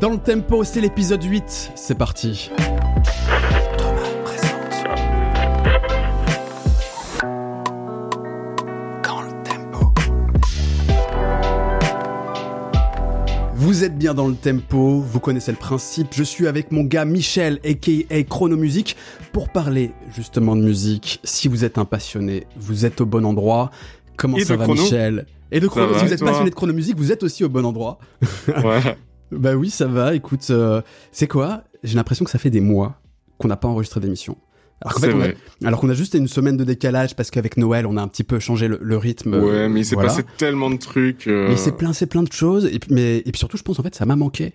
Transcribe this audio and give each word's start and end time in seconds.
Dans 0.00 0.10
le 0.10 0.18
tempo, 0.18 0.64
c'est 0.64 0.80
l'épisode 0.80 1.22
8. 1.22 1.72
C'est 1.76 1.94
parti. 1.94 2.50
Vous 13.54 13.82
êtes 13.82 13.96
bien 13.96 14.14
dans 14.14 14.28
le 14.28 14.34
tempo, 14.34 15.00
vous 15.00 15.20
connaissez 15.20 15.50
le 15.50 15.56
principe. 15.56 16.08
Je 16.12 16.22
suis 16.22 16.46
avec 16.48 16.70
mon 16.70 16.82
gars 16.82 17.04
Michel, 17.04 17.60
aka 17.64 18.22
Chrono 18.28 18.56
Music, 18.56 18.96
pour 19.32 19.48
parler 19.48 19.92
justement 20.14 20.54
de 20.54 20.62
musique. 20.62 21.20
Si 21.24 21.48
vous 21.48 21.64
êtes 21.64 21.78
un 21.78 21.84
passionné, 21.84 22.46
vous 22.56 22.84
êtes 22.84 23.00
au 23.00 23.06
bon 23.06 23.24
endroit. 23.24 23.70
Comment 24.16 24.36
Et 24.36 24.44
ça 24.44 24.56
va, 24.56 24.64
chrono. 24.64 24.82
Michel? 24.82 25.26
Et 25.50 25.60
de 25.60 25.68
chrono. 25.68 25.94
si 25.98 26.04
vous 26.04 26.12
êtes 26.12 26.20
passionné 26.24 26.50
de 26.50 26.54
chrono 26.54 26.72
musique, 26.72 26.96
vous 26.96 27.10
êtes 27.10 27.22
aussi 27.22 27.42
au 27.42 27.48
bon 27.48 27.64
endroit. 27.64 27.98
Ouais. 28.48 28.96
Bah 29.30 29.54
oui, 29.54 29.70
ça 29.70 29.86
va. 29.86 30.14
Écoute, 30.14 30.46
euh, 30.50 30.82
c'est 31.12 31.26
quoi? 31.26 31.64
J'ai 31.82 31.96
l'impression 31.96 32.24
que 32.24 32.30
ça 32.30 32.38
fait 32.38 32.50
des 32.50 32.60
mois 32.60 33.00
qu'on 33.38 33.48
n'a 33.48 33.56
pas 33.56 33.68
enregistré 33.68 34.00
d'émission. 34.00 34.36
Alors 34.80 34.94
qu'en 34.94 35.00
C'est 35.00 35.10
fait, 35.12 35.36
on 35.60 35.64
a- 35.64 35.68
alors 35.68 35.80
qu'on 35.80 35.88
a 35.88 35.94
juste 35.94 36.14
une 36.14 36.28
semaine 36.28 36.56
de 36.56 36.64
décalage 36.64 37.16
parce 37.16 37.30
qu'avec 37.30 37.56
Noël, 37.56 37.86
on 37.86 37.96
a 37.96 38.02
un 38.02 38.08
petit 38.08 38.24
peu 38.24 38.38
changé 38.38 38.68
le, 38.68 38.78
le 38.82 38.96
rythme. 38.96 39.34
Ouais, 39.34 39.68
mais 39.68 39.80
il 39.80 39.84
s'est 39.84 39.94
voilà. 39.94 40.10
passé 40.10 40.24
tellement 40.36 40.70
de 40.70 40.76
trucs. 40.76 41.26
euh, 41.26 41.48
Mais 41.48 41.56
c'est 41.56 41.72
plein, 41.72 41.92
c'est 41.92 42.06
plein 42.06 42.22
de 42.22 42.32
choses. 42.32 42.66
Et 42.66 42.78
puis, 42.78 42.92
mais, 42.94 43.18
et 43.18 43.30
puis 43.32 43.38
surtout, 43.38 43.56
je 43.56 43.62
pense 43.62 43.78
en 43.78 43.82
fait, 43.82 43.94
ça 43.94 44.04
m'a 44.06 44.16
manqué. 44.16 44.54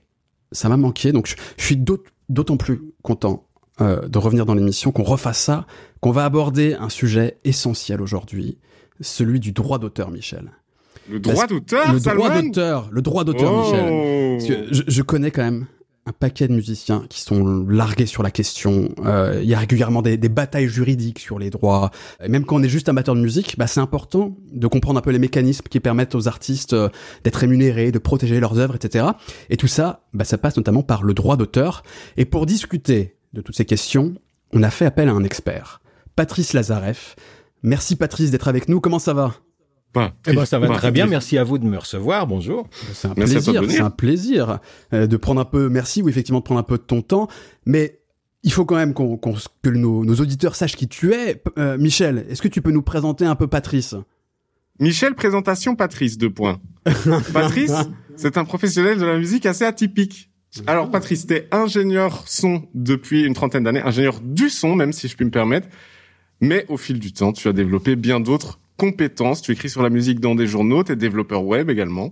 Ça 0.51 0.69
m'a 0.69 0.77
manqué. 0.77 1.11
Donc, 1.11 1.27
je, 1.27 1.35
je 1.57 1.63
suis 1.65 1.77
d'aut- 1.77 2.03
d'autant 2.29 2.57
plus 2.57 2.81
content 3.01 3.47
euh, 3.81 4.07
de 4.07 4.17
revenir 4.17 4.45
dans 4.45 4.53
l'émission, 4.55 4.91
qu'on 4.91 5.03
refasse 5.03 5.39
ça, 5.39 5.65
qu'on 6.01 6.11
va 6.11 6.25
aborder 6.25 6.73
un 6.73 6.89
sujet 6.89 7.37
essentiel 7.45 8.01
aujourd'hui, 8.01 8.57
celui 9.01 9.39
du 9.39 9.51
droit 9.53 9.79
d'auteur, 9.79 10.11
Michel. 10.11 10.51
Le 11.11 11.19
droit 11.19 11.47
d'auteur, 11.47 11.93
le 11.93 11.99
droit 11.99 12.41
d'auteur, 12.41 12.89
le 12.91 13.01
droit 13.01 13.23
d'auteur, 13.23 13.51
Oh. 13.53 13.63
Michel. 13.71 14.37
Parce 14.37 14.47
que 14.47 14.73
je, 14.73 14.83
je 14.87 15.01
connais 15.01 15.31
quand 15.31 15.43
même 15.43 15.65
un 16.05 16.11
paquet 16.11 16.47
de 16.47 16.53
musiciens 16.53 17.05
qui 17.09 17.21
sont 17.21 17.65
largués 17.67 18.07
sur 18.07 18.23
la 18.23 18.31
question. 18.31 18.89
Euh, 19.05 19.39
Il 19.43 19.49
y 19.49 19.53
a 19.53 19.59
régulièrement 19.59 20.01
des, 20.01 20.17
des 20.17 20.29
batailles 20.29 20.67
juridiques 20.67 21.19
sur 21.19 21.37
les 21.37 21.49
droits. 21.51 21.91
Et 22.23 22.29
même 22.29 22.45
quand 22.45 22.55
on 22.55 22.63
est 22.63 22.69
juste 22.69 22.89
amateur 22.89 23.13
de 23.15 23.21
musique, 23.21 23.57
bah, 23.59 23.67
c'est 23.67 23.79
important 23.79 24.35
de 24.51 24.65
comprendre 24.67 24.97
un 24.97 25.01
peu 25.03 25.11
les 25.11 25.19
mécanismes 25.19 25.65
qui 25.69 25.79
permettent 25.79 26.15
aux 26.15 26.27
artistes 26.27 26.73
euh, 26.73 26.89
d'être 27.23 27.35
rémunérés, 27.35 27.91
de 27.91 27.99
protéger 27.99 28.39
leurs 28.39 28.57
œuvres, 28.57 28.75
etc. 28.75 29.05
Et 29.51 29.57
tout 29.57 29.67
ça, 29.67 30.07
bah, 30.13 30.23
ça 30.25 30.37
passe 30.39 30.57
notamment 30.57 30.81
par 30.81 31.03
le 31.03 31.13
droit 31.13 31.37
d'auteur. 31.37 31.83
Et 32.17 32.25
pour 32.25 32.45
discuter 32.47 33.15
de 33.33 33.41
toutes 33.41 33.55
ces 33.55 33.65
questions, 33.65 34.15
on 34.51 34.63
a 34.63 34.71
fait 34.71 34.85
appel 34.85 35.09
à 35.09 35.11
un 35.11 35.23
expert, 35.23 35.79
Patrice 36.15 36.53
Lazareff. 36.53 37.15
Merci 37.61 37.95
Patrice 37.95 38.31
d'être 38.31 38.47
avec 38.47 38.67
nous. 38.67 38.79
Comment 38.79 38.99
ça 38.99 39.13
va? 39.13 39.35
Pas. 39.93 40.13
Eh 40.27 40.33
ben, 40.33 40.45
ça 40.45 40.59
va 40.59 40.67
Pas. 40.67 40.75
très 40.77 40.91
bien. 40.91 41.07
Merci 41.07 41.37
à 41.37 41.43
vous 41.43 41.57
de 41.57 41.65
me 41.65 41.77
recevoir. 41.77 42.27
Bonjour. 42.27 42.67
C'est 42.93 43.07
un 43.07 43.13
Merci 43.17 43.33
plaisir, 43.35 43.63
c'est 43.69 43.79
un 43.81 43.89
plaisir 43.89 44.59
euh, 44.93 45.07
de 45.07 45.17
prendre 45.17 45.41
un 45.41 45.45
peu, 45.45 45.67
merci, 45.69 46.01
oui, 46.01 46.11
effectivement, 46.11 46.39
de 46.39 46.43
prendre 46.45 46.59
un 46.59 46.63
peu 46.63 46.77
de 46.77 46.83
ton 46.83 47.01
temps, 47.01 47.27
mais 47.65 47.99
il 48.43 48.51
faut 48.53 48.65
quand 48.65 48.75
même 48.75 48.93
qu'on, 48.93 49.17
qu'on- 49.17 49.35
que 49.63 49.69
nos, 49.69 50.05
nos 50.05 50.15
auditeurs 50.15 50.55
sachent 50.55 50.75
qui 50.75 50.87
tu 50.87 51.13
es. 51.13 51.41
Euh, 51.57 51.77
Michel, 51.77 52.25
est-ce 52.29 52.41
que 52.41 52.47
tu 52.47 52.61
peux 52.61 52.71
nous 52.71 52.83
présenter 52.83 53.25
un 53.25 53.35
peu 53.35 53.47
Patrice? 53.47 53.95
Michel, 54.79 55.15
présentation 55.15 55.75
Patrice, 55.75 56.17
deux 56.17 56.29
points. 56.29 56.59
Patrice, 57.33 57.73
c'est 58.15 58.37
un 58.37 58.45
professionnel 58.45 58.97
de 58.99 59.05
la 59.05 59.17
musique 59.17 59.45
assez 59.45 59.65
atypique. 59.65 60.29
Alors 60.67 60.89
Patrice, 60.89 61.27
t'es 61.27 61.47
ingénieur 61.51 62.23
son 62.27 62.63
depuis 62.73 63.23
une 63.23 63.33
trentaine 63.33 63.63
d'années, 63.65 63.81
ingénieur 63.81 64.19
du 64.23 64.49
son 64.49 64.73
même 64.75 64.93
si 64.93 65.07
je 65.07 65.15
puis 65.15 65.25
me 65.25 65.31
permettre. 65.31 65.67
Mais 66.41 66.65
au 66.69 66.77
fil 66.77 66.99
du 66.99 67.11
temps, 67.11 67.33
tu 67.33 67.47
as 67.49 67.53
développé 67.53 67.95
bien 67.95 68.19
d'autres 68.19 68.59
compétences. 68.79 69.41
Tu 69.43 69.51
écris 69.51 69.69
sur 69.69 69.83
la 69.83 69.89
musique 69.89 70.19
dans 70.19 70.33
des 70.33 70.47
journaux, 70.47 70.83
t'es 70.83 70.95
développeur 70.95 71.43
web 71.43 71.69
également. 71.69 72.11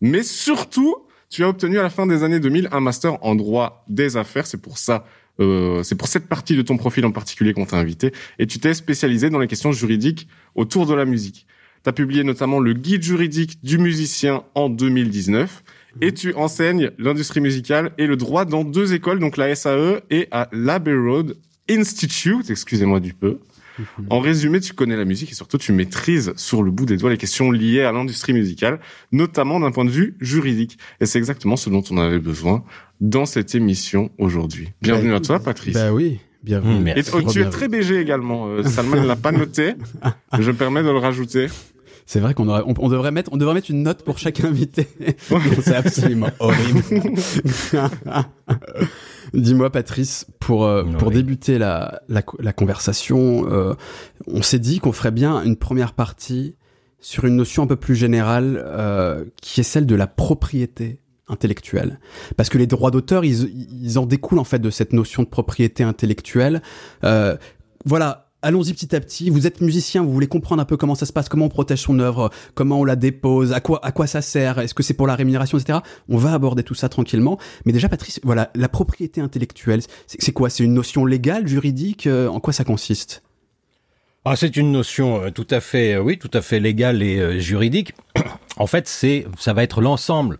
Mais 0.00 0.22
surtout, 0.22 0.96
tu 1.28 1.44
as 1.44 1.48
obtenu 1.48 1.78
à 1.78 1.82
la 1.82 1.90
fin 1.90 2.06
des 2.06 2.24
années 2.24 2.40
2000 2.40 2.70
un 2.72 2.80
master 2.80 3.24
en 3.24 3.34
droit 3.36 3.84
des 3.88 4.16
affaires. 4.16 4.46
C'est 4.46 4.60
pour 4.60 4.78
ça, 4.78 5.04
euh, 5.38 5.82
c'est 5.82 5.94
pour 5.94 6.08
cette 6.08 6.26
partie 6.26 6.56
de 6.56 6.62
ton 6.62 6.76
profil 6.76 7.04
en 7.04 7.12
particulier 7.12 7.52
qu'on 7.52 7.66
t'a 7.66 7.76
invité. 7.76 8.12
Et 8.38 8.46
tu 8.46 8.58
t'es 8.58 8.74
spécialisé 8.74 9.30
dans 9.30 9.38
les 9.38 9.46
questions 9.46 9.72
juridiques 9.72 10.26
autour 10.54 10.86
de 10.86 10.94
la 10.94 11.04
musique. 11.04 11.46
Tu 11.84 11.88
as 11.88 11.92
publié 11.92 12.24
notamment 12.24 12.60
le 12.60 12.72
guide 12.72 13.02
juridique 13.02 13.62
du 13.62 13.78
musicien 13.78 14.42
en 14.54 14.68
2019 14.68 15.62
et 16.00 16.12
tu 16.12 16.34
enseignes 16.34 16.90
l'industrie 16.98 17.40
musicale 17.40 17.92
et 17.98 18.06
le 18.06 18.16
droit 18.16 18.44
dans 18.44 18.64
deux 18.64 18.94
écoles, 18.94 19.18
donc 19.18 19.36
la 19.36 19.54
SAE 19.54 20.00
et 20.10 20.28
à 20.30 20.48
l'Abbey 20.52 20.94
Road 20.94 21.36
Institute, 21.68 22.50
excusez-moi 22.50 23.00
du 23.00 23.14
peu. 23.14 23.38
En 24.08 24.20
résumé, 24.20 24.60
tu 24.60 24.72
connais 24.72 24.96
la 24.96 25.04
musique 25.04 25.32
et 25.32 25.34
surtout 25.34 25.58
tu 25.58 25.72
maîtrises 25.72 26.32
sur 26.36 26.62
le 26.62 26.70
bout 26.70 26.86
des 26.86 26.96
doigts 26.96 27.10
les 27.10 27.16
questions 27.16 27.50
liées 27.50 27.82
à 27.82 27.92
l'industrie 27.92 28.32
musicale, 28.32 28.80
notamment 29.12 29.60
d'un 29.60 29.70
point 29.70 29.84
de 29.84 29.90
vue 29.90 30.16
juridique. 30.20 30.78
Et 31.00 31.06
c'est 31.06 31.18
exactement 31.18 31.56
ce 31.56 31.70
dont 31.70 31.82
on 31.90 31.98
avait 31.98 32.18
besoin 32.18 32.64
dans 33.00 33.26
cette 33.26 33.54
émission 33.54 34.10
aujourd'hui. 34.18 34.70
Bienvenue 34.82 35.10
Bah, 35.10 35.16
à 35.16 35.20
toi, 35.20 35.40
Patrice. 35.40 35.74
Bah 35.74 35.92
oui, 35.92 36.20
bienvenue. 36.42 36.74
Mmh, 36.78 36.82
merci. 36.82 37.10
Et 37.10 37.14
oh, 37.14 37.20
tu 37.22 37.28
es 37.28 37.32
Bienvenue. 37.32 37.50
très 37.50 37.68
BG 37.68 37.98
également. 38.00 38.48
Euh, 38.48 38.62
Salman 38.62 39.00
ne 39.02 39.06
l'a 39.06 39.16
pas 39.16 39.32
noté. 39.32 39.74
Je 40.38 40.50
me 40.50 40.56
permets 40.56 40.82
de 40.82 40.88
le 40.90 40.98
rajouter. 40.98 41.46
C'est 42.12 42.18
vrai 42.18 42.34
qu'on 42.34 42.48
aurait, 42.48 42.64
on, 42.66 42.74
on 42.76 42.88
devrait 42.88 43.12
mettre, 43.12 43.30
on 43.32 43.36
devrait 43.36 43.54
mettre 43.54 43.70
une 43.70 43.84
note 43.84 44.02
pour 44.02 44.18
chaque 44.18 44.40
invité. 44.44 44.88
c'est 45.62 45.76
absolument 45.76 46.30
horrible. 46.40 46.82
Dis-moi, 49.34 49.70
Patrice, 49.70 50.26
pour 50.40 50.64
euh, 50.64 50.82
pour 50.98 51.08
Oui. 51.08 51.14
débuter 51.14 51.56
la 51.58 52.00
la, 52.08 52.22
la 52.40 52.52
conversation, 52.52 53.46
euh, 53.48 53.74
on 54.26 54.42
s'est 54.42 54.58
dit 54.58 54.80
qu'on 54.80 54.90
ferait 54.90 55.12
bien 55.12 55.40
une 55.44 55.54
première 55.54 55.92
partie 55.92 56.56
sur 56.98 57.26
une 57.26 57.36
notion 57.36 57.62
un 57.62 57.66
peu 57.68 57.76
plus 57.76 57.94
générale, 57.94 58.60
euh, 58.66 59.24
qui 59.40 59.60
est 59.60 59.64
celle 59.64 59.86
de 59.86 59.94
la 59.94 60.08
propriété 60.08 60.98
intellectuelle. 61.28 62.00
Parce 62.36 62.48
que 62.48 62.58
les 62.58 62.66
droits 62.66 62.90
d'auteur, 62.90 63.24
ils, 63.24 63.44
ils 63.84 64.00
en 64.00 64.04
découlent 64.06 64.40
en 64.40 64.44
fait 64.44 64.58
de 64.58 64.70
cette 64.70 64.92
notion 64.92 65.22
de 65.22 65.28
propriété 65.28 65.84
intellectuelle. 65.84 66.60
Euh, 67.04 67.36
voilà. 67.84 68.29
Allons-y 68.42 68.72
petit 68.72 68.96
à 68.96 69.00
petit. 69.00 69.28
Vous 69.28 69.46
êtes 69.46 69.60
musicien, 69.60 70.02
vous 70.02 70.12
voulez 70.12 70.26
comprendre 70.26 70.62
un 70.62 70.64
peu 70.64 70.78
comment 70.78 70.94
ça 70.94 71.04
se 71.04 71.12
passe, 71.12 71.28
comment 71.28 71.46
on 71.46 71.50
protège 71.50 71.80
son 71.80 71.98
œuvre, 71.98 72.30
comment 72.54 72.80
on 72.80 72.84
la 72.84 72.96
dépose, 72.96 73.52
à 73.52 73.60
quoi 73.60 73.84
à 73.84 73.92
quoi 73.92 74.06
ça 74.06 74.22
sert, 74.22 74.58
est-ce 74.58 74.72
que 74.72 74.82
c'est 74.82 74.94
pour 74.94 75.06
la 75.06 75.14
rémunération, 75.14 75.58
etc. 75.58 75.80
On 76.08 76.16
va 76.16 76.32
aborder 76.32 76.62
tout 76.62 76.74
ça 76.74 76.88
tranquillement. 76.88 77.38
Mais 77.66 77.72
déjà, 77.72 77.90
Patrice, 77.90 78.18
voilà, 78.22 78.50
la 78.54 78.70
propriété 78.70 79.20
intellectuelle, 79.20 79.80
c'est 80.06 80.32
quoi? 80.32 80.48
C'est 80.48 80.64
une 80.64 80.72
notion 80.72 81.04
légale, 81.04 81.46
juridique? 81.46 82.06
Euh, 82.06 82.28
En 82.28 82.40
quoi 82.40 82.54
ça 82.54 82.64
consiste? 82.64 83.22
Ah, 84.24 84.36
c'est 84.36 84.56
une 84.56 84.72
notion 84.72 85.22
euh, 85.22 85.30
tout 85.30 85.46
à 85.50 85.60
fait, 85.60 85.94
euh, 85.94 86.02
oui, 86.02 86.18
tout 86.18 86.30
à 86.32 86.40
fait 86.40 86.60
légale 86.60 87.02
et 87.02 87.40
juridique. 87.40 87.92
En 88.56 88.66
fait, 88.66 88.88
c'est, 88.88 89.26
ça 89.38 89.52
va 89.52 89.62
être 89.62 89.80
l'ensemble 89.80 90.38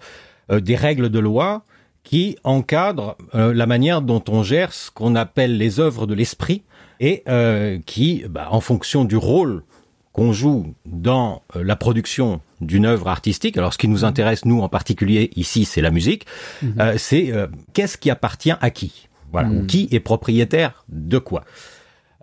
des 0.50 0.77
règles 0.77 1.11
de 1.11 1.19
loi 1.19 1.65
qui 2.03 2.37
encadrent 2.44 3.17
la 3.32 3.67
manière 3.67 4.03
dont 4.03 4.22
on 4.28 4.43
gère 4.43 4.72
ce 4.72 4.91
qu'on 4.91 5.15
appelle 5.15 5.56
les 5.56 5.81
œuvres 5.81 6.06
de 6.06 6.15
l'esprit 6.15 6.62
et 7.00 7.25
euh, 7.28 7.78
qui, 7.87 8.25
bah, 8.28 8.49
en 8.50 8.61
fonction 8.61 9.05
du 9.05 9.16
rôle 9.16 9.65
qu'on 10.12 10.33
joue 10.33 10.75
dans 10.87 11.43
euh, 11.56 11.65
la 11.65 11.77
production 11.77 12.41
d'une 12.61 12.84
œuvre 12.84 13.09
artistique, 13.09 13.56
alors 13.56 13.72
ce 13.72 13.78
qui 13.78 13.88
nous 13.88 14.05
intéresse, 14.05 14.44
nous 14.44 14.61
en 14.61 14.69
particulier 14.69 15.31
ici, 15.34 15.65
c'est 15.65 15.81
la 15.81 15.91
musique, 15.91 16.27
euh, 16.78 16.94
c'est 16.99 17.33
euh, 17.33 17.47
qu'est-ce 17.72 17.97
qui 17.97 18.11
appartient 18.11 18.53
à 18.61 18.71
qui? 18.71 19.09
Voilà, 19.33 19.49
ou 19.49 19.65
qui 19.65 19.88
est 19.93 20.00
propriétaire 20.00 20.84
de 20.88 21.19
quoi? 21.19 21.44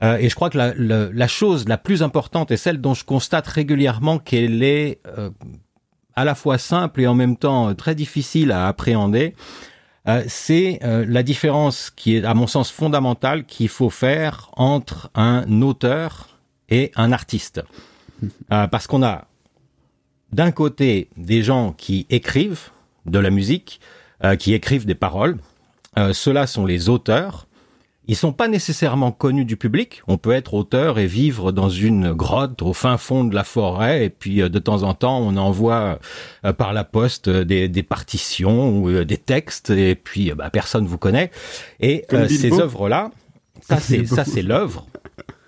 Euh, 0.04 0.18
et 0.18 0.30
je 0.30 0.36
crois 0.36 0.50
que 0.50 0.58
la, 0.58 0.74
la, 0.76 1.10
la 1.12 1.28
chose 1.28 1.68
la 1.68 1.78
plus 1.78 2.04
importante 2.04 2.52
est 2.52 2.58
celle 2.58 2.82
dont 2.82 2.94
je 2.94 3.06
constate 3.06 3.48
régulièrement 3.48 4.20
qu'elle 4.20 4.62
est 4.62 5.00
euh, 5.18 5.30
à 6.16 6.26
la 6.26 6.36
fois 6.36 6.58
simple 6.58 7.02
et 7.02 7.08
en 7.08 7.16
même 7.16 7.38
temps 7.38 7.70
euh, 7.70 7.74
très 7.74 7.96
difficile 7.96 8.52
à 8.52 8.68
appréhender. 8.68 9.36
Euh, 10.08 10.24
c'est 10.28 10.80
euh, 10.84 11.06
la 11.08 11.22
différence 11.22 11.90
qui 11.90 12.16
est, 12.16 12.24
à 12.24 12.34
mon 12.34 12.48
sens, 12.48 12.72
fondamentale 12.72 13.46
qu'il 13.46 13.68
faut 13.68 13.90
faire 13.90 14.50
entre 14.54 15.10
un 15.16 15.62
auteur 15.62 16.30
et 16.70 16.92
un 16.96 17.12
artiste. 17.12 17.62
Euh, 18.52 18.66
parce 18.66 18.88
qu'on 18.88 19.04
a 19.04 19.28
d'un 20.32 20.50
côté 20.50 21.08
des 21.18 21.44
gens 21.44 21.72
qui 21.72 22.08
écrivent 22.10 22.72
de 23.06 23.20
la 23.20 23.30
musique, 23.30 23.80
qui 24.40 24.56
écrivent 24.56 24.88
des 24.88 24.96
paroles. 24.96 25.38
Ceux-là 26.14 26.48
sont 26.48 26.66
les 26.66 26.90
auteurs. 26.90 27.46
Ils 28.08 28.16
sont 28.16 28.32
pas 28.32 28.48
nécessairement 28.48 29.12
connus 29.12 29.46
du 29.46 29.58
public. 29.58 30.02
On 30.08 30.18
peut 30.18 30.32
être 30.32 30.54
auteur 30.54 30.98
et 30.98 31.08
vivre 31.08 31.52
dans 31.52 31.70
une 31.70 32.14
grotte 32.14 32.62
au 32.62 32.74
fin 32.74 32.98
fond 32.98 33.24
de 33.26 33.36
la 33.36 33.44
forêt, 33.44 34.06
et 34.06 34.10
puis 34.10 34.42
euh, 34.42 34.50
de 34.50 34.60
temps 34.60 34.84
en 34.84 34.94
temps 34.94 35.20
on 35.20 35.36
envoie 35.38 36.00
euh, 36.46 36.54
par 36.54 36.74
la 36.74 36.84
poste 36.84 37.28
euh, 37.28 37.44
des, 37.44 37.68
des 37.68 37.84
partitions 37.84 38.78
ou 38.78 39.04
des 39.04 39.18
textes, 39.18 39.70
et 39.72 39.96
puis 39.96 40.32
bah, 40.32 40.50
personne 40.50 40.86
vous 40.88 40.98
connaît. 40.98 41.32
Et 41.80 42.06
euh, 42.14 42.28
ces 42.28 42.50
Bilbo. 42.50 42.62
œuvres-là, 42.62 43.12
ça 43.62 43.80
c'est 43.80 44.06
ça 44.06 44.24
c'est 44.24 44.42
l'œuvre. 44.42 44.86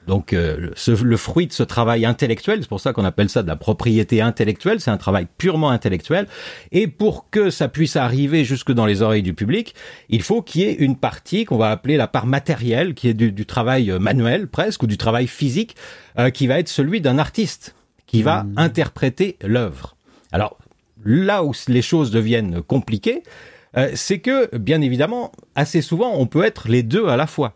Donc 0.10 0.34
euh, 0.34 0.58
le, 0.58 0.72
ce- 0.76 1.04
le 1.04 1.18
fruit 1.18 1.46
de 1.46 1.54
ce 1.54 1.62
travail 1.62 2.04
intellectuel, 2.04 2.58
c'est 2.62 2.68
pour 2.68 2.82
ça 2.82 2.94
qu'on 2.94 3.06
appelle 3.06 3.30
ça 3.30 3.44
de 3.44 3.48
la 3.48 3.56
propriété 3.56 4.22
intellectuelle, 4.22 4.80
c'est 4.82 4.90
un 4.90 4.98
travail 4.98 5.28
purement 5.38 5.70
intellectuel. 5.70 6.26
Et 6.72 6.88
pour 6.88 7.30
que 7.30 7.52
ça 7.52 7.68
puisse 7.68 7.96
arriver 7.96 8.44
jusque 8.44 8.72
dans 8.72 8.88
les 8.88 9.04
oreilles 9.04 9.22
du 9.22 9.36
public, 9.36 9.76
il 10.10 10.24
faut 10.24 10.42
qu'il 10.42 10.62
y 10.62 10.64
ait 10.66 10.74
une 10.74 10.96
partie 10.96 11.46
qu'on 11.46 11.58
va 11.58 11.70
appeler 11.70 11.96
la 11.96 12.08
part 12.08 12.26
matérielle, 12.26 12.96
qui 12.96 13.08
est 13.08 13.14
du, 13.14 13.32
du 13.32 13.46
travail 13.46 13.92
euh, 13.92 14.00
manuel 14.00 14.48
presque, 14.48 14.82
ou 14.82 14.88
du 14.88 14.98
travail 14.98 15.28
physique, 15.28 15.76
euh, 16.18 16.32
qui 16.32 16.48
va 16.48 16.58
être 16.60 16.70
celui 16.70 17.02
d'un 17.02 17.20
artiste, 17.20 17.76
qui 18.08 18.24
va 18.24 18.46
interpréter 18.58 19.38
l'œuvre. 19.46 19.96
Alors 20.32 20.58
là 21.06 21.44
où 21.44 21.54
les 21.68 21.84
choses 21.84 22.10
deviennent 22.10 22.64
compliquées, 22.64 23.22
euh, 23.78 23.92
c'est 23.94 24.18
que, 24.18 24.56
bien 24.58 24.82
évidemment, 24.82 25.32
assez 25.54 25.84
souvent, 25.84 26.14
on 26.16 26.26
peut 26.26 26.44
être 26.44 26.68
les 26.68 26.82
deux 26.82 27.08
à 27.08 27.16
la 27.16 27.28
fois. 27.28 27.54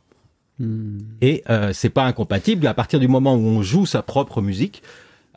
Et 1.21 1.43
euh, 1.49 1.71
c'est 1.73 1.89
pas 1.89 2.03
incompatible. 2.03 2.67
À 2.67 2.73
partir 2.73 2.99
du 2.99 3.07
moment 3.07 3.35
où 3.35 3.45
on 3.45 3.61
joue 3.61 3.85
sa 3.85 4.01
propre 4.01 4.41
musique, 4.41 4.83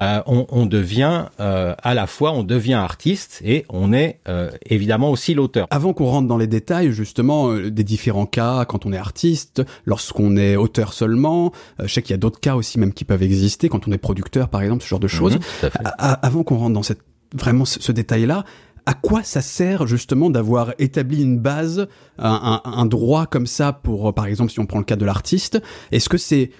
euh, 0.02 0.20
on, 0.26 0.46
on, 0.50 0.66
devient 0.66 1.26
euh, 1.40 1.74
à 1.82 1.94
la 1.94 2.06
fois, 2.06 2.32
on 2.32 2.42
devient 2.42 2.74
artiste 2.74 3.40
et 3.42 3.64
on 3.70 3.94
est 3.94 4.20
euh, 4.28 4.50
évidemment 4.68 5.10
aussi 5.10 5.32
l'auteur. 5.32 5.66
Avant 5.70 5.94
qu'on 5.94 6.04
rentre 6.04 6.28
dans 6.28 6.36
les 6.36 6.46
détails 6.46 6.92
justement 6.92 7.50
euh, 7.50 7.70
des 7.70 7.84
différents 7.84 8.26
cas, 8.26 8.66
quand 8.66 8.84
on 8.84 8.92
est 8.92 8.98
artiste, 8.98 9.62
lorsqu'on 9.86 10.36
est 10.36 10.56
auteur 10.56 10.92
seulement, 10.92 11.52
je 11.82 11.86
sais 11.86 12.02
qu'il 12.02 12.10
y 12.10 12.14
a 12.14 12.18
d'autres 12.18 12.40
cas 12.40 12.56
aussi 12.56 12.78
même 12.78 12.92
qui 12.92 13.06
peuvent 13.06 13.22
exister, 13.22 13.70
quand 13.70 13.88
on 13.88 13.92
est 13.92 13.98
producteur 13.98 14.50
par 14.50 14.60
exemple, 14.60 14.82
ce 14.84 14.88
genre 14.88 15.00
de 15.00 15.08
choses. 15.08 15.36
Mmh, 15.36 15.68
avant 15.98 16.42
qu'on 16.42 16.58
rentre 16.58 16.74
dans 16.74 16.82
cette 16.82 17.00
vraiment 17.34 17.64
ce, 17.64 17.82
ce 17.82 17.92
détail-là, 17.92 18.44
à 18.86 18.94
quoi 18.94 19.24
ça 19.24 19.42
sert 19.42 19.86
justement 19.86 20.30
d'avoir 20.30 20.72
établi 20.78 21.22
une 21.22 21.38
base, 21.38 21.88
un, 22.18 22.86
droit 22.86 23.26
comme 23.26 23.46
ça 23.46 23.72
pour, 23.72 24.14
par 24.14 24.26
exemple, 24.26 24.52
si 24.52 24.60
on 24.60 24.66
prend 24.66 24.78
le 24.78 24.84
cas 24.84 24.96
de 24.96 25.04
l'artiste 25.04 25.60
Est-ce 25.90 26.08
que 26.08 26.18
c'est 26.18 26.50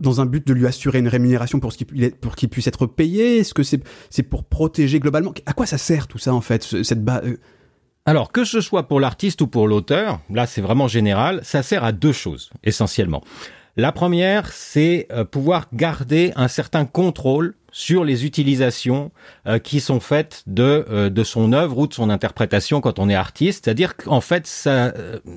dans 0.00 0.20
un 0.20 0.26
but 0.26 0.46
de 0.46 0.54
lui 0.54 0.66
assurer 0.66 0.98
une 0.98 1.08
rémunération 1.08 1.60
pour 1.60 1.74
qu'il 1.74 2.48
puisse 2.48 2.66
être 2.66 2.86
payé 2.86 3.38
Est-ce 3.38 3.52
que 3.52 3.62
c'est 3.62 4.22
pour 4.22 4.44
protéger 4.44 5.00
globalement? 5.00 5.34
À 5.44 5.52
quoi 5.52 5.66
ça 5.66 5.78
sert 5.78 6.06
tout 6.06 6.18
ça 6.18 6.32
en 6.32 6.40
fait 6.40 6.62
cette 6.82 7.04
base 7.04 7.22
alors, 8.06 8.32
que 8.32 8.44
ce 8.44 8.62
soit 8.62 8.88
pour 8.88 9.00
l'artiste 9.00 9.42
ou 9.42 9.48
pour 9.48 9.68
l'auteur, 9.68 10.20
là 10.30 10.46
c'est 10.46 10.62
vraiment 10.62 10.88
général, 10.88 11.40
ça 11.42 11.62
sert 11.62 11.84
à 11.84 11.92
deux 11.92 12.12
choses 12.12 12.48
essentiellement. 12.64 13.22
La 13.76 13.92
première, 13.92 14.50
c'est 14.50 15.08
pouvoir 15.30 15.66
garder 15.74 16.32
un 16.34 16.48
certain 16.48 16.86
contrôle 16.86 17.54
sur 17.78 18.02
les 18.02 18.26
utilisations 18.26 19.12
euh, 19.46 19.60
qui 19.60 19.78
sont 19.78 20.00
faites 20.00 20.42
de 20.48 20.84
euh, 20.90 21.10
de 21.10 21.22
son 21.22 21.52
œuvre 21.52 21.78
ou 21.78 21.86
de 21.86 21.94
son 21.94 22.10
interprétation 22.10 22.80
quand 22.80 22.98
on 22.98 23.08
est 23.08 23.14
artiste, 23.14 23.64
c'est-à-dire 23.64 23.96
qu'en 23.96 24.20
fait 24.20 24.48
ça 24.48 24.92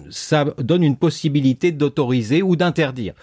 ça 0.09 0.45
donne 0.57 0.83
une 0.83 0.97
possibilité 0.97 1.71
d'autoriser 1.71 2.41
ou 2.41 2.55
d'interdire 2.55 3.13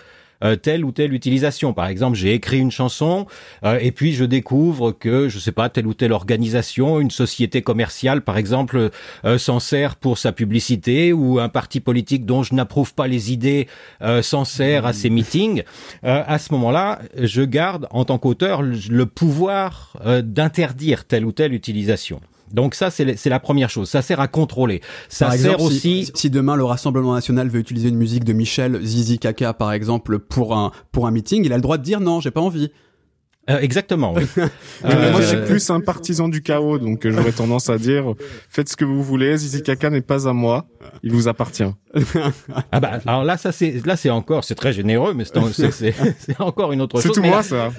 euh, 0.44 0.56
telle 0.56 0.84
ou 0.84 0.92
telle 0.92 1.12
utilisation. 1.12 1.72
Par 1.72 1.86
exemple, 1.86 2.16
j'ai 2.16 2.34
écrit 2.34 2.58
une 2.58 2.70
chanson 2.70 3.26
euh, 3.64 3.78
et 3.80 3.92
puis 3.92 4.12
je 4.12 4.24
découvre 4.24 4.92
que 4.92 5.28
je 5.28 5.38
sais 5.38 5.52
pas 5.52 5.68
telle 5.68 5.86
ou 5.86 5.94
telle 5.94 6.12
organisation, 6.12 7.00
une 7.00 7.10
société 7.10 7.62
commerciale 7.62 8.22
par 8.22 8.38
exemple, 8.38 8.90
euh, 9.24 9.38
s'en 9.38 9.60
sert 9.60 9.96
pour 9.96 10.18
sa 10.18 10.32
publicité 10.32 11.12
ou 11.12 11.38
un 11.38 11.48
parti 11.48 11.80
politique 11.80 12.24
dont 12.26 12.42
je 12.42 12.54
n'approuve 12.54 12.94
pas 12.94 13.06
les 13.06 13.32
idées 13.32 13.68
euh, 14.02 14.22
s'en 14.22 14.44
sert 14.44 14.86
à 14.86 14.92
ses 14.92 15.10
meetings. 15.10 15.62
Euh, 16.04 16.22
à 16.26 16.38
ce 16.38 16.52
moment-là, 16.52 17.00
je 17.16 17.42
garde 17.42 17.86
en 17.90 18.04
tant 18.04 18.18
qu'auteur 18.18 18.62
le 18.62 19.06
pouvoir 19.06 19.94
euh, 20.04 20.22
d'interdire 20.22 21.04
telle 21.04 21.24
ou 21.24 21.32
telle 21.32 21.52
utilisation. 21.52 22.20
Donc 22.52 22.74
ça, 22.74 22.90
c'est 22.90 23.26
la 23.26 23.40
première 23.40 23.70
chose. 23.70 23.88
Ça 23.88 24.02
sert 24.02 24.20
à 24.20 24.28
contrôler. 24.28 24.80
Ça 25.08 25.26
par 25.26 25.34
sert 25.34 25.52
exemple, 25.54 25.62
aussi. 25.62 26.06
Si, 26.06 26.12
si, 26.14 26.30
demain 26.30 26.56
le 26.56 26.64
Rassemblement 26.64 27.14
national 27.14 27.48
veut 27.48 27.60
utiliser 27.60 27.88
une 27.88 27.96
musique 27.96 28.24
de 28.24 28.32
Michel 28.32 28.80
Zizi 28.84 29.18
Kaka, 29.18 29.52
par 29.52 29.72
exemple, 29.72 30.18
pour 30.18 30.56
un 30.56 30.72
pour 30.92 31.06
un 31.06 31.10
meeting, 31.10 31.44
il 31.44 31.52
a 31.52 31.56
le 31.56 31.62
droit 31.62 31.78
de 31.78 31.82
dire 31.82 32.00
non, 32.00 32.20
j'ai 32.20 32.30
pas 32.30 32.40
envie. 32.40 32.70
Euh, 33.48 33.60
exactement. 33.60 34.14
Oui. 34.14 34.24
euh, 34.84 35.12
moi, 35.12 35.20
je 35.20 35.26
suis 35.26 35.44
plus 35.44 35.70
un 35.70 35.80
partisan 35.80 36.28
du 36.28 36.42
chaos, 36.42 36.78
donc 36.78 37.04
euh, 37.04 37.12
j'aurais 37.12 37.32
tendance 37.32 37.70
à 37.70 37.78
dire 37.78 38.14
faites 38.48 38.68
ce 38.68 38.76
que 38.76 38.84
vous 38.84 39.02
voulez. 39.02 39.36
Zizi 39.36 39.62
Kaka 39.62 39.90
n'est 39.90 40.00
pas 40.00 40.28
à 40.28 40.32
moi, 40.32 40.66
il 41.02 41.12
vous 41.12 41.28
appartient. 41.28 41.64
ah 42.72 42.80
bah 42.80 43.00
alors 43.06 43.24
là, 43.24 43.38
ça 43.38 43.50
c'est 43.50 43.84
là 43.86 43.96
c'est 43.96 44.10
encore 44.10 44.44
c'est 44.44 44.54
très 44.54 44.72
généreux, 44.74 45.14
mais 45.14 45.24
c'est 45.24 45.36
encore 46.38 46.72
une 46.72 46.82
autre 46.82 47.00
chose. 47.00 47.12
C'est 47.14 47.20
tout 47.20 47.26
moi 47.26 47.42
ça. 47.42 47.70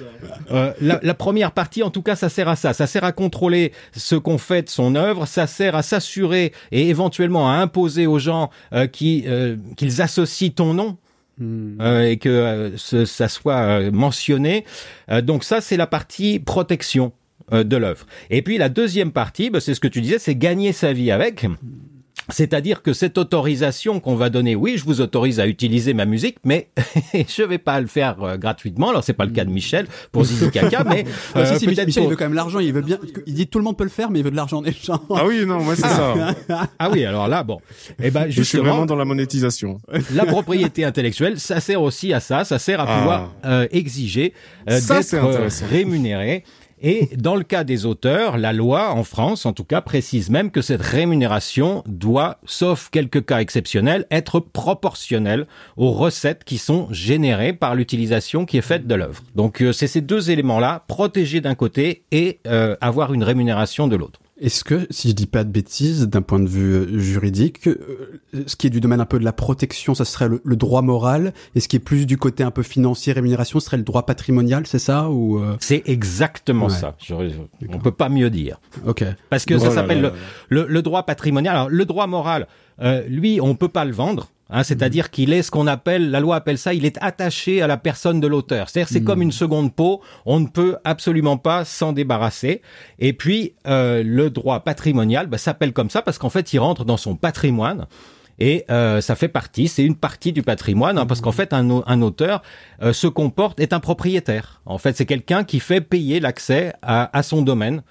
Euh, 0.50 0.72
la, 0.80 0.98
la, 1.02 1.14
première 1.14 1.52
partie, 1.52 1.84
en 1.84 1.90
tout 1.90 2.02
cas, 2.02 2.16
ça 2.16 2.28
sert 2.28 2.48
à 2.48 2.56
ça. 2.56 2.72
Ça 2.72 2.88
sert 2.88 3.04
à 3.04 3.12
contrôler 3.12 3.72
ce 3.92 4.16
qu'on 4.16 4.38
fait 4.38 4.62
de 4.62 4.68
son 4.68 4.96
œuvre. 4.96 5.26
Ça 5.26 5.46
sert 5.46 5.76
à 5.76 5.82
s'assurer 5.82 6.52
et 6.72 6.88
éventuellement 6.88 7.48
à 7.48 7.54
imposer 7.54 8.06
aux 8.06 8.18
gens 8.18 8.50
euh, 8.72 8.86
qui 8.88 9.26
qu'ils 9.76 10.02
associent 10.02 10.50
ton 10.50 10.74
nom 10.74 10.96
euh, 11.40 12.02
et 12.02 12.16
que 12.18 12.28
euh, 12.28 12.76
ce, 12.76 13.04
ça 13.04 13.28
soit 13.28 13.56
euh, 13.56 13.90
mentionné. 13.90 14.64
donc 15.22 15.44
ça, 15.44 15.60
c'est 15.60 15.76
la 15.76 15.86
partie 15.86 16.38
protection 16.38 17.12
de 17.52 17.76
l'œuvre. 17.76 18.06
Et 18.30 18.42
puis 18.42 18.58
la 18.58 18.68
deuxième 18.68 19.10
partie, 19.10 19.50
bah, 19.50 19.60
c'est 19.60 19.74
ce 19.74 19.80
que 19.80 19.88
tu 19.88 20.00
disais, 20.00 20.20
c'est 20.20 20.36
gagner 20.36 20.72
sa 20.72 20.92
vie 20.92 21.10
avec. 21.10 21.46
C'est-à-dire 22.32 22.82
que 22.82 22.92
cette 22.92 23.18
autorisation 23.18 24.00
qu'on 24.00 24.14
va 24.14 24.30
donner, 24.30 24.54
oui, 24.54 24.76
je 24.76 24.84
vous 24.84 25.00
autorise 25.00 25.40
à 25.40 25.46
utiliser 25.46 25.94
ma 25.94 26.04
musique, 26.04 26.36
mais 26.44 26.68
je 27.14 27.42
vais 27.42 27.58
pas 27.58 27.80
le 27.80 27.86
faire 27.86 28.22
euh, 28.22 28.36
gratuitement. 28.36 28.90
Alors 28.90 29.04
c'est 29.04 29.12
pas 29.12 29.24
le 29.24 29.32
cas 29.32 29.44
de 29.44 29.50
Michel 29.50 29.86
pour 30.12 30.24
Zizi 30.24 30.50
Kaka, 30.50 30.84
mais 30.88 31.04
euh, 31.36 31.44
si, 31.44 31.58
si, 31.58 31.66
Michel, 31.66 31.86
Michel 31.86 32.04
il 32.04 32.10
veut 32.10 32.16
quand 32.16 32.24
même 32.24 32.34
l'argent. 32.34 32.58
Il 32.58 32.72
veut 32.72 32.82
bien. 32.82 32.98
Il 33.26 33.34
dit 33.34 33.46
tout 33.46 33.58
le 33.58 33.64
monde 33.64 33.76
peut 33.76 33.84
le 33.84 33.90
faire, 33.90 34.10
mais 34.10 34.20
il 34.20 34.24
veut 34.24 34.30
de 34.30 34.36
l'argent 34.36 34.58
en 34.58 34.64
échange. 34.64 34.98
Ah 35.14 35.24
oui, 35.26 35.44
non, 35.46 35.62
moi 35.62 35.76
c'est 35.76 35.84
ah. 35.84 36.34
ça. 36.48 36.68
ah 36.78 36.90
oui, 36.90 37.04
alors 37.04 37.28
là, 37.28 37.42
bon, 37.42 37.60
eh 38.02 38.10
ben 38.10 38.26
justement, 38.26 38.30
je 38.30 38.42
suis 38.42 38.58
vraiment 38.58 38.86
dans 38.86 38.96
la 38.96 39.04
monétisation. 39.04 39.80
La 40.12 40.26
propriété 40.26 40.84
intellectuelle, 40.84 41.38
ça 41.38 41.60
sert 41.60 41.82
aussi 41.82 42.12
à 42.12 42.20
ça. 42.20 42.44
Ça 42.44 42.58
sert 42.58 42.80
à 42.80 42.86
pouvoir 42.86 43.34
ah. 43.42 43.52
euh, 43.52 43.68
exiger 43.70 44.32
euh, 44.68 44.80
d'être 44.80 45.64
rémunéré. 45.70 46.44
Et 46.82 47.10
dans 47.16 47.36
le 47.36 47.42
cas 47.42 47.62
des 47.62 47.84
auteurs, 47.84 48.38
la 48.38 48.54
loi 48.54 48.92
en 48.92 49.04
France, 49.04 49.44
en 49.44 49.52
tout 49.52 49.64
cas, 49.64 49.82
précise 49.82 50.30
même 50.30 50.50
que 50.50 50.62
cette 50.62 50.80
rémunération 50.80 51.82
doit, 51.86 52.38
sauf 52.46 52.88
quelques 52.90 53.26
cas 53.26 53.40
exceptionnels, 53.40 54.06
être 54.10 54.40
proportionnelle 54.40 55.46
aux 55.76 55.92
recettes 55.92 56.44
qui 56.44 56.56
sont 56.56 56.88
générées 56.90 57.52
par 57.52 57.74
l'utilisation 57.74 58.46
qui 58.46 58.56
est 58.56 58.62
faite 58.62 58.86
de 58.86 58.94
l'œuvre. 58.94 59.22
Donc 59.34 59.60
euh, 59.62 59.72
c'est 59.72 59.86
ces 59.86 60.00
deux 60.00 60.30
éléments-là, 60.30 60.84
protéger 60.88 61.42
d'un 61.42 61.54
côté 61.54 62.04
et 62.12 62.40
euh, 62.46 62.76
avoir 62.80 63.12
une 63.12 63.24
rémunération 63.24 63.86
de 63.86 63.96
l'autre. 63.96 64.20
Est-ce 64.40 64.64
que, 64.64 64.86
si 64.88 65.10
je 65.10 65.14
dis 65.14 65.26
pas 65.26 65.44
de 65.44 65.50
bêtises, 65.50 66.08
d'un 66.08 66.22
point 66.22 66.40
de 66.40 66.48
vue 66.48 66.98
juridique, 66.98 67.68
ce 68.46 68.56
qui 68.56 68.66
est 68.66 68.70
du 68.70 68.80
domaine 68.80 69.00
un 69.00 69.06
peu 69.06 69.18
de 69.18 69.24
la 69.24 69.34
protection, 69.34 69.94
ça 69.94 70.06
serait 70.06 70.28
le, 70.28 70.40
le, 70.42 70.56
droit 70.56 70.80
moral, 70.80 71.34
et 71.54 71.60
ce 71.60 71.68
qui 71.68 71.76
est 71.76 71.80
plus 71.80 72.06
du 72.06 72.16
côté 72.16 72.42
un 72.42 72.50
peu 72.50 72.62
financier, 72.62 73.12
rémunération, 73.12 73.60
serait 73.60 73.76
le 73.76 73.82
droit 73.82 74.06
patrimonial, 74.06 74.66
c'est 74.66 74.78
ça 74.78 75.10
ou 75.10 75.38
euh... 75.38 75.56
C'est 75.60 75.82
exactement 75.84 76.66
ouais. 76.66 76.72
ça. 76.72 76.96
Je, 76.98 77.14
on 77.68 77.78
peut 77.78 77.92
pas 77.92 78.08
mieux 78.08 78.30
dire. 78.30 78.60
Ok. 78.86 79.04
Parce 79.28 79.44
que 79.44 79.54
oh 79.54 79.58
ça 79.58 79.70
s'appelle 79.70 80.00
le, 80.00 80.12
le, 80.48 80.66
le, 80.66 80.82
droit 80.82 81.02
patrimonial. 81.02 81.54
Alors 81.54 81.68
le 81.68 81.84
droit 81.84 82.06
moral, 82.06 82.46
euh, 82.80 83.02
lui, 83.08 83.40
on 83.42 83.54
peut 83.54 83.68
pas 83.68 83.84
le 83.84 83.92
vendre. 83.92 84.30
Hein, 84.50 84.62
c'est-à-dire 84.62 85.06
mmh. 85.06 85.08
qu'il 85.08 85.32
est 85.32 85.42
ce 85.42 85.50
qu'on 85.50 85.66
appelle, 85.66 86.10
la 86.10 86.20
loi 86.20 86.36
appelle 86.36 86.58
ça, 86.58 86.74
il 86.74 86.84
est 86.84 86.98
attaché 87.00 87.62
à 87.62 87.66
la 87.66 87.76
personne 87.76 88.20
de 88.20 88.26
l'auteur. 88.26 88.68
C'est-à-dire 88.68 88.88
c'est 88.92 89.00
mmh. 89.00 89.04
comme 89.04 89.22
une 89.22 89.32
seconde 89.32 89.74
peau, 89.74 90.00
on 90.26 90.40
ne 90.40 90.46
peut 90.46 90.76
absolument 90.84 91.36
pas 91.36 91.64
s'en 91.64 91.92
débarrasser. 91.92 92.62
Et 92.98 93.12
puis 93.12 93.54
euh, 93.66 94.02
le 94.04 94.30
droit 94.30 94.60
patrimonial 94.60 95.26
bah, 95.26 95.38
s'appelle 95.38 95.72
comme 95.72 95.90
ça 95.90 96.02
parce 96.02 96.18
qu'en 96.18 96.30
fait 96.30 96.52
il 96.52 96.58
rentre 96.58 96.84
dans 96.84 96.96
son 96.96 97.16
patrimoine. 97.16 97.86
Et 98.42 98.64
euh, 98.70 99.02
ça 99.02 99.16
fait 99.16 99.28
partie, 99.28 99.68
c'est 99.68 99.84
une 99.84 99.96
partie 99.96 100.32
du 100.32 100.42
patrimoine, 100.42 100.96
hein, 100.96 101.04
parce 101.04 101.20
qu'en 101.20 101.30
fait, 101.30 101.52
un, 101.52 101.82
un 101.86 102.00
auteur 102.00 102.40
euh, 102.82 102.94
se 102.94 103.06
comporte, 103.06 103.60
est 103.60 103.74
un 103.74 103.80
propriétaire. 103.80 104.62
En 104.64 104.78
fait, 104.78 104.96
c'est 104.96 105.04
quelqu'un 105.04 105.44
qui 105.44 105.60
fait 105.60 105.82
payer 105.82 106.20
l'accès 106.20 106.72
à, 106.80 107.16
à 107.16 107.22
son 107.22 107.42
domaine 107.42 107.82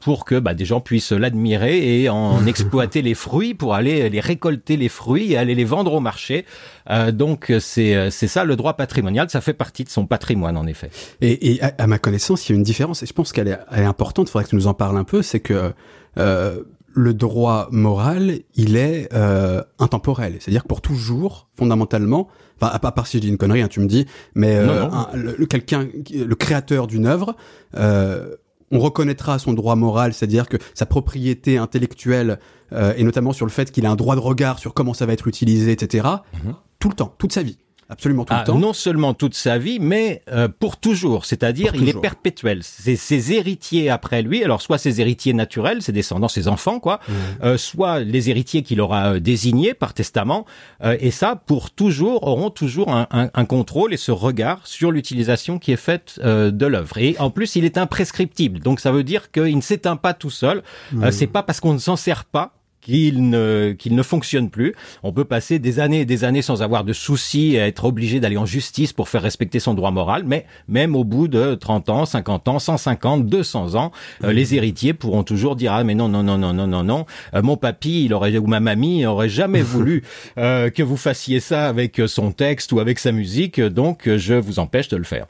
pour 0.00 0.24
que 0.24 0.38
bah, 0.38 0.54
des 0.54 0.64
gens 0.64 0.80
puissent 0.80 1.12
l'admirer 1.12 2.02
et 2.02 2.08
en 2.08 2.46
exploiter 2.46 3.02
les 3.02 3.14
fruits 3.14 3.54
pour 3.54 3.74
aller 3.74 4.08
les 4.08 4.20
récolter 4.20 4.76
les 4.76 4.88
fruits 4.88 5.32
et 5.32 5.36
aller 5.36 5.54
les 5.54 5.64
vendre 5.64 5.94
au 5.94 6.00
marché. 6.00 6.44
Euh, 6.90 7.10
donc 7.10 7.52
c'est 7.60 8.10
c'est 8.10 8.28
ça 8.28 8.44
le 8.44 8.56
droit 8.56 8.74
patrimonial, 8.74 9.30
ça 9.30 9.40
fait 9.40 9.54
partie 9.54 9.84
de 9.84 9.88
son 9.88 10.06
patrimoine 10.06 10.56
en 10.56 10.66
effet. 10.66 10.90
Et, 11.20 11.54
et 11.54 11.62
à, 11.62 11.72
à, 11.78 11.86
ma 11.86 11.98
connaissance, 11.98 12.48
il 12.48 12.52
y 12.52 12.54
a 12.54 12.56
une 12.56 12.62
différence 12.62 13.02
et 13.02 13.06
je 13.06 13.12
pense 13.12 13.32
qu'elle 13.32 13.48
est, 13.48 13.58
est 13.74 13.84
importante. 13.84 14.28
Il 14.28 14.32
faudrait 14.32 14.44
que 14.44 14.50
tu 14.50 14.56
nous 14.56 14.66
en 14.66 14.74
parles 14.74 14.96
un 14.96 15.04
peu. 15.04 15.22
C'est 15.22 15.40
que 15.40 15.72
euh, 16.18 16.62
le 16.94 17.12
droit 17.12 17.68
moral, 17.70 18.40
il 18.54 18.76
est 18.76 19.12
euh, 19.12 19.62
intemporel. 19.78 20.36
C'est-à-dire 20.38 20.62
que 20.62 20.68
pour 20.68 20.80
toujours, 20.80 21.48
fondamentalement, 21.56 22.28
enfin 22.60 22.70
à 22.72 22.92
part 22.92 23.06
si 23.06 23.18
je 23.18 23.22
dis 23.22 23.28
une 23.28 23.36
connerie, 23.36 23.62
hein, 23.62 23.68
tu 23.68 23.80
me 23.80 23.86
dis, 23.86 24.06
mais 24.34 24.56
euh, 24.56 24.66
non, 24.66 24.88
non. 24.88 24.94
Un, 24.94 25.16
le, 25.16 25.34
le 25.36 25.46
quelqu'un, 25.46 25.88
le 26.14 26.34
créateur 26.34 26.86
d'une 26.86 27.06
œuvre. 27.06 27.36
Euh, 27.76 28.36
on 28.74 28.80
reconnaîtra 28.80 29.38
son 29.38 29.54
droit 29.54 29.76
moral, 29.76 30.12
c'est-à-dire 30.12 30.48
que 30.48 30.58
sa 30.74 30.84
propriété 30.84 31.56
intellectuelle, 31.56 32.38
euh, 32.72 32.92
et 32.96 33.04
notamment 33.04 33.32
sur 33.32 33.46
le 33.46 33.50
fait 33.50 33.70
qu'il 33.70 33.86
a 33.86 33.90
un 33.90 33.96
droit 33.96 34.16
de 34.16 34.20
regard 34.20 34.58
sur 34.58 34.74
comment 34.74 34.92
ça 34.92 35.06
va 35.06 35.12
être 35.14 35.28
utilisé, 35.28 35.72
etc., 35.72 36.06
mmh. 36.34 36.50
tout 36.80 36.88
le 36.88 36.94
temps, 36.94 37.14
toute 37.16 37.32
sa 37.32 37.42
vie. 37.42 37.56
Absolument 37.88 38.24
tout 38.24 38.32
ah, 38.34 38.40
le 38.40 38.46
temps. 38.46 38.58
Non 38.58 38.72
seulement 38.72 39.14
toute 39.14 39.34
sa 39.34 39.58
vie, 39.58 39.78
mais 39.80 40.22
euh, 40.30 40.48
pour 40.48 40.78
toujours. 40.78 41.26
C'est-à-dire, 41.26 41.74
il 41.74 41.88
est 41.88 42.00
perpétuel. 42.00 42.60
C'est 42.62 42.96
ses 42.96 43.32
héritiers 43.32 43.90
après 43.90 44.22
lui. 44.22 44.42
Alors, 44.42 44.62
soit 44.62 44.78
ses 44.78 45.00
héritiers 45.00 45.34
naturels, 45.34 45.82
ses 45.82 45.92
descendants, 45.92 46.28
ses 46.28 46.48
enfants, 46.48 46.80
quoi. 46.80 47.00
Mmh. 47.06 47.12
Euh, 47.42 47.58
soit 47.58 48.00
les 48.00 48.30
héritiers 48.30 48.62
qu'il 48.62 48.80
aura 48.80 49.20
désignés 49.20 49.74
par 49.74 49.94
testament. 49.94 50.46
Euh, 50.82 50.96
et 51.00 51.10
ça, 51.10 51.36
pour 51.36 51.70
toujours, 51.70 52.26
auront 52.26 52.50
toujours 52.50 52.90
un, 52.90 53.06
un, 53.10 53.30
un 53.32 53.44
contrôle 53.44 53.92
et 53.92 53.98
ce 53.98 54.12
regard 54.12 54.66
sur 54.66 54.90
l'utilisation 54.90 55.58
qui 55.58 55.72
est 55.72 55.76
faite 55.76 56.18
euh, 56.22 56.50
de 56.50 56.66
l'œuvre. 56.66 56.98
Et 56.98 57.16
en 57.18 57.30
plus, 57.30 57.56
il 57.56 57.64
est 57.64 57.78
imprescriptible. 57.78 58.60
Donc, 58.60 58.80
ça 58.80 58.92
veut 58.92 59.04
dire 59.04 59.30
qu'il 59.30 59.56
ne 59.56 59.62
s'éteint 59.62 59.96
pas 59.96 60.14
tout 60.14 60.30
seul. 60.30 60.62
Mmh. 60.92 61.10
c'est 61.10 61.26
pas 61.26 61.42
parce 61.42 61.60
qu'on 61.60 61.74
ne 61.74 61.78
s'en 61.78 61.96
sert 61.96 62.24
pas 62.24 62.54
qu'il 62.84 63.30
ne 63.30 63.74
qu'il 63.76 63.94
ne 63.94 64.02
fonctionne 64.02 64.50
plus. 64.50 64.74
On 65.02 65.12
peut 65.12 65.24
passer 65.24 65.58
des 65.58 65.80
années 65.80 66.02
et 66.02 66.04
des 66.04 66.22
années 66.24 66.42
sans 66.42 66.62
avoir 66.62 66.84
de 66.84 66.92
soucis, 66.92 67.58
à 67.58 67.66
être 67.66 67.84
obligé 67.84 68.20
d'aller 68.20 68.36
en 68.36 68.46
justice 68.46 68.92
pour 68.92 69.08
faire 69.08 69.22
respecter 69.22 69.58
son 69.58 69.74
droit 69.74 69.90
moral, 69.90 70.24
mais 70.26 70.46
même 70.68 70.94
au 70.94 71.04
bout 71.04 71.26
de 71.26 71.54
30 71.54 71.88
ans, 71.88 72.06
50 72.06 72.48
ans, 72.48 72.58
150, 72.58 73.26
200 73.26 73.74
ans, 73.74 73.90
euh, 74.22 74.32
les 74.32 74.54
héritiers 74.54 74.92
pourront 74.92 75.24
toujours 75.24 75.56
dire 75.56 75.72
ah 75.72 75.82
mais 75.82 75.94
non 75.94 76.08
non 76.08 76.22
non 76.22 76.38
non 76.38 76.52
non 76.52 76.66
non 76.66 76.84
non, 76.84 77.06
euh, 77.34 77.42
mon 77.42 77.56
papy, 77.56 78.04
il 78.04 78.14
aurait 78.14 78.36
ou 78.36 78.46
ma 78.46 78.60
mamie 78.60 79.06
aurait 79.06 79.28
jamais 79.28 79.62
voulu 79.74 80.02
euh, 80.38 80.70
que 80.70 80.82
vous 80.82 80.96
fassiez 80.96 81.40
ça 81.40 81.66
avec 81.66 82.02
son 82.06 82.32
texte 82.32 82.72
ou 82.72 82.80
avec 82.80 82.98
sa 82.98 83.12
musique, 83.12 83.60
donc 83.60 84.08
je 84.16 84.34
vous 84.34 84.58
empêche 84.58 84.88
de 84.88 84.96
le 84.96 85.04
faire. 85.04 85.26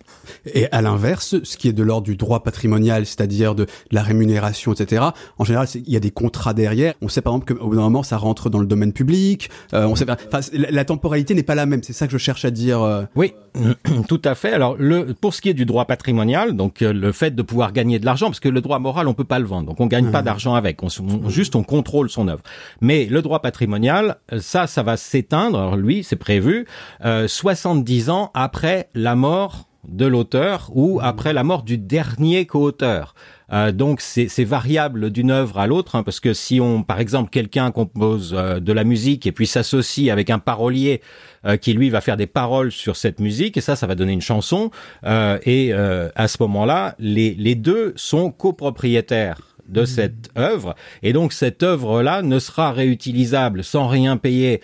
Et 0.53 0.67
à 0.73 0.83
l'inverse, 0.83 1.37
ce 1.43 1.57
qui 1.57 1.69
est 1.69 1.73
de 1.73 1.83
l'ordre 1.83 2.07
du 2.07 2.17
droit 2.17 2.43
patrimonial, 2.43 3.07
c'est-à-dire 3.07 3.55
de, 3.55 3.65
de 3.65 3.71
la 3.93 4.03
rémunération, 4.03 4.73
etc. 4.73 5.05
En 5.39 5.45
général, 5.45 5.69
il 5.75 5.93
y 5.93 5.97
a 5.97 6.01
des 6.01 6.11
contrats 6.11 6.55
derrière. 6.55 6.95
On 7.01 7.09
sait 7.09 7.21
par 7.21 7.33
exemple 7.33 7.44
qu'au 7.45 7.69
bout 7.69 7.77
d'un 7.77 7.83
moment, 7.83 8.03
ça 8.03 8.17
rentre 8.17 8.51
dans 8.51 8.59
le 8.59 8.67
domaine 8.67 8.93
public. 8.93 9.51
Euh, 9.73 9.87
on 9.87 9.95
sait, 9.95 10.07
enfin, 10.11 10.41
la, 10.53 10.85
temporalité 10.85 11.35
n'est 11.35 11.43
pas 11.43 11.55
la 11.55 11.67
même. 11.67 11.83
C'est 11.83 11.93
ça 11.93 12.07
que 12.07 12.13
je 12.13 12.19
cherche 12.19 12.45
à 12.45 12.51
dire. 12.51 12.83
Euh. 12.83 13.05
Oui, 13.15 13.35
tout 14.09 14.21
à 14.25 14.35
fait. 14.35 14.53
Alors, 14.53 14.77
le, 14.79 15.15
pour 15.15 15.35
ce 15.35 15.41
qui 15.41 15.49
est 15.49 15.55
du 15.55 15.67
droit 15.67 15.85
patrimonial, 15.85 16.57
donc 16.57 16.83
euh, 16.83 16.93
le 16.93 17.13
fait 17.13 17.35
de 17.35 17.43
pouvoir 17.43 17.73
gagner 17.73 17.99
de 17.99 18.05
l'argent, 18.07 18.27
parce 18.27 18.41
que 18.41 18.49
le 18.49 18.61
droit 18.61 18.79
moral, 18.79 19.09
on 19.09 19.15
peut 19.15 19.25
pas 19.25 19.39
le 19.39 19.47
vendre, 19.47 19.69
donc 19.69 19.81
on 19.81 19.87
gagne 19.87 20.11
pas 20.11 20.23
d'argent 20.23 20.55
avec. 20.55 20.83
On, 20.83 20.89
juste, 21.29 21.57
on 21.57 21.63
contrôle 21.63 22.11
son 22.11 22.29
œuvre. 22.29 22.43
Mais 22.81 23.07
le 23.07 23.23
droit 23.23 23.41
patrimonial, 23.41 24.17
ça, 24.39 24.67
ça 24.67 24.83
va 24.83 24.97
s'éteindre. 24.97 25.59
Alors 25.59 25.77
lui, 25.77 26.05
c'est 26.05 26.17
prévu 26.17 26.67
70 27.03 28.11
ans 28.11 28.31
après 28.35 28.89
la 28.95 29.15
mort 29.17 29.69
de 29.89 30.07
l'auteur 30.07 30.71
ou 30.75 31.01
après 31.03 31.33
la 31.33 31.45
mort 31.45 31.63
du 31.63 31.79
dernier 31.79 32.47
co-auteur. 32.47 33.15
Euh, 33.53 33.73
donc 33.73 34.01
c'est 34.01 34.45
variable 34.45 35.11
d'une 35.11 35.31
œuvre 35.31 35.59
à 35.59 35.67
l'autre, 35.67 35.97
hein, 35.97 36.03
parce 36.03 36.21
que 36.21 36.33
si 36.33 36.61
on, 36.61 36.83
par 36.83 36.99
exemple, 36.99 37.31
quelqu'un 37.31 37.71
compose 37.71 38.35
euh, 38.37 38.59
de 38.59 38.73
la 38.73 38.85
musique 38.85 39.27
et 39.27 39.33
puis 39.33 39.47
s'associe 39.47 40.11
avec 40.11 40.31
un 40.31 40.39
parolier 40.39 41.03
euh, 41.45 41.57
qui 41.57 41.75
lui 41.75 41.91
va 41.91 42.01
faire 42.01 42.17
des 42.17 42.27
paroles 42.27 42.73
sur 42.73 42.97
cette 42.97 43.21
musique, 43.21 43.57
et 43.57 43.61
ça, 43.61 43.77
ça 43.77 43.87
va 43.87 43.95
donner 43.95 44.13
une 44.13 44.23
chanson, 44.23 44.71
et 45.05 45.73
à 45.73 46.29
ce 46.29 46.37
moment-là, 46.41 46.95
les, 46.99 47.35
les 47.35 47.55
deux 47.55 47.93
sont 47.97 48.31
copropriétaires 48.31 49.54
de 49.69 49.85
cette 49.85 50.31
œuvre. 50.37 50.75
Et 51.03 51.13
donc 51.13 51.33
cette 51.33 51.63
œuvre-là 51.63 52.23
ne 52.23 52.39
sera 52.39 52.73
réutilisable 52.73 53.65
sans 53.65 53.89
rien 53.89 54.17
payer 54.17 54.61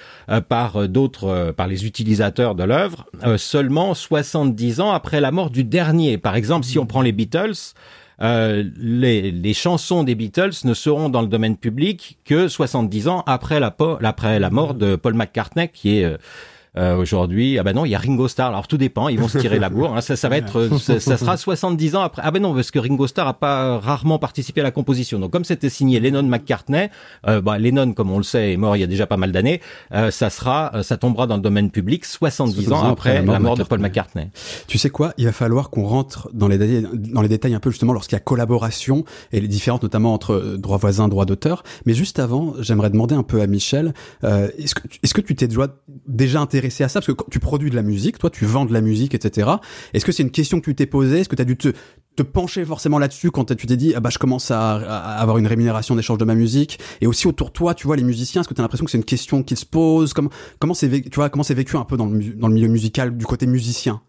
par 0.48 0.88
d'autres 0.88 1.52
par 1.56 1.66
les 1.66 1.86
utilisateurs 1.86 2.54
de 2.54 2.64
l'œuvre 2.64 3.06
seulement 3.36 3.94
70 3.94 4.80
ans 4.80 4.90
après 4.92 5.20
la 5.20 5.30
mort 5.30 5.50
du 5.50 5.64
dernier. 5.64 6.18
Par 6.18 6.36
exemple 6.36 6.66
si 6.66 6.78
on 6.78 6.86
prend 6.86 7.02
les 7.02 7.12
Beatles 7.12 7.74
euh, 8.22 8.64
les, 8.76 9.30
les, 9.30 9.54
chansons 9.54 10.04
des 10.04 10.14
Beatles 10.14 10.52
ne 10.64 10.74
seront 10.74 11.08
dans 11.08 11.22
le 11.22 11.26
domaine 11.26 11.56
public 11.56 12.18
que 12.24 12.48
70 12.48 13.08
ans 13.08 13.22
après 13.26 13.60
la, 13.60 13.74
après 14.02 14.38
la 14.38 14.50
mort 14.50 14.74
de 14.74 14.94
Paul 14.96 15.14
McCartney, 15.14 15.68
qui 15.68 15.98
est 15.98 16.16
euh, 16.76 16.90
euh, 16.90 16.96
aujourd'hui, 16.96 17.58
ah 17.58 17.62
ben 17.62 17.74
non, 17.74 17.84
il 17.84 17.90
y 17.90 17.94
a 17.94 17.98
Ringo 17.98 18.28
Starr. 18.28 18.48
Alors 18.48 18.66
tout 18.66 18.76
dépend, 18.76 19.08
ils 19.08 19.18
vont 19.18 19.28
se 19.28 19.38
tirer 19.38 19.58
la 19.58 19.68
bourre. 19.68 19.96
Hein. 19.96 20.00
Ça, 20.00 20.16
ça 20.16 20.28
va 20.28 20.36
être, 20.36 20.58
euh, 20.58 20.78
ça, 20.78 21.00
ça, 21.00 21.16
sera 21.16 21.36
70 21.36 21.96
ans 21.96 22.02
après. 22.02 22.22
Ah 22.24 22.30
ben 22.30 22.42
non, 22.42 22.54
parce 22.54 22.70
que 22.70 22.78
Ringo 22.78 23.06
Starr 23.06 23.28
a 23.28 23.34
pas 23.34 23.78
rarement 23.78 24.18
participé 24.18 24.60
à 24.60 24.64
la 24.64 24.70
composition. 24.70 25.18
Donc 25.18 25.32
comme 25.32 25.44
c'était 25.44 25.68
signé 25.68 26.00
Lennon 26.00 26.22
McCartney, 26.22 26.90
euh, 27.26 27.40
bah, 27.40 27.58
Lennon, 27.58 27.92
comme 27.92 28.10
on 28.10 28.18
le 28.18 28.24
sait, 28.24 28.52
est 28.52 28.56
mort 28.56 28.76
il 28.76 28.80
y 28.80 28.82
a 28.82 28.86
déjà 28.86 29.06
pas 29.06 29.16
mal 29.16 29.32
d'années. 29.32 29.60
Euh, 29.92 30.10
ça 30.10 30.30
sera, 30.30 30.72
euh, 30.74 30.82
ça 30.82 30.96
tombera 30.96 31.26
dans 31.26 31.36
le 31.36 31.42
domaine 31.42 31.70
public 31.70 32.04
70 32.04 32.72
ans 32.72 32.84
après, 32.84 33.22
la 33.22 33.38
mort, 33.38 33.56
de 33.56 33.64
Paul 33.64 33.80
McCartney. 33.80 34.30
Tu 34.66 34.78
sais 34.78 34.90
quoi? 34.90 35.12
Il 35.18 35.26
va 35.26 35.32
falloir 35.32 35.70
qu'on 35.70 35.84
rentre 35.84 36.30
dans 36.32 36.48
les 36.48 36.58
détails, 36.58 36.88
dans 36.94 37.22
les 37.22 37.28
détails 37.28 37.54
un 37.54 37.60
peu 37.60 37.70
justement 37.70 37.92
lorsqu'il 37.92 38.16
y 38.16 38.20
a 38.20 38.20
collaboration 38.20 39.04
et 39.32 39.40
les 39.40 39.48
différences 39.48 39.82
notamment 39.82 40.14
entre 40.14 40.56
droit 40.58 40.78
voisin, 40.78 41.08
droit 41.08 41.24
d'auteur. 41.24 41.62
Mais 41.86 41.94
juste 41.94 42.18
avant, 42.18 42.54
j'aimerais 42.60 42.90
demander 42.90 43.14
un 43.14 43.22
peu 43.22 43.40
à 43.40 43.46
Michel, 43.46 43.92
est-ce 44.22 44.74
que 44.74 44.80
est-ce 45.02 45.14
que 45.14 45.20
tu 45.20 45.34
t'es 45.34 45.48
déjà 46.06 46.40
intéressé 46.40 46.59
à 46.68 46.88
ça 46.88 47.00
parce 47.00 47.06
que 47.06 47.12
quand 47.12 47.28
tu 47.30 47.40
produis 47.40 47.70
de 47.70 47.76
la 47.76 47.82
musique, 47.82 48.18
toi, 48.18 48.30
tu 48.30 48.44
vends 48.44 48.64
de 48.64 48.72
la 48.72 48.80
musique, 48.80 49.14
etc. 49.14 49.50
Est-ce 49.94 50.04
que 50.04 50.12
c'est 50.12 50.22
une 50.22 50.30
question 50.30 50.60
que 50.60 50.64
tu 50.64 50.74
t'es 50.74 50.86
posée? 50.86 51.20
Est-ce 51.20 51.28
que 51.28 51.36
tu 51.36 51.42
as 51.42 51.46
dû 51.46 51.56
te, 51.56 51.72
pencher 52.22 52.66
forcément 52.66 52.98
là-dessus 52.98 53.30
quand 53.30 53.46
tu 53.54 53.66
t'es 53.66 53.78
dit, 53.78 53.94
ah 53.96 54.00
bah 54.00 54.10
je 54.10 54.18
commence 54.18 54.50
à, 54.50 54.74
avoir 54.74 55.38
une 55.38 55.46
rémunération 55.46 55.96
d'échange 55.96 56.18
de 56.18 56.24
ma 56.24 56.34
musique? 56.34 56.78
Et 57.00 57.06
aussi 57.06 57.26
autour 57.26 57.48
de 57.48 57.52
toi, 57.52 57.74
tu 57.74 57.86
vois, 57.86 57.96
les 57.96 58.02
musiciens, 58.02 58.42
est-ce 58.42 58.48
que 58.48 58.54
tu 58.54 58.60
as 58.60 58.64
l'impression 58.64 58.84
que 58.84 58.90
c'est 58.90 58.98
une 58.98 59.04
question 59.04 59.42
qu'ils 59.42 59.56
se 59.56 59.66
posent? 59.66 60.12
Comment 60.12 60.74
c'est 60.74 60.90
tu 61.02 61.14
vois 61.14 61.30
comment 61.30 61.44
c'est 61.44 61.54
vécu 61.54 61.76
un 61.76 61.84
peu 61.84 61.96
dans 61.96 62.06
le 62.06 62.54
milieu 62.54 62.68
musical 62.68 63.16
du 63.16 63.24
côté 63.24 63.46
musicien? 63.46 64.02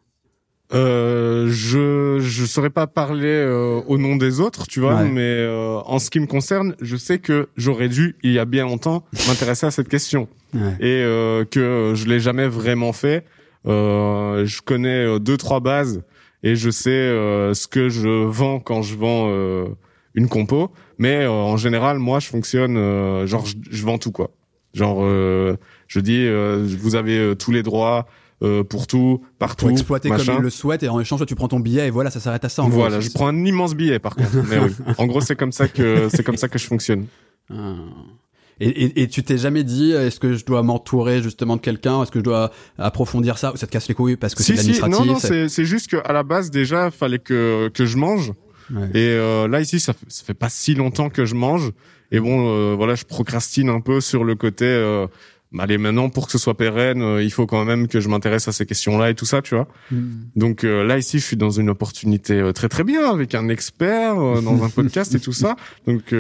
Euh, 0.74 1.48
je 1.50 2.20
je 2.20 2.46
saurais 2.46 2.70
pas 2.70 2.88
parler 2.88 3.28
euh, 3.28 3.82
au 3.88 3.98
nom 3.98 4.16
des 4.16 4.40
autres, 4.40 4.68
tu 4.68 4.80
vois, 4.80 5.04
mais 5.04 5.22
euh, 5.22 5.80
en 5.86 6.00
ce 6.00 6.10
qui 6.10 6.20
me 6.20 6.28
concerne, 6.28 6.76
je 6.82 6.96
sais 6.96 7.20
que 7.20 7.50
j'aurais 7.58 7.90
dû 7.90 8.16
il 8.24 8.32
y 8.32 8.40
a 8.40 8.46
bien 8.46 8.64
longtemps 8.66 9.04
m'intéresser 9.28 9.66
à 9.66 9.72
cette 9.72 9.90
question 9.90 10.28
et 10.54 11.04
euh, 11.04 11.46
que 11.46 11.94
je 11.96 12.08
l'ai 12.08 12.20
jamais 12.20 12.48
vraiment 12.48 12.94
fait. 12.94 13.26
je 13.66 14.62
connais 14.62 15.20
deux 15.20 15.38
trois 15.38 15.60
bases 15.60 16.04
et 16.44 16.56
je 16.56 16.70
sais 16.70 16.90
ce 17.54 17.68
que 17.68 17.90
je 17.90 18.26
vends 18.26 18.60
quand 18.60 18.82
je 18.82 18.96
vends 18.96 19.66
une 20.14 20.28
compo, 20.28 20.72
mais 20.98 21.28
en 21.28 21.58
général, 21.58 22.00
moi, 22.00 22.20
je 22.20 22.28
fonctionne 22.28 22.76
genre 23.26 23.46
je, 23.46 23.56
je, 23.70 23.86
vends 23.86 23.98
tout 23.98 24.12
quoi. 24.12 24.32
Genre 24.74 25.04
je 25.88 26.00
dis 26.00 26.28
vous 26.78 26.96
avez 26.96 27.36
tous 27.36 27.52
les 27.52 27.64
droits 27.64 28.08
euh, 28.42 28.64
pour 28.64 28.88
tout, 28.88 29.22
partout. 29.40 29.66
Pour 29.66 29.72
exploiter 29.72 30.10
comme 30.10 30.20
il 30.38 30.42
le 30.42 30.50
souhaite 30.50 30.84
et 30.84 30.90
en 30.90 31.00
échange 31.00 31.26
tu 31.26 31.36
prends 31.36 31.48
ton 31.48 31.60
billet 31.60 31.88
et 31.88 31.90
voilà 31.90 32.10
ça 32.12 32.20
s'arrête 32.20 32.46
à 32.46 32.50
ça. 32.50 32.64
En 32.64 32.70
voilà, 32.70 33.00
je 33.00 33.10
prends 33.12 33.28
un 33.28 33.46
immense 33.46 33.76
billet 33.76 34.00
par 34.00 34.16
contre. 34.16 34.30
Mais 34.50 34.60
oui. 34.60 34.72
En 34.98 35.06
gros 35.06 35.22
c'est 35.22 35.36
comme 35.36 35.52
ça 35.52 35.68
que 35.68 36.10
c'est 36.10 36.24
comme 36.24 36.38
ça 36.38 36.48
que 36.48 36.60
je 36.60 36.66
fonctionne. 36.66 37.06
Ah. 37.52 37.76
Et, 38.64 38.68
et, 38.70 39.02
et, 39.02 39.08
tu 39.08 39.24
t'es 39.24 39.40
jamais 39.40 39.64
dit, 39.64 39.92
est-ce 39.92 40.20
que 40.20 40.36
je 40.36 40.46
dois 40.46 40.62
m'entourer 40.62 41.24
justement 41.24 41.56
de 41.56 41.62
quelqu'un, 41.62 42.04
est-ce 42.04 42.12
que 42.12 42.20
je 42.20 42.24
dois 42.24 42.52
approfondir 42.78 43.40
ça, 43.40 43.52
ou 43.52 43.58
ça 43.58 43.66
te 43.66 43.72
casse 43.72 43.88
les 43.88 43.96
couilles 43.96 44.18
parce 44.18 44.36
que 44.36 44.44
c'est 44.44 44.54
administratif 44.54 45.00
Non, 45.00 45.04
non, 45.04 45.18
c'est 45.20 45.66
juste 45.66 45.90
qu'à 45.90 46.14
la 46.14 46.22
base 46.22 46.52
déjà, 46.52 46.92
fallait 46.92 47.18
que 47.18 47.72
que 47.74 47.88
je 47.88 47.98
mange. 47.98 48.34
Et 48.94 49.08
euh, 49.10 49.48
là 49.48 49.62
ici, 49.62 49.80
ça, 49.80 49.94
ça 50.08 50.24
fait 50.24 50.34
pas 50.34 50.50
si 50.50 50.76
longtemps 50.76 51.10
que 51.10 51.26
je 51.26 51.36
mange. 51.36 51.72
Et 52.12 52.20
bon, 52.20 52.50
euh, 52.50 52.76
voilà, 52.76 52.96
je 52.96 53.06
procrastine 53.06 53.70
un 53.70 53.80
peu 53.80 54.02
sur 54.02 54.24
le 54.24 54.36
côté. 54.36 54.66
Euh, 54.66 55.08
bah, 55.52 55.64
allez 55.64 55.78
maintenant 55.78 56.10
pour 56.10 56.28
que 56.28 56.32
ce 56.32 56.38
soit 56.38 56.56
pérenne 56.56 57.02
euh, 57.02 57.24
il 57.24 57.32
faut 57.32 57.46
quand 57.46 57.66
même 57.66 57.88
que 57.88 58.00
je 58.00 58.08
m'intéresse 58.08 58.48
à 58.48 58.52
ces 58.52 58.66
questions 58.66 58.98
là 58.98 59.10
et 59.10 59.16
tout 59.16 59.26
ça 59.26 59.42
tu 59.42 59.56
vois 59.56 59.68
hmm. 59.92 60.12
donc 60.36 60.64
euh, 60.64 60.84
là 60.84 60.98
ici 60.98 61.20
je 61.20 61.26
suis 61.26 61.38
dans 61.38 61.50
une 61.50 61.70
opportunité 61.70 62.40
euh, 62.40 62.54
très 62.54 62.70
très 62.70 62.84
bien 62.84 63.12
avec 63.12 63.36
un 63.36 63.50
expert 63.50 64.16
dans 64.16 64.64
un 64.64 64.70
podcast 64.70 65.14
et 65.16 65.20
tout 65.20 65.34
ça 65.34 65.56
donc 65.88 66.14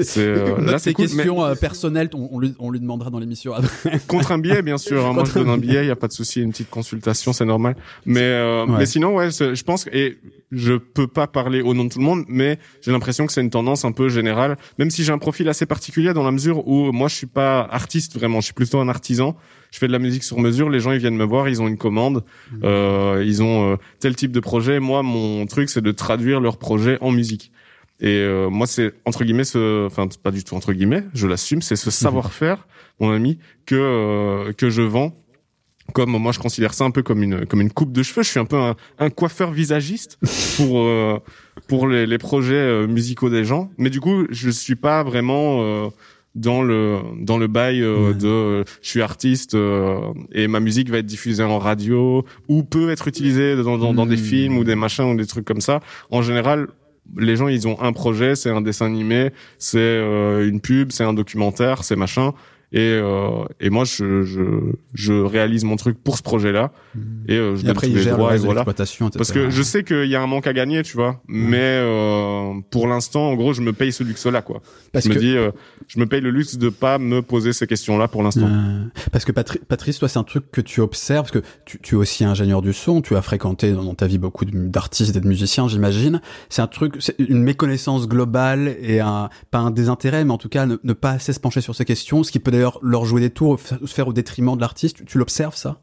c'est 0.00 0.58
là 0.58 0.78
ces 0.78 0.94
questions 0.94 1.54
personnelles 1.56 2.10
on, 2.14 2.38
lui, 2.38 2.54
on 2.58 2.70
lui 2.70 2.80
demandera 2.80 3.10
dans 3.10 3.18
l'émission 3.18 3.54
contre 4.08 4.32
un 4.32 4.38
billet 4.38 4.62
bien 4.62 4.78
sûr 4.78 5.06
hein, 5.06 5.12
moi 5.12 5.24
je 5.24 5.34
donne 5.34 5.48
un 5.48 5.58
billet 5.58 5.84
il 5.84 5.88
y 5.88 5.90
a 5.90 5.96
pas 5.96 6.08
de 6.08 6.12
souci 6.12 6.40
une 6.40 6.50
petite 6.50 6.70
consultation 6.70 7.32
c'est 7.32 7.44
normal 7.44 7.76
mais 8.06 8.66
mais 8.66 8.86
sinon 8.86 9.14
ouais 9.14 9.30
je 9.30 9.62
pense 9.62 9.86
et 9.92 10.18
je 10.52 10.74
peux 10.74 11.06
pas 11.06 11.26
parler 11.26 11.62
au 11.62 11.72
nom 11.72 11.84
de 11.84 11.88
tout 11.88 11.98
le 11.98 12.04
monde, 12.04 12.24
mais 12.28 12.58
j'ai 12.82 12.92
l'impression 12.92 13.26
que 13.26 13.32
c'est 13.32 13.40
une 13.40 13.50
tendance 13.50 13.86
un 13.86 13.92
peu 13.92 14.10
générale. 14.10 14.58
Même 14.78 14.90
si 14.90 15.02
j'ai 15.02 15.12
un 15.12 15.18
profil 15.18 15.48
assez 15.48 15.64
particulier 15.64 16.12
dans 16.12 16.22
la 16.22 16.30
mesure 16.30 16.68
où 16.68 16.92
moi 16.92 17.08
je 17.08 17.16
suis 17.16 17.26
pas 17.26 17.62
artiste 17.70 18.14
vraiment, 18.14 18.40
je 18.40 18.46
suis 18.46 18.54
plutôt 18.54 18.78
un 18.78 18.88
artisan. 18.88 19.34
Je 19.70 19.78
fais 19.78 19.86
de 19.86 19.92
la 19.92 19.98
musique 19.98 20.22
sur 20.22 20.38
mesure. 20.38 20.68
Les 20.68 20.80
gens 20.80 20.92
ils 20.92 20.98
viennent 20.98 21.16
me 21.16 21.24
voir, 21.24 21.48
ils 21.48 21.62
ont 21.62 21.68
une 21.68 21.78
commande, 21.78 22.22
mmh. 22.52 22.56
euh, 22.64 23.24
ils 23.26 23.42
ont 23.42 23.72
euh, 23.72 23.76
tel 23.98 24.14
type 24.14 24.30
de 24.30 24.40
projet. 24.40 24.78
Moi 24.78 25.02
mon 25.02 25.46
truc 25.46 25.70
c'est 25.70 25.80
de 25.80 25.92
traduire 25.92 26.38
leur 26.38 26.58
projet 26.58 26.98
en 27.00 27.10
musique. 27.10 27.50
Et 28.02 28.18
euh, 28.18 28.50
moi 28.50 28.66
c'est 28.66 28.92
entre 29.06 29.24
guillemets 29.24 29.44
ce, 29.44 29.86
enfin 29.86 30.06
pas 30.22 30.30
du 30.30 30.44
tout 30.44 30.54
entre 30.54 30.74
guillemets, 30.74 31.04
je 31.14 31.26
l'assume, 31.26 31.62
c'est 31.62 31.76
ce 31.76 31.88
mmh. 31.88 31.92
savoir-faire, 31.92 32.66
mon 33.00 33.10
ami, 33.10 33.38
que 33.64 33.74
euh, 33.74 34.52
que 34.52 34.68
je 34.68 34.82
vends 34.82 35.14
comme 35.92 36.10
moi 36.10 36.32
je 36.32 36.38
considère 36.38 36.74
ça 36.74 36.84
un 36.84 36.90
peu 36.90 37.02
comme 37.02 37.22
une 37.22 37.46
comme 37.46 37.60
une 37.60 37.70
coupe 37.70 37.92
de 37.92 38.02
cheveux. 38.02 38.22
Je 38.22 38.30
suis 38.30 38.40
un 38.40 38.44
peu 38.44 38.56
un, 38.56 38.76
un 38.98 39.10
coiffeur 39.10 39.52
visagiste 39.52 40.18
pour 40.56 40.80
euh, 40.80 41.18
pour 41.68 41.86
les, 41.86 42.06
les 42.06 42.18
projets 42.18 42.54
euh, 42.54 42.86
musicaux 42.86 43.30
des 43.30 43.44
gens. 43.44 43.70
Mais 43.78 43.90
du 43.90 44.00
coup, 44.00 44.26
je 44.30 44.50
suis 44.50 44.76
pas 44.76 45.02
vraiment 45.02 45.58
euh, 45.60 45.88
dans 46.34 46.62
le 46.62 47.00
dans 47.20 47.36
le 47.36 47.46
bail 47.46 47.80
de 47.80 48.64
je 48.80 48.88
suis 48.88 49.02
artiste 49.02 49.54
et 50.32 50.48
ma 50.48 50.60
musique 50.60 50.88
va 50.88 50.98
être 50.98 51.06
diffusée 51.06 51.42
en 51.42 51.58
radio 51.58 52.24
ou 52.48 52.62
peut 52.62 52.90
être 52.90 53.06
utilisée 53.06 53.54
dans 53.56 53.76
dans, 53.76 53.92
dans 53.92 54.06
des 54.06 54.16
hmm. 54.16 54.24
films 54.24 54.58
ou 54.58 54.64
des 54.64 54.74
machins 54.74 55.04
ou 55.04 55.16
des 55.16 55.26
trucs 55.26 55.44
comme 55.44 55.60
ça. 55.60 55.80
En 56.10 56.22
général, 56.22 56.68
les 57.16 57.36
gens 57.36 57.48
ils 57.48 57.68
ont 57.68 57.80
un 57.80 57.92
projet, 57.92 58.34
c'est 58.34 58.50
un 58.50 58.60
dessin 58.60 58.86
animé, 58.86 59.30
c'est 59.58 59.98
une 59.98 60.60
pub, 60.60 60.92
c'est 60.92 61.04
un 61.04 61.14
documentaire, 61.14 61.84
c'est 61.84 61.96
machin 61.96 62.32
Et, 62.72 62.78
euh, 62.80 63.44
et 63.60 63.68
moi, 63.68 63.84
je, 63.84 64.22
je, 64.22 64.40
je 64.94 65.12
réalise 65.12 65.64
mon 65.64 65.76
truc 65.76 66.02
pour 66.02 66.16
ce 66.16 66.22
projet-là. 66.22 66.72
Mmh. 66.94 67.00
Et 67.28 67.36
euh, 67.36 67.56
je 67.56 67.66
Et 67.66 67.68
après, 67.68 67.86
tous 67.88 67.94
les 67.94 68.02
gère 68.02 68.14
le 68.14 68.18
droits 68.18 68.34
et 68.34 68.38
voilà. 68.38 68.64
Parce 68.64 69.32
que 69.32 69.50
je 69.50 69.62
sais 69.62 69.84
qu'il 69.84 70.06
y 70.06 70.16
a 70.16 70.22
un 70.22 70.26
manque 70.26 70.46
à 70.46 70.52
gagner, 70.52 70.82
tu 70.82 70.96
vois. 70.96 71.20
Mais 71.28 71.58
euh, 71.60 72.52
pour 72.70 72.86
l'instant, 72.88 73.28
en 73.30 73.34
gros, 73.34 73.52
je 73.52 73.60
me 73.60 73.72
paye 73.72 73.92
ce 73.92 74.02
luxe-là, 74.02 74.40
quoi. 74.42 74.62
Parce 74.92 75.04
je 75.04 75.10
me 75.10 75.14
que- 75.14 75.20
dis, 75.20 75.36
euh, 75.36 75.50
je 75.86 76.00
me 76.00 76.06
paye 76.06 76.20
le 76.22 76.30
luxe 76.30 76.56
de 76.56 76.68
pas 76.70 76.98
me 76.98 77.20
poser 77.20 77.52
ces 77.52 77.66
questions-là 77.66 78.08
pour 78.08 78.22
l'instant. 78.22 78.48
Parce 79.10 79.24
que 79.24 79.32
Patri- 79.32 79.60
Patrice, 79.68 79.98
toi, 79.98 80.08
c'est 80.08 80.18
un 80.18 80.24
truc 80.24 80.50
que 80.50 80.60
tu 80.60 80.80
observes, 80.80 81.30
parce 81.30 81.44
que 81.44 81.48
tu, 81.66 81.78
tu 81.80 81.94
es 81.94 81.98
aussi 81.98 82.24
ingénieur 82.24 82.62
du 82.62 82.72
son, 82.72 83.02
tu 83.02 83.16
as 83.16 83.22
fréquenté 83.22 83.72
dans, 83.72 83.94
ta 83.94 84.06
vie 84.06 84.18
beaucoup 84.18 84.44
d'artistes 84.46 85.14
et 85.14 85.20
de 85.20 85.28
musiciens, 85.28 85.68
j'imagine. 85.68 86.20
C'est 86.48 86.62
un 86.62 86.66
truc, 86.66 86.94
c'est 87.00 87.16
une 87.18 87.42
méconnaissance 87.42 88.08
globale 88.08 88.76
et 88.80 89.00
un, 89.00 89.28
pas 89.50 89.58
un 89.58 89.70
désintérêt, 89.70 90.24
mais 90.24 90.32
en 90.32 90.38
tout 90.38 90.48
cas 90.48 90.64
ne, 90.66 90.76
ne 90.82 90.92
pas 90.94 91.10
assez 91.10 91.32
se 91.34 91.40
pencher 91.40 91.60
sur 91.60 91.74
ces 91.74 91.84
questions, 91.84 92.22
ce 92.22 92.32
qui 92.32 92.38
peut 92.38 92.50
leur 92.82 93.04
jouer 93.04 93.20
des 93.20 93.30
tours, 93.30 93.58
se 93.60 93.86
faire 93.86 94.08
au 94.08 94.12
détriment 94.12 94.56
de 94.56 94.60
l'artiste. 94.60 95.04
Tu 95.04 95.18
l'observes, 95.18 95.56
ça? 95.56 95.80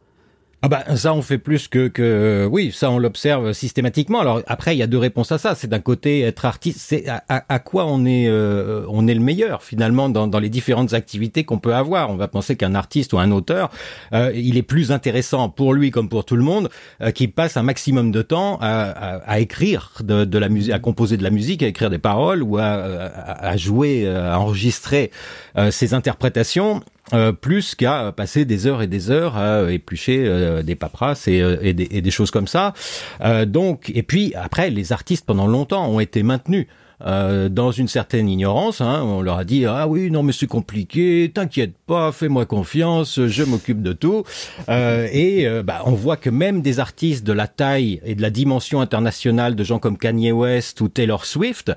Ah 0.61 0.67
bah 0.67 0.83
ça 0.97 1.13
on 1.13 1.21
fait 1.21 1.37
plus 1.37 1.69
que 1.69 1.87
que 1.87 2.45
oui 2.51 2.73
ça 2.73 2.91
on 2.91 2.99
l'observe 2.99 3.53
systématiquement. 3.53 4.19
Alors 4.19 4.41
après 4.45 4.75
il 4.75 4.79
y 4.79 4.83
a 4.83 4.87
deux 4.87 4.97
réponses 4.97 5.31
à 5.31 5.37
ça. 5.37 5.55
C'est 5.55 5.69
d'un 5.69 5.79
côté 5.79 6.19
être 6.23 6.43
artiste 6.43 6.79
c'est 6.81 7.07
à, 7.07 7.23
à- 7.29 7.59
quoi 7.59 7.85
on 7.85 8.05
est 8.05 8.27
euh, 8.27 8.83
on 8.89 9.07
est 9.07 9.13
le 9.13 9.21
meilleur 9.21 9.63
finalement 9.63 10.09
dans, 10.09 10.27
dans 10.27 10.39
les 10.39 10.49
différentes 10.49 10.93
activités 10.93 11.45
qu'on 11.45 11.59
peut 11.59 11.73
avoir. 11.73 12.09
On 12.09 12.17
va 12.17 12.27
penser 12.27 12.57
qu'un 12.57 12.75
artiste 12.75 13.13
ou 13.13 13.19
un 13.19 13.31
auteur 13.31 13.69
euh, 14.11 14.33
il 14.35 14.57
est 14.57 14.61
plus 14.61 14.91
intéressant 14.91 15.47
pour 15.47 15.73
lui 15.73 15.91
comme 15.91 16.09
pour 16.09 16.25
tout 16.25 16.35
le 16.35 16.43
monde 16.43 16.67
euh, 17.01 17.11
qui 17.11 17.29
passe 17.29 17.55
un 17.55 17.63
maximum 17.63 18.11
de 18.11 18.21
temps 18.21 18.57
à, 18.59 18.89
à, 18.89 19.15
à 19.19 19.39
écrire 19.39 19.93
de, 20.03 20.25
de 20.25 20.37
la 20.37 20.49
musique 20.49 20.73
à 20.73 20.79
composer 20.79 21.15
de 21.15 21.23
la 21.23 21.29
musique 21.29 21.63
à 21.63 21.67
écrire 21.67 21.89
des 21.89 21.99
paroles 21.99 22.43
ou 22.43 22.57
à, 22.57 22.63
à, 22.63 23.55
jouer 23.55 24.09
à 24.09 24.37
enregistrer 24.37 25.11
euh, 25.57 25.71
ses 25.71 25.93
interprétations 25.93 26.83
euh, 27.13 27.31
plus 27.31 27.75
qu'à 27.75 28.11
passer 28.11 28.45
des 28.45 28.67
heures 28.67 28.81
et 28.81 28.87
des 28.87 29.09
heures 29.11 29.35
à 29.37 29.71
éplucher 29.71 30.23
euh, 30.25 30.63
des 30.63 30.75
paperasses 30.75 31.27
et, 31.27 31.41
euh, 31.41 31.57
et, 31.61 31.73
des, 31.73 31.87
et 31.91 32.01
des 32.01 32.11
choses 32.11 32.31
comme 32.31 32.47
ça. 32.47 32.73
Euh, 33.21 33.45
donc, 33.45 33.91
et 33.93 34.03
puis 34.03 34.33
après, 34.35 34.69
les 34.69 34.91
artistes 34.93 35.25
pendant 35.25 35.47
longtemps 35.47 35.87
ont 35.89 35.99
été 35.99 36.23
maintenus. 36.23 36.67
euh, 37.05 37.49
dans 37.49 37.71
une 37.71 37.87
certaine 37.87 38.27
ignorance, 38.27 38.81
hein, 38.81 39.01
on 39.03 39.21
leur 39.21 39.37
a 39.37 39.45
dit 39.45 39.65
ah 39.65 39.87
oui 39.87 40.11
non 40.11 40.23
mais 40.23 40.33
c'est 40.33 40.47
compliqué, 40.47 41.31
t'inquiète 41.33 41.73
pas, 41.87 42.11
fais-moi 42.11 42.45
confiance, 42.45 43.25
je 43.25 43.43
m'occupe 43.43 43.81
de 43.81 43.93
tout. 43.93 44.23
Et 44.67 45.47
bah, 45.63 45.81
on 45.85 45.91
voit 45.91 46.17
que 46.17 46.29
même 46.29 46.61
des 46.61 46.79
artistes 46.79 47.25
de 47.25 47.33
la 47.33 47.47
taille 47.47 48.01
et 48.03 48.15
de 48.15 48.21
la 48.21 48.29
dimension 48.29 48.81
internationale 48.81 49.55
de 49.55 49.63
gens 49.63 49.79
comme 49.79 49.97
Kanye 49.97 50.31
West 50.31 50.81
ou 50.81 50.89
Taylor 50.89 51.25
Swift, 51.25 51.71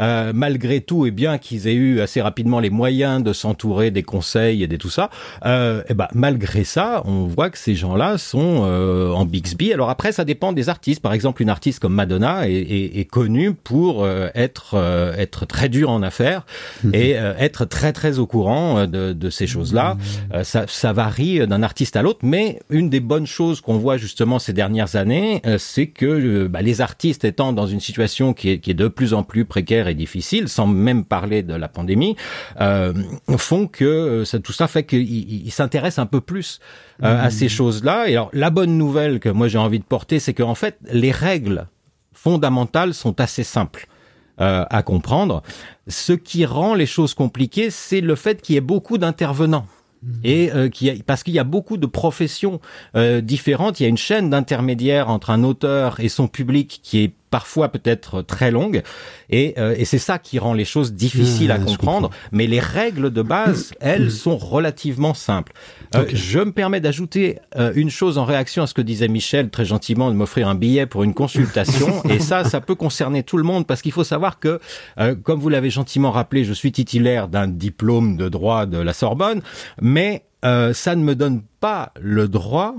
euh, 0.00 0.32
malgré 0.34 0.80
tout, 0.80 1.06
et 1.06 1.10
bien 1.10 1.38
qu'ils 1.38 1.66
aient 1.68 1.74
eu 1.74 2.00
assez 2.00 2.20
rapidement 2.20 2.60
les 2.60 2.70
moyens 2.70 3.22
de 3.22 3.32
s'entourer 3.32 3.90
des 3.90 4.02
conseils 4.02 4.62
et 4.62 4.66
des 4.66 4.78
tout 4.78 4.90
ça, 4.90 5.10
euh, 5.44 5.82
et 5.88 5.94
ben 5.94 6.08
malgré 6.14 6.64
ça, 6.64 7.02
on 7.04 7.26
voit 7.26 7.50
que 7.50 7.58
ces 7.58 7.74
gens-là 7.74 8.18
sont 8.18 8.62
euh, 8.64 9.10
en 9.10 9.24
Bixby. 9.24 9.72
Alors 9.72 9.90
après, 9.90 10.12
ça 10.12 10.24
dépend 10.24 10.52
des 10.52 10.68
artistes. 10.68 11.00
Par 11.00 11.12
exemple, 11.12 11.42
une 11.42 11.50
artiste 11.50 11.80
comme 11.80 11.94
Madonna 11.94 12.48
est, 12.48 12.52
est, 12.52 12.98
est 12.98 13.04
connue 13.04 13.52
pour 13.54 14.04
euh, 14.04 14.28
être 14.34 14.74
euh, 14.74 15.14
être 15.16 15.46
très 15.46 15.68
dure 15.68 15.90
en 15.90 16.02
affaires 16.02 16.44
et 16.92 17.18
euh, 17.18 17.34
être 17.38 17.64
très 17.64 17.92
très 17.92 18.18
au 18.18 18.26
courant 18.26 18.86
de, 18.86 19.12
de 19.12 19.30
ces 19.30 19.46
choses-là. 19.46 19.96
Euh, 20.32 20.44
ça, 20.44 20.64
ça 20.68 20.92
varie 20.92 21.46
d'un 21.46 21.62
artiste 21.62 21.96
à 21.96 22.02
l'autre, 22.02 22.20
mais 22.22 22.60
une 22.70 22.90
des 22.90 23.00
bonnes 23.00 23.26
choses 23.26 23.60
qu'on 23.60 23.78
voit 23.78 23.96
justement 23.96 24.38
ces 24.38 24.52
dernières 24.52 24.96
années, 24.96 25.42
euh, 25.46 25.58
c'est 25.58 25.86
que 25.86 26.46
bah, 26.46 26.62
les 26.62 26.80
artistes 26.80 27.24
étant 27.24 27.52
dans 27.52 27.66
une 27.66 27.80
situation 27.80 28.34
qui 28.34 28.50
est, 28.50 28.58
qui 28.58 28.70
est 28.70 28.74
de 28.74 28.88
plus 28.88 29.14
en 29.14 29.22
plus 29.22 29.44
précaire 29.44 29.85
et 29.88 29.94
difficile, 29.94 30.48
sans 30.48 30.66
même 30.66 31.04
parler 31.04 31.42
de 31.42 31.54
la 31.54 31.68
pandémie, 31.68 32.16
euh, 32.60 32.92
font 33.36 33.66
que 33.66 33.84
euh, 33.84 34.24
ça, 34.24 34.38
tout 34.38 34.52
ça 34.52 34.68
fait 34.68 34.84
qu'ils 34.84 35.46
ils 35.46 35.50
s'intéressent 35.52 36.02
un 36.02 36.06
peu 36.06 36.20
plus 36.20 36.60
euh, 37.02 37.24
à 37.26 37.30
ces 37.30 37.48
choses-là. 37.48 38.08
Et 38.08 38.12
alors 38.12 38.30
la 38.32 38.50
bonne 38.50 38.78
nouvelle 38.78 39.20
que 39.20 39.28
moi 39.28 39.48
j'ai 39.48 39.58
envie 39.58 39.78
de 39.78 39.84
porter, 39.84 40.18
c'est 40.18 40.34
qu'en 40.34 40.54
fait 40.54 40.78
les 40.90 41.12
règles 41.12 41.66
fondamentales 42.12 42.94
sont 42.94 43.20
assez 43.20 43.44
simples. 43.44 43.86
euh, 44.40 44.64
à 44.68 44.82
comprendre. 44.82 45.42
Ce 45.88 46.12
qui 46.12 46.44
rend 46.44 46.74
les 46.74 46.86
choses 46.86 47.14
compliquées, 47.14 47.70
c'est 47.70 48.00
le 48.00 48.14
fait 48.14 48.42
qu'il 48.42 48.54
y 48.54 48.58
ait 48.58 48.60
beaucoup 48.60 48.98
d'intervenants. 48.98 49.66
Et 50.22 50.50
euh, 50.52 50.68
a, 50.68 51.02
parce 51.04 51.22
qu'il 51.22 51.34
y 51.34 51.38
a 51.38 51.44
beaucoup 51.44 51.76
de 51.76 51.86
professions 51.86 52.60
euh, 52.94 53.20
différentes, 53.20 53.80
il 53.80 53.84
y 53.84 53.86
a 53.86 53.88
une 53.88 53.96
chaîne 53.96 54.30
d'intermédiaires 54.30 55.08
entre 55.08 55.30
un 55.30 55.42
auteur 55.42 56.00
et 56.00 56.08
son 56.08 56.28
public 56.28 56.80
qui 56.82 57.02
est 57.02 57.12
parfois 57.30 57.68
peut-être 57.68 58.22
très 58.22 58.50
longue, 58.50 58.82
et, 59.30 59.54
euh, 59.58 59.74
et 59.76 59.84
c'est 59.84 59.98
ça 59.98 60.18
qui 60.18 60.38
rend 60.38 60.54
les 60.54 60.64
choses 60.64 60.92
difficiles 60.92 61.50
à 61.50 61.58
comprendre. 61.58 62.10
Mais 62.32 62.46
les 62.46 62.60
règles 62.60 63.12
de 63.12 63.22
base, 63.22 63.74
elles, 63.80 64.10
sont 64.10 64.36
relativement 64.36 65.12
simples. 65.12 65.52
Euh. 65.96 66.06
Je 66.12 66.38
me 66.40 66.52
permets 66.52 66.80
d'ajouter 66.80 67.38
euh, 67.56 67.72
une 67.74 67.90
chose 67.90 68.18
en 68.18 68.24
réaction 68.24 68.62
à 68.62 68.66
ce 68.66 68.74
que 68.74 68.82
disait 68.82 69.08
Michel 69.08 69.50
très 69.50 69.64
gentiment 69.64 70.10
de 70.10 70.16
m'offrir 70.16 70.48
un 70.48 70.54
billet 70.54 70.86
pour 70.86 71.04
une 71.04 71.14
consultation, 71.14 72.02
et 72.08 72.18
ça, 72.18 72.44
ça 72.44 72.60
peut 72.60 72.74
concerner 72.74 73.22
tout 73.22 73.36
le 73.36 73.42
monde 73.44 73.66
parce 73.66 73.82
qu'il 73.82 73.92
faut 73.92 74.04
savoir 74.04 74.38
que, 74.38 74.60
euh, 74.98 75.14
comme 75.14 75.40
vous 75.40 75.48
l'avez 75.48 75.70
gentiment 75.70 76.10
rappelé, 76.10 76.44
je 76.44 76.52
suis 76.52 76.72
titulaire 76.72 77.28
d'un 77.28 77.48
diplôme 77.48 78.16
de 78.16 78.28
droit 78.28 78.66
de 78.66 78.78
la 78.78 78.92
Sorbonne, 78.92 79.42
mais 79.80 80.24
euh, 80.44 80.72
ça 80.72 80.94
ne 80.94 81.02
me 81.02 81.14
donne 81.14 81.42
pas 81.60 81.92
le 82.00 82.28
droit 82.28 82.74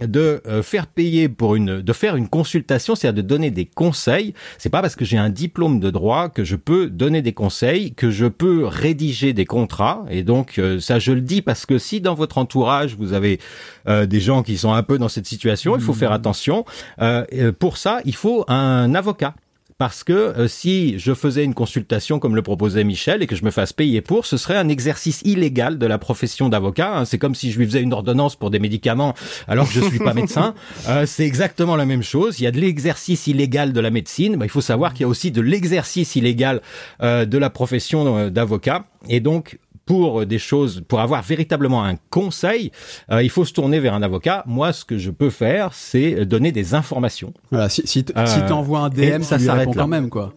de 0.00 0.42
euh, 0.46 0.62
faire 0.62 0.86
payer 0.86 1.28
pour 1.28 1.54
une 1.54 1.80
de 1.80 1.92
faire 1.92 2.16
une 2.16 2.28
consultation, 2.28 2.94
c'est-à-dire 2.94 3.22
de 3.22 3.28
donner 3.28 3.50
des 3.50 3.64
conseils. 3.64 4.34
C'est 4.58 4.68
pas 4.70 4.82
parce 4.82 4.96
que 4.96 5.04
j'ai 5.04 5.16
un 5.16 5.30
diplôme 5.30 5.80
de 5.80 5.90
droit 5.90 6.28
que 6.28 6.44
je 6.44 6.56
peux 6.56 6.88
donner 6.88 7.22
des 7.22 7.32
conseils, 7.32 7.94
que 7.94 8.10
je 8.10 8.26
peux 8.26 8.66
rédiger 8.66 9.32
des 9.32 9.46
contrats. 9.46 10.04
Et 10.10 10.22
donc 10.22 10.58
euh, 10.58 10.80
ça, 10.80 10.98
je 10.98 11.12
le 11.12 11.20
dis 11.20 11.42
parce 11.42 11.66
que 11.66 11.78
si 11.78 12.00
dans 12.00 12.14
votre 12.14 12.38
entourage 12.38 12.96
vous 12.96 13.12
avez 13.12 13.40
euh, 13.88 14.06
des 14.06 14.20
gens 14.20 14.42
qui 14.42 14.58
sont 14.58 14.72
un 14.72 14.82
peu 14.82 14.98
dans 14.98 15.08
cette 15.08 15.26
situation, 15.26 15.76
il 15.76 15.82
faut 15.82 15.94
faire 15.94 16.12
attention. 16.12 16.64
Euh, 17.00 17.52
pour 17.58 17.76
ça, 17.76 18.00
il 18.04 18.14
faut 18.14 18.44
un 18.48 18.94
avocat. 18.94 19.34
Parce 19.78 20.04
que 20.04 20.12
euh, 20.12 20.48
si 20.48 20.98
je 20.98 21.12
faisais 21.12 21.44
une 21.44 21.52
consultation 21.52 22.18
comme 22.18 22.34
le 22.34 22.40
proposait 22.40 22.82
Michel 22.82 23.22
et 23.22 23.26
que 23.26 23.36
je 23.36 23.44
me 23.44 23.50
fasse 23.50 23.74
payer 23.74 24.00
pour, 24.00 24.24
ce 24.24 24.38
serait 24.38 24.56
un 24.56 24.68
exercice 24.68 25.20
illégal 25.24 25.76
de 25.78 25.86
la 25.86 25.98
profession 25.98 26.48
d'avocat. 26.48 26.96
hein. 26.98 27.04
C'est 27.04 27.18
comme 27.18 27.34
si 27.34 27.52
je 27.52 27.58
lui 27.58 27.66
faisais 27.66 27.82
une 27.82 27.92
ordonnance 27.92 28.36
pour 28.36 28.50
des 28.50 28.58
médicaments 28.58 29.14
alors 29.48 29.66
que 29.68 29.74
je 29.74 29.80
suis 29.82 29.98
pas 29.98 30.14
médecin. 30.22 30.54
Euh, 30.88 31.04
c'est 31.04 31.26
exactement 31.26 31.76
la 31.76 31.84
même 31.84 32.02
chose. 32.02 32.40
Il 32.40 32.44
y 32.44 32.46
a 32.46 32.52
de 32.52 32.60
l'exercice 32.60 33.26
illégal 33.26 33.74
de 33.74 33.80
la 33.80 33.90
médecine. 33.90 34.36
Bah, 34.36 34.46
il 34.46 34.50
faut 34.50 34.62
savoir 34.62 34.94
qu'il 34.94 35.02
y 35.02 35.04
a 35.04 35.08
aussi 35.08 35.30
de 35.30 35.42
l'exercice 35.42 36.16
illégal 36.16 36.62
euh, 37.02 37.26
de 37.26 37.36
la 37.36 37.50
profession 37.50 38.16
euh, 38.16 38.30
d'avocat. 38.30 38.86
Et 39.08 39.20
donc, 39.20 39.58
pour 39.86 40.26
des 40.26 40.38
choses, 40.38 40.82
pour 40.86 41.00
avoir 41.00 41.22
véritablement 41.22 41.84
un 41.84 41.94
conseil, 42.10 42.72
euh, 43.10 43.22
il 43.22 43.30
faut 43.30 43.44
se 43.44 43.52
tourner 43.52 43.78
vers 43.80 43.94
un 43.94 44.02
avocat. 44.02 44.42
Moi, 44.46 44.72
ce 44.72 44.84
que 44.84 44.98
je 44.98 45.10
peux 45.10 45.30
faire, 45.30 45.72
c'est 45.72 46.26
donner 46.26 46.52
des 46.52 46.74
informations. 46.74 47.32
Voilà, 47.52 47.68
si, 47.68 47.82
Euh, 48.16 48.26
si 48.26 48.40
t'envoies 48.46 48.80
un 48.80 48.88
DM, 48.90 49.22
ça 49.22 49.38
s'arrête 49.38 49.68
quand 49.74 49.86
même, 49.88 50.10
quoi. 50.10 50.34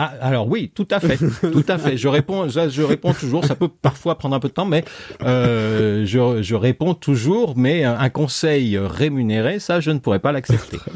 Ah, 0.00 0.12
alors 0.20 0.46
oui, 0.46 0.70
tout 0.72 0.86
à 0.92 1.00
fait, 1.00 1.16
tout 1.52 1.64
à 1.66 1.76
fait. 1.76 1.96
Je 1.96 2.06
réponds, 2.06 2.48
je, 2.48 2.68
je 2.68 2.82
réponds 2.82 3.12
toujours. 3.14 3.44
Ça 3.44 3.56
peut 3.56 3.66
parfois 3.66 4.16
prendre 4.16 4.36
un 4.36 4.38
peu 4.38 4.46
de 4.46 4.52
temps, 4.54 4.64
mais 4.64 4.84
euh, 5.24 6.06
je, 6.06 6.40
je 6.40 6.54
réponds 6.54 6.94
toujours. 6.94 7.54
Mais 7.56 7.82
un 7.82 7.98
un 7.98 8.08
conseil 8.08 8.78
rémunéré, 8.78 9.58
ça, 9.58 9.80
je 9.80 9.90
ne 9.90 9.98
pourrais 9.98 10.20
pas 10.20 10.30
l'accepter. 10.30 10.78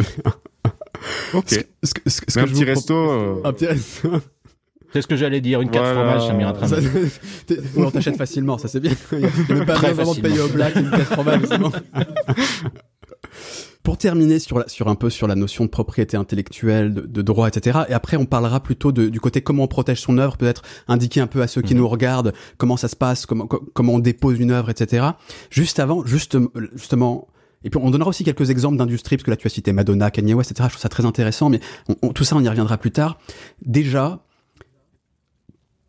Ok. 1.34 1.66
Ce, 1.82 1.94
que- 1.94 2.00
ce 2.08 2.20
ce 2.28 2.38
un 2.38 2.46
je 2.46 2.52
petit 2.52 2.64
resto. 2.64 2.94
euh, 2.94 3.40
Un 3.44 3.52
petit 3.52 3.66
resto. 3.66 4.08
C'est 4.92 5.02
ce 5.02 5.06
que 5.06 5.16
j'allais 5.16 5.40
dire. 5.40 5.60
Une 5.60 5.70
carte 5.70 5.86
Voilà. 5.94 6.18
fromage, 6.18 6.68
ça 6.68 6.76
très 6.76 6.80
bien. 6.80 7.62
on 7.76 7.90
t'achète 7.90 8.16
facilement, 8.16 8.58
ça 8.58 8.68
c'est 8.68 8.80
bien. 8.80 8.92
A 9.12 9.64
pas 9.64 9.74
vraiment 9.74 10.14
payer 10.14 10.40
au 10.40 10.48
black, 10.48 10.76
une 10.76 10.90
caisse 10.90 11.04
fromage, 11.08 11.40
c'est 11.48 11.58
bon. 11.58 11.72
Pour 13.82 13.98
terminer 13.98 14.38
sur, 14.38 14.60
la, 14.60 14.68
sur 14.68 14.86
un 14.88 14.94
peu 14.94 15.10
sur 15.10 15.26
la 15.26 15.34
notion 15.34 15.64
de 15.64 15.70
propriété 15.70 16.16
intellectuelle, 16.16 16.94
de, 16.94 17.00
de 17.00 17.22
droit, 17.22 17.48
etc. 17.48 17.80
Et 17.88 17.92
après, 17.94 18.16
on 18.16 18.26
parlera 18.26 18.60
plutôt 18.62 18.92
de, 18.92 19.08
du 19.08 19.18
côté 19.18 19.40
comment 19.42 19.64
on 19.64 19.68
protège 19.68 20.00
son 20.00 20.18
œuvre, 20.18 20.36
peut-être 20.36 20.62
indiquer 20.86 21.20
un 21.20 21.26
peu 21.26 21.42
à 21.42 21.48
ceux 21.48 21.62
qui 21.62 21.74
Mhm. 21.74 21.80
nous 21.80 21.88
regardent 21.88 22.32
comment 22.58 22.76
ça 22.76 22.86
se 22.86 22.94
passe, 22.94 23.26
comment, 23.26 23.48
co- 23.48 23.64
comment 23.74 23.94
on 23.94 23.98
dépose 23.98 24.38
une 24.38 24.52
œuvre, 24.52 24.70
etc. 24.70 25.04
Juste 25.50 25.80
avant, 25.80 26.04
juste, 26.06 26.38
justement, 26.76 27.26
et 27.64 27.70
puis 27.70 27.80
on 27.82 27.90
donnera 27.90 28.10
aussi 28.10 28.22
quelques 28.22 28.50
exemples 28.50 28.76
d'industries, 28.76 29.16
parce 29.16 29.24
que 29.24 29.30
là 29.32 29.36
tu 29.36 29.48
as 29.48 29.50
cité 29.50 29.72
Madonna, 29.72 30.12
Kanye 30.12 30.34
West, 30.34 30.52
etc. 30.52 30.68
Je 30.68 30.74
trouve 30.74 30.82
ça 30.82 30.88
très 30.88 31.04
intéressant, 31.04 31.48
mais 31.50 31.58
on- 31.88 31.96
on- 32.02 32.12
tout 32.12 32.22
ça 32.22 32.36
on 32.36 32.40
y 32.40 32.48
reviendra 32.48 32.78
plus 32.78 32.92
tard. 32.92 33.18
Déjà, 33.66 34.20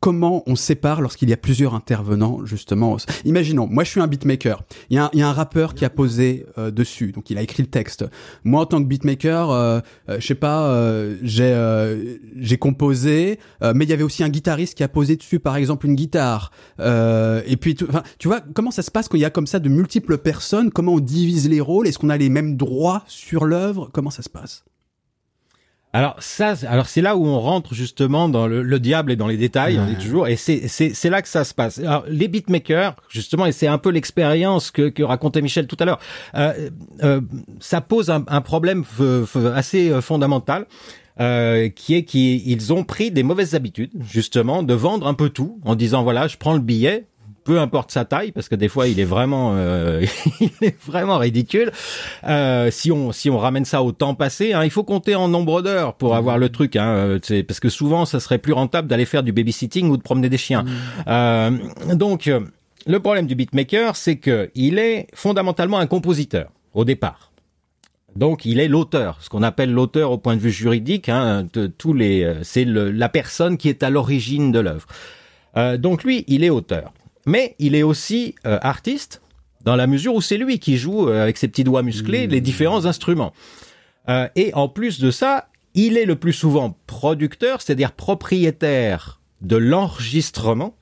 comment 0.04 0.44
on 0.48 0.58
sépare 0.58 1.00
lorsqu'il 1.00 1.30
y 1.30 1.34
a 1.34 1.38
plusieurs 1.38 1.76
intervenants, 1.76 2.44
justement. 2.44 2.98
Imaginons, 3.24 3.68
moi 3.72 3.86
je 3.86 3.92
suis 3.92 4.02
un 4.02 4.08
beatmaker. 4.08 4.64
Il 4.90 4.98
y 4.98 5.00
a 5.00 5.06
un, 5.06 5.10
y 5.14 5.22
a 5.22 5.30
un 5.30 5.32
rappeur 5.32 5.74
qui 5.76 5.86
a 5.86 5.90
posé 5.90 6.46
euh, 6.58 6.72
dessus, 6.72 7.14
donc 7.14 7.30
il 7.30 7.38
a 7.38 7.42
écrit 7.42 7.64
le 7.64 7.70
texte. 7.70 8.04
Moi 8.44 8.60
en 8.64 8.66
tant 8.66 8.84
que 8.84 8.88
beatmaker, 8.88 9.50
euh, 9.50 9.80
euh, 10.10 10.20
je 10.20 10.28
sais 10.28 10.36
pas, 10.36 10.68
euh, 10.68 11.16
j'ai 11.24 11.54
euh, 11.54 12.18
j'ai 12.36 12.58
composé, 12.58 13.40
mais 13.62 13.86
il 13.86 13.90
y 13.90 13.94
avait 13.94 14.04
aussi 14.04 14.26
un 14.26 14.30
guitariste 14.30 14.76
qui 14.76 14.84
a 14.84 14.90
posé 14.90 15.16
dessus, 15.16 15.40
par 15.40 15.56
exemple 15.56 15.86
une 15.86 15.96
guitare. 15.96 16.52
Et 16.80 17.58
puis, 17.58 17.78
enfin, 17.88 18.04
tu 18.20 18.28
vois, 18.28 18.42
comment 18.42 18.72
ça 18.72 18.82
se 18.82 18.92
passe 18.92 19.08
quand 19.08 19.18
il 19.18 19.22
y 19.22 19.26
a 19.26 19.30
comme 19.30 19.48
ça 19.48 19.60
de 19.60 19.70
multiples 19.70 20.18
personnes? 20.18 20.70
Comment 20.70 20.96
on 20.96 21.00
divise 21.00 21.48
les 21.48 21.62
rôles? 21.62 21.88
Est-ce 21.88 21.98
qu'on 21.98 22.10
a 22.10 22.18
les 22.18 22.30
mêmes 22.30 22.58
droits 22.58 23.04
sur 23.08 23.46
l'œuvre? 23.46 23.90
Comment 23.94 24.10
ça 24.10 24.22
se 24.22 24.30
passe? 24.30 24.66
Alors 25.96 26.16
ça, 26.20 26.56
alors 26.68 26.88
c'est 26.88 27.02
là 27.02 27.16
où 27.16 27.26
on 27.28 27.40
rentre 27.40 27.76
justement 27.76 28.28
dans 28.28 28.48
le, 28.48 28.64
le 28.64 28.80
diable 28.80 29.12
et 29.12 29.16
dans 29.16 29.28
les 29.28 29.38
détails, 29.38 29.78
on 29.80 29.86
dit 29.86 29.96
toujours, 30.04 30.28
et 30.28 30.36
c'est 30.36 30.68
c'est 30.68 31.10
là 31.12 31.22
que 31.22 31.28
ça 31.28 31.44
se 31.44 31.54
passe. 31.54 31.78
Alors 31.78 32.04
les 32.08 32.28
beatmakers, 32.28 32.96
justement, 33.10 33.46
et 33.46 33.52
c'est 33.52 33.68
un 33.68 33.78
peu 33.78 33.92
l'expérience 33.92 34.72
que 34.72 34.90
que 34.90 35.04
racontait 35.04 35.42
Michel 35.44 35.68
tout 35.68 35.78
à 35.80 35.86
l'heure. 35.86 36.00
Euh, 36.34 36.70
euh, 37.04 37.22
ça 37.60 37.80
pose 37.82 38.10
un, 38.10 38.24
un 38.28 38.42
problème 38.42 38.84
f- 39.00 39.54
assez 39.54 39.92
euh, 39.92 40.02
fondamental. 40.02 40.66
Euh, 41.20 41.70
qui 41.70 41.94
est 41.94 42.06
qu'ils 42.06 42.74
ont 42.74 42.84
pris 42.84 43.12
des 43.12 43.22
mauvaises 43.22 43.54
habitudes 43.54 43.92
justement 44.02 44.64
de 44.64 44.74
vendre 44.74 45.06
un 45.06 45.14
peu 45.14 45.30
tout 45.30 45.60
en 45.64 45.76
disant 45.76 46.02
voilà 46.02 46.28
je 46.28 46.38
prends 46.38 46.54
le 46.54 46.60
billet 46.60 47.06
peu 47.44 47.60
importe 47.60 47.92
sa 47.92 48.06
taille, 48.06 48.32
parce 48.32 48.48
que 48.50 48.56
des 48.56 48.68
fois 48.70 48.88
il 48.88 49.00
est 49.00 49.06
vraiment, 49.06 49.54
euh, 49.56 50.06
il 50.40 50.52
est 50.62 50.82
vraiment 50.86 51.18
ridicule. 51.18 51.72
Euh, 52.28 52.72
si 52.72 52.92
on 52.92 53.12
si 53.12 53.30
on 53.30 53.38
ramène 53.38 53.66
ça 53.66 53.84
au 53.84 53.92
temps 53.92 54.16
passé, 54.16 54.54
hein, 54.54 54.64
il 54.64 54.70
faut 54.72 54.84
compter 54.84 55.16
en 55.16 55.28
nombre 55.28 55.62
d'heures 55.62 55.96
pour 55.96 56.16
avoir 56.16 56.38
le 56.38 56.50
truc, 56.50 56.76
hein, 56.76 57.20
euh, 57.30 57.44
parce 57.48 57.60
que 57.60 57.70
souvent 57.70 58.06
ça 58.06 58.20
serait 58.20 58.38
plus 58.40 58.54
rentable 58.54 58.88
d'aller 58.88 59.06
faire 59.06 59.24
du 59.24 59.32
babysitting 59.32 59.90
ou 59.90 59.98
de 59.98 60.02
promener 60.04 60.30
des 60.30 60.38
chiens. 60.38 60.66
Euh, 61.08 61.52
donc 61.94 62.30
le 62.86 63.00
problème 63.00 63.28
du 63.28 63.36
beatmaker, 63.36 63.96
c'est 63.96 64.18
que 64.18 64.50
il 64.56 64.78
est 64.80 65.08
fondamentalement 65.14 65.80
un 65.80 65.88
compositeur 65.88 66.50
au 66.74 66.86
départ. 66.86 67.32
Donc, 68.16 68.46
il 68.46 68.60
est 68.60 68.68
l'auteur, 68.68 69.18
ce 69.22 69.30
qu'on 69.30 69.42
appelle 69.42 69.72
l'auteur 69.72 70.12
au 70.12 70.20
point 70.20 70.36
de 70.36 70.40
vue 70.42 70.52
juridique. 70.52 71.10
Hein, 71.10 71.48
de 71.54 71.66
tous 71.66 71.94
les, 71.94 72.32
c'est 72.44 72.64
le- 72.64 72.92
la 72.92 73.10
personne 73.10 73.58
qui 73.58 73.70
est 73.70 73.82
à 73.82 73.90
l'origine 73.90 74.52
de 74.52 74.60
l'œuvre. 74.60 74.86
Euh, 75.58 75.78
donc 75.78 76.04
lui, 76.04 76.24
il 76.28 76.44
est 76.44 76.52
auteur, 76.52 76.94
mais 77.26 77.56
il 77.60 77.76
est 77.76 77.84
aussi 77.84 78.36
euh, 78.46 78.58
artiste 78.62 79.22
dans 79.64 79.76
la 79.76 79.88
mesure 79.88 80.14
où 80.16 80.22
c'est 80.22 80.38
lui 80.38 80.60
qui 80.60 80.78
joue 80.78 81.08
euh, 81.08 81.24
avec 81.24 81.38
ses 81.38 81.48
petits 81.48 81.64
doigts 81.64 81.84
musclés 81.84 82.28
les 82.28 82.42
différents 82.42 82.86
instruments. 82.86 83.34
Euh, 84.10 84.28
et 84.36 84.54
en 84.54 84.68
plus 84.68 85.00
de 85.00 85.12
ça, 85.12 85.48
il 85.74 85.98
est 85.98 86.06
le 86.06 86.16
plus 86.16 86.34
souvent 86.34 86.78
producteur, 86.88 87.62
c'est-à-dire 87.62 87.94
propriétaire 87.94 89.22
de 89.42 89.56
l'enregistrement 89.56 90.76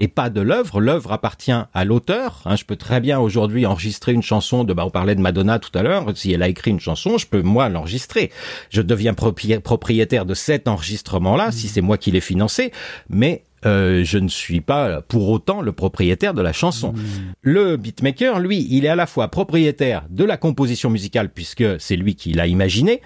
et 0.00 0.08
pas 0.08 0.30
de 0.30 0.40
l'œuvre. 0.40 0.80
L'œuvre 0.80 1.12
appartient 1.12 1.50
à 1.50 1.84
l'auteur. 1.84 2.42
Hein, 2.44 2.56
je 2.56 2.64
peux 2.64 2.76
très 2.76 3.00
bien 3.00 3.18
aujourd'hui 3.18 3.66
enregistrer 3.66 4.12
une 4.12 4.22
chanson 4.22 4.64
de, 4.64 4.72
bah, 4.72 4.84
on 4.86 4.90
parlait 4.90 5.14
de 5.14 5.20
Madonna 5.20 5.58
tout 5.58 5.76
à 5.76 5.82
l'heure. 5.82 6.06
Si 6.16 6.32
elle 6.32 6.42
a 6.42 6.48
écrit 6.48 6.70
une 6.70 6.78
chanson, 6.78 7.18
je 7.18 7.26
peux 7.26 7.42
moi 7.42 7.68
l'enregistrer. 7.68 8.30
Je 8.70 8.82
deviens 8.82 9.12
propri- 9.12 9.58
propriétaire 9.60 10.24
de 10.24 10.34
cet 10.34 10.68
enregistrement-là, 10.68 11.50
si 11.50 11.68
c'est 11.68 11.80
moi 11.80 11.98
qui 11.98 12.10
l'ai 12.10 12.20
financé. 12.20 12.70
Mais 13.08 13.44
euh, 13.66 14.04
je 14.04 14.18
ne 14.18 14.28
suis 14.28 14.60
pas 14.60 15.02
pour 15.02 15.28
autant 15.28 15.60
le 15.60 15.72
propriétaire 15.72 16.34
de 16.34 16.42
la 16.42 16.52
chanson. 16.52 16.94
Le 17.42 17.76
beatmaker, 17.76 18.38
lui, 18.38 18.66
il 18.70 18.84
est 18.84 18.88
à 18.88 18.96
la 18.96 19.06
fois 19.06 19.28
propriétaire 19.28 20.06
de 20.10 20.24
la 20.24 20.36
composition 20.36 20.90
musicale 20.90 21.30
puisque 21.30 21.80
c'est 21.80 21.96
lui 21.96 22.14
qui 22.14 22.32
l'a 22.32 22.46
imaginé. 22.46 23.00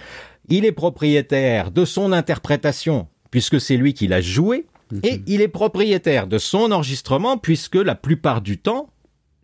Il 0.48 0.64
est 0.64 0.72
propriétaire 0.72 1.70
de 1.70 1.84
son 1.84 2.12
interprétation 2.12 3.08
puisque 3.30 3.60
c'est 3.60 3.76
lui 3.76 3.94
qui 3.94 4.06
l'a 4.08 4.20
joué. 4.20 4.66
Et 5.02 5.22
il 5.26 5.40
est 5.40 5.48
propriétaire 5.48 6.26
de 6.26 6.36
son 6.36 6.70
enregistrement 6.70 7.38
puisque 7.38 7.76
la 7.76 7.94
plupart 7.94 8.42
du 8.42 8.58
temps, 8.58 8.90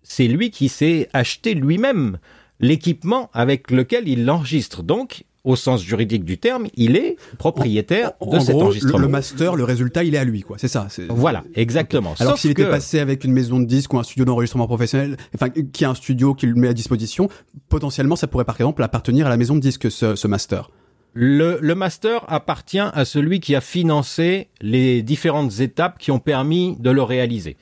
c'est 0.03 0.29
lui 0.29 0.51
qui 0.51 0.69
s'est 0.69 1.09
acheté 1.15 1.55
lui-même 1.55 2.19
l'équipement 2.61 3.31
avec 3.33 3.71
lequel 3.71 4.09
il 4.09 4.27
l'enregistre. 4.27 4.83
Donc, 4.83 5.25
au 5.49 5.57
sens 5.57 5.83
juridique 5.83 6.25
du 6.25 6.37
terme, 6.39 6.67
il 6.77 6.95
est 6.97 7.17
propriétaire 7.39 8.13
En 8.21 8.31
de 8.35 8.39
cet 8.39 8.55
gros, 8.55 8.65
enregistrement. 8.65 8.99
le 8.99 9.09
master, 9.09 9.57
le 9.57 9.65
résultat, 9.65 10.05
il 10.05 10.15
est 10.15 10.19
à 10.19 10.25
lui, 10.25 10.43
quoi. 10.43 10.59
C'est 10.61 10.69
ça. 10.69 10.89
Voilà, 11.09 11.43
exactement. 11.55 12.15
Alors 12.21 12.39
s'il 12.39 12.51
était 12.51 12.69
passé 12.69 12.99
avec 13.01 13.25
une 13.25 13.33
maison 13.33 13.59
de 13.59 13.65
disques 13.65 13.93
ou 13.95 13.99
un 13.99 14.03
studio 14.03 14.25
d'enregistrement 14.27 14.67
professionnel, 14.67 15.17
enfin 15.35 15.49
qui 15.49 15.85
a 15.85 15.91
un 15.91 15.95
studio 15.95 16.35
qui 16.35 16.47
le 16.47 16.55
met 16.55 16.69
à 16.69 16.75
disposition, 16.75 17.29
potentiellement 17.69 18.15
ça 18.17 18.27
pourrait 18.27 18.45
par 18.45 18.57
exemple 18.57 18.83
appartenir 18.83 19.27
à 19.27 19.31
la 19.31 19.37
maison 19.39 19.55
de 19.55 19.61
disques 19.61 19.91
ce, 19.91 20.15
ce 20.15 20.29
master. 20.29 20.71
Le, 21.15 21.59
le 21.61 21.75
master 21.75 22.25
appartient 22.29 22.79
à 22.79 23.05
celui 23.05 23.41
qui 23.41 23.57
a 23.57 23.61
financé 23.61 24.47
les 24.61 25.03
différentes 25.03 25.59
étapes 25.59 25.99
qui 25.99 26.11
ont 26.13 26.21
permis 26.21 26.77
de 26.79 26.91
le 26.91 27.03
réaliser. 27.03 27.57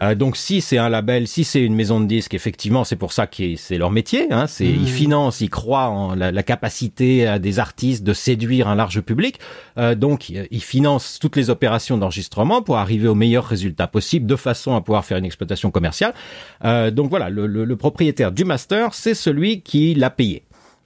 Euh, 0.00 0.14
donc 0.14 0.36
si 0.38 0.60
c'est 0.62 0.78
un 0.78 0.88
label, 0.88 1.28
si 1.28 1.44
c'est 1.44 1.62
une 1.62 1.74
maison 1.74 2.00
de 2.00 2.06
disques, 2.06 2.32
effectivement, 2.32 2.82
c'est 2.84 2.96
pour 2.96 3.12
ça 3.12 3.26
que 3.26 3.56
c'est 3.56 3.76
leur 3.76 3.90
métier. 3.90 4.32
Hein, 4.32 4.46
c'est 4.46 4.64
ils 4.66 4.88
financent, 4.88 5.40
ils 5.42 5.50
croient 5.50 5.88
en 5.88 6.14
la, 6.14 6.32
la 6.32 6.42
capacité 6.42 7.28
euh, 7.28 7.38
des 7.38 7.58
artistes 7.58 8.04
de 8.04 8.12
séduire 8.14 8.68
un 8.68 8.74
large 8.74 9.00
public. 9.02 9.38
Euh, 9.76 9.94
donc 9.94 10.30
ils 10.30 10.62
financent 10.62 11.18
toutes 11.20 11.36
les 11.36 11.50
opérations 11.50 11.98
d'enregistrement 11.98 12.62
pour 12.62 12.78
arriver 12.78 13.08
au 13.08 13.14
meilleur 13.14 13.44
résultat 13.44 13.86
possible, 13.86 14.24
de 14.26 14.36
façon 14.36 14.74
à 14.76 14.80
pouvoir 14.80 15.04
faire 15.04 15.18
une 15.18 15.26
exploitation 15.26 15.70
commerciale. 15.70 16.14
Euh, 16.64 16.90
donc 16.90 17.10
voilà, 17.10 17.28
le, 17.28 17.46
le- 17.46 17.64
le 17.66 17.76
propriétaire 17.76 18.32
du 18.32 18.44
master, 18.44 18.94
c'est 18.94 19.14
celui 19.14 19.60
qui 19.60 19.94
l'a 19.94 20.10
payé. 20.10 20.42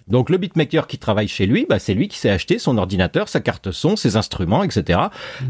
Donc 0.09 0.31
le 0.31 0.39
beatmaker 0.39 0.87
qui 0.87 0.99
travaille 0.99 1.29
chez 1.29 1.47
lui, 1.47 1.67
bah, 1.69 1.79
c'est 1.79 1.95
lui 1.95 2.09
qui 2.09 2.19
s'est 2.19 2.31
acheté 2.31 2.59
son 2.59 2.79
ordinateur, 2.79 3.29
sa 3.29 3.41
carte 3.41 3.71
son, 3.73 3.97
ses 3.97 4.17
instruments, 4.17 4.63
etc. 4.63 5.01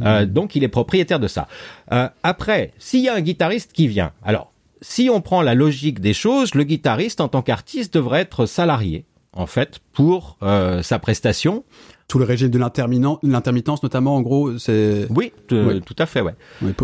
Euh, 0.03 0.27
donc 0.27 0.55
il 0.55 0.65
est 0.65 0.69
propriétaire 0.69 1.21
de 1.21 1.29
ça. 1.29 1.49
Euh, 1.93 2.09
après, 2.23 2.73
s'il 2.79 3.01
y 3.01 3.09
a 3.09 3.15
un 3.15 3.21
guitariste 3.21 3.73
qui 3.73 3.89
vient, 3.89 4.13
alors 4.25 4.53
si 4.81 5.11
on 5.13 5.21
prend 5.21 5.43
la 5.43 5.55
logique 5.55 6.01
des 6.01 6.15
choses, 6.15 6.55
le 6.55 6.65
guitariste 6.65 7.21
en 7.21 7.29
tant 7.29 7.43
qu'artiste 7.43 7.95
devrait 7.95 8.21
être 8.21 8.47
salarié 8.47 9.05
en 9.33 9.47
fait 9.47 9.81
pour 9.93 10.37
euh, 10.43 10.83
sa 10.83 10.99
prestation. 10.99 11.65
Tout 12.09 12.19
le 12.19 12.25
régime 12.25 12.49
de 12.49 12.59
l'intermittence 12.59 13.83
notamment, 13.83 14.17
en 14.17 14.23
gros, 14.23 14.57
c'est... 14.57 15.07
Oui, 15.11 15.31
tout 15.85 15.95
à 15.99 16.07
fait, 16.07 16.23
ouais. 16.23 16.33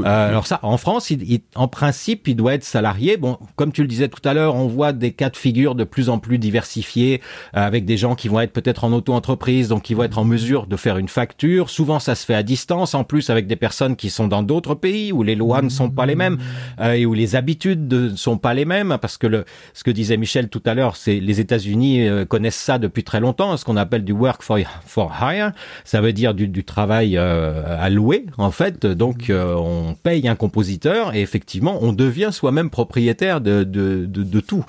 Euh, 0.04 0.28
alors 0.28 0.46
ça, 0.46 0.60
en 0.62 0.76
France, 0.76 1.08
il, 1.08 1.22
il- 1.22 1.40
en 1.54 1.66
principe, 1.66 2.28
il 2.28 2.36
doit 2.36 2.52
être 2.52 2.62
salarié. 2.62 3.16
Bon, 3.16 3.38
comme 3.56 3.72
tu 3.72 3.80
le 3.80 3.88
disais 3.88 4.08
tout 4.08 4.20
à 4.28 4.34
l'heure, 4.34 4.54
on 4.54 4.66
voit 4.66 4.92
des 4.92 5.12
cas 5.12 5.30
de 5.30 5.36
figure 5.38 5.74
de 5.76 5.84
plus 5.84 6.10
en 6.10 6.18
plus 6.18 6.36
diversifiés, 6.36 7.22
euh, 7.56 7.66
avec 7.66 7.86
des 7.86 7.96
gens 7.96 8.16
qui 8.16 8.28
vont 8.28 8.38
être 8.40 8.52
peut-être 8.52 8.84
en 8.84 8.92
auto-entreprise, 8.92 9.68
donc 9.68 9.84
qui 9.84 9.94
vont 9.94 10.02
être 10.02 10.18
en 10.18 10.24
mesure 10.24 10.66
de 10.66 10.76
faire 10.76 10.98
une 10.98 11.08
facture. 11.08 11.70
Souvent, 11.70 12.00
ça 12.00 12.14
se 12.16 12.26
fait 12.26 12.34
à 12.34 12.42
distance, 12.42 12.94
en 12.94 13.02
plus 13.04 13.30
avec 13.30 13.46
des 13.46 13.56
personnes 13.56 13.96
qui 13.96 14.10
sont 14.10 14.28
dans 14.28 14.42
d'autres 14.42 14.74
pays 14.74 15.10
où 15.10 15.22
les 15.22 15.36
lois 15.36 15.62
ne 15.62 15.70
sont 15.70 15.88
pas 15.88 16.04
les 16.04 16.16
mêmes 16.16 16.36
euh, 16.80 16.92
et 16.92 17.06
où 17.06 17.14
les 17.14 17.34
habitudes 17.34 17.90
ne 17.90 18.14
sont 18.14 18.36
pas 18.36 18.52
les 18.52 18.66
mêmes, 18.66 18.98
parce 19.00 19.16
que 19.16 19.26
le, 19.26 19.46
ce 19.72 19.84
que 19.84 19.90
disait 19.90 20.18
Michel 20.18 20.50
tout 20.50 20.62
à 20.66 20.74
l'heure, 20.74 20.96
c'est 20.96 21.18
les 21.18 21.40
États-Unis 21.40 22.06
euh, 22.06 22.26
connaissent 22.26 22.56
ça 22.60 22.78
depuis 22.78 23.04
très 23.04 23.20
longtemps, 23.20 23.56
ce 23.56 23.64
qu'on 23.64 23.78
appelle 23.78 24.04
du 24.04 24.12
work 24.12 24.42
for, 24.42 24.58
for 24.84 25.13
hire. 25.20 25.52
Ça 25.84 26.00
veut 26.00 26.12
dire 26.12 26.34
du, 26.34 26.48
du 26.48 26.64
travail 26.64 27.16
euh, 27.16 27.62
à 27.78 27.90
louer, 27.90 28.26
en 28.38 28.50
fait. 28.50 28.86
Donc, 28.86 29.30
euh, 29.30 29.54
on 29.56 29.94
paye 29.94 30.28
un 30.28 30.36
compositeur 30.36 31.14
et 31.14 31.20
effectivement, 31.20 31.78
on 31.82 31.92
devient 31.92 32.30
soi-même 32.32 32.70
propriétaire 32.70 33.40
de, 33.40 33.64
de, 33.64 34.06
de, 34.06 34.22
de 34.22 34.40
tout. 34.40 34.64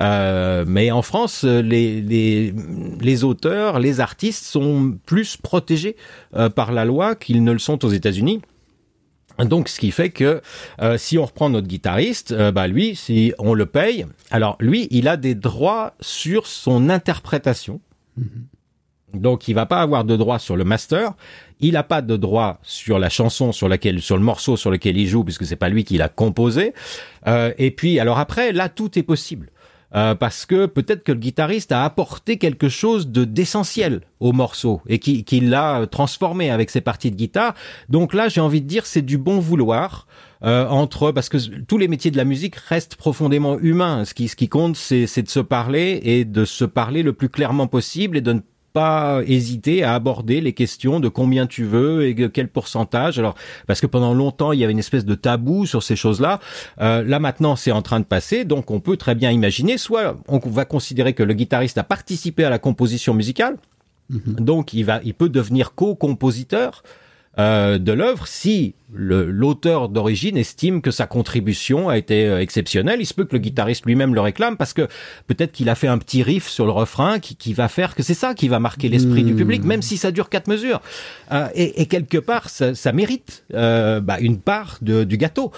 Euh, 0.00 0.64
mais 0.66 0.90
en 0.90 1.02
France, 1.02 1.44
les, 1.44 2.00
les, 2.00 2.54
les 3.00 3.24
auteurs, 3.24 3.78
les 3.78 4.00
artistes 4.00 4.44
sont 4.44 4.96
plus 5.06 5.36
protégés 5.36 5.96
euh, 6.34 6.48
par 6.48 6.72
la 6.72 6.84
loi 6.84 7.14
qu'ils 7.14 7.44
ne 7.44 7.52
le 7.52 7.58
sont 7.58 7.84
aux 7.84 7.90
États-Unis. 7.90 8.40
Donc, 9.38 9.68
ce 9.68 9.78
qui 9.78 9.92
fait 9.92 10.10
que 10.10 10.42
euh, 10.82 10.98
si 10.98 11.16
on 11.16 11.24
reprend 11.24 11.48
notre 11.48 11.68
guitariste, 11.68 12.32
euh, 12.32 12.50
bah 12.50 12.66
lui, 12.66 12.96
si 12.96 13.32
on 13.38 13.54
le 13.54 13.66
paye, 13.66 14.04
alors 14.32 14.56
lui, 14.58 14.88
il 14.90 15.06
a 15.06 15.16
des 15.16 15.36
droits 15.36 15.94
sur 16.00 16.48
son 16.48 16.90
interprétation. 16.90 17.80
Donc, 19.14 19.48
il 19.48 19.54
va 19.54 19.66
pas 19.66 19.80
avoir 19.80 20.04
de 20.04 20.16
droit 20.16 20.38
sur 20.38 20.56
le 20.56 20.64
master. 20.64 21.12
Il 21.60 21.72
n'a 21.72 21.82
pas 21.82 22.02
de 22.02 22.16
droit 22.16 22.58
sur 22.62 22.98
la 22.98 23.08
chanson 23.08 23.52
sur 23.52 23.68
laquelle, 23.68 24.00
sur 24.00 24.16
le 24.16 24.22
morceau 24.22 24.56
sur 24.56 24.70
lequel 24.70 24.96
il 24.96 25.06
joue, 25.06 25.24
puisque 25.24 25.46
c'est 25.46 25.56
pas 25.56 25.68
lui 25.68 25.84
qui 25.84 25.96
l'a 25.96 26.08
composé. 26.08 26.74
Euh, 27.26 27.52
et 27.58 27.70
puis, 27.70 27.98
alors 27.98 28.18
après, 28.18 28.52
là, 28.52 28.68
tout 28.68 28.98
est 28.98 29.02
possible. 29.02 29.50
Euh, 29.94 30.14
parce 30.14 30.44
que 30.44 30.66
peut-être 30.66 31.02
que 31.02 31.12
le 31.12 31.18
guitariste 31.18 31.72
a 31.72 31.82
apporté 31.82 32.36
quelque 32.36 32.68
chose 32.68 33.08
de 33.08 33.24
d'essentiel 33.24 34.02
au 34.20 34.32
morceau 34.32 34.82
et 34.86 34.98
qui, 34.98 35.40
l'a 35.40 35.86
transformé 35.86 36.50
avec 36.50 36.68
ses 36.68 36.82
parties 36.82 37.10
de 37.10 37.16
guitare. 37.16 37.54
Donc 37.88 38.12
là, 38.12 38.28
j'ai 38.28 38.42
envie 38.42 38.60
de 38.60 38.66
dire, 38.66 38.84
c'est 38.84 39.00
du 39.00 39.16
bon 39.16 39.38
vouloir 39.38 40.06
euh, 40.44 40.68
entre 40.68 41.10
parce 41.10 41.30
que 41.30 41.38
tous 41.38 41.78
les 41.78 41.88
métiers 41.88 42.10
de 42.10 42.18
la 42.18 42.26
musique 42.26 42.56
restent 42.56 42.96
profondément 42.96 43.58
humains. 43.58 44.04
Ce 44.04 44.12
qui 44.12 44.28
ce 44.28 44.36
qui 44.36 44.50
compte, 44.50 44.76
c'est 44.76 45.06
c'est 45.06 45.22
de 45.22 45.30
se 45.30 45.40
parler 45.40 46.00
et 46.02 46.26
de 46.26 46.44
se 46.44 46.66
parler 46.66 47.02
le 47.02 47.14
plus 47.14 47.30
clairement 47.30 47.66
possible 47.66 48.18
et 48.18 48.20
de 48.20 48.34
ne 48.34 48.40
pas 48.72 49.22
hésiter 49.26 49.82
à 49.82 49.94
aborder 49.94 50.40
les 50.40 50.52
questions 50.52 51.00
de 51.00 51.08
combien 51.08 51.46
tu 51.46 51.64
veux 51.64 52.06
et 52.06 52.14
de 52.14 52.26
quel 52.26 52.48
pourcentage. 52.48 53.18
Alors 53.18 53.34
parce 53.66 53.80
que 53.80 53.86
pendant 53.86 54.14
longtemps 54.14 54.52
il 54.52 54.60
y 54.60 54.64
avait 54.64 54.72
une 54.72 54.78
espèce 54.78 55.04
de 55.04 55.14
tabou 55.14 55.66
sur 55.66 55.82
ces 55.82 55.96
choses-là. 55.96 56.40
Euh, 56.80 57.02
là 57.04 57.18
maintenant 57.18 57.56
c'est 57.56 57.72
en 57.72 57.82
train 57.82 58.00
de 58.00 58.04
passer, 58.04 58.44
donc 58.44 58.70
on 58.70 58.80
peut 58.80 58.96
très 58.96 59.14
bien 59.14 59.30
imaginer. 59.30 59.78
Soit 59.78 60.16
on 60.28 60.38
va 60.38 60.64
considérer 60.64 61.12
que 61.12 61.22
le 61.22 61.34
guitariste 61.34 61.78
a 61.78 61.84
participé 61.84 62.44
à 62.44 62.50
la 62.50 62.58
composition 62.58 63.14
musicale, 63.14 63.56
donc 64.10 64.72
il 64.72 64.84
va, 64.84 65.00
il 65.04 65.14
peut 65.14 65.28
devenir 65.28 65.74
co-compositeur. 65.74 66.82
Euh, 67.38 67.78
de 67.78 67.92
l'œuvre 67.92 68.26
si 68.26 68.74
l'auteur 68.92 69.90
d'origine 69.90 70.38
estime 70.38 70.80
que 70.80 70.90
sa 70.90 71.06
contribution 71.06 71.88
a 71.88 71.98
été 71.98 72.26
euh, 72.26 72.40
exceptionnelle. 72.40 73.00
Il 73.00 73.06
se 73.06 73.12
peut 73.12 73.24
que 73.24 73.34
le 73.34 73.38
guitariste 73.38 73.84
lui-même 73.84 74.14
le 74.14 74.20
réclame 74.20 74.56
parce 74.56 74.72
que 74.72 74.88
peut-être 75.26 75.52
qu'il 75.52 75.68
a 75.68 75.74
fait 75.74 75.88
un 75.88 75.98
petit 75.98 76.22
riff 76.22 76.48
sur 76.48 76.64
le 76.64 76.72
refrain 76.72 77.18
qui, 77.18 77.36
qui 77.36 77.52
va 77.52 77.68
faire 77.68 77.94
que 77.94 78.02
c'est 78.02 78.14
ça 78.14 78.34
qui 78.34 78.48
va 78.48 78.60
marquer 78.60 78.88
l'esprit 78.88 79.24
du 79.24 79.34
public, 79.34 79.64
même 79.64 79.82
si 79.82 79.98
ça 79.98 80.10
dure 80.10 80.30
quatre 80.30 80.48
mesures. 80.48 80.80
Euh, 81.32 81.48
et, 81.54 81.82
et, 81.82 81.86
quelque 81.86 82.18
part, 82.18 82.48
ça, 82.48 82.74
ça 82.74 82.92
mérite 82.92 83.44
euh, 83.54 84.00
bah, 84.00 84.18
une 84.20 84.38
part 84.38 84.78
de, 84.80 85.04
du 85.04 85.18
gâteau. 85.18 85.52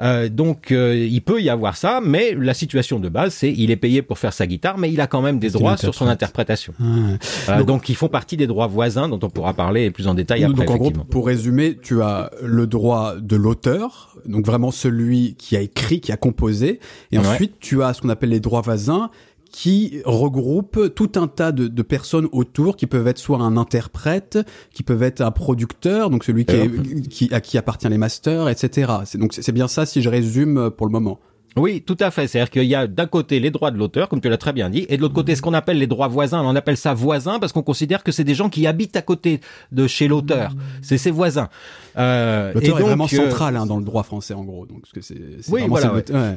Euh, 0.00 0.28
donc, 0.28 0.70
il 0.70 1.22
peut 1.22 1.40
y 1.40 1.48
avoir 1.48 1.76
ça, 1.76 2.00
mais 2.04 2.34
la 2.34 2.54
situation 2.54 2.98
de 2.98 3.08
base, 3.08 3.34
c'est 3.34 3.50
il 3.50 3.70
est 3.70 3.76
payé 3.76 4.02
pour 4.02 4.18
faire 4.18 4.32
sa 4.32 4.46
guitare, 4.46 4.76
mais 4.76 4.92
il 4.92 5.00
a 5.00 5.06
quand 5.06 5.22
même 5.22 5.38
des 5.38 5.50
droits 5.50 5.76
sur 5.76 5.94
son 5.94 6.06
interprétation. 6.08 6.74
donc, 6.78 7.74
donc, 7.74 7.88
ils 7.88 7.96
font 7.96 8.08
partie 8.08 8.36
des 8.36 8.46
droits 8.46 8.68
voisins 8.68 9.08
dont 9.08 9.18
on 9.22 9.30
pourra 9.30 9.52
parler 9.52 9.90
plus 9.90 10.06
en 10.06 10.14
détail 10.14 10.44
après. 10.44 10.64
Donc, 10.64 10.70
en 10.70 10.76
gros, 10.76 10.90
pour 10.90 11.23
résumer, 11.24 11.78
tu 11.80 12.02
as 12.02 12.30
le 12.42 12.66
droit 12.66 13.16
de 13.16 13.36
l'auteur, 13.36 14.16
donc 14.26 14.46
vraiment 14.46 14.70
celui 14.70 15.34
qui 15.34 15.56
a 15.56 15.60
écrit, 15.60 16.00
qui 16.00 16.12
a 16.12 16.16
composé, 16.16 16.80
et 17.12 17.18
ensuite 17.18 17.58
tu 17.60 17.82
as 17.82 17.94
ce 17.94 18.02
qu'on 18.02 18.08
appelle 18.08 18.30
les 18.30 18.40
droits 18.40 18.60
voisins, 18.60 19.10
qui 19.50 20.02
regroupent 20.04 20.92
tout 20.96 21.12
un 21.14 21.28
tas 21.28 21.52
de, 21.52 21.68
de, 21.68 21.82
personnes 21.82 22.26
autour 22.32 22.74
qui 22.76 22.88
peuvent 22.88 23.06
être 23.06 23.18
soit 23.18 23.38
un 23.38 23.56
interprète, 23.56 24.40
qui 24.72 24.82
peuvent 24.82 25.04
être 25.04 25.20
un 25.20 25.30
producteur, 25.30 26.10
donc 26.10 26.24
celui 26.24 26.44
qui, 26.44 26.56
est, 26.56 27.08
qui 27.08 27.32
à 27.32 27.40
qui 27.40 27.56
appartient 27.56 27.88
les 27.88 27.96
masters, 27.96 28.48
etc. 28.48 28.92
C'est 29.04 29.16
donc 29.18 29.32
c'est 29.32 29.52
bien 29.52 29.68
ça 29.68 29.86
si 29.86 30.02
je 30.02 30.08
résume 30.08 30.70
pour 30.70 30.86
le 30.86 30.90
moment. 30.92 31.20
Oui, 31.56 31.82
tout 31.82 31.96
à 32.00 32.10
fait. 32.10 32.26
C'est-à-dire 32.26 32.50
qu'il 32.50 32.64
y 32.64 32.74
a 32.74 32.86
d'un 32.86 33.06
côté 33.06 33.38
les 33.38 33.50
droits 33.50 33.70
de 33.70 33.78
l'auteur, 33.78 34.08
comme 34.08 34.20
tu 34.20 34.28
l'as 34.28 34.36
très 34.36 34.52
bien 34.52 34.70
dit, 34.70 34.86
et 34.88 34.96
de 34.96 35.02
l'autre 35.02 35.14
côté 35.14 35.36
ce 35.36 35.42
qu'on 35.42 35.54
appelle 35.54 35.78
les 35.78 35.86
droits 35.86 36.08
voisins. 36.08 36.42
On 36.44 36.56
appelle 36.56 36.76
ça 36.76 36.94
voisins 36.94 37.38
parce 37.38 37.52
qu'on 37.52 37.62
considère 37.62 38.02
que 38.02 38.12
c'est 38.12 38.24
des 38.24 38.34
gens 38.34 38.48
qui 38.48 38.66
habitent 38.66 38.96
à 38.96 39.02
côté 39.02 39.40
de 39.72 39.86
chez 39.86 40.08
l'auteur. 40.08 40.52
C'est 40.82 40.98
ses 40.98 41.10
voisins. 41.10 41.48
Euh, 41.96 42.52
l'auteur 42.54 42.80
est 42.80 42.82
vraiment 42.82 43.04
euh, 43.04 43.08
central 43.08 43.56
hein, 43.56 43.66
dans 43.66 43.78
le 43.78 43.84
droit 43.84 44.02
français, 44.02 44.34
en 44.34 44.44
gros. 44.44 44.66
Donc, 44.66 44.82
c'est, 45.00 45.14
oui, 45.48 45.62
voilà. 45.68 45.94
Ouais. 45.94 46.04
Ouais, 46.10 46.36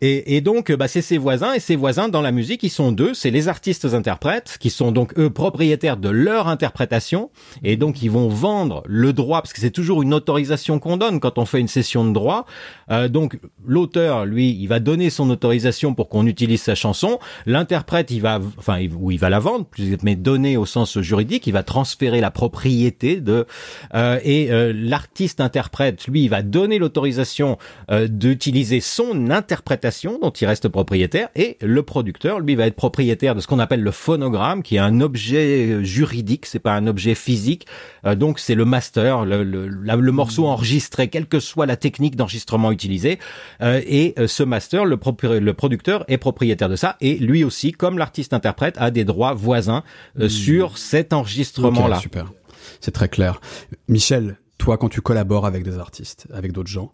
et, 0.00 0.36
et, 0.36 0.40
donc, 0.40 0.70
bah, 0.72 0.86
c'est 0.86 1.02
ses 1.02 1.18
voisins, 1.18 1.54
et 1.54 1.60
ses 1.60 1.76
voisins 1.76 2.08
dans 2.08 2.20
la 2.20 2.30
musique, 2.30 2.62
ils 2.62 2.70
sont 2.70 2.92
deux, 2.92 3.14
c'est 3.14 3.30
les 3.30 3.48
artistes-interprètes, 3.48 4.56
qui 4.60 4.70
sont 4.70 4.92
donc 4.92 5.18
eux 5.18 5.30
propriétaires 5.30 5.96
de 5.96 6.08
leur 6.08 6.46
interprétation, 6.46 7.30
et 7.64 7.76
donc 7.76 8.02
ils 8.02 8.10
vont 8.10 8.28
vendre 8.28 8.82
le 8.86 9.12
droit, 9.12 9.42
parce 9.42 9.52
que 9.52 9.60
c'est 9.60 9.70
toujours 9.70 10.02
une 10.02 10.14
autorisation 10.14 10.78
qu'on 10.78 10.96
donne 10.96 11.18
quand 11.18 11.38
on 11.38 11.46
fait 11.46 11.58
une 11.58 11.68
session 11.68 12.04
de 12.04 12.12
droit. 12.12 12.46
Euh, 12.90 13.08
donc 13.08 13.38
l'auteur, 13.66 14.24
lui, 14.24 14.50
il 14.50 14.66
va 14.68 14.78
donner 14.78 15.10
son 15.10 15.28
autorisation 15.30 15.94
pour 15.94 16.08
qu'on 16.08 16.26
utilise 16.26 16.62
sa 16.62 16.76
chanson. 16.76 17.18
L'interprète, 17.46 18.10
il 18.10 18.20
va, 18.20 18.40
enfin, 18.56 18.86
ou 18.98 19.10
il 19.10 19.18
va 19.18 19.30
la 19.30 19.40
vendre, 19.40 19.66
mais 20.04 20.14
donner 20.14 20.56
au 20.56 20.66
sens 20.66 21.00
juridique, 21.00 21.46
il 21.46 21.52
va 21.52 21.64
transférer 21.64 22.20
la 22.20 22.30
propriété 22.30 23.20
de, 23.20 23.46
euh, 23.94 24.20
et 24.22 24.52
euh, 24.52 24.72
l'artiste-interprète, 24.72 26.06
lui, 26.06 26.22
il 26.24 26.28
va 26.28 26.42
donner 26.42 26.78
l'autorisation 26.78 27.58
euh, 27.90 28.06
d'utiliser 28.06 28.80
son 28.80 29.30
interprétation 29.30 29.87
dont 30.20 30.30
il 30.30 30.46
reste 30.46 30.68
propriétaire 30.68 31.28
et 31.34 31.56
le 31.60 31.82
producteur 31.82 32.40
lui 32.40 32.54
va 32.54 32.66
être 32.66 32.76
propriétaire 32.76 33.34
de 33.34 33.40
ce 33.40 33.46
qu'on 33.46 33.58
appelle 33.58 33.82
le 33.82 33.90
phonogramme 33.90 34.62
qui 34.62 34.76
est 34.76 34.80
un 34.80 35.00
objet 35.00 35.84
juridique 35.84 36.46
c'est 36.46 36.58
pas 36.58 36.74
un 36.74 36.86
objet 36.86 37.14
physique. 37.14 37.66
Euh, 38.04 38.14
donc 38.14 38.38
c'est 38.38 38.54
le 38.54 38.64
master 38.64 39.24
le, 39.24 39.44
le, 39.44 39.68
le, 39.68 40.12
morceau 40.12 40.46
enregistré 40.46 41.08
quelle 41.08 41.26
que 41.26 41.40
soit 41.40 41.66
la 41.66 41.76
technique 41.76 42.16
d'enregistrement 42.16 42.72
utilisée. 42.72 43.18
Euh, 43.62 43.80
et 43.86 44.14
euh, 44.18 44.26
ce 44.26 44.42
master 44.42 44.84
le, 44.84 44.98
le, 45.38 45.54
producteur 45.54 46.04
est 46.08 46.18
propriétaire 46.18 46.68
de 46.68 46.76
ça. 46.76 46.96
Et 47.00 47.16
lui 47.16 47.44
aussi 47.44 47.72
comme 47.72 47.98
l'artiste 47.98 48.32
interprète 48.32 48.74
a 48.78 48.90
des 48.90 49.04
droits 49.04 49.34
voisins 49.34 49.82
hmm. 50.16 50.28
sur 50.28 50.78
cet 50.78 51.12
enregistrement 51.12 51.88
là 51.88 51.98
super. 51.98 52.32
C'est 52.80 52.92
très 52.92 53.08
clair. 53.08 53.40
Michel 53.88 54.38
toi 54.58 54.76
quand 54.76 54.88
tu 54.88 55.00
collabores 55.00 55.46
avec 55.46 55.62
des 55.62 55.78
artistes 55.78 56.26
avec 56.32 56.52
d'autres 56.52 56.70
gens 56.70 56.92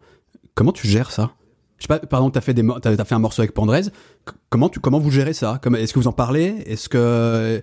comment 0.55 0.73
tu 0.73 0.87
gères 0.87 1.11
ça? 1.11 1.33
Je 1.85 1.93
sais 1.93 2.01
pas, 2.01 2.07
par 2.07 2.21
exemple, 2.21 2.35
t'as 2.35 2.41
fait 2.41 2.55
des, 2.55 2.67
t'as, 2.81 2.93
as 2.93 3.05
fait 3.05 3.15
un 3.15 3.19
morceau 3.19 3.43
avec 3.43 3.53
Pandrez. 3.53 3.83
Comment 4.49 4.71
tu, 4.71 4.81
comment 4.81 4.99
vous 4.99 5.11
gérez 5.11 5.35
ça? 5.35 5.61
Est-ce 5.77 5.93
que 5.93 5.99
vous 5.99 6.09
en 6.09 6.13
parlez? 6.13 6.63
Est-ce 6.67 6.89
que 6.89 7.63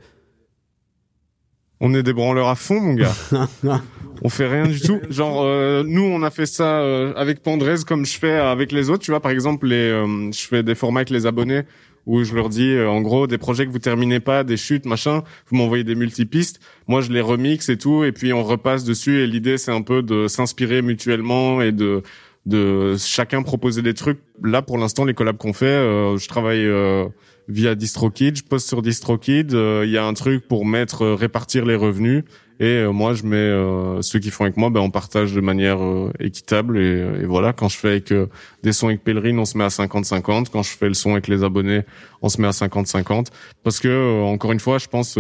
on 1.79 1.95
est 1.95 2.03
des 2.03 2.13
branleurs 2.13 2.47
à 2.47 2.55
fond, 2.55 2.79
mon 2.79 2.93
gars. 2.93 3.15
on 4.21 4.29
fait 4.29 4.47
rien 4.47 4.67
du 4.67 4.79
tout. 4.79 4.99
Genre, 5.09 5.41
euh, 5.41 5.83
nous, 5.83 6.03
on 6.03 6.21
a 6.21 6.29
fait 6.29 6.45
ça 6.45 6.81
euh, 6.81 7.11
avec 7.15 7.41
Pandrez 7.41 7.77
comme 7.87 8.05
je 8.05 8.19
fais 8.19 8.35
avec 8.35 8.71
les 8.71 8.91
autres. 8.91 9.03
Tu 9.03 9.09
vois, 9.09 9.19
par 9.19 9.31
exemple, 9.31 9.65
les, 9.65 9.89
euh, 9.89 10.31
je 10.31 10.45
fais 10.45 10.61
des 10.61 10.75
formats 10.75 10.99
avec 10.99 11.09
les 11.09 11.25
abonnés 11.25 11.63
où 12.05 12.23
je 12.23 12.35
leur 12.35 12.49
dis, 12.49 12.79
en 12.79 13.01
gros, 13.01 13.25
des 13.25 13.39
projets 13.39 13.65
que 13.65 13.71
vous 13.71 13.79
terminez 13.79 14.19
pas, 14.19 14.43
des 14.43 14.57
chutes, 14.57 14.87
machin, 14.87 15.23
vous 15.47 15.55
m'envoyez 15.55 15.83
des 15.83 15.93
multipistes. 15.93 16.59
Moi, 16.87 17.01
je 17.01 17.11
les 17.11 17.21
remixe 17.21 17.69
et 17.69 17.77
tout, 17.77 18.03
et 18.03 18.11
puis 18.11 18.33
on 18.33 18.43
repasse 18.43 18.83
dessus. 18.83 19.21
Et 19.21 19.27
l'idée, 19.27 19.57
c'est 19.59 19.71
un 19.71 19.83
peu 19.83 20.01
de 20.01 20.27
s'inspirer 20.27 20.81
mutuellement 20.81 21.61
et 21.61 21.71
de 21.71 22.01
de 22.45 22.95
chacun 22.97 23.43
proposer 23.43 23.81
des 23.81 23.93
trucs. 23.93 24.19
Là, 24.43 24.61
pour 24.61 24.77
l'instant, 24.77 25.05
les 25.05 25.13
collabs 25.13 25.37
qu'on 25.37 25.53
fait, 25.53 25.65
euh, 25.65 26.17
je 26.17 26.27
travaille 26.27 26.65
euh, 26.65 27.05
via 27.47 27.75
DistroKid, 27.75 28.35
je 28.35 28.43
poste 28.43 28.67
sur 28.67 28.81
DistroKid. 28.81 29.53
Euh, 29.53 29.83
il 29.85 29.91
y 29.91 29.97
a 29.97 30.05
un 30.05 30.13
truc 30.13 30.47
pour 30.47 30.65
mettre 30.65 31.05
répartir 31.05 31.65
les 31.65 31.75
revenus 31.75 32.23
et 32.59 32.85
moi, 32.85 33.15
je 33.15 33.23
mets 33.23 34.01
ceux 34.03 34.19
qui 34.19 34.29
font 34.29 34.43
avec 34.43 34.55
moi, 34.55 34.69
ben 34.69 34.81
on 34.81 34.91
partage 34.91 35.33
de 35.33 35.41
manière 35.41 35.79
équitable 36.19 36.77
et, 36.77 37.23
et, 37.23 37.25
voilà. 37.25 37.53
Quand 37.53 37.69
je 37.69 37.75
fais 37.75 37.87
avec 37.87 38.13
des 38.61 38.71
sons 38.71 38.89
avec 38.89 39.03
Pèlerine, 39.03 39.39
on 39.39 39.45
se 39.45 39.57
met 39.57 39.63
à 39.63 39.69
50-50. 39.69 40.49
Quand 40.53 40.61
je 40.61 40.69
fais 40.69 40.87
le 40.87 40.93
son 40.93 41.13
avec 41.13 41.27
les 41.27 41.43
abonnés, 41.43 41.81
on 42.21 42.29
se 42.29 42.39
met 42.39 42.47
à 42.47 42.51
50-50 42.51 43.29
parce 43.63 43.79
que 43.79 44.21
encore 44.21 44.51
une 44.51 44.59
fois, 44.59 44.77
je 44.77 44.85
pense 44.85 45.17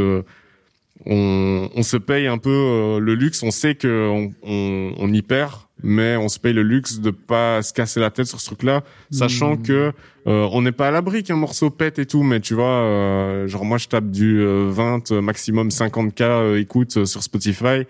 on, 1.05 1.69
on, 1.75 1.83
se 1.83 1.97
paye 1.97 2.27
un 2.27 2.37
peu 2.37 2.99
le 2.99 3.15
luxe. 3.15 3.43
On 3.43 3.51
sait 3.51 3.75
que 3.75 4.09
on, 4.09 4.33
on, 4.43 4.93
on 4.97 5.13
y 5.13 5.21
perd 5.21 5.53
mais 5.83 6.15
on 6.17 6.29
se 6.29 6.39
paye 6.39 6.53
le 6.53 6.63
luxe 6.63 6.99
de 6.99 7.11
pas 7.11 7.61
se 7.61 7.73
casser 7.73 7.99
la 7.99 8.11
tête 8.11 8.25
sur 8.25 8.39
ce 8.39 8.45
truc-là, 8.45 8.83
sachant 9.09 9.55
hmm. 9.55 9.63
que 9.63 9.93
euh, 10.27 10.47
on 10.51 10.61
n'est 10.61 10.71
pas 10.71 10.89
à 10.89 10.91
l'abri 10.91 11.23
qu'un 11.23 11.35
morceau 11.35 11.69
pète 11.69 11.99
et 11.99 12.05
tout, 12.05 12.23
mais 12.23 12.39
tu 12.39 12.53
vois, 12.53 12.65
euh, 12.65 13.47
genre 13.47 13.65
moi 13.65 13.77
je 13.77 13.87
tape 13.87 14.09
du 14.09 14.43
20 14.45 15.11
euh, 15.11 15.21
maximum 15.21 15.69
50k 15.69 16.57
écoute 16.57 17.05
sur 17.05 17.23
Spotify, 17.23 17.85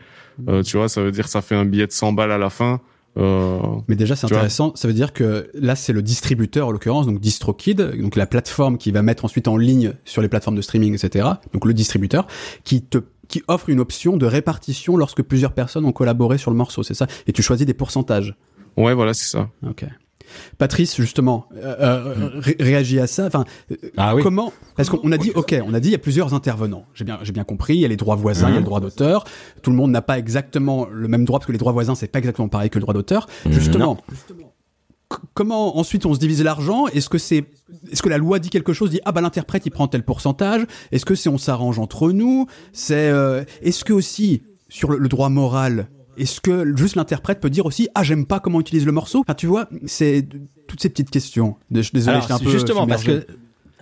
tu 0.66 0.78
vois, 0.78 0.90
ça 0.90 1.02
veut 1.02 1.12
dire 1.12 1.26
que 1.26 1.30
ça 1.30 1.42
fait 1.42 1.56
un 1.56 1.66
billet 1.66 1.88
de 1.88 1.92
100 1.92 2.14
balles 2.14 2.32
à 2.32 2.38
la 2.38 2.50
fin. 2.50 2.80
Mais 3.16 3.96
déjà 3.96 4.16
c'est 4.16 4.26
intéressant, 4.26 4.74
ça 4.76 4.88
veut 4.88 4.94
dire 4.94 5.14
que 5.14 5.50
là 5.54 5.76
c'est 5.76 5.94
le 5.94 6.02
distributeur 6.02 6.68
en 6.68 6.72
l'occurrence, 6.72 7.06
donc 7.06 7.20
DistroKid, 7.20 8.00
donc 8.00 8.16
la 8.16 8.26
plateforme 8.26 8.78
qui 8.78 8.92
va 8.92 9.02
mettre 9.02 9.26
ensuite 9.26 9.48
en 9.48 9.58
ligne 9.58 9.94
sur 10.06 10.22
les 10.22 10.30
plateformes 10.30 10.56
de 10.56 10.62
streaming, 10.62 10.94
etc. 10.94 11.28
Donc 11.54 11.66
le 11.66 11.74
distributeur 11.74 12.28
qui 12.64 12.82
te 12.82 13.00
qui 13.28 13.42
offre 13.48 13.70
une 13.70 13.80
option 13.80 14.18
de 14.18 14.26
répartition 14.26 14.98
lorsque 14.98 15.24
plusieurs 15.24 15.54
personnes 15.54 15.86
ont 15.86 15.94
collaboré 15.94 16.38
sur 16.38 16.52
le 16.52 16.58
morceau, 16.58 16.84
c'est 16.84 16.94
ça? 16.94 17.08
Et 17.28 17.32
tu 17.32 17.42
choisis 17.42 17.66
des 17.66 17.74
pourcentages. 17.74 18.36
Ouais, 18.76 18.94
voilà, 18.94 19.14
c'est 19.14 19.30
ça. 19.30 19.50
Ok. 19.66 19.86
Patrice, 20.58 20.96
justement, 20.96 21.48
euh, 21.56 21.76
euh 21.80 22.42
réagit 22.60 23.00
à 23.00 23.08
ça. 23.08 23.26
Enfin, 23.26 23.46
ah 23.98 24.16
oui. 24.16 24.24
comment 24.24 24.54
Parce 24.76 24.90
qu'on 24.90 25.12
a 25.12 25.18
dit, 25.18 25.32
ok, 25.36 25.56
on 25.66 25.74
a 25.74 25.80
dit, 25.80 25.90
il 25.90 25.94
y 25.94 25.96
a 25.96 26.00
plusieurs 26.00 26.34
intervenants. 26.34 26.86
J'ai 26.94 27.06
bien, 27.06 27.20
j'ai 27.22 27.32
bien 27.32 27.44
compris. 27.44 27.76
Il 27.76 27.80
y 27.80 27.86
a 27.86 27.88
les 27.88 27.98
droits 27.98 28.16
voisins, 28.16 28.50
il 28.50 28.54
y 28.54 28.58
a 28.58 28.60
le 28.60 28.66
droit 28.66 28.80
d'auteur. 28.80 29.24
Tout 29.62 29.72
le 29.72 29.78
monde 29.78 29.92
n'a 29.92 30.02
pas 30.02 30.18
exactement 30.18 30.88
le 30.92 31.08
même 31.08 31.26
droit 31.26 31.40
parce 31.40 31.48
que 31.48 31.52
les 31.52 31.58
droits 31.58 31.72
voisins, 31.72 31.96
c'est 31.96 32.08
pas 32.08 32.20
exactement 32.20 32.48
pareil 32.48 32.70
que 32.70 32.80
le 32.80 32.82
droit 32.82 32.94
d'auteur. 32.94 33.28
Justement, 33.50 33.98
comment 35.34 35.78
ensuite 35.78 36.06
on 36.06 36.14
se 36.14 36.20
divise 36.20 36.44
l'argent? 36.44 36.88
Est-ce 36.88 37.10
que 37.10 37.18
c'est 37.18 37.46
est-ce 37.92 38.02
que 38.02 38.10
la 38.10 38.18
loi 38.18 38.40
dit 38.40 38.50
quelque 38.50 38.74
chose 38.74 38.90
Dit 38.90 39.00
ah 39.06 39.12
bah 39.12 39.22
l'interprète 39.22 39.66
il 39.66 39.72
prend 39.72 39.88
tel 39.88 40.04
pourcentage? 40.04 40.66
Est-ce 40.92 41.06
que 41.06 41.16
c'est 41.16 41.30
on 41.30 41.38
s'arrange 41.38 41.80
entre 41.80 42.12
nous? 42.12 42.48
C'est 42.74 43.10
euh, 43.10 43.44
est-ce 43.62 43.84
que 43.84 43.94
aussi 43.94 44.44
sur 44.70 44.92
le, 44.92 45.08
droit 45.10 45.30
moral 45.30 45.90
est-ce 46.22 46.40
que 46.40 46.76
juste 46.78 46.96
l'interprète 46.96 47.40
peut 47.40 47.50
dire 47.50 47.66
aussi 47.66 47.90
ah 47.96 48.04
j'aime 48.04 48.26
pas 48.26 48.40
comment 48.40 48.58
on 48.58 48.62
utilise 48.62 48.86
le 48.86 48.92
morceau 48.92 49.20
enfin, 49.20 49.34
tu 49.34 49.48
vois 49.48 49.68
c'est 49.86 50.28
toutes 50.68 50.82
ces 50.82 50.90
petites 50.90 51.10
questions 51.10 51.58
désolé 51.70 52.20
un 52.30 52.40
peu 52.40 52.50
justement 52.50 52.88
parce 52.88 53.04
que 53.04 53.26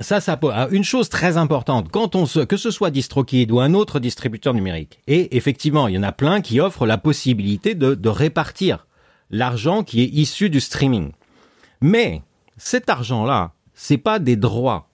ça, 0.01 0.21
ça 0.21 0.39
une 0.71 0.83
chose 0.83 1.09
très 1.09 1.37
importante 1.37 1.89
quand 1.91 2.15
on 2.15 2.25
se, 2.25 2.39
que 2.39 2.57
ce 2.57 2.71
soit 2.71 2.89
DistroKid 2.89 3.51
ou 3.51 3.59
un 3.59 3.73
autre 3.73 3.99
distributeur 3.99 4.53
numérique. 4.53 4.99
Et 5.07 5.35
effectivement, 5.35 5.87
il 5.87 5.95
y 5.95 5.97
en 5.97 6.03
a 6.03 6.11
plein 6.11 6.41
qui 6.41 6.59
offrent 6.59 6.85
la 6.85 6.97
possibilité 6.97 7.75
de, 7.75 7.95
de 7.95 8.09
répartir 8.09 8.87
l'argent 9.29 9.83
qui 9.83 10.01
est 10.01 10.07
issu 10.07 10.49
du 10.49 10.59
streaming. 10.59 11.11
Mais 11.81 12.21
cet 12.57 12.89
argent-là, 12.89 13.53
c'est 13.73 13.97
pas 13.97 14.19
des 14.19 14.35
droits. 14.35 14.89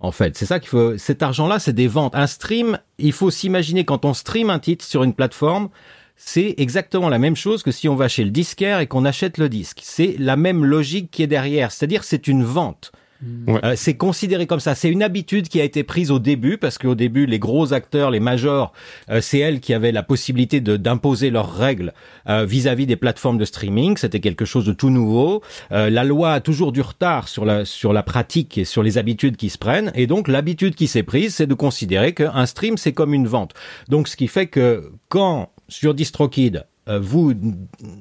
En 0.00 0.12
fait, 0.12 0.36
c'est 0.36 0.46
ça 0.46 0.60
qu'il 0.60 0.68
faut. 0.68 0.98
Cet 0.98 1.22
argent-là, 1.22 1.58
c'est 1.58 1.72
des 1.72 1.86
ventes. 1.86 2.14
Un 2.14 2.26
stream, 2.26 2.78
il 2.98 3.12
faut 3.12 3.30
s'imaginer 3.30 3.84
quand 3.84 4.04
on 4.04 4.12
stream 4.12 4.50
un 4.50 4.58
titre 4.58 4.84
sur 4.84 5.02
une 5.02 5.14
plateforme, 5.14 5.68
c'est 6.16 6.54
exactement 6.58 7.08
la 7.08 7.18
même 7.18 7.36
chose 7.36 7.62
que 7.62 7.70
si 7.70 7.88
on 7.88 7.96
va 7.96 8.08
chez 8.08 8.24
le 8.24 8.30
disquaire 8.30 8.80
et 8.80 8.86
qu'on 8.86 9.04
achète 9.04 9.38
le 9.38 9.48
disque. 9.48 9.80
C'est 9.82 10.16
la 10.18 10.36
même 10.36 10.64
logique 10.64 11.10
qui 11.10 11.22
est 11.22 11.26
derrière. 11.26 11.72
C'est-à-dire, 11.72 12.04
c'est 12.04 12.28
une 12.28 12.44
vente. 12.44 12.92
Euh, 13.48 13.74
c'est 13.76 13.94
considéré 13.94 14.46
comme 14.46 14.60
ça. 14.60 14.74
C'est 14.74 14.90
une 14.90 15.02
habitude 15.02 15.48
qui 15.48 15.60
a 15.60 15.64
été 15.64 15.82
prise 15.82 16.10
au 16.10 16.18
début 16.18 16.58
parce 16.58 16.78
qu'au 16.78 16.94
début, 16.94 17.26
les 17.26 17.38
gros 17.38 17.72
acteurs, 17.72 18.10
les 18.10 18.20
majors, 18.20 18.72
euh, 19.10 19.20
c'est 19.20 19.38
elles 19.38 19.60
qui 19.60 19.72
avaient 19.72 19.92
la 19.92 20.02
possibilité 20.02 20.60
d'imposer 20.60 21.30
leurs 21.30 21.54
règles 21.54 21.94
euh, 22.28 22.44
vis-à-vis 22.44 22.86
des 22.86 22.96
plateformes 22.96 23.38
de 23.38 23.44
streaming. 23.44 23.96
C'était 23.96 24.20
quelque 24.20 24.44
chose 24.44 24.64
de 24.64 24.72
tout 24.72 24.90
nouveau. 24.90 25.42
la 25.70 26.04
loi 26.04 26.32
a 26.32 26.40
toujours 26.40 26.72
du 26.72 26.80
retard 26.80 27.28
sur 27.28 27.44
la 27.44 27.64
sur 27.64 27.92
la 27.92 28.02
pratique 28.02 28.58
et 28.58 28.64
sur 28.64 28.82
les 28.82 28.98
habitudes 28.98 29.36
qui 29.36 29.50
se 29.50 29.58
prennent. 29.58 29.92
Et 29.94 30.06
donc 30.06 30.28
l'habitude 30.28 30.74
qui 30.74 30.86
s'est 30.86 31.02
prise, 31.02 31.34
c'est 31.34 31.46
de 31.46 31.54
considérer 31.54 32.12
qu'un 32.14 32.46
stream 32.46 32.76
c'est 32.76 32.92
comme 32.92 33.14
une 33.14 33.26
vente. 33.26 33.54
Donc 33.88 34.08
ce 34.08 34.16
qui 34.16 34.28
fait 34.28 34.46
que 34.46 34.90
quand 35.08 35.50
sur 35.68 35.94
DistroKid 35.94 36.66
euh, 36.86 36.98
vous 37.00 37.32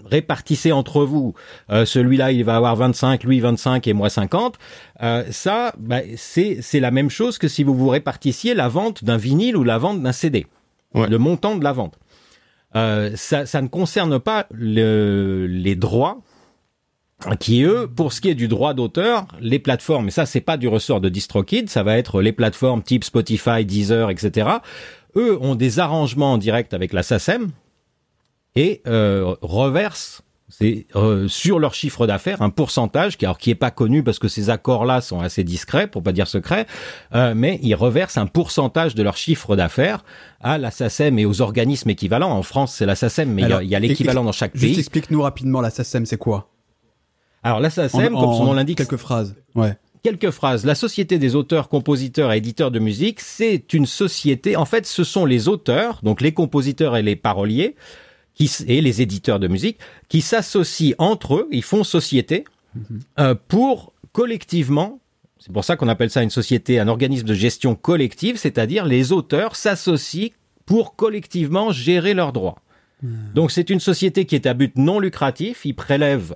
répartissez 0.06 0.74
entre 0.74 1.06
vous, 1.06 1.34
euh, 1.70 1.86
celui-là 1.86 2.34
il 2.34 2.44
va 2.44 2.58
avoir 2.58 2.76
25, 2.76 3.24
lui 3.24 3.40
25 3.40 3.88
et 3.88 3.94
moi 3.94 4.10
50, 4.10 4.58
euh, 5.02 5.24
ça 5.32 5.74
bah, 5.80 6.02
c'est 6.18 6.58
c'est 6.62 6.82
la 6.82 6.92
même 6.92 7.10
chose 7.10 7.38
que 7.38 7.48
si 7.48 7.64
vous 7.64 7.74
vous 7.76 7.88
répartissiez 7.88 8.54
la 8.54 8.68
vente 8.68 9.06
d'un 9.06 9.16
vinyle 9.16 9.56
ou 9.56 9.64
la 9.64 9.78
vente 9.78 10.02
d'un 10.02 10.12
CD, 10.12 10.46
Ouais. 10.94 11.08
le 11.08 11.18
montant 11.18 11.56
de 11.56 11.64
la 11.64 11.72
vente. 11.72 11.98
Euh, 12.76 13.12
ça, 13.16 13.46
ça 13.46 13.62
ne 13.62 13.68
concerne 13.68 14.20
pas 14.20 14.48
le- 14.52 15.48
les 15.48 15.76
droits 15.78 16.20
qui 17.40 17.64
eux, 17.64 17.88
pour 17.88 18.12
ce 18.12 18.20
qui 18.20 18.30
est 18.30 18.36
du 18.36 18.50
droit 18.50 18.74
d'auteur, 18.74 19.28
les 19.40 19.60
plateformes, 19.60 20.10
et 20.10 20.12
ça 20.12 20.26
c'est 20.26 20.42
pas 20.42 20.58
du 20.58 20.68
ressort 20.68 21.00
de 21.00 21.08
DistroKid, 21.08 21.70
ça 21.70 21.82
va 21.84 21.98
être 21.98 22.22
les 22.22 22.34
plateformes 22.34 22.84
type 22.84 23.06
Spotify, 23.06 23.64
Deezer, 23.64 24.10
etc. 24.10 24.50
Eux 25.16 25.38
ont 25.42 25.56
des 25.56 25.80
arrangements 25.80 26.34
en 26.34 26.38
direct 26.38 26.74
avec 26.74 26.94
la 26.94 27.04
SACEM 27.04 27.52
et 28.56 28.82
euh, 28.88 29.36
reversent 29.42 30.22
c'est 30.50 30.86
euh, 30.96 31.28
sur 31.28 31.58
leur 31.58 31.74
chiffre 31.74 32.06
d'affaires 32.06 32.44
un 32.44 32.52
pourcentage 32.52 33.18
qui 33.18 33.26
alors 33.26 33.40
qui 33.40 33.50
est 33.50 33.56
pas 33.56 33.72
connu 33.72 34.04
parce 34.04 34.20
que 34.20 34.28
ces 34.28 34.52
accords-là 34.52 35.02
sont 35.02 35.20
assez 35.20 35.44
discrets 35.44 35.88
pour 35.88 36.04
pas 36.04 36.12
dire 36.12 36.28
secrets, 36.28 36.68
euh, 37.16 37.34
mais 37.36 37.60
ils 37.64 37.74
reversent 37.74 38.18
un 38.18 38.28
pourcentage 38.28 38.94
de 38.94 39.02
leur 39.02 39.18
chiffre 39.18 39.56
d'affaires 39.56 40.04
à 40.42 40.60
la 40.60 40.70
SACEM 40.70 41.18
et 41.18 41.26
aux 41.26 41.42
organismes 41.42 41.90
équivalents. 41.90 42.30
En 42.30 42.44
France, 42.44 42.76
c'est 42.76 42.86
la 42.86 42.94
SACEM, 42.96 43.32
mais 43.34 43.42
il 43.64 43.68
y 43.70 43.76
a- 43.76 43.80
l'équivalent 43.80 44.24
dans 44.24 44.32
chaque 44.32 44.56
Juste 44.56 44.74
pays. 44.74 44.80
explique-nous 44.80 45.24
rapidement 45.24 45.60
la 45.60 45.72
SACEM, 45.72 46.06
c'est 46.06 46.18
quoi? 46.18 46.50
Alors 47.42 47.60
la 47.60 47.70
En- 47.70 47.72
SACEM, 47.72 48.14
comme 48.14 48.34
son 48.36 48.46
nom 48.46 48.54
l'indique, 48.54 48.78
Quelques 48.78 48.98
phrases. 48.98 49.36
Ouais. 49.56 49.76
Quelques 50.04 50.32
phrases. 50.32 50.66
La 50.66 50.76
Société 50.76 51.18
des 51.18 51.36
auteurs, 51.36 51.70
compositeurs 51.70 52.32
et 52.34 52.38
éditeurs 52.38 52.72
de 52.72 52.80
musique, 52.80 53.22
c'est 53.22 53.74
une 53.74 53.86
société. 53.86 54.56
En 54.58 54.66
fait, 54.66 54.86
ce 54.86 55.04
sont 55.04 55.26
les 55.26 55.48
auteurs, 55.48 56.02
donc 56.04 56.22
les 56.22 56.34
compositeurs 56.34 56.98
et 56.98 57.02
les 57.02 57.16
paroliers, 57.16 57.76
qui 58.36 58.52
et 58.68 58.82
les 58.82 59.02
éditeurs 59.02 59.40
de 59.40 59.48
musique, 59.48 59.80
qui 60.10 60.22
s'associent 60.22 60.96
entre 60.98 61.36
eux. 61.36 61.48
Ils 61.52 61.64
font 61.64 61.84
société 61.84 62.44
euh, 63.20 63.34
pour 63.48 63.94
collectivement. 64.12 65.00
C'est 65.40 65.54
pour 65.54 65.64
ça 65.64 65.76
qu'on 65.76 65.88
appelle 65.88 66.10
ça 66.10 66.22
une 66.22 66.30
société, 66.30 66.80
un 66.80 66.88
organisme 66.88 67.28
de 67.28 67.34
gestion 67.34 67.76
collective, 67.76 68.38
c'est-à-dire 68.38 68.86
les 68.86 69.12
auteurs 69.12 69.56
s'associent 69.56 70.30
pour 70.66 70.96
collectivement 70.96 71.72
gérer 71.72 72.14
leurs 72.14 72.34
droits. 72.34 72.60
Donc 73.36 73.52
c'est 73.52 73.70
une 73.70 73.82
société 73.82 74.24
qui 74.24 74.36
est 74.36 74.46
à 74.46 74.54
but 74.54 74.78
non 74.78 74.98
lucratif. 74.98 75.66
Ils 75.66 75.76
prélèvent 75.76 76.36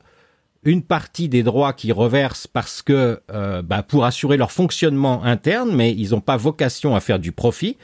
une 0.64 0.84
partie 0.84 1.30
des 1.30 1.44
droits 1.44 1.74
qu'ils 1.74 1.94
reversent 1.94 2.48
parce 2.48 2.82
que 2.82 3.22
euh, 3.32 3.62
bah, 3.62 3.84
pour 3.84 4.06
assurer 4.06 4.38
leur 4.38 4.52
fonctionnement 4.52 5.24
interne, 5.24 5.74
mais 5.74 5.94
ils 5.94 6.12
n'ont 6.12 6.22
pas 6.22 6.38
vocation 6.38 6.96
à 6.96 7.00
faire 7.00 7.20
du 7.20 7.32
profit. 7.32 7.78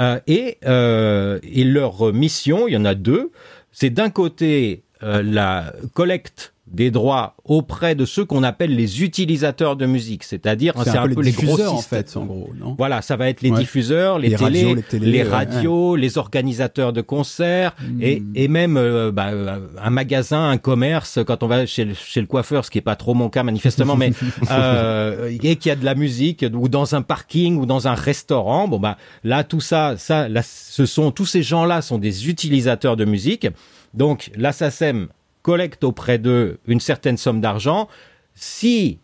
Euh, 0.00 0.18
et, 0.26 0.58
euh, 0.64 1.38
et 1.42 1.64
leur 1.64 2.12
mission, 2.12 2.68
il 2.68 2.74
y 2.74 2.76
en 2.76 2.84
a 2.84 2.94
deux, 2.94 3.30
c'est 3.72 3.90
d'un 3.90 4.10
côté 4.10 4.82
la 5.02 5.72
collecte 5.94 6.52
des 6.72 6.90
droits 6.90 7.34
auprès 7.44 7.94
de 7.94 8.04
ceux 8.04 8.24
qu'on 8.24 8.42
appelle 8.44 8.74
les 8.76 9.02
utilisateurs 9.02 9.74
de 9.76 9.86
musique, 9.86 10.22
c'est-à-dire 10.22 10.72
C'est 10.84 10.96
un, 10.96 11.08
peu 11.08 11.20
les 11.20 11.32
diffuseurs, 11.32 11.70
en 11.70 11.72
grossistes. 11.74 11.88
fait, 11.88 12.16
en 12.16 12.24
gros, 12.26 12.50
non? 12.58 12.74
Voilà, 12.78 13.02
ça 13.02 13.16
va 13.16 13.28
être 13.28 13.40
les 13.42 13.50
Ouais. 13.50 13.58
diffuseurs, 13.58 14.18
les, 14.20 14.28
Les 14.28 14.36
télés, 14.36 14.62
radios, 14.62 14.74
les 14.76 14.82
télés, 14.82 15.22
ouais, 15.24 15.28
radios, 15.28 15.96
les 15.96 16.16
organisateurs 16.18 16.92
de 16.92 17.00
concerts 17.00 17.74
Hmm. 17.80 18.02
et, 18.02 18.22
et 18.34 18.48
même 18.48 18.76
euh, 18.76 19.10
bah, 19.10 19.28
euh, 19.30 19.58
un 19.82 19.90
magasin, 19.90 20.48
un 20.50 20.58
commerce 20.58 21.18
quand 21.26 21.42
on 21.42 21.46
va 21.48 21.66
chez 21.66 21.84
le, 21.84 21.94
chez 21.94 22.20
le 22.20 22.26
coiffeur, 22.26 22.64
ce 22.64 22.70
qui 22.70 22.78
est 22.78 22.82
pas 22.82 22.96
trop 22.96 23.14
mon 23.14 23.28
cas 23.30 23.42
manifestement, 23.42 23.96
mais 23.96 24.12
euh, 24.50 25.30
et 25.42 25.56
qu'il 25.56 25.68
y 25.70 25.72
a 25.72 25.76
de 25.76 25.84
la 25.84 25.94
musique 25.94 26.44
ou 26.52 26.68
dans 26.68 26.94
un 26.94 27.02
parking 27.02 27.56
ou 27.58 27.66
dans 27.66 27.88
un 27.88 27.94
restaurant. 27.94 28.68
Bon 28.68 28.78
bah 28.78 28.96
là 29.24 29.44
tout 29.44 29.60
ça, 29.60 29.94
ça, 29.96 30.28
là, 30.28 30.42
ce 30.44 30.86
sont 30.86 31.10
tous 31.10 31.26
ces 31.26 31.42
gens-là 31.42 31.82
sont 31.82 31.98
des 31.98 32.28
utilisateurs 32.28 32.96
de 32.96 33.04
musique. 33.04 33.48
Donc 33.94 34.30
la 34.36 34.52
SACEM 34.52 35.08
collecte 35.42 35.84
auprès 35.84 36.18
d'eux 36.18 36.58
une 36.66 36.80
certaine 36.80 37.16
somme 37.16 37.40
d'argent. 37.40 37.88
Si 38.34 38.98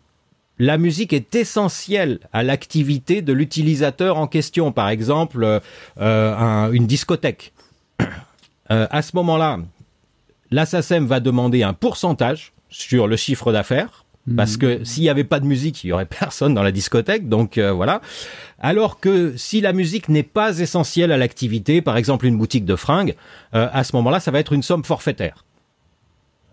la 0.59 0.77
musique 0.79 1.13
est 1.13 1.35
essentielle 1.35 2.19
à 2.33 2.41
l'activité 2.41 3.21
de 3.21 3.31
l'utilisateur 3.31 4.17
en 4.17 4.25
question. 4.25 4.71
Par 4.71 4.89
exemple, 4.89 5.43
euh, 5.43 5.59
euh, 5.99 6.35
un- 6.35 6.71
une 6.71 6.87
discothèque. 6.87 7.53
Euh, 8.69 8.85
à 8.91 9.01
ce 9.01 9.11
moment-là, 9.15 9.59
la 10.51 10.65
SACEM 10.65 11.05
va 11.05 11.21
demander 11.21 11.63
un 11.63 11.71
pourcentage 11.71 12.51
sur 12.67 13.07
le 13.07 13.15
chiffre 13.15 13.53
d'affaires. 13.53 14.03
Parce 14.35 14.57
que 14.57 14.83
s'il 14.83 15.03
n'y 15.03 15.09
avait 15.09 15.23
pas 15.23 15.39
de 15.39 15.45
musique, 15.45 15.85
il 15.85 15.87
y 15.87 15.91
aurait 15.93 16.05
personne 16.19 16.53
dans 16.53 16.63
la 16.63 16.73
discothèque, 16.73 17.29
donc 17.29 17.57
euh, 17.57 17.71
voilà. 17.71 18.01
Alors 18.59 18.99
que 18.99 19.37
si 19.37 19.61
la 19.61 19.71
musique 19.71 20.09
n'est 20.09 20.21
pas 20.21 20.59
essentielle 20.59 21.13
à 21.13 21.17
l'activité, 21.17 21.81
par 21.81 21.95
exemple 21.95 22.25
une 22.25 22.37
boutique 22.37 22.65
de 22.65 22.75
fringues, 22.75 23.15
euh, 23.55 23.69
à 23.71 23.85
ce 23.85 23.95
moment-là, 23.95 24.19
ça 24.19 24.31
va 24.31 24.39
être 24.39 24.51
une 24.51 24.63
somme 24.63 24.83
forfaitaire. 24.83 25.45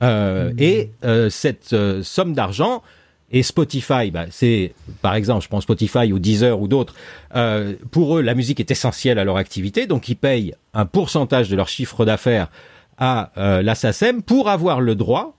Euh, 0.03 0.53
Et 0.59 0.91
euh, 1.05 1.31
cette 1.31 1.73
euh, 1.73 2.03
somme 2.03 2.35
d'argent 2.35 2.83
et 3.31 3.43
Spotify, 3.43 4.11
bah, 4.11 4.27
c'est 4.31 4.75
par 5.03 5.15
exemple, 5.15 5.43
je 5.45 5.49
prends 5.49 5.61
Spotify 5.61 6.13
ou 6.13 6.19
Deezer 6.19 6.61
ou 6.61 6.69
d'autres. 6.69 6.95
euh, 7.37 7.75
pour 7.91 8.19
eux, 8.19 8.23
la 8.23 8.35
musique 8.35 8.61
est 8.61 8.71
essentielle 8.71 9.19
à 9.19 9.25
leur 9.25 9.37
activité, 9.37 9.87
donc 9.87 10.09
ils 10.09 10.17
payent 10.17 10.55
un 10.75 10.85
pourcentage 10.87 11.49
de 11.49 11.57
leur 11.57 11.69
chiffre 11.69 12.05
d'affaires 12.05 12.49
à 12.99 13.33
euh, 13.39 13.63
la 13.63 13.75
SACEM 13.75 14.23
pour 14.23 14.49
avoir 14.49 14.81
le 14.81 14.95
droit 14.95 15.37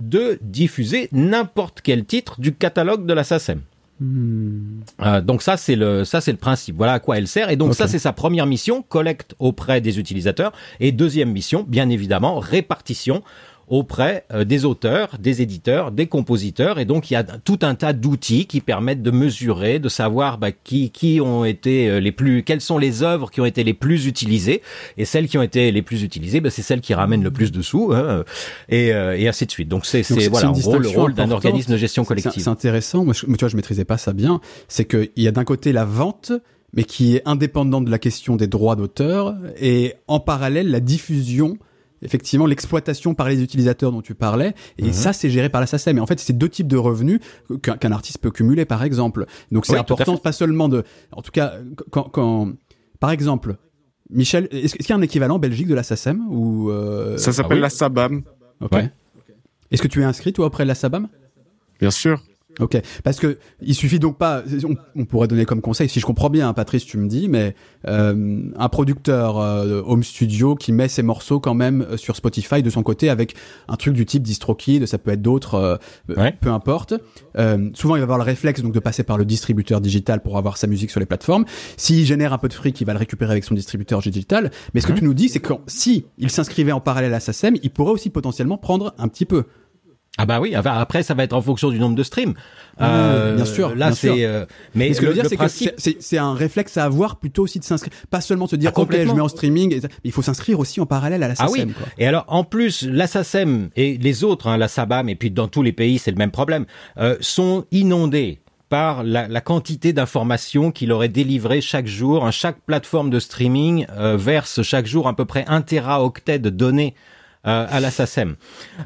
de 0.00 0.38
diffuser 0.42 1.08
n'importe 1.12 1.80
quel 1.82 2.04
titre 2.04 2.40
du 2.40 2.52
catalogue 2.54 3.06
de 3.06 3.12
la 3.14 3.24
SACEM. 3.24 3.60
Euh, 4.02 5.20
donc 5.22 5.40
ça 5.40 5.56
c'est 5.56 5.76
le 5.76 6.04
ça 6.04 6.20
c'est 6.20 6.32
le 6.32 6.38
principe. 6.38 6.76
Voilà 6.76 6.94
à 6.94 6.98
quoi 6.98 7.16
elle 7.16 7.28
sert. 7.28 7.48
Et 7.50 7.56
donc 7.56 7.74
ça 7.74 7.88
c'est 7.88 7.98
sa 7.98 8.12
première 8.12 8.44
mission, 8.46 8.82
collecte 8.82 9.34
auprès 9.38 9.80
des 9.80 9.98
utilisateurs. 9.98 10.52
Et 10.80 10.92
deuxième 10.92 11.32
mission, 11.32 11.64
bien 11.66 11.88
évidemment, 11.88 12.38
répartition 12.38 13.22
auprès 13.68 14.24
euh, 14.32 14.44
des 14.44 14.64
auteurs, 14.64 15.16
des 15.18 15.42
éditeurs, 15.42 15.90
des 15.90 16.06
compositeurs. 16.06 16.78
Et 16.78 16.84
donc 16.84 17.10
il 17.10 17.14
y 17.14 17.16
a 17.16 17.24
tout 17.24 17.58
un 17.62 17.74
tas 17.74 17.92
d'outils 17.92 18.46
qui 18.46 18.60
permettent 18.60 19.02
de 19.02 19.10
mesurer, 19.10 19.78
de 19.78 19.88
savoir 19.88 20.38
bah, 20.38 20.52
qui 20.52 20.90
qui 20.90 21.20
ont 21.20 21.44
été 21.44 21.88
euh, 21.88 21.98
les 22.00 22.12
plus, 22.12 22.42
quelles 22.42 22.60
sont 22.60 22.78
les 22.78 23.02
œuvres 23.02 23.30
qui 23.30 23.40
ont 23.40 23.46
été 23.46 23.64
les 23.64 23.74
plus 23.74 24.06
utilisées. 24.06 24.62
Et 24.96 25.04
celles 25.04 25.28
qui 25.28 25.38
ont 25.38 25.42
été 25.42 25.72
les 25.72 25.82
plus 25.82 26.02
utilisées, 26.02 26.40
bah, 26.40 26.50
c'est 26.50 26.62
celles 26.62 26.80
qui 26.80 26.94
ramènent 26.94 27.22
le 27.24 27.30
plus 27.30 27.52
de 27.52 27.62
sous. 27.62 27.92
hein, 27.92 28.24
et, 28.68 28.92
euh, 28.92 29.16
et 29.18 29.28
ainsi 29.28 29.46
de 29.46 29.50
suite. 29.50 29.68
Donc 29.68 29.86
c'est 29.86 30.02
c'est 30.02 30.28
voilà 30.28 30.50
en 30.50 30.52
gros 30.52 30.78
le 30.78 30.88
rôle 30.88 31.14
d'un 31.14 31.30
organisme 31.30 31.72
de 31.72 31.76
gestion 31.76 32.04
collective. 32.04 32.42
C'est 32.42 32.48
intéressant. 32.48 33.04
Moi, 33.04 33.14
je, 33.14 33.26
tu 33.26 33.32
vois, 33.32 33.48
je 33.48 33.56
maîtrisais 33.56 33.84
pas 33.84 33.98
ça 33.98 34.12
bien. 34.12 34.40
C'est 34.68 34.84
qu'il 34.84 35.10
y 35.16 35.28
a 35.28 35.32
d'un 35.32 35.44
côté 35.44 35.72
la 35.72 35.84
vente, 35.84 36.32
mais 36.72 36.84
qui 36.84 37.16
est 37.16 37.22
indépendante 37.24 37.84
de 37.84 37.90
la 37.90 37.98
question 37.98 38.36
des 38.36 38.46
droits 38.46 38.76
d'auteur, 38.76 39.34
et 39.60 39.94
en 40.06 40.20
parallèle 40.20 40.70
la 40.70 40.80
diffusion. 40.80 41.58
Effectivement, 42.02 42.46
l'exploitation 42.46 43.14
par 43.14 43.28
les 43.28 43.42
utilisateurs 43.42 43.90
dont 43.92 44.02
tu 44.02 44.14
parlais, 44.14 44.54
et 44.78 44.84
Mhm. 44.86 44.92
ça, 44.92 45.12
c'est 45.12 45.30
géré 45.30 45.48
par 45.48 45.60
la 45.60 45.66
SACEM. 45.66 45.96
Mais 45.96 46.02
en 46.02 46.06
fait, 46.06 46.20
c'est 46.20 46.32
deux 46.36 46.48
types 46.48 46.68
de 46.68 46.76
revenus 46.76 47.20
qu'un 47.62 47.92
artiste 47.92 48.18
peut 48.18 48.30
cumuler, 48.30 48.64
par 48.64 48.82
exemple. 48.82 49.26
Donc, 49.50 49.64
c'est 49.66 49.72
Oui, 49.72 49.78
important, 49.78 50.16
pas 50.18 50.32
seulement 50.32 50.68
de, 50.68 50.84
en 51.12 51.22
tout 51.22 51.30
cas, 51.32 51.54
quand, 51.90 52.04
quand 52.04 52.52
par 53.00 53.10
exemple, 53.10 53.56
Michel, 54.10 54.46
est-ce 54.52 54.74
qu'il 54.76 54.88
y 54.88 54.92
a 54.92 54.96
un 54.96 55.02
équivalent 55.02 55.34
en 55.36 55.38
Belgique 55.38 55.66
de 55.66 55.74
la 55.74 55.82
SACEM 55.82 56.20
ou 56.30 56.70
euh, 56.70 57.16
Ça 57.16 57.32
s'appelle 57.32 57.56
oui. 57.58 57.62
la 57.62 57.70
SABAM, 57.70 58.22
ok. 58.60 58.72
Ouais. 58.72 58.92
Est-ce 59.70 59.82
que 59.82 59.88
tu 59.88 60.00
es 60.00 60.04
inscrit 60.04 60.32
toi 60.32 60.46
auprès 60.46 60.62
de 60.64 60.68
la 60.68 60.74
SABAM? 60.76 61.08
Bien 61.80 61.90
sûr. 61.90 62.22
Ok, 62.58 62.80
parce 63.04 63.18
que 63.20 63.36
il 63.60 63.74
suffit 63.74 63.98
donc 63.98 64.16
pas. 64.16 64.42
On, 64.64 64.76
on 65.00 65.04
pourrait 65.04 65.28
donner 65.28 65.44
comme 65.44 65.60
conseil, 65.60 65.88
si 65.90 66.00
je 66.00 66.06
comprends 66.06 66.30
bien, 66.30 66.48
hein, 66.48 66.54
Patrice, 66.54 66.86
tu 66.86 66.96
me 66.96 67.06
dis, 67.06 67.28
mais 67.28 67.54
euh, 67.86 68.40
un 68.56 68.68
producteur 68.70 69.38
euh, 69.38 69.82
home 69.84 70.02
studio 70.02 70.54
qui 70.54 70.72
met 70.72 70.88
ses 70.88 71.02
morceaux 71.02 71.38
quand 71.38 71.52
même 71.54 71.82
euh, 71.90 71.96
sur 71.98 72.16
Spotify 72.16 72.62
de 72.62 72.70
son 72.70 72.82
côté 72.82 73.10
avec 73.10 73.34
un 73.68 73.76
truc 73.76 73.92
du 73.94 74.06
type 74.06 74.22
DistroKid, 74.22 74.86
ça 74.86 74.96
peut 74.98 75.10
être 75.10 75.20
d'autres, 75.22 75.54
euh, 75.54 75.76
Ouais. 76.16 76.34
peu 76.40 76.48
importe. 76.50 76.94
Euh, 77.36 77.68
souvent, 77.74 77.96
il 77.96 77.98
va 77.98 78.04
avoir 78.04 78.18
le 78.18 78.24
réflexe 78.24 78.62
donc 78.62 78.72
de 78.72 78.80
passer 78.80 79.02
par 79.02 79.18
le 79.18 79.24
distributeur 79.26 79.80
digital 79.82 80.22
pour 80.22 80.38
avoir 80.38 80.56
sa 80.56 80.66
musique 80.66 80.90
sur 80.90 81.00
les 81.00 81.06
plateformes. 81.06 81.44
S'il 81.76 82.06
génère 82.06 82.32
un 82.32 82.38
peu 82.38 82.48
de 82.48 82.54
fric, 82.54 82.80
il 82.80 82.84
va 82.86 82.94
le 82.94 82.98
récupérer 82.98 83.32
avec 83.32 83.44
son 83.44 83.54
distributeur 83.54 84.00
digital. 84.00 84.50
Mais 84.72 84.80
ce 84.80 84.86
que 84.86 84.92
Mhm. 84.92 84.98
tu 84.98 85.04
nous 85.04 85.14
dis, 85.14 85.28
c'est 85.28 85.40
que 85.40 85.52
si 85.66 86.06
il 86.16 86.30
s'inscrivait 86.30 86.72
en 86.72 86.80
parallèle 86.80 87.12
à 87.12 87.20
SACEM, 87.20 87.56
il 87.62 87.70
pourrait 87.70 87.92
aussi 87.92 88.08
potentiellement 88.08 88.56
prendre 88.56 88.94
un 88.98 89.08
petit 89.08 89.26
peu. 89.26 89.44
Ah 90.18 90.24
bah 90.26 90.40
oui, 90.40 90.54
après 90.54 91.02
ça 91.02 91.12
va 91.14 91.24
être 91.24 91.34
en 91.34 91.42
fonction 91.42 91.70
du 91.70 91.78
nombre 91.78 91.94
de 91.94 92.02
streams. 92.02 92.34
Ah, 92.78 93.32
bien 93.36 93.44
sûr, 93.44 93.74
Là 93.74 93.92
c'est 93.92 94.24
euh, 94.24 94.44
mais 94.74 94.88
Mais 94.88 94.94
ce 94.94 95.00
que 95.00 95.06
je 95.06 95.10
veux 95.10 95.14
dire, 95.14 95.26
c'est 95.28 95.36
principe 95.36 95.76
que 95.76 95.82
c'est- 96.00 96.18
un 96.18 96.34
réflexe 96.34 96.76
à 96.76 96.84
avoir 96.84 97.16
plutôt 97.16 97.42
aussi 97.42 97.58
de 97.58 97.64
s'inscrire. 97.64 97.92
Pas 98.10 98.20
seulement 98.20 98.46
se 98.46 98.56
dire, 98.56 98.70
Ah, 98.74 98.80
ok, 98.80 98.92
je 98.92 99.12
mets 99.12 99.20
en 99.20 99.28
streaming, 99.28 99.74
et 99.74 99.80
ça- 99.80 99.88
mais 99.88 99.94
il 100.04 100.12
faut 100.12 100.22
s'inscrire 100.22 100.58
aussi 100.58 100.80
en 100.80 100.86
parallèle 100.86 101.22
à 101.22 101.28
la 101.28 101.34
Ah 101.38 101.46
SACEM. 101.48 101.68
oui. 101.68 101.74
quoi. 101.74 101.86
Et 101.98 102.06
alors, 102.06 102.24
en 102.28 102.44
plus, 102.44 102.82
la 102.82 103.06
SACEM 103.06 103.68
et 103.76 103.98
les 103.98 104.24
autres, 104.24 104.46
hein, 104.48 104.56
la 104.56 104.68
SABAM, 104.68 105.08
et 105.08 105.14
puis 105.16 105.30
dans 105.30 105.48
tous 105.48 105.62
les 105.62 105.72
pays, 105.72 105.98
c'est 105.98 106.10
le 106.10 106.16
même 106.16 106.30
problème, 106.30 106.64
euh, 106.98 107.16
sont 107.20 107.64
inondés 107.70 108.40
par 108.68 109.04
la, 109.04 109.28
la 109.28 109.40
quantité 109.40 109.92
d'informations 109.92 110.70
qu'il 110.72 110.90
aurait 110.92 111.08
délivrées 111.08 111.60
chaque 111.60 111.86
jour. 111.86 112.24
Hein, 112.26 112.30
chaque 112.30 112.60
plateforme 112.66 113.10
de 113.10 113.20
streaming 113.20 113.86
euh, 113.96 114.16
verse 114.16 114.62
chaque 114.62 114.86
jour 114.86 115.06
à 115.08 115.14
peu 115.14 115.24
près 115.24 115.44
un 115.46 115.60
téraoctet 115.62 116.38
de 116.38 116.50
données 116.50 116.94
euh, 117.46 117.64
à 117.70 117.78
la 117.80 117.90
SACEM. 117.92 118.34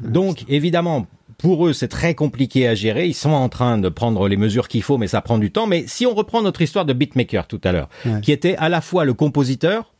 Donc, 0.03 0.43
évidemment, 0.49 1.07
pour 1.41 1.67
eux, 1.67 1.73
c'est 1.73 1.87
très 1.87 2.15
compliqué 2.15 2.67
à 2.67 2.75
gérer. 2.75 3.07
Ils 3.07 3.13
sont 3.13 3.31
en 3.31 3.49
train 3.49 3.77
de 3.77 3.89
prendre 3.89 4.27
les 4.27 4.37
mesures 4.37 4.67
qu'il 4.67 4.83
faut, 4.83 4.97
mais 4.97 5.07
ça 5.07 5.21
prend 5.21 5.37
du 5.37 5.51
temps. 5.51 5.67
Mais 5.67 5.85
si 5.87 6.05
on 6.05 6.13
reprend 6.13 6.41
notre 6.41 6.61
histoire 6.61 6.85
de 6.85 6.93
beatmaker 6.93 7.47
tout 7.47 7.61
à 7.63 7.71
l'heure, 7.71 7.89
Ouais. 8.05 8.21
qui 8.21 8.31
était 8.31 8.55
à 8.57 8.69
la 8.69 8.81
fois 8.81 9.05
le 9.05 9.13
compositeur, 9.13 9.93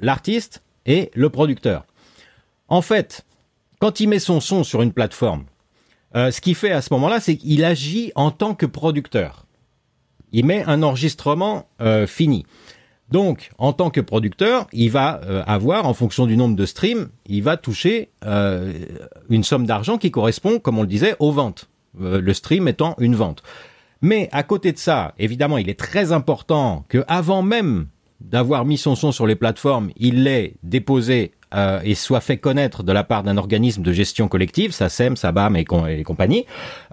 l'artiste 0.00 0.62
et 0.86 1.10
le 1.14 1.30
producteur. 1.30 1.84
En 2.68 2.82
fait, 2.82 3.24
Quand 3.80 4.00
il 4.00 4.08
met 4.08 4.18
son 4.18 4.40
son 4.40 4.64
sur 4.64 4.82
une 4.82 4.92
plateforme, 4.92 5.44
euh, 6.16 6.32
ce 6.32 6.40
qu'il 6.40 6.56
fait 6.56 6.72
à 6.72 6.82
ce 6.82 6.92
moment-là, 6.94 7.20
c'est 7.20 7.36
qu'il 7.36 7.62
agit 7.64 8.10
en 8.16 8.32
tant 8.32 8.56
que 8.56 8.66
producteur. 8.66 9.46
Il 10.32 10.46
met 10.46 10.64
un 10.64 10.82
enregistrement 10.82 11.66
euh, 11.80 12.04
fini. 12.08 12.44
Donc, 13.10 13.50
en 13.58 13.72
tant 13.72 13.90
que 13.90 14.00
producteur, 14.00 14.66
il 14.72 14.90
va 14.90 15.20
euh, 15.24 15.42
avoir, 15.46 15.86
en 15.86 15.94
fonction 15.94 16.26
du 16.26 16.36
nombre 16.36 16.56
de 16.56 16.66
streams, 16.66 17.08
il 17.26 17.42
va 17.42 17.56
toucher 17.56 18.10
une 19.30 19.44
somme 19.44 19.66
d'argent 19.66 19.96
qui 19.96 20.10
correspond, 20.10 20.58
comme 20.58 20.78
on 20.78 20.82
le 20.82 20.88
disait, 20.88 21.16
aux 21.18 21.32
ventes. 21.32 21.68
le 21.98 22.32
stream 22.34 22.68
étant 22.68 22.94
une 22.98 23.14
vente. 23.14 23.42
Mais 24.02 24.28
à 24.32 24.42
côté 24.42 24.72
de 24.72 24.78
ça, 24.78 25.14
évidemment, 25.18 25.58
il 25.58 25.68
est 25.68 25.78
très 25.78 26.12
important 26.12 26.84
que 26.88 27.04
avant 27.08 27.42
même 27.42 27.86
d'avoir 28.20 28.64
mis 28.64 28.78
son 28.78 28.94
son 28.94 29.12
sur 29.12 29.26
les 29.26 29.36
plateformes, 29.36 29.90
il 29.96 30.24
l'ait 30.24 30.54
déposé 30.62 31.32
euh, 31.54 31.80
et 31.84 31.94
soit 31.94 32.20
fait 32.20 32.36
connaître 32.36 32.82
de 32.82 32.92
la 32.92 33.04
part 33.04 33.22
d'un 33.22 33.36
organisme 33.36 33.82
de 33.82 33.92
gestion 33.92 34.28
collective, 34.28 34.72
SACEM, 34.72 35.16
SABAM 35.16 35.56
et, 35.56 35.64
et 35.88 36.02
compagnie, 36.02 36.44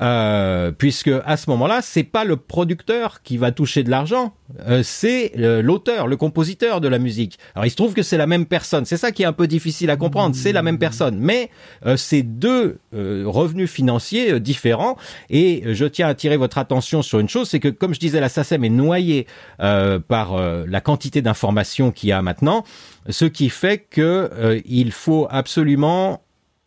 euh, 0.02 0.72
puisque 0.72 1.12
à 1.26 1.38
ce 1.38 1.50
moment-là, 1.50 1.82
c'est 1.82 2.04
pas 2.04 2.24
le 2.24 2.38
producteur 2.38 3.22
qui 3.22 3.38
va 3.38 3.52
toucher 3.52 3.84
de 3.84 3.90
l'argent, 3.90 4.34
euh, 4.68 4.82
c'est 4.84 5.32
l'auteur, 5.36 6.08
le 6.08 6.18
compositeur 6.18 6.82
de 6.82 6.88
la 6.88 7.00
musique. 7.00 7.38
Alors 7.56 7.66
il 7.66 7.70
se 7.70 7.76
trouve 7.76 7.94
que 7.94 8.04
c'est 8.04 8.18
la 8.18 8.28
même 8.28 8.46
personne, 8.46 8.86
c'est 8.86 8.98
ça 8.98 9.12
qui 9.12 9.24
est 9.24 9.26
un 9.26 9.34
peu 9.34 9.48
difficile 9.48 9.90
à 9.90 9.98
comprendre, 9.98 10.36
c'est 10.36 10.54
la 10.54 10.64
même 10.64 10.78
personne, 10.78 11.18
mais 11.20 11.50
euh, 11.86 11.98
c'est 11.98 12.24
deux 12.24 12.80
revenus 12.94 13.70
financiers 13.70 14.40
différents, 14.40 14.96
et 15.30 15.64
je 15.74 15.86
tiens 15.86 16.08
à 16.08 16.12
attirer 16.12 16.38
votre 16.38 16.58
attention 16.58 17.02
sur 17.02 17.20
une 17.20 17.28
chose, 17.28 17.50
c'est 17.50 17.60
que 17.60 17.68
comme 17.68 17.94
je 17.94 18.00
disais, 18.00 18.20
la 18.20 18.30
SACEM 18.30 18.64
est 18.64 18.70
noyée 18.70 19.28
par 19.58 20.38
la 20.38 20.82
quantité 20.82 21.22
d'informations 21.22 21.92
qu'il 21.92 22.10
y 22.10 22.12
a 22.12 22.22
maintenant, 22.22 22.64
ce 23.10 23.26
qui 23.26 23.50
fait 23.50 23.80
que 23.80 24.30
euh, 24.34 24.60
faut 24.92 25.28
absolument 25.30 26.22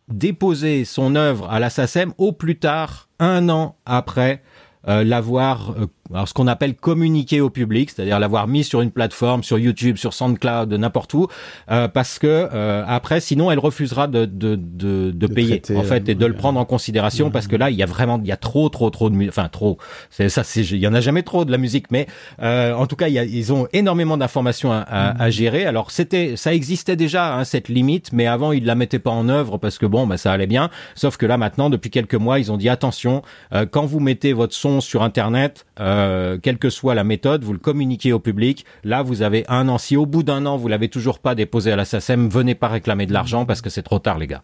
déposer 0.08 0.84
son 0.84 1.16
œuvre 1.16 1.50
à 1.50 1.60
la 1.60 1.70
SACEM 1.70 2.12
au 2.18 2.32
plus 2.32 2.58
tard 2.58 3.08
un 3.18 3.48
an 3.48 3.76
après 3.84 4.42
euh, 4.86 5.04
l'avoir 5.04 5.72
euh, 5.72 5.86
alors 6.12 6.26
ce 6.26 6.34
qu'on 6.34 6.46
appelle 6.46 6.74
communiquer 6.74 7.40
au 7.40 7.50
public, 7.50 7.90
c'est-à-dire 7.90 8.18
l'avoir 8.18 8.48
mis 8.48 8.64
sur 8.64 8.80
une 8.80 8.90
plateforme, 8.90 9.42
sur 9.42 9.58
YouTube, 9.58 9.96
sur 9.96 10.14
SoundCloud, 10.14 10.72
n'importe 10.72 11.12
où, 11.14 11.28
euh, 11.70 11.88
parce 11.88 12.18
que 12.18 12.48
euh, 12.52 12.84
après, 12.86 13.20
sinon, 13.20 13.50
elle 13.50 13.58
refusera 13.58 14.06
de 14.06 14.24
de 14.24 14.56
de, 14.56 15.10
de, 15.10 15.26
payer 15.26 15.60
en 15.76 15.82
fait 15.82 16.08
et 16.08 16.14
de 16.14 16.26
le 16.26 16.34
prendre 16.34 16.58
en 16.58 16.64
considération 16.64 17.30
parce 17.30 17.46
que 17.46 17.56
là, 17.56 17.70
il 17.70 17.76
y 17.76 17.82
a 17.82 17.86
vraiment, 17.86 18.18
il 18.22 18.28
y 18.28 18.32
a 18.32 18.36
trop 18.36 18.68
trop 18.68 18.88
trop 18.90 19.10
de 19.10 19.14
musique, 19.14 19.32
enfin 19.32 19.48
trop. 19.48 19.78
C'est 20.10 20.28
ça, 20.28 20.44
c'est 20.44 20.62
il 20.62 20.78
y 20.78 20.88
en 20.88 20.94
a 20.94 21.00
jamais 21.00 21.22
trop 21.22 21.44
de 21.44 21.52
la 21.52 21.58
musique, 21.58 21.90
mais 21.90 22.06
euh, 22.42 22.72
en 22.72 22.86
tout 22.86 22.96
cas, 22.96 23.08
il 23.08 23.14
y 23.14 23.18
a, 23.18 23.24
ils 23.24 23.52
ont 23.52 23.68
énormément 23.72 24.16
d'informations 24.16 24.72
à, 24.72 24.78
à, 24.78 25.22
à, 25.22 25.30
gérer. 25.30 25.66
Alors 25.66 25.90
c'était, 25.90 26.36
ça 26.36 26.54
existait 26.54 26.96
déjà 26.96 27.34
hein, 27.34 27.44
cette 27.44 27.68
limite, 27.68 28.12
mais 28.12 28.26
avant 28.26 28.52
ils 28.52 28.64
la 28.64 28.74
mettaient 28.74 28.98
pas 28.98 29.10
en 29.10 29.28
œuvre 29.28 29.58
parce 29.58 29.78
que 29.78 29.86
bon, 29.86 30.06
bah 30.06 30.16
ça 30.16 30.32
allait 30.32 30.46
bien. 30.46 30.70
Sauf 30.94 31.18
que 31.18 31.26
là 31.26 31.36
maintenant, 31.36 31.68
depuis 31.68 31.90
quelques 31.90 32.14
mois, 32.14 32.38
ils 32.38 32.50
ont 32.50 32.56
dit 32.56 32.68
attention, 32.68 33.22
quand 33.70 33.84
vous 33.84 34.00
mettez 34.00 34.32
votre 34.32 34.54
son 34.54 34.80
sur 34.80 35.02
Internet. 35.02 35.66
Euh, 35.80 35.97
euh, 35.98 36.38
quelle 36.40 36.58
que 36.58 36.70
soit 36.70 36.94
la 36.94 37.04
méthode, 37.04 37.42
vous 37.42 37.52
le 37.52 37.58
communiquez 37.58 38.12
au 38.12 38.20
public. 38.20 38.64
Là, 38.84 39.02
vous 39.02 39.22
avez 39.22 39.44
un 39.48 39.68
an. 39.68 39.78
Si 39.78 39.96
au 39.96 40.06
bout 40.06 40.22
d'un 40.22 40.46
an, 40.46 40.56
vous 40.56 40.68
l'avez 40.68 40.88
toujours 40.88 41.18
pas 41.18 41.34
déposé 41.34 41.72
à 41.72 41.76
la 41.76 41.84
SACEM, 41.84 42.28
venez 42.28 42.54
pas 42.54 42.68
réclamer 42.68 43.06
de 43.06 43.12
l'argent 43.12 43.44
parce 43.44 43.60
que 43.60 43.70
c'est 43.70 43.82
trop 43.82 43.98
tard, 43.98 44.18
les 44.18 44.28
gars. 44.28 44.42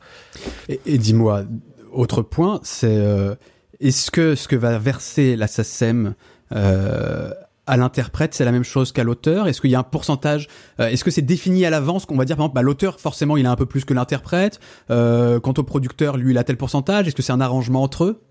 Et, 0.68 0.98
dis-moi, 0.98 1.44
autre 1.92 2.22
point, 2.22 2.60
c'est 2.64 2.96
euh, 2.96 3.36
est-ce 3.80 4.10
que 4.10 4.34
ce 4.34 4.48
que 4.48 4.56
va 4.56 4.78
verser 4.78 5.36
la 5.36 5.46
SACEM 5.46 6.14
euh, 6.52 7.30
à 7.66 7.76
l'interprète, 7.76 8.34
c'est 8.34 8.44
la 8.44 8.52
même 8.52 8.64
chose 8.64 8.90
qu'à 8.90 9.04
l'auteur? 9.04 9.46
Est-ce 9.46 9.60
qu'il 9.60 9.70
y 9.70 9.76
a 9.76 9.78
un 9.78 9.84
pourcentage 9.84 10.48
Est-ce 10.78 11.04
que 11.04 11.12
c'est 11.12 11.22
défini 11.22 11.64
à 11.64 11.70
l'avance 11.70 12.04
qu'on 12.04 12.16
va 12.16 12.24
dire 12.24 12.36
par 12.36 12.46
exemple, 12.46 12.56
bah, 12.56 12.62
l'auteur 12.62 12.98
forcément 12.98 13.36
il 13.36 13.46
a 13.46 13.50
un 13.50 13.56
peu 13.56 13.66
plus 13.66 13.84
que 13.84 13.94
l'interprète 13.94 14.58
Quant 14.88 15.54
au 15.56 15.62
producteur, 15.62 16.16
lui, 16.16 16.32
il 16.32 16.38
a 16.38 16.44
tel 16.44 16.56
pourcentage? 16.56 17.06
Est-ce 17.06 17.14
que 17.14 17.22
c'est 17.22 17.32
un 17.32 17.40
arrangement 17.40 17.82
entre 17.82 18.04
eux? 18.04 18.22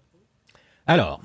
Alors, 0.86 1.22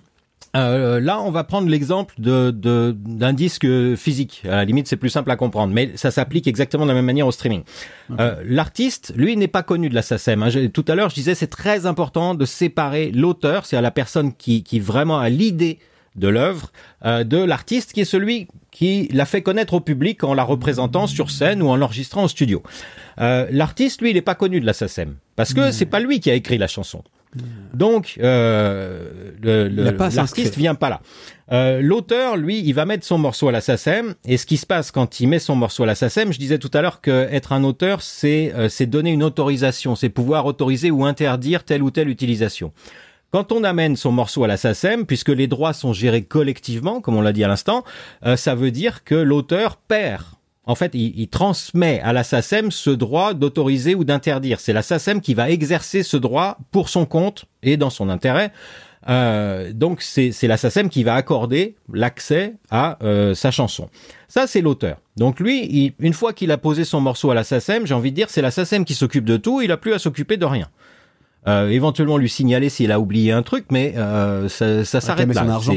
euh, 0.57 1.01
là, 1.01 1.21
on 1.21 1.31
va 1.31 1.45
prendre 1.45 1.69
l'exemple 1.69 2.15
de, 2.19 2.51
d'un 2.51 3.33
disque 3.33 3.67
physique. 3.97 4.43
À 4.45 4.57
la 4.57 4.65
limite, 4.65 4.89
c'est 4.89 4.97
plus 4.97 5.11
simple 5.11 5.31
à 5.31 5.37
comprendre, 5.37 5.73
mais 5.75 5.93
ça 5.97 6.11
s'applique 6.11 6.47
exactement 6.47 6.85
de 6.85 6.89
la 6.89 6.95
même 6.95 7.05
manière 7.05 7.27
au 7.27 7.33
streaming. 7.33 7.63
Euh, 8.19 8.37
l'artiste, 8.45 9.13
lui, 9.17 9.37
n'est 9.37 9.49
pas 9.49 9.63
connu 9.63 9.89
de 9.89 9.95
la 9.95 10.03
SACEM. 10.03 10.43
Hein. 10.43 10.69
Tout 10.73 10.85
à 10.89 10.95
l'heure, 10.95 11.11
je 11.11 11.15
disais, 11.15 11.35
c'est 11.35 11.49
très 11.49 11.87
important 11.87 12.35
de 12.35 12.45
séparer 12.45 13.11
l'auteur, 13.11 13.67
c'est-à-dire 13.67 13.83
la 13.83 13.91
personne 13.91 14.33
qui, 14.35 14.63
qui 14.63 14.81
vraiment 14.81 15.19
a 15.19 15.29
l'idée 15.29 15.79
de 16.17 16.29
l'œuvre, 16.29 16.73
euh, 17.05 17.23
de 17.23 17.37
l'artiste 17.37 17.93
qui 17.93 18.01
est 18.01 18.07
celui 18.07 18.49
qui 18.73 19.09
l'a 19.13 19.25
fait 19.25 19.43
connaître 19.43 19.75
au 19.75 19.81
public 19.81 20.25
en 20.25 20.35
la 20.35 20.43
représentant 20.43 21.07
sur 21.07 21.31
scène 21.31 21.63
ou 21.63 21.69
en 21.69 21.77
l'enregistrant 21.77 22.25
au 22.25 22.29
studio. 22.29 22.63
l'artiste, 23.19 24.01
lui, 24.01 24.11
il 24.11 24.15
n'est 24.15 24.23
pas 24.23 24.35
connu 24.35 24.61
de 24.61 24.67
la 24.67 24.73
SACEM 24.73 25.17
parce 25.37 25.55
que 25.55 25.71
c'est 25.71 25.87
pas 25.87 26.01
lui 26.01 26.21
qui 26.21 26.31
a 26.31 26.35
écrit 26.35 26.59
la 26.59 26.67
chanson. 26.67 27.05
Donc, 27.75 28.19
euh, 28.23 29.33
l'artiste 29.43 30.57
vient 30.57 30.75
pas 30.75 30.89
là. 30.89 31.01
Euh, 31.51 31.81
L'auteur, 31.81 32.37
lui, 32.37 32.61
il 32.61 32.73
va 32.73 32.85
mettre 32.85 33.05
son 33.05 33.19
morceau 33.19 33.49
à 33.49 33.53
la 33.53 33.61
SACEM. 33.61 34.15
Et 34.27 34.37
ce 34.37 34.47
qui 34.47 34.57
se 34.57 34.67
passe 34.67 34.91
quand 34.91 35.21
il 35.21 35.29
met 35.29 35.39
son 35.39 35.57
morceau 35.57 35.83
à 35.85 35.87
la 35.87 35.95
SACEM, 35.95 36.33
je 36.33 36.39
disais 36.39 36.59
tout 36.59 36.71
à 36.75 36.83
l'heure 36.83 37.01
que 37.01 37.29
être 37.31 37.53
un 37.53 37.65
auteur, 37.65 38.03
c'est 38.03 38.53
euh, 38.55 38.69
c'est 38.69 38.87
donner 38.87 39.13
une 39.13 39.23
autorisation, 39.23 39.95
c'est 39.95 40.09
pouvoir 40.09 40.47
autoriser 40.47 40.91
ou 40.91 41.05
interdire 41.05 41.65
telle 41.65 41.83
ou 41.83 41.91
telle 41.91 42.09
utilisation. 42.09 42.73
Quand 43.31 43.53
on 43.53 43.63
amène 43.63 43.97
son 43.97 44.11
morceau 44.11 44.45
à 44.45 44.47
la 44.47 44.57
SACEM, 44.57 45.05
puisque 45.05 45.29
les 45.29 45.49
droits 45.49 45.75
sont 45.75 45.93
gérés 45.93 46.23
collectivement, 46.23 47.03
comme 47.03 47.17
on 47.17 47.21
l'a 47.21 47.35
dit 47.35 47.45
à 47.45 47.49
l'instant, 47.49 47.85
euh, 48.25 48.37
ça 48.37 48.55
veut 48.55 48.71
dire 48.71 49.05
que 49.05 49.15
l'auteur 49.15 49.77
perd 49.77 50.25
en 50.69 50.75
fait, 50.75 50.93
il, 50.95 51.19
il, 51.19 51.29
transmet 51.29 52.01
à 52.01 52.13
la 52.13 52.23
SACEM 52.23 52.71
ce 52.71 52.91
droit 52.91 53.33
d'autoriser 53.33 53.95
ou 53.95 54.05
d'interdire. 54.05 54.61
C'est 54.61 54.75
la 54.75 54.83
SACEM 54.83 55.21
qui 55.21 55.35
va 55.35 55.51
exercer 55.51 56.03
ce 56.03 56.17
droit 56.17 56.59
pour 56.71 56.91
son 56.91 57.07
compte 57.07 57.47
et 57.63 57.77
dans 57.77 57.91
son 57.91 58.11
intérêt. 58.11 58.53
Euh, 59.09 59.73
donc 59.73 60.03
c'est 60.03 60.43
la 60.43 60.57
SACEM 60.57 60.91
qui 60.91 61.03
va 61.03 61.15
accorder 61.15 61.77
l'accès 61.93 62.55
à 62.71 62.99
euh, 63.03 63.35
sa 63.35 63.51
chanson. 63.51 63.89
Ça 64.29 64.47
c'est 64.47 64.61
l'auteur. 64.61 64.99
Donc 65.17 65.41
lui, 65.41 65.95
une 65.99 66.13
fois 66.13 66.33
qu'il 66.33 66.51
a 66.51 66.59
posé 66.59 66.85
son 66.85 67.01
morceau 67.01 67.31
à 67.31 67.35
la 67.35 67.45
SACEM, 67.45 67.87
j'ai 67.87 67.95
envie 67.95 68.11
de 68.11 68.17
dire 68.17 68.29
c'est 68.29 68.43
la 68.43 68.51
SACEM 68.51 68.85
qui 68.85 68.95
s'occupe 68.95 69.25
de 69.25 69.37
tout, 69.37 69.63
il 69.63 69.73
a 69.73 69.77
plus 69.77 69.95
à 69.95 69.99
s'occuper 69.99 70.37
de 70.37 70.45
rien. 70.45 70.69
Euh, 71.47 71.69
éventuellement 71.71 72.19
lui 72.19 72.29
signaler 72.29 72.69
s'il 72.69 72.91
a 72.91 72.99
oublié 72.99 73.31
un 73.33 73.43
truc, 73.43 73.67
mais 73.71 73.95
euh, 73.97 74.49
ça, 74.49 74.85
ça 74.85 75.01
s'arrête 75.01 75.33
là. 75.33 75.43
Son 75.45 75.49
argent. 75.49 75.73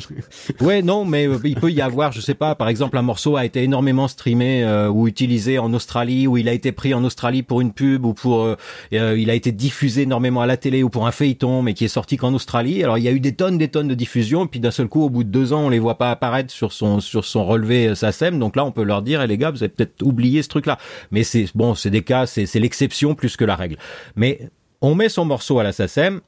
ouais, 0.60 0.80
non, 0.80 1.04
mais 1.04 1.26
euh, 1.26 1.38
il 1.44 1.56
peut 1.56 1.72
y 1.72 1.82
avoir, 1.82 2.12
je 2.12 2.20
sais 2.20 2.34
pas, 2.34 2.54
par 2.54 2.68
exemple, 2.68 2.96
un 2.96 3.02
morceau 3.02 3.36
a 3.36 3.44
été 3.44 3.64
énormément 3.64 4.06
streamé 4.06 4.64
euh, 4.64 4.88
ou 4.88 5.08
utilisé 5.08 5.58
en 5.58 5.74
Australie, 5.74 6.26
ou 6.28 6.38
il 6.38 6.48
a 6.48 6.52
été 6.52 6.70
pris 6.70 6.94
en 6.94 7.02
Australie 7.04 7.42
pour 7.42 7.60
une 7.60 7.72
pub, 7.72 8.06
ou 8.06 8.14
pour, 8.14 8.44
euh, 8.44 8.56
il 8.92 9.28
a 9.28 9.34
été 9.34 9.50
diffusé 9.50 10.02
énormément 10.02 10.40
à 10.40 10.46
la 10.46 10.56
télé 10.56 10.82
ou 10.82 10.88
pour 10.88 11.06
un 11.06 11.12
feuilleton, 11.12 11.62
mais 11.62 11.74
qui 11.74 11.84
est 11.84 11.88
sorti 11.88 12.16
qu'en 12.16 12.32
Australie. 12.32 12.82
Alors 12.82 12.96
il 12.96 13.04
y 13.04 13.08
a 13.08 13.12
eu 13.12 13.20
des 13.20 13.34
tonnes, 13.34 13.58
des 13.58 13.68
tonnes 13.68 13.88
de 13.88 13.94
diffusion, 13.94 14.44
et 14.44 14.48
puis 14.48 14.60
d'un 14.60 14.70
seul 14.70 14.86
coup, 14.86 15.02
au 15.02 15.10
bout 15.10 15.24
de 15.24 15.30
deux 15.30 15.52
ans, 15.52 15.62
on 15.62 15.68
les 15.68 15.80
voit 15.80 15.98
pas 15.98 16.12
apparaître 16.12 16.52
sur 16.52 16.72
son 16.72 17.00
sur 17.00 17.24
son 17.24 17.44
relevé 17.44 17.94
SACEM. 17.94 18.38
Donc 18.38 18.54
là, 18.54 18.64
on 18.64 18.70
peut 18.70 18.84
leur 18.84 19.02
dire, 19.02 19.20
eh, 19.20 19.26
les 19.26 19.36
gars, 19.36 19.50
vous 19.50 19.62
avez 19.62 19.72
peut-être 19.72 20.00
oublié 20.02 20.42
ce 20.42 20.48
truc-là. 20.48 20.78
Mais 21.10 21.24
c'est 21.24 21.46
bon, 21.54 21.74
c'est 21.74 21.90
des 21.90 22.02
cas, 22.02 22.24
c'est 22.26 22.60
l'exception 22.60 23.14
plus 23.14 23.36
que 23.36 23.44
la 23.44 23.56
règle. 23.56 23.76
Mais 24.16 24.48
on 24.82 24.94
met 24.94 25.08
son 25.08 25.24
morceau 25.24 25.58
à 25.58 25.62
la 25.62 25.72
SACEM 25.72 26.20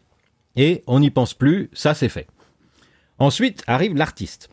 et 0.57 0.83
on 0.87 1.01
n'y 1.01 1.11
pense 1.11 1.35
plus, 1.35 1.69
ça 1.75 1.93
c'est 1.93 2.09
fait. 2.09 2.29
Ensuite 3.19 3.63
arrive 3.67 3.95
l'artiste. 3.95 4.49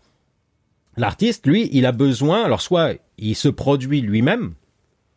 L'artiste, 0.97 1.47
lui, 1.47 1.69
il 1.71 1.85
a 1.85 1.93
besoin, 1.93 2.43
alors 2.43 2.61
soit 2.61 2.95
il 3.17 3.35
se 3.35 3.47
produit 3.47 4.01
lui-même, 4.01 4.55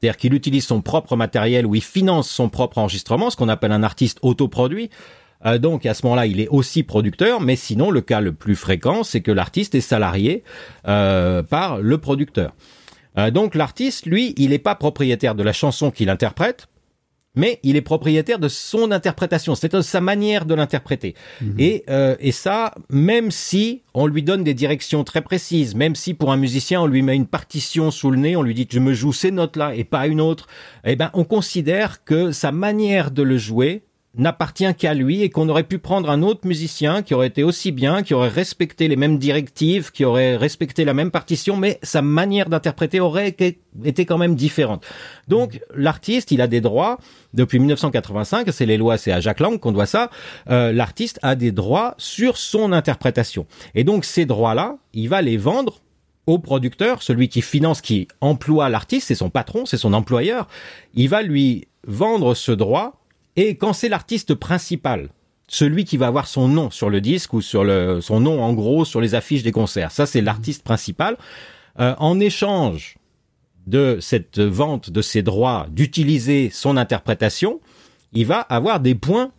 c'est-à-dire 0.00 0.16
qu'il 0.18 0.34
utilise 0.34 0.66
son 0.66 0.82
propre 0.82 1.16
matériel 1.16 1.66
ou 1.66 1.74
il 1.74 1.82
finance 1.82 2.30
son 2.30 2.48
propre 2.48 2.78
enregistrement, 2.78 3.30
ce 3.30 3.36
qu'on 3.36 3.48
appelle 3.48 3.72
un 3.72 3.82
artiste 3.82 4.18
autoproduit. 4.22 4.90
Euh, 5.46 5.58
donc 5.58 5.86
à 5.86 5.94
ce 5.94 6.04
moment-là, 6.06 6.26
il 6.26 6.40
est 6.40 6.48
aussi 6.48 6.82
producteur, 6.82 7.40
mais 7.40 7.56
sinon 7.56 7.90
le 7.90 8.02
cas 8.02 8.20
le 8.20 8.32
plus 8.32 8.54
fréquent, 8.54 9.02
c'est 9.02 9.20
que 9.20 9.32
l'artiste 9.32 9.74
est 9.74 9.80
salarié 9.80 10.44
euh, 10.86 11.42
par 11.42 11.78
le 11.78 11.98
producteur. 11.98 12.52
Euh, 13.18 13.30
donc 13.30 13.54
l'artiste, 13.54 14.06
lui, 14.06 14.34
il 14.36 14.50
n'est 14.50 14.58
pas 14.58 14.74
propriétaire 14.74 15.34
de 15.34 15.42
la 15.42 15.52
chanson 15.52 15.90
qu'il 15.90 16.10
interprète, 16.10 16.68
mais 17.34 17.60
il 17.62 17.76
est 17.76 17.82
propriétaire 17.82 18.38
de 18.38 18.48
son 18.48 18.90
interprétation, 18.90 19.54
c'est 19.54 19.80
sa 19.82 20.00
manière 20.00 20.46
de 20.46 20.54
l'interpréter. 20.54 21.14
Mhm. 21.40 21.54
Et, 21.58 21.84
euh, 21.90 22.16
et 22.20 22.32
ça, 22.32 22.74
même 22.90 23.30
si 23.30 23.82
on 23.94 24.06
lui 24.06 24.22
donne 24.22 24.44
des 24.44 24.54
directions 24.54 25.04
très 25.04 25.22
précises, 25.22 25.74
même 25.74 25.94
si 25.94 26.14
pour 26.14 26.32
un 26.32 26.36
musicien 26.36 26.80
on 26.82 26.86
lui 26.86 27.02
met 27.02 27.16
une 27.16 27.26
partition 27.26 27.90
sous 27.90 28.10
le 28.10 28.18
nez, 28.18 28.36
on 28.36 28.42
lui 28.42 28.54
dit 28.54 28.66
je 28.70 28.80
me 28.80 28.92
joue 28.92 29.12
ces 29.12 29.30
notes-là 29.30 29.74
et 29.74 29.84
pas 29.84 30.06
une 30.06 30.20
autre, 30.20 30.46
eh 30.84 30.96
ben 30.96 31.10
on 31.14 31.24
considère 31.24 32.04
que 32.04 32.32
sa 32.32 32.52
manière 32.52 33.10
de 33.10 33.22
le 33.22 33.38
jouer 33.38 33.82
n'appartient 34.16 34.72
qu'à 34.74 34.94
lui 34.94 35.22
et 35.22 35.30
qu'on 35.30 35.48
aurait 35.48 35.64
pu 35.64 35.78
prendre 35.78 36.10
un 36.10 36.22
autre 36.22 36.46
musicien 36.46 37.02
qui 37.02 37.14
aurait 37.14 37.26
été 37.26 37.42
aussi 37.42 37.72
bien, 37.72 38.02
qui 38.02 38.14
aurait 38.14 38.28
respecté 38.28 38.88
les 38.88 38.96
mêmes 38.96 39.18
directives, 39.18 39.90
qui 39.90 40.04
aurait 40.04 40.36
respecté 40.36 40.84
la 40.84 40.94
même 40.94 41.10
partition, 41.10 41.56
mais 41.56 41.78
sa 41.82 42.02
manière 42.02 42.48
d'interpréter 42.48 43.00
aurait 43.00 43.28
été 43.28 44.06
quand 44.06 44.18
même 44.18 44.36
différente. 44.36 44.84
Donc 45.28 45.60
l'artiste, 45.74 46.30
il 46.30 46.40
a 46.40 46.46
des 46.46 46.60
droits 46.60 46.98
depuis 47.32 47.58
1985, 47.58 48.48
c'est 48.52 48.66
les 48.66 48.76
lois, 48.76 48.98
c'est 48.98 49.12
à 49.12 49.20
Jacques 49.20 49.40
Lang 49.40 49.58
qu'on 49.58 49.72
doit 49.72 49.86
ça. 49.86 50.10
Euh, 50.50 50.72
l'artiste 50.72 51.18
a 51.22 51.34
des 51.34 51.52
droits 51.52 51.94
sur 51.98 52.36
son 52.36 52.72
interprétation. 52.72 53.46
Et 53.74 53.84
donc 53.84 54.04
ces 54.04 54.26
droits-là, 54.26 54.76
il 54.92 55.08
va 55.08 55.22
les 55.22 55.36
vendre 55.36 55.80
au 56.26 56.38
producteur, 56.38 57.02
celui 57.02 57.28
qui 57.28 57.42
finance, 57.42 57.80
qui 57.80 58.08
emploie 58.20 58.68
l'artiste, 58.68 59.08
c'est 59.08 59.14
son 59.14 59.28
patron, 59.28 59.66
c'est 59.66 59.76
son 59.76 59.92
employeur. 59.92 60.48
Il 60.94 61.08
va 61.08 61.22
lui 61.22 61.68
vendre 61.86 62.34
ce 62.34 62.52
droit 62.52 63.03
Et 63.36 63.56
quand 63.56 63.72
c'est 63.72 63.88
l'artiste 63.88 64.34
principal, 64.34 65.08
celui 65.48 65.84
qui 65.84 65.96
va 65.96 66.06
avoir 66.06 66.26
son 66.26 66.48
nom 66.48 66.70
sur 66.70 66.90
le 66.90 67.00
disque 67.00 67.32
ou 67.34 67.40
sur 67.40 67.64
le, 67.64 68.00
son 68.00 68.20
nom 68.20 68.42
en 68.42 68.52
gros 68.54 68.84
sur 68.84 69.00
les 69.00 69.14
affiches 69.14 69.42
des 69.42 69.52
concerts, 69.52 69.90
ça 69.90 70.06
c'est 70.06 70.20
l'artiste 70.20 70.62
principal. 70.62 71.16
Euh, 71.80 71.94
en 71.98 72.20
échange 72.20 72.96
de 73.66 73.98
cette 74.00 74.38
vente 74.38 74.90
de 74.90 75.02
ses 75.02 75.22
droits 75.22 75.66
d'utiliser 75.70 76.50
son 76.50 76.76
interprétation, 76.76 77.60
il 78.12 78.26
va 78.26 78.40
avoir 78.40 78.80
des 78.80 78.94
points 78.94 79.32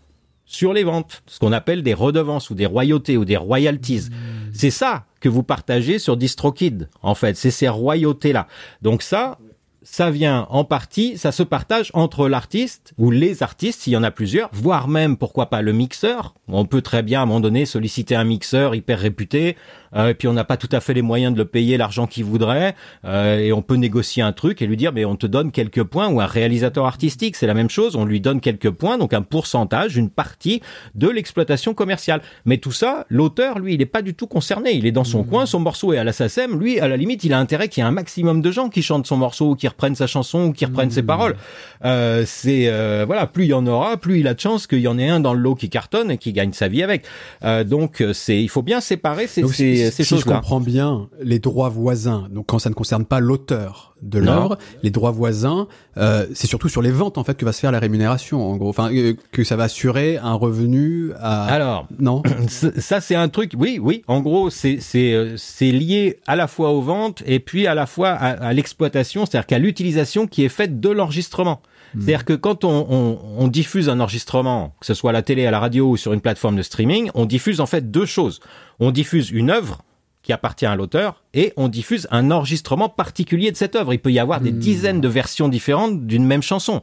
sur 0.46 0.74
les 0.74 0.84
ventes, 0.84 1.24
ce 1.26 1.40
qu'on 1.40 1.52
appelle 1.52 1.82
des 1.82 1.94
redevances 1.94 2.50
ou 2.50 2.56
des 2.56 2.66
royautés 2.66 3.18
ou 3.18 3.26
des 3.26 3.38
royalties. 3.38 4.10
C'est 4.54 4.70
ça 4.70 5.06
que 5.20 5.28
vous 5.30 5.44
partagez 5.44 5.98
sur 5.98 6.18
DistroKid, 6.18 6.88
en 7.02 7.16
fait, 7.16 7.36
c'est 7.36 7.52
ces 7.52 7.68
royautés-là. 7.68 8.48
Donc 8.82 9.02
ça, 9.02 9.40
ça 9.86 10.10
vient 10.10 10.48
en 10.50 10.64
partie, 10.64 11.18
ça 11.18 11.32
se 11.32 11.44
partage 11.44 11.92
entre 11.94 12.28
l'artiste 12.28 12.94
ou 12.98 13.12
les 13.12 13.44
artistes, 13.44 13.82
s'il 13.82 13.94
y 13.94 13.98
en 13.98 14.04
a 14.04 14.10
plusieurs, 14.10 14.50
voire 14.52 14.88
même, 14.88 15.16
pourquoi 15.16 15.46
pas, 15.46 15.62
le 15.62 15.74
mixeur. 15.74 16.34
On 16.48 16.66
peut 16.66 16.82
très 16.82 17.04
bien, 17.04 17.20
à 17.20 17.24
un 17.24 17.26
moment 17.28 17.40
donné, 17.40 17.66
solliciter 17.66 18.16
un 18.16 18.24
mixeur 18.24 18.74
hyper 18.74 19.00
réputé, 19.00 19.56
et 19.96 20.14
puis 20.14 20.28
on 20.28 20.34
n'a 20.34 20.44
pas 20.44 20.58
tout 20.58 20.70
à 20.72 20.80
fait 20.80 20.94
les 20.94 21.02
moyens 21.02 21.34
de 21.34 21.38
le 21.38 21.46
payer 21.46 21.78
l'argent 21.78 22.08
qu'il 22.08 22.26
voudrait, 22.26 22.76
euh, 23.06 23.40
et 23.40 23.54
on 23.54 23.62
peut 23.62 23.76
négocier 23.76 24.24
un 24.24 24.34
truc 24.34 24.62
et 24.62 24.68
lui 24.68 24.78
dire, 24.78 24.92
mais 24.94 25.06
on 25.06 25.16
te 25.16 25.28
donne 25.28 25.52
quelques 25.52 25.84
points, 25.84 26.10
ou 26.10 26.22
un 26.22 26.26
réalisateur 26.26 26.86
artistique, 26.86 27.36
c'est 27.36 27.48
la 27.48 27.54
même 27.54 27.70
chose, 27.70 27.96
on 27.96 28.06
lui 28.06 28.20
donne 28.20 28.42
quelques 28.42 28.72
points, 28.72 28.98
donc 28.98 29.14
un 29.14 29.22
pourcentage, 29.22 29.96
une 29.98 30.10
partie 30.10 30.62
de 30.96 31.08
l'exploitation 31.10 31.74
commerciale. 31.74 32.22
Mais 32.46 32.58
tout 32.58 32.72
ça, 32.72 33.06
l'auteur, 33.10 33.60
lui, 33.60 33.74
il 33.74 33.80
n'est 33.80 33.86
pas 33.86 34.02
du 34.02 34.14
tout 34.14 34.28
concerné, 34.28 34.74
il 34.74 34.86
est 34.86 34.92
dans 34.92 35.04
son 35.04 35.24
mmh. 35.24 35.28
coin, 35.28 35.46
son 35.46 35.60
morceau 35.60 35.94
est 35.94 35.98
à 35.98 36.04
la 36.04 36.14
SACEM, 36.14 36.60
lui, 36.60 36.80
à 36.80 36.88
la 36.88 36.98
limite, 36.98 37.24
il 37.24 37.34
a 37.34 37.40
intérêt 37.40 37.70
qu'il 37.70 37.82
y 37.82 37.86
ait 37.86 37.90
un 37.90 37.92
maximum 37.92 38.42
de 38.42 38.52
gens 38.52 38.70
qui 38.70 38.82
chantent 38.82 39.08
son 39.08 39.18
morceau, 39.18 39.52
ou 39.52 39.56
qui 39.56 39.68
reprennent 39.68 39.96
sa 39.96 40.08
chanson, 40.08 40.48
ou 40.48 40.54
qui 40.54 40.66
reprennent 40.66 40.92
ses 40.92 41.02
mmh. 41.02 41.08
paroles. 41.08 41.36
Euh, 41.84 42.24
c'est, 42.26 42.68
euh, 42.68 43.04
voilà, 43.06 43.28
plus 43.28 43.46
il 43.46 43.50
y 43.50 43.54
en 43.54 43.66
aura, 43.68 43.98
plus 43.98 44.20
il 44.20 44.28
a 44.28 44.34
de 44.34 44.40
chance 44.40 44.68
qu'il 44.68 44.80
y 44.80 44.88
en 44.88 44.98
ait 44.98 45.10
un 45.10 45.20
dans 45.20 45.34
le 45.34 45.40
lot 45.40 45.56
qui 45.56 45.70
cartonne 45.70 46.12
et 46.12 46.18
qui 46.18 46.34
gagne 46.34 46.54
sa 46.54 46.68
vie 46.68 46.84
avec. 46.84 47.04
Euh, 47.44 47.64
donc, 47.64 48.04
c'est, 48.14 48.42
il 48.42 48.50
faut 48.50 48.62
bien 48.62 48.82
séparer 48.82 49.28
ces, 49.28 49.46
ces 49.48 49.85
si 49.92 50.04
je 50.04 50.24
comprends 50.24 50.60
bien, 50.60 51.10
les 51.22 51.40
droits 51.40 51.70
voisins, 51.70 52.28
donc 52.32 52.48
quand 52.48 52.60
ça 52.60 52.70
ne 52.70 52.76
concerne 52.76 53.06
pas 53.06 53.20
l'auteur 53.20 53.96
de 54.02 54.20
l'œuvre, 54.20 54.58
les 54.84 54.92
droits 54.92 55.12
voisins, 55.12 55.68
euh, 55.98 56.28
c'est 56.34 56.48
surtout 56.48 56.70
sur 56.70 56.82
les 56.82 56.92
ventes 56.92 57.18
en 57.18 57.24
fait 57.24 57.36
que 57.36 57.46
va 57.46 57.52
se 57.52 57.60
faire 57.60 57.72
la 57.72 57.80
rémunération 57.80 58.46
en 58.50 58.56
gros, 58.58 58.70
enfin 58.70 58.92
euh, 58.94 59.16
que 59.32 59.44
ça 59.44 59.56
va 59.56 59.64
assurer 59.64 60.18
un 60.18 60.34
revenu 60.34 61.12
à. 61.20 61.46
Alors 61.46 61.88
non, 62.00 62.22
ça 62.48 63.02
c'est 63.02 63.16
un 63.16 63.30
truc, 63.30 63.54
oui 63.58 63.80
oui, 63.82 64.04
en 64.08 64.22
gros 64.22 64.50
c'est 64.50 64.80
c'est 64.80 65.14
euh, 65.14 65.36
c'est 65.38 65.72
lié 65.72 66.20
à 66.28 66.36
la 66.36 66.48
fois 66.48 66.72
aux 66.72 66.82
ventes 66.82 67.24
et 67.26 67.40
puis 67.40 67.68
à 67.68 67.74
la 67.74 67.86
fois 67.86 68.10
à, 68.10 68.54
l'exploitation, 68.54 69.26
c'est-à-dire 69.26 69.48
qu'à 69.48 69.60
l'utilisation 69.60 70.28
qui 70.28 70.44
est 70.44 70.50
faite 70.50 70.80
de 70.80 70.90
l'enregistrement. 70.90 71.62
Hmm. 71.96 72.02
C'est-à-dire 72.02 72.26
que 72.26 72.34
quand 72.34 72.64
on, 72.64 72.86
on, 72.90 73.20
on, 73.38 73.48
diffuse 73.48 73.90
un 73.90 74.00
enregistrement, 74.00 74.76
que 74.80 74.86
ce 74.86 74.94
soit 74.94 75.12
à 75.12 75.14
la 75.14 75.22
télé, 75.22 75.46
à 75.46 75.52
la 75.52 75.60
radio 75.60 75.90
ou 75.90 75.98
sur 75.98 76.14
une 76.14 76.22
plateforme 76.22 76.56
de 76.56 76.62
streaming, 76.62 77.10
on 77.16 77.26
diffuse 77.26 77.62
en 77.62 77.66
fait 77.66 77.90
deux 77.90 78.06
choses. 78.06 78.42
On 78.80 78.92
diffuse 78.92 79.32
une 79.32 79.50
œuvre 79.50 79.82
qui 80.22 80.34
appartient 80.34 80.66
à 80.66 80.76
l'auteur 80.76 81.24
et 81.34 81.54
on 81.56 81.68
diffuse 81.68 82.08
un 82.12 82.32
enregistrement 82.32 82.90
particulier 82.90 83.52
de 83.52 83.58
cette 83.58 83.76
œuvre. 83.76 83.94
Il 83.94 84.00
peut 84.00 84.12
y 84.12 84.20
avoir 84.20 84.42
des 84.42 84.52
hmm. 84.52 84.60
dizaines 84.60 85.02
de 85.02 85.08
versions 85.08 85.48
différentes 85.48 86.06
d'une 86.06 86.26
même 86.26 86.42
chanson. 86.42 86.82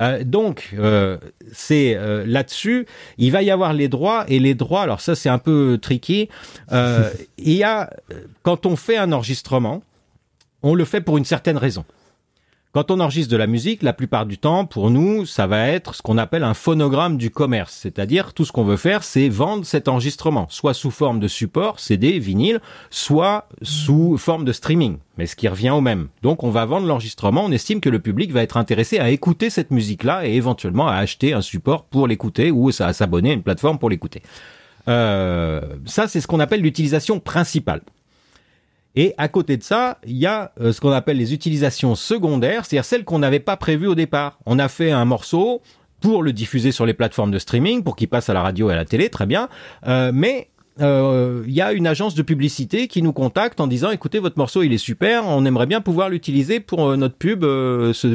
Euh, 0.00 0.24
donc 0.24 0.74
euh, 0.78 1.16
c'est 1.52 1.94
euh, 1.96 2.24
là-dessus, 2.26 2.86
il 3.18 3.32
va 3.32 3.42
y 3.42 3.50
avoir 3.50 3.72
les 3.72 3.88
droits 3.88 4.24
et 4.28 4.38
les 4.38 4.54
droits. 4.54 4.82
Alors 4.82 5.00
ça 5.00 5.14
c'est 5.14 5.28
un 5.28 5.38
peu 5.38 5.78
tricky. 5.80 6.28
Euh, 6.72 7.10
il 7.38 7.54
y 7.54 7.64
a 7.64 7.90
quand 8.42 8.66
on 8.66 8.76
fait 8.76 8.96
un 8.96 9.12
enregistrement, 9.12 9.82
on 10.62 10.74
le 10.74 10.84
fait 10.84 11.00
pour 11.00 11.18
une 11.18 11.24
certaine 11.24 11.56
raison. 11.56 11.84
Quand 12.76 12.90
on 12.90 13.00
enregistre 13.00 13.32
de 13.32 13.38
la 13.38 13.46
musique, 13.46 13.82
la 13.82 13.94
plupart 13.94 14.26
du 14.26 14.36
temps, 14.36 14.66
pour 14.66 14.90
nous, 14.90 15.24
ça 15.24 15.46
va 15.46 15.66
être 15.66 15.94
ce 15.94 16.02
qu'on 16.02 16.18
appelle 16.18 16.44
un 16.44 16.52
phonogramme 16.52 17.16
du 17.16 17.30
commerce. 17.30 17.72
C'est-à-dire, 17.72 18.34
tout 18.34 18.44
ce 18.44 18.52
qu'on 18.52 18.64
veut 18.64 18.76
faire, 18.76 19.02
c'est 19.02 19.30
vendre 19.30 19.64
cet 19.64 19.88
enregistrement, 19.88 20.46
soit 20.50 20.74
sous 20.74 20.90
forme 20.90 21.18
de 21.18 21.26
support, 21.26 21.80
CD, 21.80 22.18
vinyle, 22.18 22.60
soit 22.90 23.48
sous 23.62 24.18
forme 24.18 24.44
de 24.44 24.52
streaming. 24.52 24.98
Mais 25.16 25.24
ce 25.24 25.36
qui 25.36 25.48
revient 25.48 25.70
au 25.70 25.80
même. 25.80 26.08
Donc, 26.20 26.44
on 26.44 26.50
va 26.50 26.66
vendre 26.66 26.86
l'enregistrement. 26.86 27.46
On 27.46 27.50
estime 27.50 27.80
que 27.80 27.88
le 27.88 27.98
public 27.98 28.30
va 28.30 28.42
être 28.42 28.58
intéressé 28.58 28.98
à 28.98 29.08
écouter 29.08 29.48
cette 29.48 29.70
musique-là 29.70 30.26
et 30.26 30.34
éventuellement 30.34 30.86
à 30.86 30.96
acheter 30.96 31.32
un 31.32 31.40
support 31.40 31.84
pour 31.84 32.06
l'écouter 32.06 32.50
ou 32.50 32.68
à 32.78 32.92
s'abonner 32.92 33.30
à 33.30 33.32
une 33.32 33.42
plateforme 33.42 33.78
pour 33.78 33.88
l'écouter. 33.88 34.20
Euh, 34.88 35.62
ça, 35.86 36.08
c'est 36.08 36.20
ce 36.20 36.26
qu'on 36.26 36.40
appelle 36.40 36.60
l'utilisation 36.60 37.20
principale. 37.20 37.80
Et 38.96 39.14
à 39.18 39.28
côté 39.28 39.58
de 39.58 39.62
ça, 39.62 39.98
il 40.06 40.16
y 40.16 40.26
a 40.26 40.52
euh, 40.60 40.72
ce 40.72 40.80
qu'on 40.80 40.90
appelle 40.90 41.18
les 41.18 41.34
utilisations 41.34 41.94
secondaires, 41.94 42.64
c'est-à-dire 42.64 42.86
celles 42.86 43.04
qu'on 43.04 43.18
n'avait 43.18 43.40
pas 43.40 43.58
prévues 43.58 43.88
au 43.88 43.94
départ. 43.94 44.38
On 44.46 44.58
a 44.58 44.68
fait 44.68 44.90
un 44.90 45.04
morceau 45.04 45.60
pour 46.00 46.22
le 46.22 46.32
diffuser 46.32 46.72
sur 46.72 46.86
les 46.86 46.94
plateformes 46.94 47.30
de 47.30 47.38
streaming, 47.38 47.82
pour 47.82 47.94
qu'il 47.94 48.08
passe 48.08 48.30
à 48.30 48.34
la 48.34 48.42
radio 48.42 48.70
et 48.70 48.72
à 48.72 48.76
la 48.76 48.86
télé, 48.86 49.10
très 49.10 49.26
bien. 49.26 49.48
Euh, 49.86 50.12
mais 50.14 50.48
euh, 50.80 51.42
il 51.46 51.52
y 51.52 51.60
a 51.60 51.72
une 51.72 51.86
agence 51.86 52.14
de 52.14 52.22
publicité 52.22 52.88
qui 52.88 53.02
nous 53.02 53.12
contacte 53.12 53.60
en 53.60 53.66
disant 53.66 53.90
écoutez 53.90 54.18
votre 54.18 54.36
morceau 54.36 54.62
il 54.62 54.74
est 54.74 54.78
super 54.78 55.26
on 55.26 55.46
aimerait 55.46 55.64
bien 55.64 55.80
pouvoir 55.80 56.10
l'utiliser 56.10 56.60
pour 56.60 56.94
notre 56.98 57.14
pub 57.14 57.46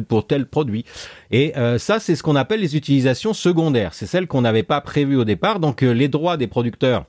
pour 0.07 0.27
tel 0.27 0.45
produit 0.45 0.85
et 1.31 1.53
ça 1.79 1.99
c'est 1.99 2.15
ce 2.15 2.21
qu'on 2.21 2.35
appelle 2.35 2.59
les 2.59 2.75
utilisations 2.75 3.33
secondaires 3.33 3.95
c'est 3.95 4.05
celles 4.05 4.27
qu'on 4.27 4.41
n'avait 4.41 4.61
pas 4.61 4.79
prévues 4.79 5.17
au 5.17 5.25
départ 5.25 5.59
donc 5.59 5.81
les 5.81 6.07
droits 6.07 6.37
des 6.37 6.45
producteurs 6.45 7.05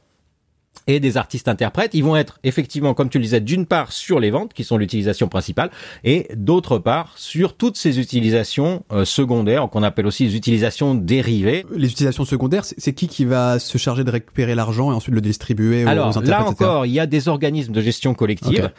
et 0.86 1.00
des 1.00 1.16
artistes 1.16 1.48
interprètes, 1.48 1.94
ils 1.94 2.02
vont 2.02 2.16
être 2.16 2.38
effectivement, 2.42 2.94
comme 2.94 3.08
tu 3.08 3.18
le 3.18 3.24
disais, 3.24 3.40
d'une 3.40 3.66
part 3.66 3.92
sur 3.92 4.18
les 4.18 4.30
ventes, 4.30 4.52
qui 4.52 4.64
sont 4.64 4.76
l'utilisation 4.76 5.28
principale, 5.28 5.70
et 6.02 6.28
d'autre 6.34 6.78
part 6.78 7.12
sur 7.16 7.56
toutes 7.56 7.76
ces 7.76 8.00
utilisations 8.00 8.84
euh, 8.92 9.04
secondaires, 9.04 9.68
qu'on 9.68 9.82
appelle 9.82 10.06
aussi 10.06 10.24
les 10.24 10.36
utilisations 10.36 10.94
dérivées. 10.94 11.64
Les 11.74 11.88
utilisations 11.88 12.24
secondaires, 12.24 12.64
c'est 12.64 12.92
qui 12.92 13.06
qui 13.06 13.24
va 13.24 13.58
se 13.58 13.78
charger 13.78 14.04
de 14.04 14.10
récupérer 14.10 14.54
l'argent 14.54 14.90
et 14.90 14.94
ensuite 14.94 15.14
le 15.14 15.20
distribuer 15.20 15.84
Alors, 15.84 16.08
aux 16.08 16.18
interprètes 16.18 16.28
là 16.28 16.48
encore, 16.48 16.86
il 16.86 16.92
y 16.92 17.00
a 17.00 17.06
des 17.06 17.28
organismes 17.28 17.72
de 17.72 17.80
gestion 17.80 18.14
collective 18.14 18.70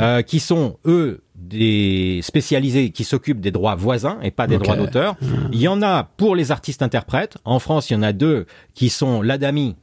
Euh, 0.00 0.22
qui 0.22 0.38
sont 0.38 0.78
eux 0.86 1.22
des 1.34 2.20
spécialisés 2.22 2.90
qui 2.90 3.02
s'occupent 3.02 3.40
des 3.40 3.50
droits 3.50 3.74
voisins 3.74 4.18
et 4.22 4.30
pas 4.30 4.46
des 4.46 4.56
droits 4.56 4.76
d'auteur. 4.76 5.16
Il 5.52 5.60
y 5.60 5.66
en 5.66 5.82
a 5.82 6.04
pour 6.16 6.36
les 6.36 6.52
artistes 6.52 6.82
interprètes. 6.82 7.36
En 7.44 7.58
France, 7.58 7.90
il 7.90 7.94
y 7.94 7.96
en 7.96 8.02
a 8.02 8.12
deux 8.12 8.46
qui 8.74 8.88
sont 8.88 9.22
l'ADAMI 9.22 9.74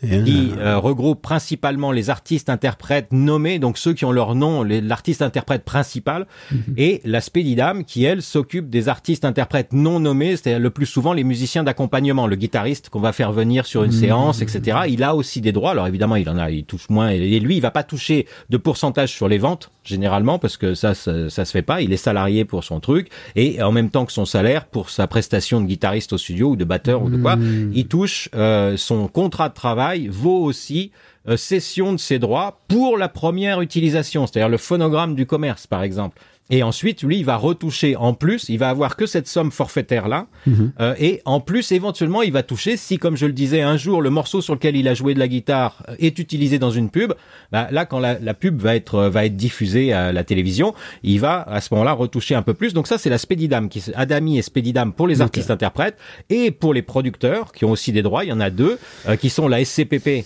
qui 0.00 0.52
euh, 0.58 0.78
regroupe 0.78 1.20
principalement 1.22 1.90
les 1.90 2.10
artistes 2.10 2.50
interprètes 2.50 3.12
nommés, 3.12 3.58
donc 3.58 3.78
ceux 3.78 3.94
qui 3.94 4.04
ont 4.04 4.12
leur 4.12 4.34
nom, 4.34 4.62
l'artiste 4.62 5.22
interprète 5.22 5.64
principal, 5.64 6.26
mhm. 6.50 6.74
et 6.76 7.00
la 7.04 7.20
Spédidam 7.20 7.84
qui 7.84 8.04
elle 8.04 8.22
s'occupe 8.22 8.70
des 8.70 8.88
artistes 8.88 9.24
interprètes 9.24 9.72
non 9.72 10.00
nommés, 10.00 10.36
c'est 10.36 10.58
le 10.58 10.70
plus 10.70 10.86
souvent 10.86 11.12
les 11.12 11.24
musiciens 11.24 11.64
d'accompagnement, 11.64 12.26
le 12.26 12.36
guitariste 12.36 12.90
qu'on 12.90 13.00
va 13.00 13.12
faire 13.12 13.32
venir 13.32 13.66
sur 13.66 13.84
une 13.84 13.92
mhm. 13.92 13.98
séance, 13.98 14.42
etc. 14.42 14.78
Il 14.88 15.02
a 15.02 15.14
aussi 15.14 15.40
des 15.40 15.52
droits, 15.52 15.72
alors 15.72 15.86
évidemment 15.86 16.16
il 16.16 16.28
en 16.28 16.38
a, 16.38 16.50
il 16.50 16.64
touche 16.64 16.88
moins, 16.88 17.08
et 17.08 17.40
lui 17.40 17.56
il 17.56 17.60
va 17.60 17.70
pas 17.70 17.82
toucher 17.82 18.26
de 18.50 18.56
pourcentage 18.56 19.12
sur 19.12 19.28
les 19.28 19.38
ventes 19.38 19.70
généralement 19.88 20.38
parce 20.38 20.56
que 20.56 20.74
ça, 20.74 20.94
ça, 20.94 21.30
ça 21.30 21.44
se 21.44 21.50
fait 21.50 21.62
pas. 21.62 21.80
Il 21.80 21.92
est 21.92 21.96
salarié 21.96 22.44
pour 22.44 22.64
son 22.64 22.80
truc 22.80 23.08
et 23.34 23.62
en 23.62 23.72
même 23.72 23.90
temps 23.90 24.06
que 24.06 24.12
son 24.12 24.24
salaire 24.24 24.66
pour 24.66 24.90
sa 24.90 25.06
prestation 25.06 25.60
de 25.60 25.66
guitariste 25.66 26.12
au 26.12 26.18
studio 26.18 26.50
ou 26.50 26.56
de 26.56 26.64
batteur 26.64 27.02
ou 27.02 27.10
de 27.10 27.16
quoi, 27.16 27.36
mhm. 27.36 27.72
il 27.74 27.88
touche 27.88 28.28
euh, 28.34 28.76
son 28.76 29.08
contrat 29.08 29.48
de 29.48 29.54
travail 29.54 30.08
vaut 30.08 30.42
aussi 30.42 30.92
euh, 31.28 31.36
cession 31.36 31.92
de 31.92 31.98
ses 31.98 32.18
droits 32.18 32.60
pour 32.68 32.96
la 32.96 33.08
première 33.08 33.60
utilisation, 33.60 34.26
c'est-à-dire 34.26 34.48
le 34.48 34.56
phonogramme 34.56 35.14
du 35.14 35.26
commerce, 35.26 35.66
par 35.66 35.82
exemple. 35.82 36.18
Et 36.50 36.62
ensuite, 36.62 37.02
lui, 37.02 37.18
il 37.18 37.24
va 37.24 37.36
retoucher 37.36 37.94
en 37.96 38.14
plus, 38.14 38.48
il 38.48 38.58
va 38.58 38.70
avoir 38.70 38.96
que 38.96 39.06
cette 39.06 39.28
somme 39.28 39.50
forfaitaire 39.50 40.08
là, 40.08 40.26
mhm. 40.46 40.72
euh, 40.80 40.94
et 40.98 41.20
en 41.24 41.40
plus, 41.40 41.72
éventuellement, 41.72 42.22
il 42.22 42.32
va 42.32 42.42
toucher 42.42 42.76
si, 42.76 42.98
comme 42.98 43.16
je 43.16 43.26
le 43.26 43.32
disais, 43.32 43.60
un 43.60 43.76
jour 43.76 44.00
le 44.00 44.10
morceau 44.10 44.40
sur 44.40 44.54
lequel 44.54 44.76
il 44.76 44.88
a 44.88 44.94
joué 44.94 45.14
de 45.14 45.18
la 45.18 45.28
guitare 45.28 45.82
euh, 45.88 45.94
est 45.98 46.18
utilisé 46.18 46.58
dans 46.58 46.70
une 46.70 46.90
pub, 46.90 47.12
bah, 47.52 47.68
là, 47.70 47.84
quand 47.84 47.98
la, 47.98 48.16
pub 48.34 48.60
va 48.60 48.76
être 48.76 49.08
va 49.08 49.24
être 49.26 49.36
diffusée 49.36 49.92
à 49.92 50.12
la 50.12 50.24
télévision, 50.24 50.74
il 51.02 51.20
va 51.20 51.42
à 51.42 51.60
ce 51.60 51.72
moment-là 51.74 51.92
retoucher 51.92 52.34
un 52.34 52.42
peu 52.42 52.54
plus. 52.54 52.72
Donc 52.72 52.86
ça, 52.86 52.98
c'est 52.98 53.10
la 53.10 53.18
Spedidam, 53.18 53.68
qui 53.68 53.82
Adami 53.94 54.38
et 54.38 54.42
Spedidam 54.42 54.92
pour 54.92 55.06
les 55.06 55.20
artistes 55.20 55.50
interprètes 55.50 55.96
et 56.30 56.50
pour 56.50 56.72
les 56.72 56.82
producteurs 56.82 57.52
qui 57.52 57.64
ont 57.64 57.70
aussi 57.70 57.92
des 57.92 58.02
droits. 58.02 58.24
Il 58.24 58.28
y 58.28 58.32
en 58.32 58.40
a 58.40 58.50
deux 58.50 58.78
qui 59.20 59.30
sont 59.30 59.48
la 59.48 59.64
SCPP 59.64 60.08
euh, 60.08 60.22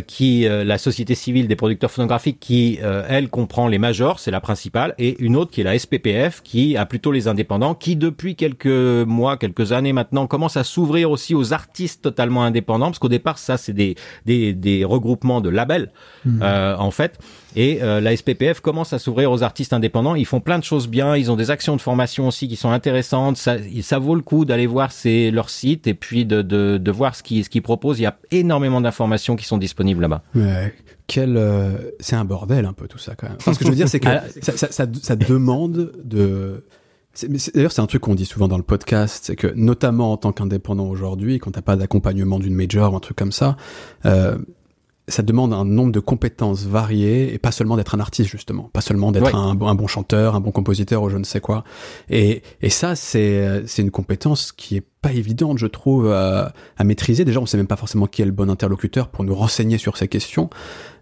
qui 0.00 0.46
euh, 0.46 0.64
la 0.64 0.78
société 0.78 1.14
civile 1.14 1.48
des 1.48 1.56
producteurs 1.56 1.90
phonographiques 1.90 2.38
qui 2.40 2.78
euh, 2.82 3.04
elle 3.08 3.28
comprend 3.28 3.66
les 3.68 3.78
majors, 3.78 4.20
c'est 4.20 4.30
la 4.30 4.40
principale, 4.40 4.94
et 4.98 5.16
une 5.20 5.36
autre 5.36 5.50
qui 5.50 5.60
est 5.60 5.64
la 5.64 5.78
SPPF 5.78 6.42
qui 6.42 6.76
a 6.76 6.86
plutôt 6.86 7.12
les 7.12 7.28
indépendants, 7.28 7.74
qui 7.74 7.96
depuis 7.96 8.36
quelques 8.36 8.66
mois, 8.66 9.36
quelques 9.36 9.72
années 9.72 9.92
maintenant 9.92 10.26
commence 10.26 10.56
à 10.56 10.64
s'ouvrir 10.64 11.10
aussi 11.10 11.34
aux 11.34 11.52
artistes 11.52 12.02
totalement 12.02 12.44
indépendants, 12.44 12.86
parce 12.86 12.98
qu'au 12.98 13.08
départ 13.08 13.38
ça 13.38 13.56
c'est 13.56 13.72
des, 13.72 13.96
des, 14.24 14.54
des 14.54 14.84
regroupements 14.84 15.40
de 15.40 15.48
labels 15.48 15.90
mmh. 16.24 16.42
en 16.42 16.90
fait. 16.90 17.18
Et 17.56 17.82
euh, 17.82 18.00
la 18.00 18.16
SPPF 18.16 18.60
commence 18.60 18.92
à 18.92 18.98
s'ouvrir 18.98 19.30
aux 19.30 19.42
artistes 19.42 19.72
indépendants. 19.72 20.14
Ils 20.14 20.26
font 20.26 20.40
plein 20.40 20.58
de 20.58 20.64
choses 20.64 20.88
bien. 20.88 21.16
Ils 21.16 21.30
ont 21.30 21.36
des 21.36 21.50
actions 21.50 21.76
de 21.76 21.80
formation 21.80 22.28
aussi 22.28 22.48
qui 22.48 22.56
sont 22.56 22.70
intéressantes. 22.70 23.36
Ça, 23.36 23.56
ça 23.82 23.98
vaut 23.98 24.14
le 24.14 24.22
coup 24.22 24.44
d'aller 24.44 24.66
voir 24.66 24.92
c'est 24.92 25.30
leur 25.30 25.50
site 25.50 25.86
et 25.86 25.94
puis 25.94 26.24
de, 26.24 26.42
de, 26.42 26.78
de 26.78 26.90
voir 26.90 27.14
ce 27.14 27.22
qu'ils 27.22 27.44
ce 27.44 27.50
qu'ils 27.50 27.62
proposent. 27.62 27.98
Il 27.98 28.02
y 28.02 28.06
a 28.06 28.18
énormément 28.30 28.80
d'informations 28.80 29.36
qui 29.36 29.44
sont 29.44 29.58
disponibles 29.58 30.02
là-bas. 30.02 30.22
Ouais. 30.34 30.74
Quel, 31.06 31.36
euh, 31.36 31.72
c'est 32.00 32.16
un 32.16 32.24
bordel 32.24 32.64
un 32.64 32.72
peu 32.72 32.88
tout 32.88 32.98
ça 32.98 33.14
quand 33.14 33.28
même. 33.28 33.36
Enfin, 33.38 33.52
ce 33.52 33.58
que 33.58 33.64
je 33.64 33.70
veux 33.70 33.76
dire, 33.76 33.88
c'est 33.88 34.00
que 34.00 34.08
ça, 34.40 34.56
ça, 34.56 34.68
ça, 34.70 34.86
ça 35.02 35.16
demande 35.16 35.92
de 36.04 36.64
D'ailleurs, 37.54 37.72
c'est 37.72 37.82
un 37.82 37.86
truc 37.86 38.00
qu'on 38.02 38.14
dit 38.14 38.24
souvent 38.24 38.48
dans 38.48 38.56
le 38.56 38.62
podcast, 38.62 39.24
c'est 39.26 39.36
que 39.36 39.48
notamment 39.54 40.12
en 40.12 40.16
tant 40.16 40.32
qu'indépendant 40.32 40.86
aujourd'hui, 40.86 41.38
quand 41.38 41.50
t'as 41.50 41.60
pas 41.60 41.76
d'accompagnement 41.76 42.38
d'une 42.38 42.54
major 42.54 42.94
ou 42.94 42.96
un 42.96 43.00
truc 43.00 43.18
comme 43.18 43.32
ça, 43.32 43.56
euh, 44.06 44.38
ça 45.08 45.22
demande 45.22 45.52
un 45.52 45.64
nombre 45.64 45.92
de 45.92 46.00
compétences 46.00 46.64
variées 46.64 47.34
et 47.34 47.38
pas 47.38 47.50
seulement 47.50 47.76
d'être 47.76 47.94
un 47.94 48.00
artiste 48.00 48.30
justement, 48.30 48.70
pas 48.72 48.80
seulement 48.80 49.12
d'être 49.12 49.34
un, 49.34 49.60
un, 49.60 49.74
bon 49.74 49.86
chanteur, 49.86 50.34
un 50.34 50.40
bon 50.40 50.52
compositeur 50.52 51.02
ou 51.02 51.08
je 51.08 51.16
ne 51.16 51.24
sais 51.24 51.40
quoi. 51.40 51.64
Et, 52.08 52.42
et 52.60 52.70
ça, 52.70 52.94
c'est 52.94 53.64
c'est 53.66 53.82
une 53.82 53.90
compétence 53.90 54.52
qui 54.52 54.76
est 54.76 54.84
pas 55.02 55.12
évidente, 55.12 55.58
je 55.58 55.66
trouve, 55.66 56.10
à, 56.10 56.52
à, 56.78 56.84
maîtriser. 56.84 57.24
Déjà, 57.24 57.40
on 57.40 57.46
sait 57.46 57.56
même 57.56 57.66
pas 57.66 57.76
forcément 57.76 58.06
qui 58.06 58.22
est 58.22 58.24
le 58.24 58.30
bon 58.30 58.48
interlocuteur 58.48 59.08
pour 59.08 59.24
nous 59.24 59.34
renseigner 59.34 59.76
sur 59.76 59.96
ces 59.96 60.06
questions. 60.06 60.48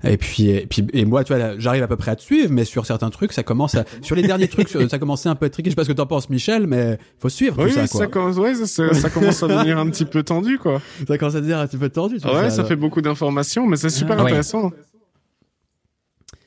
Et 0.02 0.16
puis, 0.16 0.48
et 0.48 0.66
puis, 0.66 0.86
et 0.94 1.04
moi, 1.04 1.22
tu 1.22 1.34
vois, 1.34 1.58
j'arrive 1.58 1.82
à 1.82 1.86
peu 1.86 1.96
près 1.96 2.10
à 2.10 2.16
te 2.16 2.22
suivre, 2.22 2.50
mais 2.50 2.64
sur 2.64 2.86
certains 2.86 3.10
trucs, 3.10 3.34
ça 3.34 3.42
commence 3.42 3.74
à, 3.74 3.84
sur 4.00 4.16
les 4.16 4.22
derniers 4.22 4.48
trucs, 4.48 4.70
ça 4.70 4.98
commençait 4.98 5.28
un 5.28 5.34
peu 5.34 5.44
à 5.44 5.46
être 5.48 5.52
tricky. 5.52 5.68
Je 5.68 5.72
sais 5.72 5.76
pas 5.76 5.84
ce 5.84 5.88
que 5.88 5.94
t'en 5.94 6.06
penses, 6.06 6.30
Michel, 6.30 6.66
mais 6.66 6.98
faut 7.18 7.28
suivre 7.28 7.62
oui, 7.62 7.68
tout 7.68 7.74
ça, 7.74 7.86
quoi. 7.86 8.00
Ça 8.00 8.06
commence, 8.06 8.36
ouais, 8.36 8.54
ça, 8.54 8.94
ça, 8.94 9.10
commence 9.10 9.42
à 9.42 9.48
devenir 9.48 9.78
un 9.78 9.88
petit 9.90 10.06
peu 10.06 10.22
tendu, 10.22 10.58
quoi. 10.58 10.80
Ça 11.06 11.18
commence 11.18 11.34
à 11.34 11.40
devenir 11.40 11.58
un 11.58 11.66
petit 11.66 11.76
peu 11.76 11.90
tendu. 11.90 12.14
ouais, 12.14 12.20
ça, 12.20 12.50
ça 12.50 12.64
fait 12.64 12.76
beaucoup 12.76 13.02
d'informations, 13.02 13.66
mais 13.66 13.76
c'est 13.76 13.90
super 13.90 14.18
Ah, 14.18 14.22
intéressant. 14.22 14.72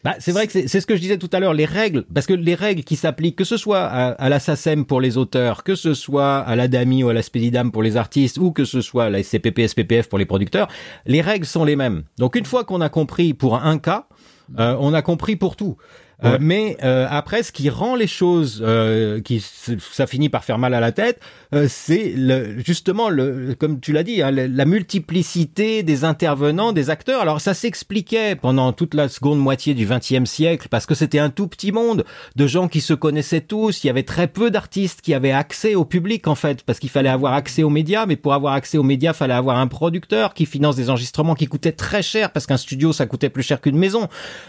Bah, 0.04 0.16
c'est 0.20 0.32
vrai 0.32 0.48
que 0.48 0.68
c'est 0.68 0.82
ce 0.82 0.86
que 0.86 0.96
je 0.96 1.02
disais 1.02 1.18
tout 1.18 1.30
à 1.32 1.40
l'heure, 1.40 1.54
les 1.54 1.66
règles, 1.66 2.04
parce 2.14 2.26
que 2.26 2.34
les 2.34 2.56
règles 2.56 2.84
qui 2.84 2.98
s'appliquent, 2.98 3.38
que 3.38 3.46
ce 3.46 3.56
soit 3.56 3.82
à, 3.82 4.10
à 4.12 4.30
la 4.30 4.40
SACEM 4.40 4.86
pour 4.86 5.00
les 5.00 5.18
auteurs, 5.18 5.64
que 5.64 5.76
ce 5.76 5.94
soit 5.94 6.40
à 6.40 6.56
la 6.56 6.68
DAMI 6.68 7.04
ou 7.04 7.10
à 7.10 7.14
la 7.14 7.22
SPEDIDAM 7.22 7.72
pour 7.72 7.84
les 7.84 7.96
artistes, 7.96 8.38
ou 8.38 8.52
que 8.52 8.66
ce 8.66 8.82
soit 8.82 9.06
à 9.06 9.10
la 9.10 9.24
SCPP, 9.24 9.66
SPPF 9.66 10.10
pour 10.10 10.20
les 10.20 10.26
producteurs, 10.26 10.68
les 11.06 11.22
règles 11.22 11.46
sont 11.46 11.64
les 11.64 11.78
mêmes. 11.78 12.04
Donc 12.18 12.36
une 12.36 12.46
fois 12.46 12.66
qu'on 12.66 12.82
a 12.82 12.90
compris 12.90 13.34
pour 13.34 13.56
un 13.56 13.78
cas, 13.78 14.08
euh, 14.60 14.76
on 14.80 14.94
a 14.94 15.02
compris 15.02 15.36
pour 15.36 15.56
tout. 15.56 15.78
Euh, 16.24 16.38
mais 16.40 16.78
euh, 16.84 17.06
après, 17.10 17.44
ce 17.44 17.52
qui 17.52 17.70
rend 17.70 17.96
les 17.96 18.08
choses, 18.08 18.64
euh, 18.66 19.22
qui 19.22 19.44
ça 19.92 20.08
finit 20.08 20.30
par 20.30 20.44
faire 20.44 20.58
mal 20.58 20.74
à 20.74 20.80
la 20.80 20.92
tête, 20.92 21.20
euh, 21.54 21.68
c'est 21.70 22.14
le, 22.16 22.60
justement 22.66 23.10
le, 23.10 23.56
comme 23.60 23.80
tu 23.80 23.92
l'as 23.92 24.04
dit, 24.04 24.22
hein, 24.22 24.32
la 24.32 24.66
multiplicité 24.66 25.84
des 25.84 26.04
intervenants, 26.04 26.72
des 26.72 26.90
acteurs. 26.90 27.22
Alors 27.22 27.42
ça 27.42 27.54
s'expliquait 27.54 28.36
pendant 28.36 28.74
toute 28.74 28.94
la 28.94 29.10
seconde 29.10 29.40
moitié 29.40 29.74
du 29.74 29.86
XXe 29.86 30.30
siècle 30.30 30.68
parce 30.70 30.86
que 30.86 30.96
c'était 30.96 31.20
un 31.20 31.30
tout 31.30 31.48
petit 31.48 31.72
monde 31.72 32.06
de 32.36 32.48
gens 32.48 32.68
qui 32.68 32.82
se 32.82 32.94
connaissaient 32.94 33.42
tous. 33.42 33.84
Il 33.84 33.88
y 33.88 33.90
avait 33.90 34.04
très 34.04 34.28
peu 34.28 34.50
d'artistes 34.50 35.02
qui 35.02 35.14
avaient 35.14 35.32
accès 35.32 35.76
au 35.76 35.86
public 35.86 36.28
en 36.28 36.36
fait, 36.36 36.64
parce 36.64 36.80
qu'il 36.80 36.90
fallait 36.90 37.10
avoir 37.10 37.34
accès 37.34 37.64
aux 37.64 37.70
médias. 37.70 38.06
Mais 38.06 38.16
pour 38.16 38.34
avoir 38.34 38.54
accès 38.54 38.78
aux 38.78 38.84
médias, 38.84 39.12
il 39.12 39.18
fallait 39.18 39.34
avoir 39.34 39.58
un 39.58 39.68
producteur 39.68 40.34
qui 40.34 40.46
finance 40.46 40.76
des 40.76 40.90
enregistrements 40.90 41.36
qui 41.36 41.48
coûtaient 41.48 41.72
très 41.72 42.02
cher 42.02 42.32
parce 42.32 42.46
qu'un 42.46 42.58
studio 42.58 42.94
ça 42.94 43.06
coûtait 43.06 43.30
plus 43.30 43.44
cher 43.44 43.62
qu'une 43.62 43.78
maison. 43.78 44.08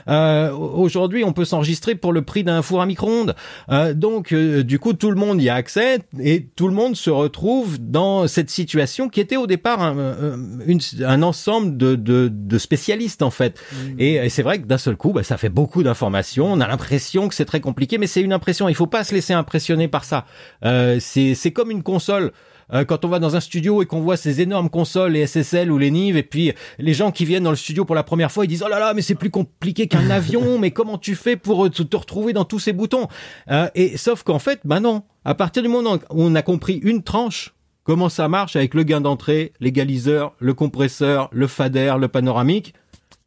Euh, 0.09 0.53
Aujourd'hui, 0.53 1.25
on 1.25 1.33
peut 1.33 1.45
s'enregistrer 1.45 1.64
pour 2.01 2.13
le 2.13 2.23
prix 2.23 2.45
d'un 2.45 2.63
four 2.63 2.81
à 2.81 2.87
micro-ondes. 2.87 3.35
Euh, 3.71 3.95
donc, 3.95 4.33
euh, 4.33 4.63
du 4.63 4.79
coup, 4.79 4.93
tout 4.93 5.11
le 5.11 5.17
monde 5.17 5.41
y 5.43 5.49
a 5.49 5.55
accès 5.55 5.99
et 6.21 6.47
tout 6.57 6.69
le 6.69 6.75
monde 6.75 6.97
se 6.97 7.11
retrouve 7.11 7.79
dans 7.81 8.27
cette 8.27 8.51
situation 8.51 9.09
qui 9.09 9.21
était 9.21 9.37
au 9.37 9.47
départ 9.47 9.83
un, 9.83 10.39
une, 10.67 10.81
un 11.05 11.23
ensemble 11.23 11.77
de, 11.77 11.95
de, 11.95 12.31
de, 12.33 12.59
spécialistes 12.59 13.23
en 13.23 13.31
fait. 13.31 13.61
Mmh. 13.73 14.01
Et, 14.01 14.15
et 14.15 14.29
c'est 14.29 14.43
vrai 14.43 14.61
que 14.61 14.67
d'un 14.67 14.79
seul 14.79 14.97
coup, 14.97 15.13
bah, 15.13 15.23
ça 15.23 15.37
fait 15.37 15.49
beaucoup 15.49 15.83
d'informations. 15.83 16.53
On 16.53 16.61
a 16.61 16.69
l'impression 16.69 17.29
que 17.29 17.35
c'est 17.35 17.45
très 17.45 17.61
compliqué, 17.61 17.99
mais 17.99 18.07
c'est 18.07 18.23
une 18.23 18.33
impression. 18.33 18.69
Il 18.69 18.75
faut 18.75 18.87
pas 18.87 19.05
se 19.05 19.15
laisser 19.15 19.33
impressionner 19.33 19.89
par 19.89 20.05
ça. 20.05 20.25
Euh, 20.65 20.99
c'est 21.01 21.53
comme 21.53 21.71
une 21.71 21.83
console 21.83 22.33
euh, 22.73 22.85
quand 22.85 23.05
on 23.05 23.09
va 23.09 23.19
dans 23.19 23.37
un 23.37 23.41
studio 23.41 23.83
et 23.83 23.87
qu'on 23.87 24.01
voit 24.01 24.17
ces 24.17 24.41
énormes 24.41 24.71
consoles, 24.71 25.13
les 25.13 25.27
SSL 25.27 25.71
ou 25.71 25.79
les 25.79 25.91
Nive, 25.91 26.17
et 26.17 26.23
puis 26.23 26.53
les 26.79 26.95
gens 26.95 27.11
qui 27.11 27.25
viennent 27.25 27.45
dans 27.45 27.51
le 27.51 27.57
studio 27.57 27.85
pour 27.85 27.95
la 27.95 28.03
première 28.03 28.33
fois, 28.33 28.45
ils 28.45 28.49
disent 28.49 28.65
oh 28.65 28.69
là 28.69 28.79
là, 28.79 28.95
mais 28.95 29.03
c'est 29.03 29.15
plus 29.15 29.31
compliqué 29.31 29.87
qu'un 29.87 30.11
avion, 30.11 30.59
mais 30.59 30.71
comment 30.71 30.99
tu 30.99 31.15
fais 31.15 31.37
pour 31.37 31.71
te, 31.71 31.83
te 31.83 31.97
retrouver 31.97 32.33
dans 32.33 32.45
tous 32.45 32.59
ces 32.59 32.73
boutons? 32.73 33.09
Euh, 33.51 33.69
Et 33.75 33.97
sauf 33.97 34.23
qu'en 34.23 34.39
fait, 34.39 34.61
bah 34.65 34.81
non. 34.81 35.03
À 35.25 35.35
partir 35.35 35.63
du 35.63 35.69
moment 35.69 35.95
où 36.11 36.23
on 36.23 36.35
a 36.35 36.43
compris 36.43 36.75
une 36.83 37.03
tranche, 37.03 37.55
comment 37.83 38.09
ça 38.09 38.29
marche 38.29 38.57
avec 38.57 38.75
le 38.75 38.83
gain 38.83 39.01
d'entrée, 39.01 39.53
l'égaliseur, 39.61 40.35
le 40.39 40.53
compresseur, 40.53 41.29
le 41.33 41.47
fader, 41.47 41.95
le 41.99 42.09
panoramique, 42.09 42.75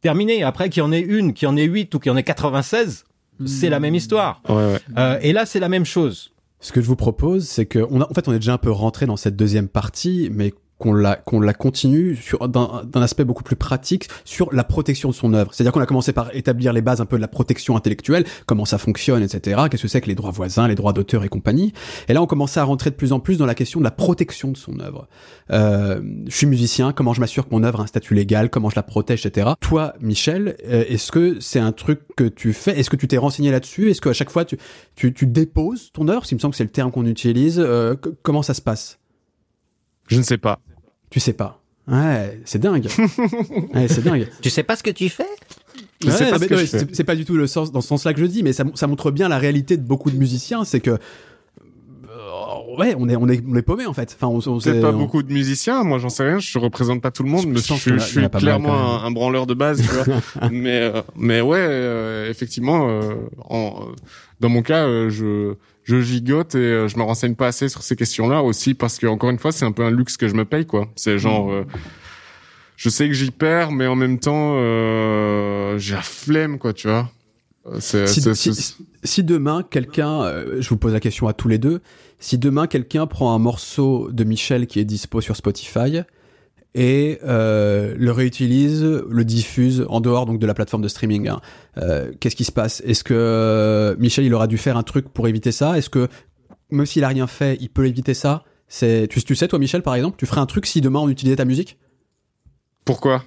terminé. 0.00 0.42
Après 0.42 0.68
qu'il 0.68 0.82
y 0.82 0.86
en 0.86 0.92
ait 0.92 1.00
une, 1.00 1.32
qu'il 1.32 1.46
y 1.46 1.50
en 1.50 1.56
ait 1.56 1.64
8 1.64 1.94
ou 1.94 1.98
qu'il 1.98 2.10
y 2.10 2.12
en 2.12 2.16
ait 2.16 2.22
96, 2.22 3.04
mmh. 3.38 3.46
c'est 3.46 3.70
la 3.70 3.80
même 3.80 3.94
histoire. 3.94 4.42
Ouais, 4.48 4.54
ouais. 4.54 4.78
Euh, 4.96 5.18
et 5.22 5.32
là, 5.32 5.46
c'est 5.46 5.60
la 5.60 5.68
même 5.68 5.84
chose. 5.84 6.32
Ce 6.60 6.72
que 6.72 6.80
je 6.80 6.86
vous 6.86 6.96
propose, 6.96 7.46
c'est 7.46 7.66
que 7.66 7.86
on 7.90 8.00
a, 8.00 8.10
en 8.10 8.14
fait, 8.14 8.28
on 8.28 8.32
est 8.32 8.38
déjà 8.38 8.54
un 8.54 8.58
peu 8.58 8.70
rentré 8.70 9.06
dans 9.06 9.16
cette 9.16 9.36
deuxième 9.36 9.68
partie, 9.68 10.28
mais 10.32 10.52
qu'on 10.78 10.92
la 10.92 11.16
qu'on 11.16 11.40
la 11.40 11.54
continue 11.54 12.16
sur 12.16 12.48
d'un 12.48 13.02
aspect 13.02 13.24
beaucoup 13.24 13.42
plus 13.42 13.56
pratique 13.56 14.08
sur 14.24 14.52
la 14.52 14.64
protection 14.64 15.08
de 15.08 15.14
son 15.14 15.34
œuvre. 15.34 15.52
C'est-à-dire 15.52 15.72
qu'on 15.72 15.80
a 15.80 15.86
commencé 15.86 16.12
par 16.12 16.34
établir 16.34 16.72
les 16.72 16.82
bases 16.82 17.00
un 17.00 17.06
peu 17.06 17.16
de 17.16 17.20
la 17.20 17.28
protection 17.28 17.76
intellectuelle, 17.76 18.24
comment 18.46 18.64
ça 18.64 18.78
fonctionne, 18.78 19.22
etc. 19.22 19.62
Qu'est-ce 19.70 19.82
que 19.82 19.88
c'est 19.88 20.00
que 20.00 20.06
les 20.06 20.14
droits 20.14 20.30
voisins, 20.30 20.68
les 20.68 20.74
droits 20.74 20.92
d'auteur 20.92 21.24
et 21.24 21.28
compagnie? 21.28 21.72
Et 22.08 22.12
là, 22.12 22.22
on 22.22 22.26
commençait 22.26 22.60
à 22.60 22.64
rentrer 22.64 22.90
de 22.90 22.94
plus 22.94 23.12
en 23.12 23.20
plus 23.20 23.38
dans 23.38 23.46
la 23.46 23.54
question 23.54 23.80
de 23.80 23.84
la 23.84 23.90
protection 23.90 24.50
de 24.52 24.56
son 24.56 24.78
œuvre. 24.80 25.08
Euh, 25.50 26.00
je 26.26 26.36
suis 26.36 26.46
musicien, 26.46 26.92
comment 26.92 27.12
je 27.12 27.20
m'assure 27.20 27.48
que 27.48 27.54
mon 27.54 27.64
œuvre 27.64 27.80
a 27.80 27.82
un 27.84 27.86
statut 27.86 28.14
légal, 28.14 28.50
comment 28.50 28.70
je 28.70 28.76
la 28.76 28.82
protège, 28.82 29.26
etc. 29.26 29.50
Toi, 29.60 29.94
Michel, 30.00 30.56
euh, 30.66 30.84
est-ce 30.88 31.10
que 31.10 31.40
c'est 31.40 31.60
un 31.60 31.72
truc 31.72 32.00
que 32.16 32.24
tu 32.24 32.52
fais? 32.52 32.78
Est-ce 32.78 32.90
que 32.90 32.96
tu 32.96 33.08
t'es 33.08 33.18
renseigné 33.18 33.50
là-dessus? 33.50 33.90
Est-ce 33.90 34.00
qu'à 34.00 34.12
chaque 34.12 34.30
fois 34.30 34.44
tu, 34.44 34.58
tu 34.94 35.12
tu 35.12 35.26
déposes 35.26 35.90
ton 35.92 36.08
œuvre? 36.08 36.24
Il 36.30 36.34
me 36.34 36.40
semble 36.40 36.52
que 36.52 36.58
c'est 36.58 36.64
le 36.64 36.70
terme 36.70 36.90
qu'on 36.90 37.06
utilise. 37.06 37.58
Euh, 37.58 37.94
comment 38.22 38.42
ça 38.42 38.54
se 38.54 38.62
passe? 38.62 38.98
Je 40.08 40.16
ne 40.16 40.22
sais 40.22 40.38
pas. 40.38 40.60
Tu 41.10 41.20
sais 41.20 41.32
pas. 41.32 41.60
Ouais, 41.86 42.40
c'est 42.44 42.58
dingue. 42.58 42.86
ouais, 43.74 43.88
c'est 43.88 44.04
dingue. 44.04 44.28
Tu 44.42 44.50
sais 44.50 44.62
pas 44.62 44.76
ce 44.76 44.82
que 44.82 44.90
tu 44.90 45.08
fais? 45.08 45.24
Ouais, 46.04 46.12
c'est 46.12 47.04
pas, 47.04 47.12
pas 47.12 47.16
du 47.16 47.24
tout 47.24 47.36
le 47.36 47.46
sens 47.46 47.72
dans 47.72 47.80
ce 47.80 47.88
sens-là 47.88 48.14
que 48.14 48.20
je 48.20 48.26
dis, 48.26 48.42
mais 48.42 48.52
ça, 48.52 48.64
ça 48.74 48.86
montre 48.86 49.10
bien 49.10 49.28
la 49.28 49.38
réalité 49.38 49.76
de 49.76 49.82
beaucoup 49.82 50.10
de 50.10 50.16
musiciens, 50.16 50.64
c'est 50.64 50.80
que 50.80 50.90
euh, 50.90 52.76
ouais, 52.78 52.94
on 52.98 53.08
est 53.08 53.16
on 53.16 53.28
est 53.28 53.42
on 53.46 53.54
est 53.56 53.62
paumé 53.62 53.86
en 53.86 53.92
fait. 53.92 54.16
Enfin, 54.20 54.28
on, 54.28 54.38
on 54.50 54.60
peut 54.60 54.80
pas 54.80 54.92
on... 54.92 54.98
beaucoup 54.98 55.22
de 55.22 55.32
musiciens. 55.32 55.82
Moi, 55.82 55.98
j'en 55.98 56.08
sais 56.08 56.24
rien. 56.24 56.38
Je 56.38 56.58
représente 56.58 57.00
pas 57.00 57.10
tout 57.10 57.22
le 57.22 57.30
monde, 57.30 57.46
mais 57.48 57.58
je, 57.58 57.74
je, 57.74 57.94
je 57.94 57.98
suis 57.98 58.28
clairement 58.28 59.02
un, 59.02 59.06
un, 59.06 59.10
branleur 59.10 59.46
de 59.46 59.54
base. 59.54 59.82
Tu 59.82 59.88
vois. 59.88 60.50
mais 60.52 60.82
euh, 60.82 61.02
mais 61.16 61.40
ouais, 61.40 61.58
euh, 61.60 62.30
effectivement, 62.30 62.88
euh, 62.88 63.14
en, 63.48 63.86
dans 64.40 64.48
mon 64.48 64.62
cas, 64.62 64.86
euh, 64.86 65.10
je 65.10 65.54
je 65.88 66.00
gigote 66.02 66.54
et 66.54 66.58
euh, 66.58 66.88
je 66.88 66.98
me 66.98 67.02
renseigne 67.02 67.34
pas 67.34 67.46
assez 67.46 67.70
sur 67.70 67.82
ces 67.82 67.96
questions-là 67.96 68.42
aussi 68.42 68.74
parce 68.74 68.98
que 68.98 69.06
encore 69.06 69.30
une 69.30 69.38
fois, 69.38 69.52
c'est 69.52 69.64
un 69.64 69.72
peu 69.72 69.82
un 69.82 69.90
luxe 69.90 70.18
que 70.18 70.28
je 70.28 70.34
me 70.34 70.44
paye 70.44 70.66
quoi. 70.66 70.88
C'est 70.96 71.18
genre 71.18 71.50
euh, 71.50 71.64
je 72.76 72.90
sais 72.90 73.08
que 73.08 73.14
j'y 73.14 73.30
perds 73.30 73.72
mais 73.72 73.86
en 73.86 73.96
même 73.96 74.18
temps 74.18 74.56
euh, 74.56 75.78
j'ai 75.78 75.94
la 75.94 76.02
flemme 76.02 76.58
quoi, 76.58 76.74
tu 76.74 76.88
vois. 76.88 77.10
Si, 77.80 78.34
si, 78.34 78.76
si, 79.04 79.24
demain 79.24 79.62
quelqu'un, 79.62 80.22
euh, 80.22 80.60
je 80.60 80.68
vous 80.70 80.78
pose 80.78 80.94
la 80.94 81.00
question 81.00 81.28
à 81.28 81.34
tous 81.34 81.48
les 81.48 81.58
deux, 81.58 81.82
si 82.18 82.38
demain 82.38 82.66
quelqu'un 82.66 83.06
prend 83.06 83.34
un 83.34 83.38
morceau 83.38 84.10
de 84.10 84.24
Michel 84.24 84.66
qui 84.66 84.80
est 84.80 84.86
dispo 84.86 85.20
sur 85.20 85.36
Spotify 85.36 86.00
et 86.78 87.18
euh, 87.24 87.96
le 87.98 88.12
réutilise, 88.12 88.84
le 88.84 89.24
diffuse 89.24 89.84
en 89.88 90.00
dehors 90.00 90.26
donc 90.26 90.38
de 90.38 90.46
la 90.46 90.54
plateforme 90.54 90.80
de 90.80 90.86
streaming. 90.86 91.26
Hein. 91.26 91.40
Euh, 91.76 92.12
Qu'est-ce 92.20 92.36
qui 92.36 92.44
se 92.44 92.52
passe? 92.52 92.80
Est-ce 92.86 93.02
que 93.02 93.14
euh, 93.14 93.96
Michel 93.98 94.24
il 94.24 94.32
aura 94.32 94.46
dû 94.46 94.58
faire 94.58 94.76
un 94.76 94.84
truc 94.84 95.08
pour 95.08 95.26
éviter 95.26 95.50
ça? 95.50 95.76
Est-ce 95.76 95.90
que 95.90 96.06
même 96.70 96.86
s'il 96.86 97.02
a 97.02 97.08
rien 97.08 97.26
fait, 97.26 97.58
il 97.60 97.68
peut 97.68 97.86
éviter 97.86 98.14
ça? 98.14 98.44
C'est 98.68 99.08
tu, 99.10 99.20
tu 99.24 99.34
sais 99.34 99.48
toi 99.48 99.58
Michel 99.58 99.82
par 99.82 99.96
exemple, 99.96 100.16
tu 100.18 100.26
ferais 100.26 100.40
un 100.40 100.46
truc 100.46 100.66
si 100.66 100.80
demain 100.80 101.00
on 101.00 101.08
utilisait 101.08 101.36
ta 101.36 101.44
musique? 101.44 101.78
Pourquoi? 102.84 103.24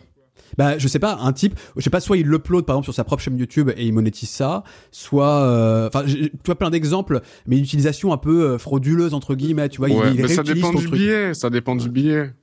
Bah 0.57 0.77
je 0.77 0.87
sais 0.87 0.99
pas 0.99 1.17
un 1.21 1.33
type 1.33 1.59
je 1.75 1.81
sais 1.81 1.89
pas 1.89 1.99
soit 1.99 2.17
il 2.17 2.27
l'upload 2.27 2.65
par 2.65 2.75
exemple 2.75 2.85
sur 2.85 2.93
sa 2.93 3.03
propre 3.03 3.21
chaîne 3.21 3.37
YouTube 3.37 3.69
et 3.75 3.85
il 3.85 3.93
monétise 3.93 4.29
ça 4.29 4.63
soit 4.91 5.87
enfin 5.87 6.01
euh, 6.01 6.27
tu 6.27 6.45
vois 6.45 6.55
plein 6.55 6.69
d'exemples 6.69 7.21
mais 7.47 7.57
une 7.57 7.63
utilisation 7.63 8.11
un 8.11 8.17
peu 8.17 8.43
euh, 8.43 8.57
frauduleuse 8.57 9.13
entre 9.13 9.35
guillemets 9.35 9.69
tu 9.69 9.77
vois 9.77 9.87
ouais, 9.87 10.09
il, 10.11 10.15
il 10.15 10.21
mais 10.23 10.27
ça 10.27 10.43
dépend 10.43 10.73
du 10.73 10.87
truc. 10.87 10.99
billet 10.99 11.33
ça 11.33 11.49
dépend 11.49 11.77
du 11.77 11.89
billet 11.89 12.33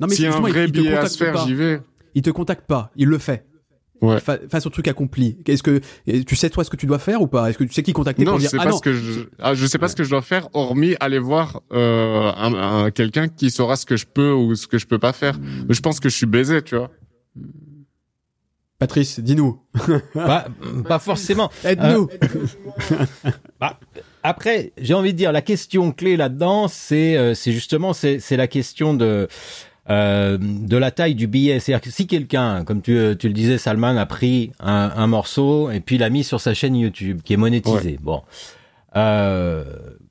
non 0.00 0.06
mais 0.08 0.14
si 0.14 0.26
un 0.26 0.40
vrai 0.40 0.64
il, 0.64 0.72
billet 0.72 0.94
à 0.94 1.06
se 1.06 1.16
faire 1.16 1.36
j'y 1.46 1.54
vais 1.54 1.80
il 2.14 2.22
te 2.22 2.30
contacte 2.30 2.66
pas 2.66 2.90
il 2.96 3.08
le 3.08 3.18
fait 3.18 3.46
Ouais. 4.02 4.18
face 4.18 4.64
au 4.64 4.70
truc 4.70 4.88
accompli. 4.88 5.36
Est-ce 5.46 5.62
que 5.62 5.80
tu 6.22 6.34
sais 6.34 6.48
toi 6.48 6.64
ce 6.64 6.70
que 6.70 6.76
tu 6.76 6.86
dois 6.86 6.98
faire 6.98 7.20
ou 7.20 7.26
pas? 7.26 7.50
Est-ce 7.50 7.58
que 7.58 7.64
tu 7.64 7.74
sais 7.74 7.82
qui 7.82 7.92
contacter 7.92 8.24
non, 8.24 8.32
pour 8.32 8.38
je 8.38 8.44
dire 8.44 8.50
sais 8.50 8.56
ah 8.58 8.64
pas 8.64 8.70
non 8.70 8.78
ce 8.78 8.82
que 8.82 8.94
je, 8.94 9.20
ah, 9.38 9.52
je 9.52 9.66
sais 9.66 9.76
pas 9.76 9.84
ouais. 9.84 9.90
ce 9.90 9.96
que 9.96 10.04
je 10.04 10.10
dois 10.10 10.22
faire 10.22 10.48
hormis 10.54 10.96
aller 11.00 11.18
voir 11.18 11.60
euh, 11.72 12.32
un, 12.34 12.54
un, 12.54 12.90
quelqu'un 12.90 13.28
qui 13.28 13.50
saura 13.50 13.76
ce 13.76 13.84
que 13.84 13.98
je 13.98 14.06
peux 14.06 14.32
ou 14.32 14.54
ce 14.54 14.66
que 14.66 14.78
je 14.78 14.86
peux 14.86 14.98
pas 14.98 15.12
faire. 15.12 15.38
Hmm. 15.38 15.66
Je 15.68 15.80
pense 15.80 16.00
que 16.00 16.08
je 16.08 16.16
suis 16.16 16.24
baisé, 16.24 16.62
tu 16.62 16.76
vois. 16.76 16.90
Patrice, 18.78 19.20
dis-nous. 19.20 19.60
pas, 20.14 20.46
pas 20.88 20.98
forcément. 20.98 21.50
Aide-nous. 21.64 22.08
Euh, 22.22 22.96
bah, 23.60 23.78
après, 24.22 24.72
j'ai 24.78 24.94
envie 24.94 25.12
de 25.12 25.18
dire 25.18 25.32
la 25.32 25.42
question 25.42 25.92
clé 25.92 26.16
là-dedans, 26.16 26.66
c'est 26.68 27.18
euh, 27.18 27.34
c'est 27.34 27.52
justement 27.52 27.92
c'est 27.92 28.18
c'est 28.18 28.38
la 28.38 28.46
question 28.46 28.94
de 28.94 29.28
euh, 29.88 30.38
de 30.40 30.76
la 30.76 30.90
taille 30.90 31.14
du 31.14 31.26
billet. 31.26 31.58
C'est-à-dire 31.58 31.82
que 31.82 31.90
si 31.90 32.06
quelqu'un, 32.06 32.64
comme 32.64 32.82
tu, 32.82 32.98
tu 33.18 33.28
le 33.28 33.34
disais, 33.34 33.58
Salman 33.58 33.96
a 33.96 34.06
pris 34.06 34.52
un, 34.60 34.92
un 34.94 35.06
morceau 35.06 35.70
et 35.70 35.80
puis 35.80 35.98
l'a 35.98 36.10
mis 36.10 36.24
sur 36.24 36.40
sa 36.40 36.54
chaîne 36.54 36.76
YouTube 36.76 37.20
qui 37.24 37.32
est 37.32 37.38
monétisé. 37.38 37.92
Ouais. 37.92 37.98
Bon, 38.00 38.22
euh, 38.96 39.64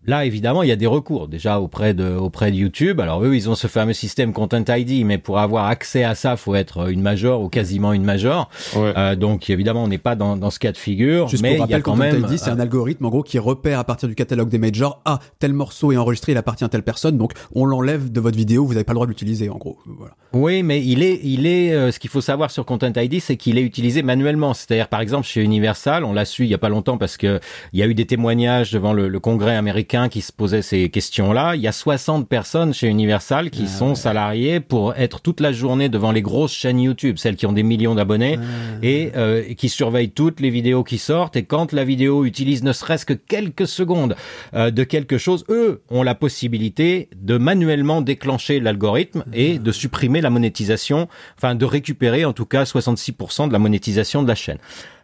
Là, 0.09 0.25
évidemment, 0.25 0.63
il 0.63 0.69
y 0.69 0.71
a 0.71 0.75
des 0.75 0.87
recours 0.87 1.27
déjà 1.27 1.59
auprès 1.59 1.93
de 1.93 2.15
auprès 2.15 2.49
de 2.49 2.55
YouTube. 2.55 2.99
Alors 2.99 3.23
eux, 3.23 3.35
ils 3.35 3.47
ont 3.47 3.53
ce 3.53 3.67
fameux 3.67 3.93
système 3.93 4.33
Content 4.33 4.63
ID, 4.67 5.05
mais 5.05 5.19
pour 5.19 5.37
avoir 5.37 5.67
accès 5.67 6.03
à 6.03 6.15
ça, 6.15 6.35
faut 6.35 6.55
être 6.55 6.89
une 6.89 7.01
major 7.01 7.43
ou 7.43 7.47
quasiment 7.49 7.93
une 7.93 8.03
major. 8.03 8.49
Euh, 8.75 9.15
donc 9.15 9.51
évidemment, 9.51 9.83
on 9.83 9.87
n'est 9.87 9.99
pas 9.99 10.15
dans, 10.15 10.35
dans 10.35 10.49
ce 10.49 10.57
cas 10.57 10.71
de 10.71 10.77
figure. 10.77 11.27
Juste 11.27 11.43
mais 11.43 11.57
pour 11.57 11.67
il 11.67 11.69
y 11.69 11.73
a 11.75 11.81
quand 11.81 11.91
Content 11.91 12.03
même. 12.05 12.25
ID, 12.27 12.37
c'est 12.39 12.49
un 12.49 12.59
algorithme 12.59 13.05
en 13.05 13.09
gros 13.09 13.21
qui 13.21 13.37
repère 13.37 13.77
à 13.77 13.83
partir 13.83 14.09
du 14.09 14.15
catalogue 14.15 14.49
des 14.49 14.57
majors, 14.57 14.99
ah 15.05 15.19
tel 15.37 15.53
morceau 15.53 15.91
est 15.91 15.97
enregistré, 15.97 16.31
il 16.31 16.37
appartient 16.39 16.63
à 16.63 16.69
telle 16.69 16.81
personne, 16.81 17.15
donc 17.19 17.33
on 17.53 17.65
l'enlève 17.65 18.11
de 18.11 18.19
votre 18.19 18.35
vidéo, 18.37 18.65
vous 18.65 18.73
n'avez 18.73 18.85
pas 18.85 18.93
le 18.93 18.95
droit 18.95 19.05
de 19.05 19.11
l'utiliser 19.11 19.49
en 19.51 19.57
gros. 19.57 19.77
Voilà. 19.85 20.15
Oui, 20.33 20.63
mais 20.63 20.83
il 20.83 21.03
est, 21.03 21.19
il 21.23 21.45
est. 21.45 21.71
euh, 21.73 21.91
ce 21.91 21.99
qu'il 21.99 22.09
faut 22.09 22.21
savoir 22.21 22.49
sur 22.49 22.65
Content 22.65 22.91
ID, 22.95 23.19
c'est 23.19 23.37
qu'il 23.37 23.57
est 23.59 23.63
utilisé 23.63 24.01
manuellement. 24.01 24.53
C'est-à-dire, 24.55 24.87
par 24.87 25.01
exemple, 25.01 25.27
chez 25.27 25.41
Universal, 25.43 26.03
on 26.03 26.13
l'a 26.13 26.25
su 26.25 26.45
il 26.45 26.49
y 26.49 26.53
a 26.53 26.57
pas 26.59 26.69
longtemps 26.69 26.97
parce 26.97 27.17
que 27.17 27.39
il 27.73 27.79
y 27.79 27.83
a 27.83 27.87
eu 27.87 27.93
des 27.93 28.05
témoignages 28.05 28.71
devant 28.71 28.93
le, 28.93 29.07
le 29.07 29.19
Congrès 29.19 29.55
américain 29.55 29.98
qui 30.07 30.21
se 30.21 30.31
posaient 30.31 30.61
ces 30.61 30.89
questions-là. 30.89 31.55
Il 31.55 31.61
y 31.61 31.67
a 31.67 31.71
60 31.71 32.27
personnes 32.29 32.73
chez 32.73 32.87
Universal 32.87 33.49
qui 33.49 33.67
sont 33.67 33.95
salariées 33.95 34.59
pour 34.59 34.95
être 34.95 35.19
toute 35.19 35.41
la 35.41 35.51
journée 35.51 35.89
devant 35.89 36.11
les 36.11 36.21
grosses 36.21 36.53
chaînes 36.53 36.79
YouTube, 36.79 37.17
celles 37.17 37.35
qui 37.35 37.45
ont 37.45 37.51
des 37.51 37.63
millions 37.63 37.95
d'abonnés, 37.95 38.39
et, 38.81 39.11
euh, 39.15 39.53
qui 39.55 39.67
surveillent 39.67 40.11
toutes 40.11 40.39
les 40.39 40.49
vidéos 40.49 40.83
qui 40.83 40.97
sortent. 40.97 41.35
Et 41.35 41.43
quand 41.43 41.73
la 41.73 41.83
vidéo 41.83 42.23
utilise 42.25 42.63
ne 42.63 42.71
serait-ce 42.71 43.05
que 43.05 43.13
quelques 43.13 43.67
secondes 43.67 44.15
euh, 44.53 44.71
de 44.71 44.83
quelque 44.83 45.17
chose, 45.17 45.43
eux 45.49 45.81
ont 45.89 46.03
la 46.03 46.15
possibilité 46.15 47.09
de 47.15 47.37
manuellement 47.37 48.01
déclencher 48.01 48.59
l'algorithme 48.59 49.25
et 49.33 49.59
de 49.59 49.71
supprimer 49.71 50.21
la 50.21 50.29
monétisation, 50.29 51.07
enfin 51.37 51.55
de 51.55 51.65
récupérer 51.65 52.25
en 52.25 52.33
tout 52.33 52.45
cas 52.45 52.63
66% 52.63 53.47
de 53.47 53.53
la 53.53 53.59
monétisation 53.59 54.23
de 54.23 54.27
la 54.27 54.35
chaîne. 54.35 54.59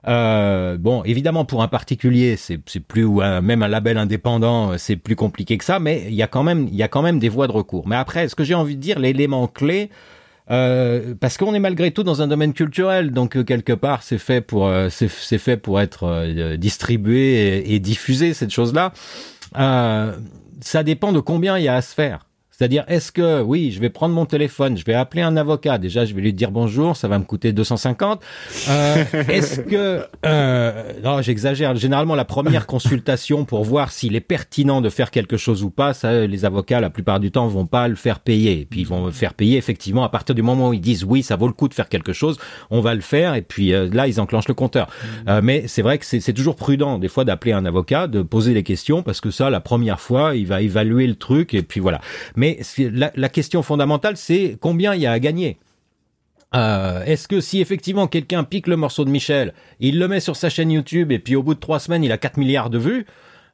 Euh, 0.07 0.77
bon, 0.77 1.03
évidemment, 1.03 1.45
pour 1.45 1.63
un 1.63 1.67
particulier, 1.67 2.35
c'est 2.37 2.59
plus 2.79 3.03
ou 3.03 3.21
même 3.41 3.63
un 3.63 3.67
label 3.67 3.97
indépendant, 3.97 4.71
euh, 4.71 4.77
c'est 4.77 4.95
plus 4.95 5.15
compliqué 5.15 5.57
que 5.57 5.63
ça, 5.63 5.79
mais 5.79 6.03
il 6.07 6.13
y 6.13 6.21
a 6.21 6.27
quand 6.27 6.43
même 6.43 6.67
il 6.67 6.75
y 6.75 6.83
a 6.83 6.87
quand 6.87 7.01
même 7.01 7.19
des 7.19 7.29
voies 7.29 7.47
de 7.47 7.51
recours. 7.51 7.87
Mais 7.87 7.95
après, 7.95 8.27
ce 8.27 8.35
que 8.35 8.43
j'ai 8.43 8.55
envie 8.55 8.75
de 8.75 8.81
dire, 8.81 8.99
l'élément 8.99 9.47
clé. 9.47 9.89
Euh, 10.51 11.15
parce 11.19 11.37
qu'on 11.37 11.55
est 11.55 11.59
malgré 11.59 11.89
tout 11.89 12.03
dans 12.03 12.21
un 12.21 12.27
domaine 12.27 12.53
culturel, 12.53 13.09
donc 13.11 13.35
euh, 13.35 13.43
quelque 13.43 13.73
part 13.73 14.03
c'est 14.03 14.19
fait 14.19 14.41
pour 14.41 14.67
euh, 14.67 14.89
c'est 14.89 15.07
fait 15.39 15.57
pour 15.57 15.81
être 15.81 16.55
distribué 16.57 17.57
et, 17.57 17.73
et 17.73 17.79
diffusé 17.79 18.35
cette 18.35 18.51
chose-là. 18.51 18.93
Ça 20.61 20.83
dépend 20.83 21.11
de 21.13 21.19
combien 21.19 21.57
il 21.57 21.63
y 21.63 21.67
a 21.67 21.75
à 21.75 21.81
se 21.81 21.93
faire. 21.93 22.27
C'est-à-dire, 22.57 22.85
est-ce 22.87 23.11
que, 23.11 23.41
oui, 23.41 23.71
je 23.71 23.81
vais 23.81 23.89
prendre 23.89 24.15
mon 24.15 24.25
téléphone, 24.25 24.77
je 24.77 24.85
vais 24.85 24.93
appeler 24.93 25.21
un 25.21 25.35
avocat. 25.35 25.77
Déjà, 25.77 26.05
je 26.05 26.13
vais 26.13 26.21
lui 26.21 26.31
dire 26.31 26.51
bonjour, 26.51 26.95
ça 26.95 27.09
va 27.09 27.19
me 27.19 27.25
coûter 27.25 27.51
250. 27.51 28.21
Euh, 28.69 29.03
est-ce 29.27 29.59
que, 29.59 30.05
euh, 30.25 30.93
non, 31.03 31.21
j'exagère. 31.21 31.75
Généralement, 31.75 32.15
la 32.15 32.23
première 32.23 32.65
consultation 32.65 33.43
pour 33.43 33.65
voir 33.65 33.91
s'il 33.91 34.15
est 34.15 34.21
pertinent 34.21 34.79
de 34.79 34.87
faire 34.87 35.11
quelque 35.11 35.35
chose 35.35 35.63
ou 35.63 35.69
pas, 35.69 35.93
ça, 35.93 36.25
les 36.25 36.45
avocats, 36.45 36.79
la 36.79 36.89
plupart 36.89 37.19
du 37.19 37.29
temps, 37.29 37.45
vont 37.47 37.65
pas 37.65 37.89
le 37.89 37.95
faire 37.95 38.21
payer. 38.21 38.61
Et 38.61 38.65
puis, 38.65 38.79
ils 38.81 38.87
vont 38.87 39.07
le 39.07 39.11
faire 39.11 39.33
payer, 39.33 39.57
effectivement, 39.57 40.05
à 40.05 40.09
partir 40.09 40.33
du 40.33 40.41
moment 40.41 40.69
où 40.69 40.73
ils 40.73 40.79
disent 40.79 41.03
oui, 41.03 41.23
ça 41.23 41.35
vaut 41.35 41.47
le 41.47 41.53
coup 41.53 41.67
de 41.67 41.73
faire 41.73 41.89
quelque 41.89 42.13
chose, 42.13 42.37
on 42.71 42.79
va 42.79 42.95
le 42.95 43.01
faire. 43.01 43.35
Et 43.35 43.41
puis, 43.41 43.73
euh, 43.73 43.89
là, 43.91 44.07
ils 44.07 44.21
enclenchent 44.21 44.47
le 44.47 44.53
compteur. 44.53 44.87
Euh, 45.27 45.41
mais 45.43 45.67
c'est 45.67 45.81
vrai 45.81 45.97
que 45.97 46.05
c'est 46.05 46.21
c'est 46.21 46.31
toujours 46.31 46.55
prudent, 46.55 46.99
des 46.99 47.09
fois, 47.09 47.25
d'appeler 47.25 47.51
un 47.51 47.65
avocat, 47.65 48.07
de 48.07 48.21
poser 48.21 48.53
les 48.53 48.63
questions, 48.63 49.03
parce 49.03 49.19
que 49.19 49.29
ça, 49.29 49.49
la 49.49 49.59
première 49.59 49.99
fois, 49.99 50.37
il 50.37 50.47
va 50.47 50.61
évaluer 50.61 51.05
le 51.05 51.15
truc, 51.15 51.53
et 51.53 51.61
puis 51.61 51.81
voilà. 51.81 51.99
Mais 52.37 52.44
c'est- 52.61 52.89
la, 52.89 53.11
la 53.15 53.29
question 53.29 53.61
fondamentale, 53.63 54.17
c'est 54.17 54.57
combien 54.59 54.93
il 54.95 55.01
y 55.01 55.05
a 55.05 55.11
à 55.11 55.19
gagner. 55.19 55.57
Euh, 56.55 57.03
Est-ce 57.03 57.27
que 57.27 57.41
si 57.41 57.59
effectivement 57.59 58.07
quelqu'un 58.07 58.43
pique 58.43 58.67
le 58.67 58.77
morceau 58.77 59.03
de 59.03 59.09
Michel, 59.09 59.53
il 59.79 59.99
le 59.99 60.07
met 60.07 60.19
sur 60.21 60.35
sa 60.35 60.49
chaîne 60.49 60.71
YouTube 60.71 61.11
et 61.11 61.19
puis 61.19 61.35
au 61.35 61.43
bout 61.43 61.53
de 61.53 61.59
trois 61.59 61.79
semaines 61.79 62.03
il 62.03 62.11
a 62.11 62.17
4 62.17 62.37
milliards 62.37 62.69
de 62.69 62.77
vues, 62.77 63.05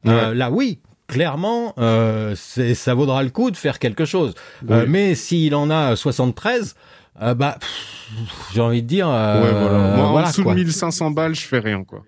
euh, 0.06 0.34
là 0.36 0.52
oui, 0.52 0.80
clairement, 1.08 1.74
euh, 1.80 2.36
ça 2.36 2.94
vaudra 2.94 3.24
le 3.24 3.30
coup 3.30 3.50
de 3.50 3.58
faire 3.58 3.80
quelque 3.80 4.06
chose. 4.06 4.36
Euh, 4.70 4.86
mais 4.88 5.16
s'il 5.16 5.56
en 5.56 5.70
a 5.72 5.96
73, 5.96 6.76
euh, 7.22 7.34
bah 7.34 7.58
j'ai 8.54 8.62
envie 8.62 8.84
de 8.84 8.88
dire, 8.88 9.08
ouais, 9.08 9.12
voilà. 9.52 9.96
Moi, 9.96 10.08
voilà, 10.12 10.28
en 10.28 10.30
dessous 10.30 10.44
quoi. 10.44 10.54
de 10.54 10.60
1500 10.60 11.12
balles, 11.12 11.34
je 11.36 11.42
fais 11.42 11.60
rien, 11.60 11.84
quoi. 11.84 12.04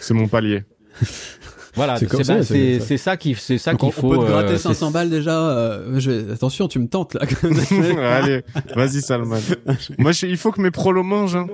C'est 0.00 0.14
mon 0.14 0.28
palier. 0.28 0.62
Voilà, 1.74 1.96
C'est 1.96 2.06
c'est 2.06 2.10
comme 2.10 2.24
ça, 2.24 2.34
bah, 2.36 2.42
c'est 2.42 2.78
ça. 2.80 2.84
c'est 2.86 2.96
ça 2.96 3.16
qui 3.16 3.34
c'est 3.38 3.58
ça 3.58 3.74
qu'il 3.74 3.92
faut. 3.92 4.08
on 4.12 4.18
peut 4.18 4.24
te 4.26 4.30
gratter 4.30 4.54
euh, 4.54 4.58
500 4.58 4.86
c'est- 4.88 4.92
balles 4.92 5.10
déjà. 5.10 5.38
euh, 5.50 5.98
je 6.00 6.32
Attention, 6.32 6.68
tu 6.68 6.78
me 6.78 6.88
tentes 6.88 7.14
là. 7.14 7.20
Allez, 8.16 8.42
vas-y, 8.74 9.00
Salman. 9.00 9.38
Moi, 9.98 10.12
je- 10.12 10.26
il 10.26 10.36
faut 10.36 10.50
que 10.52 10.60
mes 10.60 10.70
prolos 10.70 11.02
mangent. 11.02 11.36
Hein. 11.36 11.46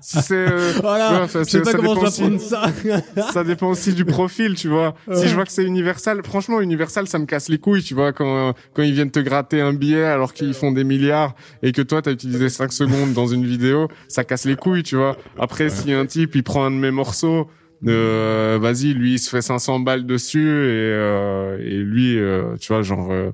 Si 0.00 0.20
c'est, 0.22 0.34
euh, 0.34 0.72
voilà. 0.80 1.26
Je 1.26 1.42
sais 1.44 1.60
pas 1.60 1.70
ça 1.72 1.76
comment 1.76 1.94
je 1.94 2.00
dépend 2.00 2.00
vais 2.00 2.06
aussi. 2.08 2.20
prendre 2.22 2.40
ça. 2.40 3.32
ça 3.32 3.44
dépend 3.44 3.68
aussi 3.68 3.92
du 3.92 4.04
profil, 4.04 4.54
tu 4.54 4.68
vois. 4.68 4.94
Si 5.12 5.28
je 5.28 5.34
vois 5.34 5.44
que 5.44 5.52
c'est 5.52 5.64
Universal, 5.64 6.20
franchement, 6.24 6.60
Universal, 6.60 7.06
ça 7.06 7.18
me 7.18 7.26
casse 7.26 7.48
les 7.48 7.58
couilles, 7.58 7.82
tu 7.82 7.94
vois, 7.94 8.12
quand 8.12 8.54
quand 8.74 8.82
ils 8.82 8.92
viennent 8.94 9.10
te 9.10 9.20
gratter 9.20 9.60
un 9.60 9.72
billet 9.72 10.04
alors 10.04 10.32
qu'ils 10.32 10.54
font 10.54 10.72
des 10.72 10.84
milliards 10.84 11.34
et 11.62 11.72
que 11.72 11.82
toi, 11.82 12.02
t'as 12.02 12.12
utilisé 12.12 12.48
5 12.48 12.72
secondes 12.72 13.12
dans 13.12 13.26
une 13.26 13.44
vidéo, 13.46 13.88
ça 14.08 14.24
casse 14.24 14.44
les 14.44 14.56
couilles, 14.56 14.82
tu 14.82 14.96
vois. 14.96 15.16
Après, 15.38 15.68
si 15.70 15.92
un 15.92 16.06
type, 16.06 16.34
il 16.34 16.42
prend 16.42 16.64
un 16.64 16.70
de 16.70 16.76
mes 16.76 16.90
morceaux, 16.90 17.48
euh, 17.86 18.58
vas-y, 18.60 18.92
lui, 18.92 19.14
il 19.14 19.18
se 19.18 19.30
fait 19.30 19.42
500 19.42 19.80
balles 19.80 20.06
dessus 20.06 20.48
et, 20.48 20.92
euh, 20.92 21.58
et 21.58 21.76
lui, 21.78 22.18
euh, 22.18 22.56
tu 22.60 22.72
vois, 22.72 22.82
genre, 22.82 23.10
euh, 23.10 23.30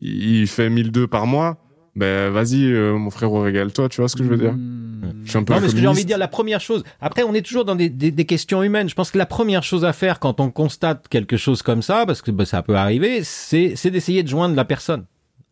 il 0.00 0.46
fait 0.46 0.70
1002 0.70 1.06
par 1.06 1.26
mois. 1.26 1.58
Ben, 1.94 2.30
vas-y, 2.30 2.72
euh, 2.72 2.96
mon 2.96 3.10
frérot, 3.10 3.42
régale-toi, 3.42 3.90
tu 3.90 4.00
vois 4.00 4.08
ce 4.08 4.16
que 4.16 4.24
je 4.24 4.28
veux 4.30 4.38
dire? 4.38 4.54
Je 5.24 5.28
suis 5.28 5.38
un 5.38 5.44
peu 5.44 5.52
Non, 5.52 5.60
mais 5.60 5.68
ce 5.68 5.74
que 5.74 5.80
j'ai 5.80 5.86
envie 5.86 6.04
de 6.04 6.08
dire, 6.08 6.16
la 6.16 6.28
première 6.28 6.60
chose. 6.60 6.84
Après, 7.02 7.22
on 7.22 7.34
est 7.34 7.42
toujours 7.42 7.66
dans 7.66 7.74
des, 7.76 7.90
des, 7.90 8.10
des 8.10 8.24
questions 8.24 8.62
humaines. 8.62 8.88
Je 8.88 8.94
pense 8.94 9.10
que 9.10 9.18
la 9.18 9.26
première 9.26 9.62
chose 9.62 9.84
à 9.84 9.92
faire 9.92 10.18
quand 10.18 10.40
on 10.40 10.50
constate 10.50 11.06
quelque 11.08 11.36
chose 11.36 11.60
comme 11.60 11.82
ça, 11.82 12.06
parce 12.06 12.22
que 12.22 12.30
bah, 12.30 12.46
ça 12.46 12.62
peut 12.62 12.76
arriver, 12.76 13.20
c'est 13.24 13.74
c'est 13.76 13.90
d'essayer 13.90 14.22
de 14.22 14.28
joindre 14.28 14.54
la 14.56 14.64
personne. 14.64 15.04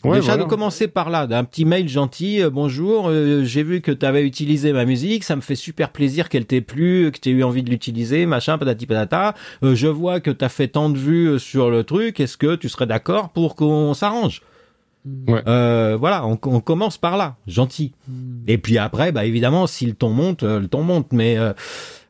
Ouais, 0.02 0.16
Déjà 0.20 0.32
voilà. 0.32 0.44
de 0.44 0.48
commencer 0.48 0.88
par 0.88 1.10
là, 1.10 1.26
d'un 1.26 1.44
petit 1.44 1.66
mail 1.66 1.86
gentil, 1.86 2.40
euh, 2.42 2.48
bonjour, 2.48 3.08
euh, 3.08 3.44
j'ai 3.44 3.62
vu 3.62 3.82
que 3.82 3.92
tu 3.92 4.06
avais 4.06 4.24
utilisé 4.24 4.72
ma 4.72 4.86
musique, 4.86 5.24
ça 5.24 5.36
me 5.36 5.42
fait 5.42 5.54
super 5.54 5.90
plaisir 5.90 6.30
qu'elle 6.30 6.46
t'ait 6.46 6.62
plu, 6.62 7.10
que 7.12 7.18
tu 7.20 7.28
aies 7.28 7.32
eu 7.32 7.42
envie 7.44 7.62
de 7.62 7.68
l'utiliser, 7.68 8.24
machin, 8.24 8.56
patati 8.56 8.86
patata. 8.86 9.34
Euh, 9.62 9.74
je 9.74 9.88
vois 9.88 10.20
que 10.20 10.30
tu 10.30 10.42
as 10.42 10.48
fait 10.48 10.68
tant 10.68 10.88
de 10.88 10.96
vues 10.96 11.38
sur 11.38 11.70
le 11.70 11.84
truc, 11.84 12.18
est-ce 12.18 12.38
que 12.38 12.54
tu 12.56 12.70
serais 12.70 12.86
d'accord 12.86 13.28
pour 13.28 13.56
qu'on 13.56 13.92
s'arrange? 13.92 14.40
Ouais. 15.28 15.42
Euh, 15.46 15.96
voilà, 16.00 16.26
on, 16.26 16.38
on 16.44 16.60
commence 16.60 16.96
par 16.96 17.18
là, 17.18 17.36
gentil. 17.46 17.92
Et 18.46 18.56
puis 18.56 18.78
après, 18.78 19.12
bah 19.12 19.26
évidemment, 19.26 19.66
si 19.66 19.84
le 19.86 19.92
ton 19.92 20.10
monte, 20.10 20.42
le 20.42 20.66
ton 20.66 20.82
monte. 20.82 21.12
Mais 21.12 21.36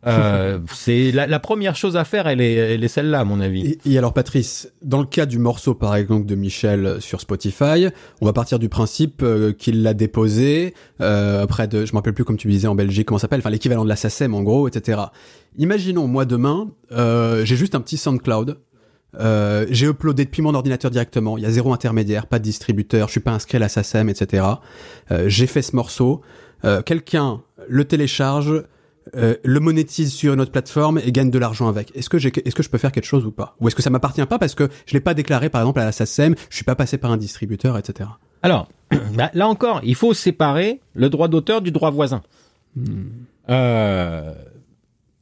euh, 0.07 0.57
euh, 0.57 0.59
c'est 0.73 1.13
la, 1.13 1.41
première 1.41 1.77
chose 1.77 1.97
à 1.97 2.05
faire, 2.05 2.27
elle 2.27 2.41
est, 2.41 2.55
elle 2.55 2.83
est 2.83 2.89
celle-là, 2.89 3.21
à 3.21 3.25
mon 3.25 3.41
avis. 3.41 3.79
Et, 3.85 3.99
alors 3.99 4.13
Patrice, 4.13 4.73
dans 4.83 5.01
le 5.01 5.07
cas 5.07 5.27
du 5.27 5.39
morceau 5.39 5.75
par 5.75 5.95
exemple 5.97 6.27
de 6.27 6.35
Michel 6.35 6.97
sur 7.01 7.21
Spotify, 7.21 7.89
on 8.21 8.27
va 8.27 8.33
partir 8.33 8.59
du 8.59 8.69
principe 8.69 9.23
euh, 9.23 9.53
qu'il 9.53 9.83
l'a 9.83 9.95
déposé 9.95 10.75
euh, 11.01 11.47
près 11.47 11.69
de, 11.69 11.85
je 11.85 11.93
me 11.93 11.99
rappelle 11.99 12.15
plus 12.15 12.25
comme 12.25 12.39
tu 12.39 12.49
disais 12.49 12.69
en 12.69 12.75
Belgique, 12.75 13.09
comment 13.09 13.19
ça 13.19 13.23
s'appelle, 13.23 13.41
enfin 13.41 13.51
l'équivalent 13.51 13.85
de 13.85 13.89
la 13.89 13.97
SACEM 13.97 14.35
en 14.35 14.43
gros, 14.43 14.69
etc. 14.69 15.01
Imaginons 15.59 16.07
moi 16.07 16.25
demain, 16.25 16.71
euh, 16.93 17.45
j'ai 17.45 17.57
juste 17.57 17.75
un 17.75 17.81
petit 17.81 17.97
SoundCloud. 17.97 18.59
Euh, 19.19 19.67
j'ai 19.71 19.87
uploadé 19.87 20.25
depuis 20.25 20.43
mon 20.43 20.55
ordinateur 20.55 20.91
directement. 20.91 21.37
Il 21.37 21.43
y 21.43 21.47
a 21.47 21.51
zéro 21.51 21.73
intermédiaire, 21.73 22.27
pas 22.27 22.39
de 22.39 22.45
distributeur. 22.45 23.09
Je 23.09 23.13
suis 23.13 23.21
pas 23.21 23.33
inscrit 23.33 23.57
à 23.57 23.61
la 23.61 23.69
SACEM, 23.69 24.09
etc. 24.09 24.45
Euh, 25.11 25.29
j'ai 25.29 25.47
fait 25.47 25.63
ce 25.63 25.75
morceau. 25.75 26.23
Euh, 26.65 26.83
Quelqu'un 26.83 27.43
le 27.69 27.85
télécharge, 27.85 28.65
euh, 29.17 29.35
le 29.43 29.61
monétise 29.61 30.13
sur 30.13 30.35
une 30.35 30.41
autre 30.41 30.53
plateforme 30.53 30.99
et 30.99 31.13
gagne 31.13 31.31
de 31.31 31.39
l'argent 31.39 31.69
avec. 31.69 31.95
Est-ce 31.97 32.09
que 32.09 32.19
j'ai, 32.19 32.33
est-ce 32.45 32.55
que 32.55 32.63
je 32.63 32.71
peux 32.71 32.79
faire 32.79 32.93
quelque 32.93 33.05
chose 33.05 33.27
ou 33.27 33.31
pas? 33.31 33.57
Ou 33.61 33.69
est-ce 33.69 33.75
que 33.75 33.83
ça 33.83 33.91
m'appartient 33.91 34.25
pas 34.27 34.39
parce 34.39 34.55
que 34.55 34.69
je 34.87 34.93
l'ai 34.95 35.01
pas 35.01 35.15
déclaré 35.15 35.49
par 35.49 35.63
exemple 35.63 35.81
à 35.81 35.85
la 35.85 35.93
SACEM, 35.93 36.35
je 36.49 36.57
suis 36.57 36.65
pas 36.65 36.75
passé 36.75 36.99
par 36.99 37.11
un 37.11 37.17
distributeur, 37.17 37.77
etc. 37.79 38.09
Alors, 38.43 38.69
bah, 39.15 39.31
là 39.35 39.49
encore, 39.49 39.81
il 39.83 39.95
faut 39.95 40.15
séparer 40.15 40.81
le 40.95 41.09
droit 41.09 41.29
d'auteur 41.29 41.61
du 41.61 41.71
droit 41.71 41.91
voisin. 41.91 42.23
Euh, 43.49 44.33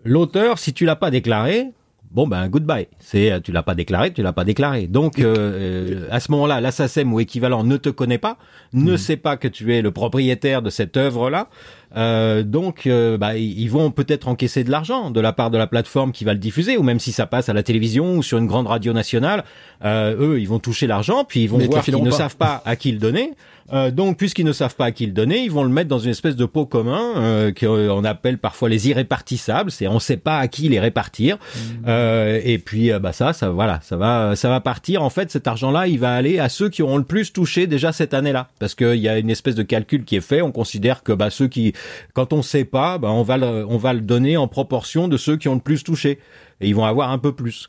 L'auteur, 0.05 0.59
si 0.59 0.72
tu 0.72 0.85
l'as 0.85 0.97
pas 0.97 1.11
déclaré, 1.11 1.72
bon 2.11 2.26
ben 2.26 2.49
goodbye. 2.49 2.89
C'est 2.99 3.33
euh, 3.33 3.41
tu 3.41 3.53
l'as 3.53 3.62
pas 3.62 3.74
déclaré, 3.74 4.12
tu 4.12 4.22
l'as 4.22 4.33
pas 4.33 4.45
déclaré. 4.45 4.87
Donc 4.87 5.18
euh, 5.18 5.35
euh, 5.37 6.09
à 6.11 6.20
ce 6.20 6.31
moment-là, 6.33 6.61
la 6.61 6.70
SACEM 6.70 7.12
ou 7.12 7.20
équivalent 7.20 7.64
ne 7.64 7.76
te 7.76 7.89
connaît 7.89 8.18
pas, 8.18 8.39
ne 8.72 8.97
sait 8.97 9.16
pas 9.16 9.37
que 9.37 9.49
tu 9.49 9.74
es 9.74 9.83
le 9.83 9.91
propriétaire 9.91 10.62
de 10.62 10.70
cette 10.70 10.97
œuvre-là. 10.97 11.49
Euh, 11.97 12.43
donc 12.43 12.86
euh, 12.86 13.16
bah, 13.16 13.36
ils 13.36 13.68
vont 13.68 13.91
peut-être 13.91 14.28
encaisser 14.28 14.62
de 14.62 14.70
l'argent 14.70 15.11
de 15.11 15.20
la 15.20 15.32
part 15.32 15.51
de 15.51 15.57
la 15.57 15.66
plateforme 15.66 16.12
qui 16.12 16.24
va 16.24 16.34
le 16.34 16.39
diffuser, 16.39 16.76
ou 16.76 16.82
même 16.82 16.99
si 16.99 17.12
ça 17.12 17.26
passe 17.26 17.49
à 17.49 17.55
la 17.55 17.62
télévision 17.62 18.16
ou 18.16 18.22
sur 18.22 18.39
une 18.39 18.47
grande 18.47 18.66
radio 18.66 18.93
nationale, 18.93 19.45
euh, 19.84 20.14
eux 20.18 20.41
ils 20.41 20.49
vont 20.49 20.59
toucher 20.59 20.86
l'argent, 20.86 21.24
puis 21.24 21.45
ils 21.45 21.49
vont 21.49 21.59
Mais 21.59 21.66
voir 21.66 21.82
qu'ils 21.82 22.03
ne 22.03 22.11
savent 22.11 22.36
pas 22.36 22.62
à 22.64 22.76
qui 22.76 22.93
le 22.93 22.99
donner. 22.99 23.32
Euh, 23.72 23.90
donc, 23.90 24.16
puisqu'ils 24.16 24.46
ne 24.46 24.52
savent 24.52 24.76
pas 24.76 24.86
à 24.86 24.92
qui 24.92 25.06
le 25.06 25.12
donner, 25.12 25.42
ils 25.44 25.50
vont 25.50 25.64
le 25.64 25.70
mettre 25.70 25.88
dans 25.88 25.98
une 25.98 26.10
espèce 26.10 26.36
de 26.36 26.44
pot 26.46 26.66
commun 26.66 27.12
euh, 27.16 27.52
qu'on 27.52 28.04
appelle 28.04 28.38
parfois 28.38 28.68
les 28.68 28.88
irrépartissables. 28.88 29.70
C'est 29.70 29.86
on 29.86 29.94
ne 29.94 29.98
sait 29.98 30.16
pas 30.16 30.38
à 30.38 30.48
qui 30.48 30.68
les 30.68 30.80
répartir. 30.80 31.38
Euh, 31.86 32.40
et 32.44 32.58
puis, 32.58 32.90
euh, 32.92 32.98
bah 32.98 33.12
ça, 33.12 33.32
ça 33.32 33.50
voilà, 33.50 33.80
ça 33.82 33.96
va, 33.96 34.36
ça 34.36 34.48
va 34.48 34.60
partir. 34.60 35.02
En 35.02 35.10
fait, 35.10 35.30
cet 35.30 35.46
argent-là, 35.46 35.86
il 35.86 35.98
va 35.98 36.14
aller 36.14 36.38
à 36.38 36.48
ceux 36.48 36.68
qui 36.68 36.82
auront 36.82 36.96
le 36.96 37.04
plus 37.04 37.32
touché 37.32 37.66
déjà 37.66 37.92
cette 37.92 38.14
année-là, 38.14 38.48
parce 38.58 38.74
qu'il 38.74 38.96
y 38.96 39.08
a 39.08 39.18
une 39.18 39.30
espèce 39.30 39.54
de 39.54 39.62
calcul 39.62 40.04
qui 40.04 40.16
est 40.16 40.20
fait. 40.20 40.42
On 40.42 40.52
considère 40.52 41.02
que 41.02 41.12
bah 41.12 41.30
ceux 41.30 41.48
qui, 41.48 41.74
quand 42.14 42.32
on 42.32 42.42
sait 42.42 42.64
pas, 42.64 42.98
bah 42.98 43.10
on 43.10 43.22
va 43.22 43.36
le, 43.36 43.66
on 43.68 43.76
va 43.76 43.92
le 43.92 44.00
donner 44.00 44.36
en 44.36 44.48
proportion 44.48 45.08
de 45.08 45.16
ceux 45.16 45.36
qui 45.36 45.48
ont 45.48 45.54
le 45.54 45.60
plus 45.60 45.84
touché. 45.84 46.18
Et 46.60 46.68
ils 46.68 46.74
vont 46.74 46.84
avoir 46.84 47.10
un 47.10 47.18
peu 47.18 47.32
plus. 47.32 47.68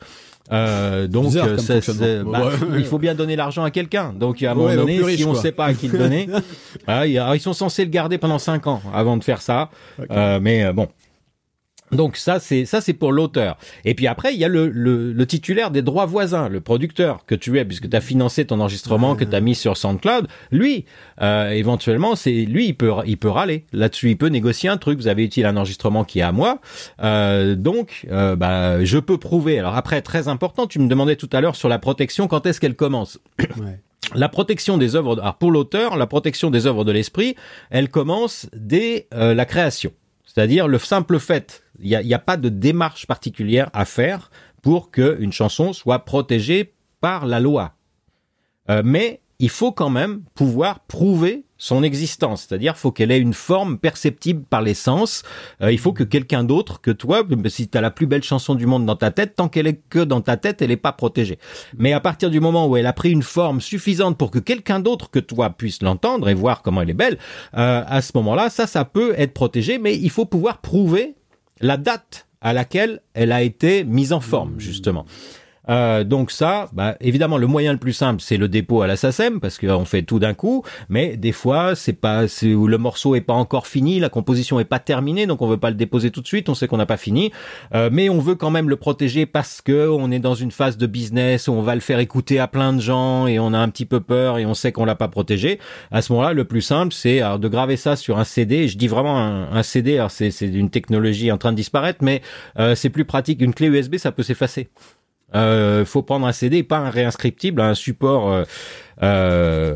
Euh, 0.51 1.07
donc, 1.07 1.25
Bizarre 1.25 1.47
euh, 1.49 1.57
c'est- 1.57 2.23
bah, 2.23 2.45
Ouais. 2.47 2.79
il 2.79 2.85
faut 2.85 2.97
bien 2.97 3.13
donner 3.13 3.35
l'argent 3.35 3.63
à 3.63 3.69
quelqu'un. 3.71 4.13
Donc, 4.15 4.41
à 4.41 4.51
un 4.51 4.55
moment 4.55 4.67
Ouais, 4.69 4.75
donné, 4.75 5.15
si 5.15 5.23
on 5.25 5.33
ne 5.33 5.37
sait 5.37 5.51
pas 5.51 5.65
à 5.65 5.73
qui 5.73 5.87
le 5.87 5.97
donner, 5.97 6.27
ah, 6.87 7.05
il 7.05 7.13
y 7.13 7.19
a- 7.19 7.35
ils 7.35 7.39
sont 7.39 7.53
censés 7.53 7.83
le 7.85 7.91
garder 7.91 8.17
pendant 8.17 8.39
cinq 8.39 8.65
ans 8.67 8.81
avant 8.93 9.15
de 9.17 9.23
faire 9.23 9.41
ça. 9.41 9.69
Euh, 10.11 10.39
mais 10.41 10.63
euh, 10.63 10.73
bon. 10.73 10.87
Donc 11.91 12.17
ça 12.17 12.39
c'est 12.39 12.65
ça 12.65 12.81
c'est 12.81 12.93
pour 12.93 13.11
l'auteur. 13.11 13.57
Et 13.85 13.93
puis 13.95 14.07
après 14.07 14.33
il 14.33 14.39
y 14.39 14.45
a 14.45 14.47
le, 14.47 14.69
le, 14.69 15.11
le 15.11 15.25
titulaire 15.25 15.71
des 15.71 15.81
droits 15.81 16.05
voisins, 16.05 16.49
le 16.49 16.61
producteur 16.61 17.25
que 17.25 17.35
tu 17.35 17.57
es 17.57 17.65
puisque 17.65 17.89
tu 17.89 17.95
as 17.95 18.01
financé 18.01 18.45
ton 18.45 18.59
enregistrement 18.59 19.15
que 19.15 19.23
tu 19.23 19.35
as 19.35 19.41
mis 19.41 19.55
sur 19.55 19.77
SoundCloud. 19.77 20.27
Lui 20.51 20.85
euh, 21.21 21.49
éventuellement 21.51 22.15
c'est 22.15 22.31
lui 22.31 22.67
il 22.67 22.73
peut 22.73 22.91
il 23.05 23.17
peut 23.17 23.29
râler 23.29 23.65
là-dessus, 23.73 24.11
il 24.11 24.17
peut 24.17 24.27
négocier 24.27 24.69
un 24.69 24.77
truc. 24.77 24.99
Vous 24.99 25.07
avez 25.07 25.23
utilisé 25.23 25.47
un 25.47 25.57
enregistrement 25.57 26.03
qui 26.03 26.19
est 26.19 26.23
à 26.23 26.31
moi, 26.31 26.59
Euh, 27.01 27.55
donc 27.55 28.05
euh, 28.11 28.35
bah 28.35 28.83
je 28.83 28.97
peux 28.97 29.17
prouver. 29.17 29.59
Alors 29.59 29.75
après 29.75 30.01
très 30.01 30.27
important, 30.27 30.67
tu 30.67 30.79
me 30.79 30.87
demandais 30.87 31.15
tout 31.15 31.29
à 31.31 31.41
l'heure 31.41 31.55
sur 31.55 31.69
la 31.69 31.79
protection 31.79 32.27
quand 32.27 32.45
est-ce 32.45 32.59
qu'elle 32.59 32.75
commence. 32.75 33.19
Ouais. 33.59 33.79
La 34.15 34.29
protection 34.29 34.77
des 34.77 34.95
œuvres, 34.95 35.19
alors 35.19 35.35
pour 35.35 35.51
l'auteur, 35.51 35.97
la 35.97 36.07
protection 36.07 36.49
des 36.49 36.65
œuvres 36.65 36.83
de 36.85 36.91
l'esprit, 36.91 37.35
elle 37.69 37.89
commence 37.89 38.47
dès 38.55 39.07
euh, 39.13 39.33
la 39.35 39.45
création. 39.45 39.91
C'est-à-dire 40.39 40.69
le 40.69 40.77
simple 40.77 41.19
fait, 41.19 41.63
il 41.81 41.99
n'y 41.99 42.13
a, 42.13 42.17
pas 42.17 42.37
de 42.37 42.47
démarche 42.47 43.05
particulière 43.07 43.69
à 43.73 43.83
faire 43.83 44.31
pour 44.61 44.89
qu'une 44.89 45.33
chanson 45.33 45.73
soit 45.73 46.05
protégée 46.05 46.75
par 47.01 47.25
la 47.25 47.41
loi. 47.41 47.73
Euh, 48.69 48.81
mais 48.85 49.19
il 49.39 49.49
faut 49.49 49.71
quand 49.71 49.89
même 49.89 50.21
pouvoir 50.35 50.81
prouver 50.81 51.45
son 51.57 51.83
existence, 51.83 52.45
c'est-à-dire 52.47 52.77
faut 52.77 52.91
qu'elle 52.91 53.11
ait 53.11 53.19
une 53.19 53.33
forme 53.33 53.77
perceptible 53.77 54.43
par 54.43 54.61
les 54.61 54.73
sens. 54.73 55.23
Euh, 55.61 55.71
il 55.71 55.77
faut 55.77 55.91
que 55.91 56.03
quelqu'un 56.03 56.43
d'autre 56.43 56.79
que 56.81 56.91
toi, 56.91 57.23
si 57.47 57.67
tu 57.67 57.77
as 57.77 57.81
la 57.81 57.91
plus 57.91 58.07
belle 58.07 58.23
chanson 58.23 58.55
du 58.55 58.65
monde 58.65 58.85
dans 58.85 58.95
ta 58.95 59.11
tête, 59.11 59.35
tant 59.35 59.49
qu'elle 59.49 59.67
est 59.67 59.81
que 59.89 59.99
dans 59.99 60.21
ta 60.21 60.37
tête, 60.37 60.61
elle 60.61 60.69
n'est 60.69 60.77
pas 60.77 60.93
protégée. 60.93 61.37
Mais 61.77 61.91
à 61.93 61.99
partir 61.99 62.29
du 62.29 62.39
moment 62.39 62.67
où 62.67 62.77
elle 62.77 62.85
a 62.85 62.93
pris 62.93 63.11
une 63.11 63.23
forme 63.23 63.59
suffisante 63.59 64.17
pour 64.17 64.31
que 64.31 64.39
quelqu'un 64.39 64.79
d'autre 64.79 65.09
que 65.09 65.19
toi 65.19 65.49
puisse 65.49 65.81
l'entendre 65.81 66.29
et 66.29 66.33
voir 66.33 66.61
comment 66.61 66.81
elle 66.81 66.89
est 66.89 66.93
belle, 66.93 67.17
euh, 67.57 67.83
à 67.85 68.01
ce 68.01 68.11
moment-là, 68.15 68.49
ça, 68.49 68.67
ça 68.67 68.85
peut 68.85 69.13
être 69.17 69.33
protégé, 69.33 69.79
mais 69.79 69.97
il 69.97 70.09
faut 70.09 70.25
pouvoir 70.25 70.59
prouver 70.59 71.15
la 71.59 71.75
date 71.75 72.27
à 72.41 72.53
laquelle 72.53 73.01
elle 73.13 73.33
a 73.33 73.41
été 73.41 73.83
mise 73.83 74.13
en 74.13 74.21
forme, 74.21 74.59
justement. 74.59 75.05
Euh, 75.69 76.03
donc 76.03 76.31
ça, 76.31 76.69
bah, 76.73 76.95
évidemment, 77.01 77.37
le 77.37 77.47
moyen 77.47 77.73
le 77.73 77.79
plus 77.79 77.93
simple, 77.93 78.21
c'est 78.21 78.37
le 78.37 78.47
dépôt 78.47 78.81
à 78.81 78.87
la 78.87 78.95
SACEM, 78.95 79.39
parce 79.39 79.57
qu'on 79.57 79.85
fait 79.85 80.03
tout 80.03 80.19
d'un 80.19 80.33
coup. 80.33 80.63
Mais 80.89 81.17
des 81.17 81.31
fois, 81.31 81.75
c'est 81.75 81.93
pas, 81.93 82.25
où 82.43 82.67
le 82.67 82.77
morceau 82.77 83.15
est 83.15 83.21
pas 83.21 83.33
encore 83.33 83.67
fini, 83.67 83.99
la 83.99 84.09
composition 84.09 84.59
est 84.59 84.65
pas 84.65 84.79
terminée, 84.79 85.27
donc 85.27 85.41
on 85.41 85.47
veut 85.47 85.57
pas 85.57 85.69
le 85.69 85.75
déposer 85.75 86.11
tout 86.11 86.21
de 86.21 86.27
suite. 86.27 86.49
On 86.49 86.55
sait 86.55 86.67
qu'on 86.67 86.77
n'a 86.77 86.85
pas 86.85 86.97
fini, 86.97 87.31
Euh, 87.73 87.89
mais 87.91 88.09
on 88.09 88.19
veut 88.19 88.35
quand 88.35 88.49
même 88.49 88.69
le 88.69 88.75
protéger 88.75 89.25
parce 89.25 89.61
que 89.61 89.87
on 89.89 90.11
est 90.11 90.19
dans 90.19 90.33
une 90.35 90.51
phase 90.51 90.77
de 90.77 90.87
business 90.87 91.47
où 91.47 91.53
on 91.53 91.61
va 91.61 91.75
le 91.75 91.81
faire 91.81 91.99
écouter 91.99 92.39
à 92.39 92.47
plein 92.47 92.73
de 92.73 92.81
gens 92.81 93.27
et 93.27 93.39
on 93.39 93.53
a 93.53 93.57
un 93.57 93.69
petit 93.69 93.85
peu 93.85 93.99
peur 93.99 94.37
et 94.37 94.45
on 94.45 94.53
sait 94.53 94.71
qu'on 94.71 94.85
l'a 94.85 94.95
pas 94.95 95.07
protégé. 95.07 95.59
À 95.91 96.01
ce 96.01 96.11
moment-là, 96.13 96.33
le 96.33 96.45
plus 96.45 96.61
simple, 96.61 96.93
c'est 96.93 97.19
de 97.19 97.47
graver 97.47 97.77
ça 97.77 97.95
sur 97.95 98.17
un 98.17 98.23
CD. 98.23 98.67
Je 98.67 98.77
dis 98.77 98.87
vraiment 98.87 99.17
un, 99.17 99.63
CD. 99.63 100.05
C'est 100.09 100.31
une 100.41 100.69
technologie 100.69 101.31
en 101.31 101.37
train 101.37 101.51
de 101.51 101.57
disparaître, 101.57 101.99
mais 102.01 102.21
euh, 102.59 102.75
c'est 102.75 102.89
plus 102.89 103.05
pratique. 103.05 103.41
Une 103.41 103.53
clé 103.53 103.67
USB, 103.67 103.97
ça 103.97 104.11
peut 104.11 104.23
s'effacer. 104.23 104.69
Euh, 105.35 105.85
faut 105.85 106.01
prendre 106.01 106.25
un 106.25 106.31
CD, 106.31 106.63
pas 106.63 106.79
un 106.79 106.89
réinscriptible, 106.89 107.61
un 107.61 107.75
support 107.75 108.31
euh, 108.31 108.43
euh, 109.03 109.75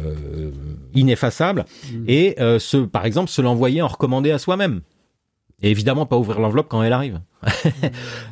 ineffaçable, 0.95 1.65
et 2.07 2.35
euh, 2.39 2.59
se, 2.59 2.77
par 2.77 3.05
exemple 3.05 3.29
se 3.29 3.41
l'envoyer 3.41 3.81
en 3.81 3.87
recommandé 3.87 4.31
à 4.31 4.39
soi-même. 4.39 4.81
Et 5.63 5.71
évidemment 5.71 6.05
pas 6.05 6.17
ouvrir 6.17 6.39
l'enveloppe 6.39 6.67
quand 6.69 6.83
elle 6.83 6.93
arrive. 6.93 7.19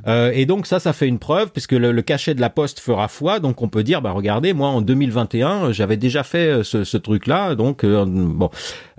Euh, 0.08 0.32
et 0.34 0.48
donc 0.48 0.66
ça, 0.66 0.80
ça 0.80 0.94
fait 0.94 1.08
une 1.08 1.20
preuve 1.20 1.52
puisque 1.52 1.74
le, 1.74 1.92
le 1.92 2.02
cachet 2.02 2.34
de 2.34 2.42
la 2.42 2.50
poste 2.50 2.80
fera 2.80 3.08
foi. 3.08 3.40
Donc 3.40 3.62
on 3.62 3.68
peut 3.70 3.84
dire, 3.84 4.02
bah 4.02 4.12
regardez, 4.12 4.52
moi 4.52 4.70
en 4.70 4.82
2021, 4.82 5.72
j'avais 5.74 5.96
déjà 5.96 6.24
fait 6.24 6.48
euh, 6.48 6.64
ce, 6.64 6.84
ce 6.84 6.98
truc-là. 6.98 7.54
Donc 7.54 7.84
euh, 7.84 8.04
bon, 8.08 8.50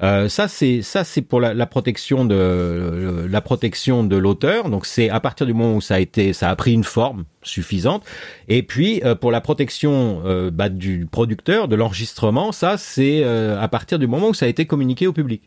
euh, 0.05 0.29
ça 0.29 0.47
c'est 0.47 0.81
ça 0.83 1.03
c'est 1.03 1.23
pour 1.23 1.41
la, 1.41 1.55
la 1.55 1.67
protection 1.67 2.25
de 2.25 2.37
euh, 2.37 3.29
la 3.29 3.41
protection 3.41 4.05
de 4.05 4.17
l'auteur. 4.17 4.69
Donc 4.71 4.87
c'est 4.87 5.11
à 5.11 5.19
partir 5.19 5.45
du 5.45 5.55
moment 5.55 5.75
où 5.75 5.81
ça 5.81 5.97
a 5.97 5.99
été, 5.99 6.33
ça 6.33 6.51
a 6.51 6.57
pris 6.57 6.73
une 6.73 6.85
forme 6.85 7.25
suffisante. 7.43 8.05
Et 8.49 8.63
puis 8.63 9.03
euh, 9.05 9.17
pour 9.17 9.33
la 9.33 9.41
protection 9.41 10.23
euh, 10.25 10.53
bah, 10.53 10.69
du 10.69 11.07
producteur, 11.11 11.67
de 11.67 11.75
l'enregistrement, 11.75 12.53
ça 12.53 12.77
c'est 12.79 13.23
euh, 13.25 13.61
à 13.61 13.67
partir 13.67 13.99
du 13.99 14.07
moment 14.07 14.29
où 14.29 14.35
ça 14.35 14.47
a 14.47 14.49
été 14.49 14.67
communiqué 14.67 15.09
au 15.09 15.13
public. 15.13 15.43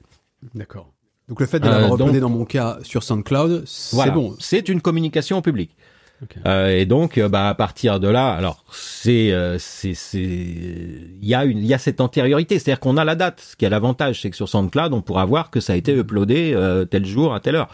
D'accord. 0.53 0.94
Donc 1.28 1.39
le 1.39 1.45
fait 1.47 1.59
de 1.59 1.67
Euh, 1.67 1.71
l'avoir 1.71 1.89
donc- 1.97 2.01
uploadé 2.07 2.19
dans 2.19 2.30
mon 2.30 2.45
cas 2.45 2.78
sur 2.84 3.03
SoundCloud, 3.03 3.63
c'est 3.65 3.95
Voilà. 3.95 4.11
bon. 4.11 4.36
C'est 4.39 4.69
une 4.69 4.80
communication 4.82 5.38
au 5.38 5.41
public. 5.41 5.76
Euh, 6.45 6.70
et 6.70 6.86
donc, 6.86 7.18
euh, 7.18 7.28
bah, 7.30 7.49
à 7.49 7.53
partir 7.55 7.99
de 7.99 8.07
là, 8.07 8.34
alors 8.34 8.63
c'est, 8.72 9.32
euh, 9.32 9.57
c'est, 9.59 9.93
c'est, 9.93 10.20
il 10.20 11.28
y 11.28 11.36
a 11.36 11.43
une, 11.45 11.57
il 11.59 11.66
y 11.66 11.74
a 11.74 11.78
cette 11.78 11.99
antériorité, 12.01 12.57
c'est-à-dire 12.57 12.80
qu'on 12.80 12.97
a 12.97 13.03
la 13.03 13.16
date. 13.16 13.41
Ce 13.51 13.55
qui 13.55 13.66
a 13.66 13.70
l'avantage, 13.70 14.22
c'est 14.22 14.30
que 14.30 14.36
sur 14.36 14.47
SoundCloud, 14.49 14.93
on 14.93 15.01
pourra 15.01 15.26
voir 15.26 15.49
que 15.51 15.59
ça 15.59 15.74
a 15.74 15.76
été 15.76 15.93
uploadé 15.93 16.53
euh, 16.55 16.86
tel 16.86 17.05
jour 17.05 17.34
à 17.34 17.39
telle 17.41 17.55
heure. 17.55 17.68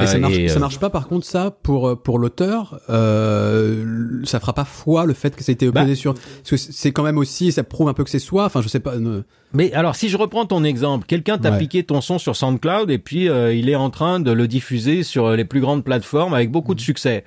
Et 0.00 0.06
ça 0.06 0.18
marche, 0.18 0.34
et, 0.36 0.48
ça 0.48 0.58
marche 0.58 0.78
pas 0.78 0.90
par 0.90 1.08
contre 1.08 1.24
ça 1.24 1.50
pour 1.62 1.98
pour 2.02 2.18
l'auteur. 2.18 2.80
Euh, 2.90 4.20
ça 4.24 4.40
fera 4.40 4.52
pas 4.52 4.64
foi 4.66 5.06
le 5.06 5.14
fait 5.14 5.34
que 5.34 5.42
ça 5.42 5.52
a 5.52 5.54
été 5.54 5.66
uploadé 5.66 5.92
Bah. 5.92 5.96
sur. 5.96 6.14
Parce 6.14 6.50
que 6.50 6.56
c'est 6.56 6.92
quand 6.92 7.02
même 7.02 7.18
aussi, 7.18 7.52
ça 7.52 7.62
prouve 7.64 7.88
un 7.88 7.94
peu 7.94 8.04
que 8.04 8.10
c'est 8.10 8.18
soi. 8.18 8.44
Enfin, 8.44 8.60
je 8.60 8.68
sais 8.68 8.80
pas. 8.80 8.96
ne- 8.98 9.22
Mais 9.54 9.72
alors, 9.72 9.96
si 9.96 10.08
je 10.10 10.16
reprends 10.18 10.44
ton 10.44 10.64
exemple, 10.64 11.06
quelqu'un 11.06 11.38
t'a 11.38 11.52
Ouais. 11.52 11.58
piqué 11.58 11.82
ton 11.84 12.00
son 12.02 12.18
sur 12.18 12.36
SoundCloud 12.36 12.90
et 12.90 12.98
puis 12.98 13.24
il 13.26 13.70
est 13.70 13.74
en 13.76 13.88
train 13.90 14.20
de 14.20 14.32
le 14.32 14.46
diffuser 14.48 15.02
sur 15.02 15.30
les 15.30 15.44
plus 15.44 15.60
grandes 15.60 15.84
plateformes 15.84 16.34
avec 16.34 16.50
beaucoup 16.50 16.72
Mm. 16.72 16.76
de 16.76 16.80
succès. 16.80 17.24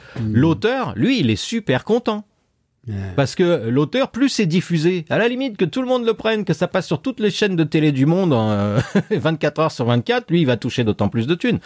L'auteur, 0.49 0.93
lui, 0.95 1.19
il 1.19 1.29
est 1.29 1.35
super 1.35 1.83
content. 1.83 2.25
Parce 3.15 3.35
que 3.35 3.69
l'auteur, 3.69 4.09
plus 4.09 4.29
c'est 4.29 4.47
diffusé, 4.47 5.05
à 5.09 5.17
la 5.19 5.27
limite 5.27 5.57
que 5.57 5.65
tout 5.65 5.81
le 5.81 5.87
monde 5.87 6.05
le 6.05 6.13
prenne, 6.15 6.43
que 6.43 6.53
ça 6.53 6.67
passe 6.67 6.87
sur 6.87 7.01
toutes 7.01 7.19
les 7.19 7.29
chaînes 7.29 7.55
de 7.55 7.63
télé 7.63 7.91
du 7.91 8.05
monde 8.07 8.33
en 8.33 8.49
euh, 8.49 8.79
24 9.11 9.59
heures 9.59 9.71
sur 9.71 9.85
24, 9.85 10.31
lui, 10.31 10.41
il 10.41 10.45
va 10.45 10.57
toucher 10.57 10.83
d'autant 10.83 11.07
plus 11.09 11.27
de 11.27 11.35
thunes. 11.35 11.59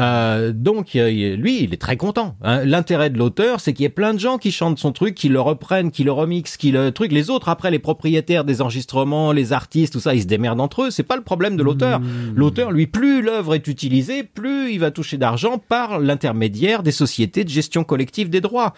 Euh, 0.00 0.52
donc, 0.54 0.96
euh, 0.96 1.10
il- 1.10 1.34
lui, 1.34 1.62
il 1.64 1.74
est 1.74 1.80
très 1.80 1.96
content. 1.98 2.36
hein. 2.42 2.64
L'intérêt 2.64 3.10
de 3.10 3.18
l'auteur, 3.18 3.60
c'est 3.60 3.72
qu'il 3.74 3.82
y 3.82 3.86
ait 3.86 3.90
plein 3.90 4.14
de 4.14 4.18
gens 4.20 4.38
qui 4.38 4.50
chantent 4.52 4.78
son 4.78 4.92
truc, 4.92 5.14
qui 5.14 5.28
le 5.28 5.40
reprennent, 5.40 5.90
qui 5.90 6.04
le 6.04 6.12
remixent, 6.12 6.56
qui 6.56 6.70
le 6.70 6.90
truc. 6.92 7.12
Les 7.12 7.28
autres, 7.28 7.48
après, 7.50 7.70
les 7.70 7.78
propriétaires 7.78 8.44
des 8.44 8.62
enregistrements, 8.62 9.32
les 9.32 9.52
artistes, 9.52 9.92
tout 9.92 10.00
ça, 10.00 10.14
ils 10.14 10.22
se 10.22 10.26
démerdent 10.26 10.60
entre 10.60 10.84
eux. 10.84 10.90
C'est 10.90 11.02
pas 11.02 11.16
le 11.16 11.22
problème 11.22 11.56
de 11.56 11.62
l'auteur. 11.62 12.00
L'auteur, 12.34 12.70
lui, 12.72 12.86
plus 12.86 13.20
l'œuvre 13.20 13.54
est 13.54 13.66
utilisée, 13.68 14.22
plus 14.22 14.72
il 14.72 14.78
va 14.78 14.90
toucher 14.90 15.18
d'argent 15.18 15.58
par 15.58 15.98
l'intermédiaire 16.00 16.82
des 16.82 16.92
sociétés 16.92 17.44
de 17.44 17.50
gestion 17.50 17.84
collective 17.84 18.30
des 18.30 18.40
droits. 18.40 18.72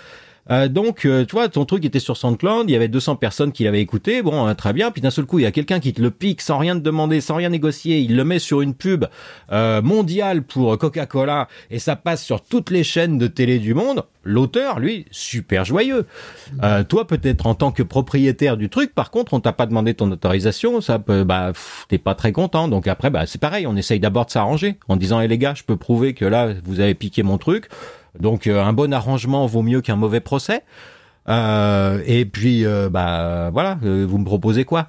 Euh, 0.51 0.69
donc, 0.69 1.05
euh, 1.05 1.25
tu 1.25 1.33
vois, 1.33 1.49
ton 1.49 1.65
truc 1.65 1.85
était 1.85 2.01
sur 2.01 2.17
SoundCloud, 2.17 2.69
il 2.69 2.73
y 2.73 2.77
avait 2.77 2.89
200 2.89 3.17
personnes 3.17 3.53
qui 3.53 3.65
l'avaient 3.65 3.81
écouté, 3.81 4.23
bon, 4.23 4.47
hein, 4.47 4.55
très 4.55 4.73
bien, 4.73 4.91
puis 4.91 5.01
d'un 5.01 5.11
seul 5.11 5.25
coup, 5.25 5.39
il 5.39 5.43
y 5.43 5.47
a 5.47 5.53
quelqu'un 5.53 5.81
qui 5.81 5.93
te 5.93 6.03
le 6.03 6.11
pique 6.11 6.43
sans 6.43 6.59
rien 6.59 6.75
te 6.75 6.81
demander, 6.81 7.21
sans 7.21 7.37
rien 7.37 7.49
négocier, 7.49 7.99
il 8.01 8.17
le 8.17 8.25
met 8.25 8.39
sur 8.39 8.61
une 8.61 8.75
pub 8.75 9.07
euh, 9.53 9.81
mondiale 9.81 10.43
pour 10.43 10.77
Coca-Cola, 10.77 11.49
et 11.71 11.79
ça 11.79 11.97
passe 11.97 12.23
sur 12.23 12.43
toutes 12.43 12.71
les 12.71 12.85
chaînes 12.85 13.19
de 13.19 13.27
télé 13.27 13.59
du 13.59 13.75
monde. 13.75 14.05
L'auteur, 14.25 14.81
lui, 14.81 15.05
super 15.11 15.67
joyeux. 15.67 16.07
Euh, 16.63 16.83
toi, 16.83 17.07
peut-être 17.07 17.47
en 17.47 17.55
tant 17.55 17.73
que 17.73 17.83
propriétaire 17.83 18.57
du 18.57 18.71
truc, 18.71 18.95
par 18.95 19.11
contre, 19.11 19.35
on 19.35 19.41
t'a 19.41 19.53
pas 19.53 19.67
demandé 19.67 19.93
ton 19.93 20.11
autorisation, 20.11 20.81
ça 20.81 20.99
peut, 20.99 21.25
bah, 21.25 21.53
t'es 21.89 21.99
pas 21.99 22.15
très 22.15 22.33
content. 22.33 22.69
Donc 22.69 22.89
après, 22.89 23.11
bah, 23.11 23.27
c'est 23.27 23.41
pareil, 23.41 23.67
on 23.67 23.77
essaye 23.77 24.01
d'abord 24.01 24.25
de 24.25 24.31
s'arranger 24.31 24.79
en 24.89 24.97
disant, 24.97 25.21
hé 25.21 25.29
les 25.29 25.39
gars, 25.39 25.53
je 25.55 25.63
peux 25.63 25.77
prouver 25.77 26.15
que 26.15 26.25
là, 26.25 26.55
vous 26.65 26.81
avez 26.81 26.95
piqué 26.95 27.23
mon 27.23 27.37
truc. 27.37 27.69
Donc 28.19 28.47
euh, 28.47 28.63
un 28.63 28.73
bon 28.73 28.93
arrangement 28.93 29.47
vaut 29.47 29.63
mieux 29.63 29.81
qu'un 29.81 29.97
mauvais 29.97 30.21
procès. 30.21 30.63
Euh, 31.29 32.03
et 32.07 32.25
puis 32.27 32.65
euh, 32.67 32.89
bah 32.91 33.51
voilà, 33.53 33.79
euh, 33.85 34.07
vous 34.09 34.19
me 34.19 34.25
proposez 34.25 34.65
quoi? 34.65 34.89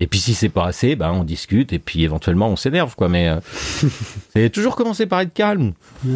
Et 0.00 0.06
puis 0.06 0.18
si 0.18 0.34
c'est 0.34 0.48
pas 0.48 0.66
assez, 0.66 0.96
bah 0.96 1.12
on 1.12 1.24
discute 1.24 1.72
et 1.72 1.78
puis 1.78 2.02
éventuellement 2.04 2.48
on 2.48 2.56
s'énerve 2.56 2.94
quoi. 2.94 3.08
Mais 3.08 3.28
euh, 3.28 3.40
c'est 4.32 4.50
toujours 4.50 4.76
commencer 4.76 5.06
par 5.06 5.20
être 5.20 5.34
calme. 5.34 5.72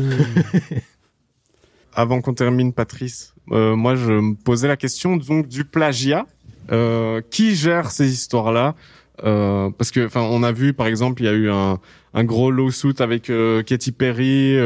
Avant 1.95 2.21
qu'on 2.21 2.35
termine, 2.35 2.73
Patrice, 2.73 3.35
euh, 3.53 3.75
moi 3.75 3.95
je 3.97 4.13
me 4.13 4.35
posais 4.35 4.69
la 4.69 4.77
question 4.77 5.17
donc 5.17 5.49
du 5.49 5.65
plagiat. 5.65 6.27
Euh, 6.73 7.21
qui 7.31 7.55
gère 7.55 7.93
ces 7.93 8.13
histoires-là? 8.13 8.75
Euh, 9.23 9.71
Parce 9.79 9.93
que, 9.93 10.05
enfin, 10.05 10.23
on 10.23 10.43
a 10.43 10.51
vu 10.51 10.73
par 10.73 10.89
exemple, 10.89 11.23
il 11.23 11.27
y 11.27 11.29
a 11.29 11.33
eu 11.33 11.49
un, 11.49 11.79
un 12.13 12.25
gros 12.25 12.51
lawsuit 12.51 12.95
avec 12.99 13.31
euh, 13.31 13.63
Katy 13.63 13.93
Perry. 13.93 14.57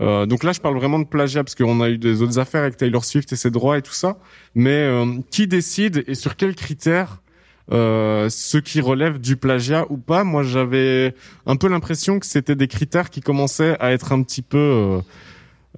Euh, 0.00 0.26
donc 0.26 0.42
là, 0.42 0.52
je 0.52 0.60
parle 0.60 0.76
vraiment 0.76 0.98
de 0.98 1.04
plagiat 1.04 1.44
parce 1.44 1.54
qu'on 1.54 1.80
a 1.80 1.90
eu 1.90 1.98
des 1.98 2.22
autres 2.22 2.38
affaires 2.38 2.62
avec 2.62 2.76
Taylor 2.76 3.04
Swift 3.04 3.32
et 3.32 3.36
ses 3.36 3.50
droits 3.50 3.78
et 3.78 3.82
tout 3.82 3.92
ça. 3.92 4.18
Mais 4.54 4.70
euh, 4.70 5.06
qui 5.30 5.46
décide 5.46 6.04
et 6.06 6.14
sur 6.14 6.36
quels 6.36 6.54
critères 6.54 7.22
euh, 7.70 8.28
ce 8.28 8.58
qui 8.58 8.80
relève 8.80 9.18
du 9.18 9.36
plagiat 9.36 9.86
ou 9.90 9.96
pas? 9.96 10.24
Moi, 10.24 10.42
j'avais 10.42 11.14
un 11.46 11.56
peu 11.56 11.68
l'impression 11.68 12.18
que 12.18 12.26
c'était 12.26 12.56
des 12.56 12.68
critères 12.68 13.10
qui 13.10 13.20
commençaient 13.20 13.76
à 13.80 13.92
être 13.92 14.12
un 14.12 14.22
petit 14.22 14.42
peu 14.42 14.58
euh, 14.58 15.00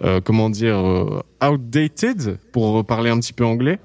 euh, 0.03 0.21
comment 0.21 0.51
dire 0.51 0.77
euh, 0.77 1.23
outdated 1.43 2.39
pour 2.53 2.85
parler 2.85 3.11
un 3.11 3.21
petit 3.21 3.33
peu 3.33 3.45
anglais 3.45 3.79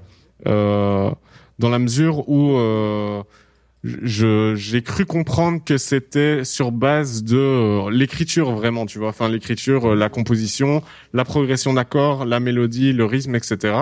dans 0.45 1.69
la 1.69 1.79
mesure 1.79 2.29
où 2.29 2.57
je 3.83 4.55
j'ai 4.55 4.81
cru 4.81 5.05
comprendre 5.05 5.63
que 5.63 5.77
c'était 5.77 6.43
sur 6.43 6.71
base 6.71 7.23
de 7.23 7.37
euh, 7.37 7.89
l'écriture 7.91 8.51
vraiment, 8.51 8.85
tu 8.85 8.99
vois. 8.99 9.09
Enfin, 9.09 9.29
l'écriture, 9.29 9.91
euh, 9.91 9.95
la 9.95 10.09
composition, 10.09 10.83
la 11.13 11.23
progression 11.23 11.73
d'accords, 11.73 12.25
la 12.25 12.39
mélodie, 12.39 12.91
le 12.91 13.05
rythme, 13.05 13.35
etc. 13.35 13.75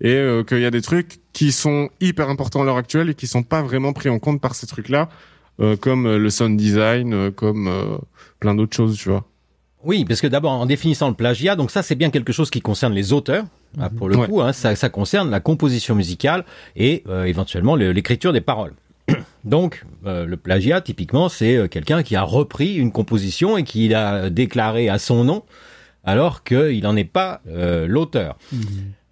Et 0.00 0.10
euh, 0.10 0.44
qu'il 0.44 0.60
y 0.60 0.66
a 0.66 0.70
des 0.70 0.82
trucs 0.82 1.20
qui 1.32 1.50
sont 1.50 1.88
hyper 2.00 2.28
importants 2.28 2.62
à 2.62 2.64
l'heure 2.64 2.76
actuelle 2.76 3.08
et 3.08 3.14
qui 3.14 3.26
sont 3.26 3.42
pas 3.42 3.62
vraiment 3.62 3.92
pris 3.92 4.10
en 4.10 4.18
compte 4.18 4.40
par 4.40 4.54
ces 4.54 4.66
trucs-là, 4.66 5.08
comme 5.80 6.16
le 6.16 6.30
sound 6.30 6.56
design, 6.56 7.30
comme 7.30 8.00
plein 8.40 8.54
d'autres 8.54 8.74
choses, 8.74 8.98
tu 8.98 9.10
vois. 9.10 9.24
Oui, 9.84 10.04
parce 10.04 10.20
que 10.20 10.26
d'abord, 10.26 10.52
en 10.52 10.66
définissant 10.66 11.08
le 11.08 11.14
plagiat, 11.14 11.54
donc 11.54 11.70
ça 11.70 11.82
c'est 11.82 11.94
bien 11.94 12.10
quelque 12.10 12.32
chose 12.32 12.50
qui 12.50 12.60
concerne 12.60 12.92
les 12.92 13.12
auteurs, 13.12 13.44
hein, 13.78 13.90
pour 13.90 14.08
le 14.08 14.16
coup, 14.16 14.42
hein, 14.42 14.52
ça, 14.52 14.74
ça, 14.74 14.88
concerne 14.88 15.30
la 15.30 15.38
composition 15.38 15.94
musicale 15.94 16.44
et 16.74 17.04
éventuellement 17.24 17.76
l'écriture 17.76 18.32
des 18.32 18.40
paroles. 18.40 18.74
Donc, 19.44 19.84
euh, 20.06 20.24
le 20.24 20.36
plagiat, 20.36 20.80
typiquement, 20.80 21.28
c'est 21.28 21.56
euh, 21.56 21.68
quelqu'un 21.68 22.02
qui 22.02 22.14
a 22.14 22.22
repris 22.22 22.74
une 22.76 22.92
composition 22.92 23.56
et 23.56 23.64
qui 23.64 23.88
l'a 23.88 24.30
déclaré 24.30 24.88
à 24.88 24.98
son 24.98 25.24
nom, 25.24 25.42
alors 26.04 26.44
qu'il 26.44 26.82
n'en 26.82 26.96
est 26.96 27.04
pas 27.04 27.40
euh, 27.48 27.86
l'auteur. 27.86 28.38
Mhm. 28.52 28.60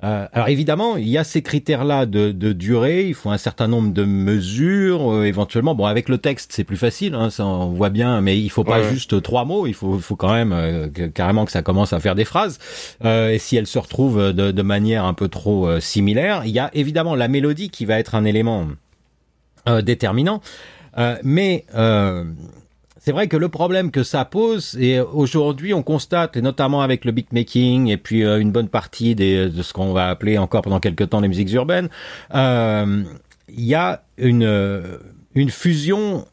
alors 0.03 0.49
évidemment, 0.49 0.97
il 0.97 1.09
y 1.09 1.19
a 1.19 1.25
ces 1.25 1.43
critères-là 1.43 2.07
de, 2.07 2.31
durée, 2.53 3.07
il 3.07 3.13
faut 3.13 3.29
un 3.29 3.39
certain 3.39 3.69
nombre 3.69 3.93
de 3.93 4.05
mesures, 4.05 5.25
éventuellement. 5.25 5.75
Bon, 5.75 5.85
avec 5.85 6.09
le 6.09 6.17
texte, 6.17 6.53
c'est 6.55 6.65
plus 6.65 6.79
facile, 6.79 7.15
hein, 7.15 7.29
ça 7.29 7.45
on 7.45 7.69
voit 7.69 7.91
bien, 7.91 8.23
mais 8.23 8.41
il 8.41 8.49
faut 8.49 8.65
pas 8.65 8.83
juste 8.83 9.21
trois 9.21 9.45
mots, 9.45 9.67
il 9.67 9.75
faut, 9.75 9.99
faut 9.99 10.17
quand 10.17 10.33
même 10.33 10.91
carrément 11.13 11.45
que 11.45 11.53
ça 11.53 11.61
commence 11.61 11.93
à 11.93 12.01
faire 12.01 12.15
des 12.15 12.25
phrases. 12.25 12.59
et 13.05 13.37
si 13.39 13.57
elles 13.57 13.67
se 13.67 13.79
retrouvent 13.79 14.33
de, 14.33 14.53
de 14.53 14.63
manière 14.63 15.05
un 15.05 15.13
peu 15.13 15.29
trop 15.29 15.79
similaire, 15.81 16.45
il 16.47 16.53
y 16.53 16.59
a 16.59 16.71
évidemment 16.73 17.15
la 17.15 17.29
mélodie 17.29 17.69
qui 17.69 17.85
va 17.85 17.99
être 17.99 18.15
un 18.15 18.25
élément 18.25 18.69
euh, 19.69 19.83
déterminant. 19.83 20.41
Euh, 20.99 21.17
mais 21.23 21.65
euh, 21.75 22.25
c'est 22.99 23.13
vrai 23.13 23.29
que 23.29 23.37
le 23.37 23.49
problème 23.49 23.91
que 23.91 24.03
ça 24.03 24.25
pose, 24.25 24.77
et 24.81 25.01
aujourd'hui 25.01 25.75
on 25.75 25.83
constate, 25.83 26.37
et 26.37 26.43
notamment 26.43 26.83
avec 26.83 27.05
le 27.05 27.13
beatmaking 27.13 27.89
et 27.89 27.97
puis 27.97 28.23
une 28.23 28.53
bonne 28.53 28.69
partie 28.69 29.15
de 29.15 29.51
ce 29.63 29.73
qu'on 29.73 29.93
va 29.93 30.09
appeler 30.09 30.39
encore 30.39 30.63
pendant 30.63 30.81
quelques 30.81 31.11
temps 31.11 31.21
les 31.21 31.29
musiques 31.29 31.53
urbaines, 31.53 31.89
il 32.33 33.07
y 33.49 33.75
a 33.75 34.03
une, 34.19 34.99
une 35.35 35.51
fusion 35.51 36.27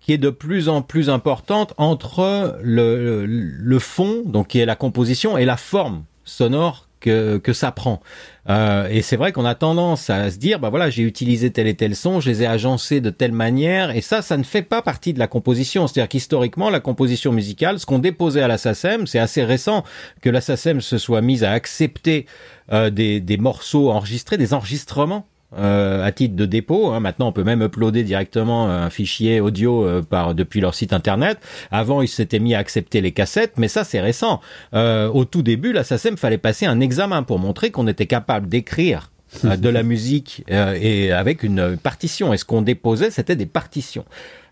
qui 0.00 0.12
est 0.12 0.18
de 0.18 0.30
plus 0.30 0.68
en 0.68 0.82
plus 0.82 1.10
importante 1.10 1.74
entre 1.76 2.58
le, 2.62 3.24
le 3.26 3.78
fond, 3.78 4.22
donc 4.24 4.48
qui 4.48 4.58
est 4.58 4.66
la 4.66 4.76
composition, 4.76 5.38
et 5.38 5.44
la 5.44 5.56
forme 5.56 6.04
sonore 6.24 6.86
que, 7.02 7.36
que 7.36 7.52
ça 7.52 7.72
prend. 7.72 8.00
Euh, 8.48 8.88
et 8.90 9.02
c'est 9.02 9.16
vrai 9.16 9.32
qu'on 9.32 9.44
a 9.44 9.54
tendance 9.54 10.08
à 10.08 10.30
se 10.30 10.38
dire, 10.38 10.58
bah 10.58 10.70
voilà, 10.70 10.88
j'ai 10.88 11.02
utilisé 11.02 11.50
tel 11.50 11.66
et 11.66 11.74
tel 11.74 11.94
son, 11.94 12.20
je 12.20 12.30
les 12.30 12.42
ai 12.42 12.46
agencés 12.46 13.00
de 13.00 13.10
telle 13.10 13.32
manière, 13.32 13.94
et 13.94 14.00
ça, 14.00 14.22
ça 14.22 14.36
ne 14.36 14.42
fait 14.42 14.62
pas 14.62 14.82
partie 14.82 15.12
de 15.12 15.18
la 15.18 15.26
composition. 15.26 15.86
C'est-à-dire 15.86 16.08
qu'historiquement, 16.08 16.70
la 16.70 16.80
composition 16.80 17.32
musicale, 17.32 17.78
ce 17.78 17.86
qu'on 17.86 17.98
déposait 17.98 18.42
à 18.42 18.48
la 18.48 18.58
SACEM, 18.58 19.06
c'est 19.06 19.18
assez 19.18 19.44
récent 19.44 19.84
que 20.22 20.30
la 20.30 20.40
SACEM 20.40 20.80
se 20.80 20.96
soit 20.96 21.20
mise 21.20 21.44
à 21.44 21.52
accepter 21.52 22.26
euh, 22.72 22.90
des, 22.90 23.20
des 23.20 23.36
morceaux 23.36 23.90
enregistrés, 23.90 24.38
des 24.38 24.54
enregistrements 24.54 25.26
euh, 25.56 26.02
à 26.02 26.12
titre 26.12 26.34
de 26.34 26.46
dépôt. 26.46 26.92
Hein. 26.92 27.00
Maintenant, 27.00 27.28
on 27.28 27.32
peut 27.32 27.44
même 27.44 27.62
uploader 27.62 28.04
directement 28.04 28.70
un 28.70 28.88
fichier 28.88 29.40
audio 29.40 29.86
euh, 29.86 30.00
par 30.00 30.34
depuis 30.34 30.60
leur 30.60 30.74
site 30.74 30.94
internet. 30.94 31.38
Avant, 31.70 32.00
ils 32.00 32.08
s'étaient 32.08 32.38
mis 32.38 32.54
à 32.54 32.58
accepter 32.58 33.02
les 33.02 33.12
cassettes, 33.12 33.54
mais 33.58 33.68
ça, 33.68 33.84
c'est 33.84 34.00
récent. 34.00 34.40
Euh, 34.72 35.08
au 35.08 35.26
tout 35.26 35.42
début, 35.42 35.72
la 35.72 35.84
SACEM 35.84 36.16
fallait 36.16 36.38
passer 36.38 36.64
un 36.64 36.80
examen 36.80 37.22
pour 37.22 37.38
montrer 37.38 37.70
qu'on 37.70 37.86
était 37.86 38.06
capable 38.06 38.48
d'écrire 38.48 39.10
de 39.44 39.68
la 39.70 39.82
musique 39.82 40.44
et 40.48 41.10
avec 41.10 41.42
une 41.42 41.78
partition. 41.78 42.34
Et 42.34 42.36
ce 42.36 42.44
qu'on 42.44 42.60
déposait, 42.60 43.10
c'était 43.10 43.36
des 43.36 43.46
partitions. 43.46 44.04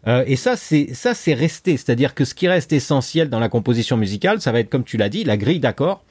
et 0.06 0.36
ça, 0.36 0.56
c'est 0.56 0.94
ça, 0.94 1.12
c'est 1.12 1.34
resté. 1.34 1.76
C'est-à-dire 1.76 2.14
que 2.14 2.24
ce 2.24 2.34
qui 2.34 2.48
reste 2.48 2.72
essentiel 2.72 3.28
dans 3.28 3.40
la 3.40 3.50
composition 3.50 3.98
musicale, 3.98 4.40
ça 4.40 4.52
va 4.52 4.60
être 4.60 4.70
comme 4.70 4.84
tu 4.84 4.96
l'as 4.96 5.10
dit, 5.10 5.22
la 5.22 5.36
grille 5.36 5.60
d'accords, 5.60 6.02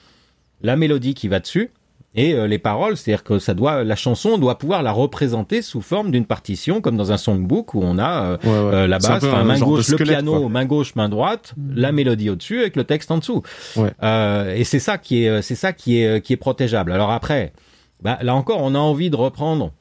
la 0.61 0.75
mélodie 0.75 1.15
qui 1.15 1.27
va 1.27 1.39
dessus, 1.39 1.71
et 2.15 2.33
euh, 2.33 2.47
les 2.47 2.57
paroles, 2.57 2.97
c'est-à-dire 2.97 3.23
que 3.23 3.37
ça 3.37 3.53
doit, 3.53 3.83
la 3.83 3.95
chanson 3.95 4.39
doit 4.39 4.57
pouvoir 4.57 4.81
la 4.81 4.91
représenter 4.91 5.61
sous 5.61 5.81
forme 5.81 6.09
d'une 6.09 6.25
partition, 6.25 6.81
comme 6.81 6.97
dans 6.97 7.11
un 7.11 7.17
songbook 7.17 7.75
où 7.75 7.81
on 7.83 7.99
a 7.99 8.23
euh, 8.23 8.37
euh, 8.45 8.87
la 8.87 8.97
basse, 8.97 9.23
main 9.23 9.59
gauche, 9.59 9.89
le 9.89 9.97
piano, 9.97 10.49
main 10.49 10.65
gauche, 10.65 10.95
main 10.95 11.07
droite, 11.07 11.53
mm. 11.55 11.75
la 11.75 11.91
mélodie 11.91 12.31
au-dessus 12.31 12.61
avec 12.61 12.75
le 12.75 12.83
texte 12.83 13.11
en 13.11 13.19
dessous. 13.19 13.43
et 13.77 14.63
c'est 14.63 14.79
ça 14.79 14.97
qui 14.97 15.23
est, 15.23 15.41
c'est 15.43 15.55
ça 15.55 15.71
qui 15.71 16.01
est, 16.01 16.21
qui 16.21 16.33
est 16.33 16.37
protégeable. 16.37 16.91
Alors 16.91 17.11
après, 17.11 17.53
bah, 18.01 18.17
là 18.21 18.33
encore, 18.33 18.59
on 18.61 18.73
a 18.73 18.79
envie 18.79 19.11
de 19.11 19.15
reprendre 19.15 19.71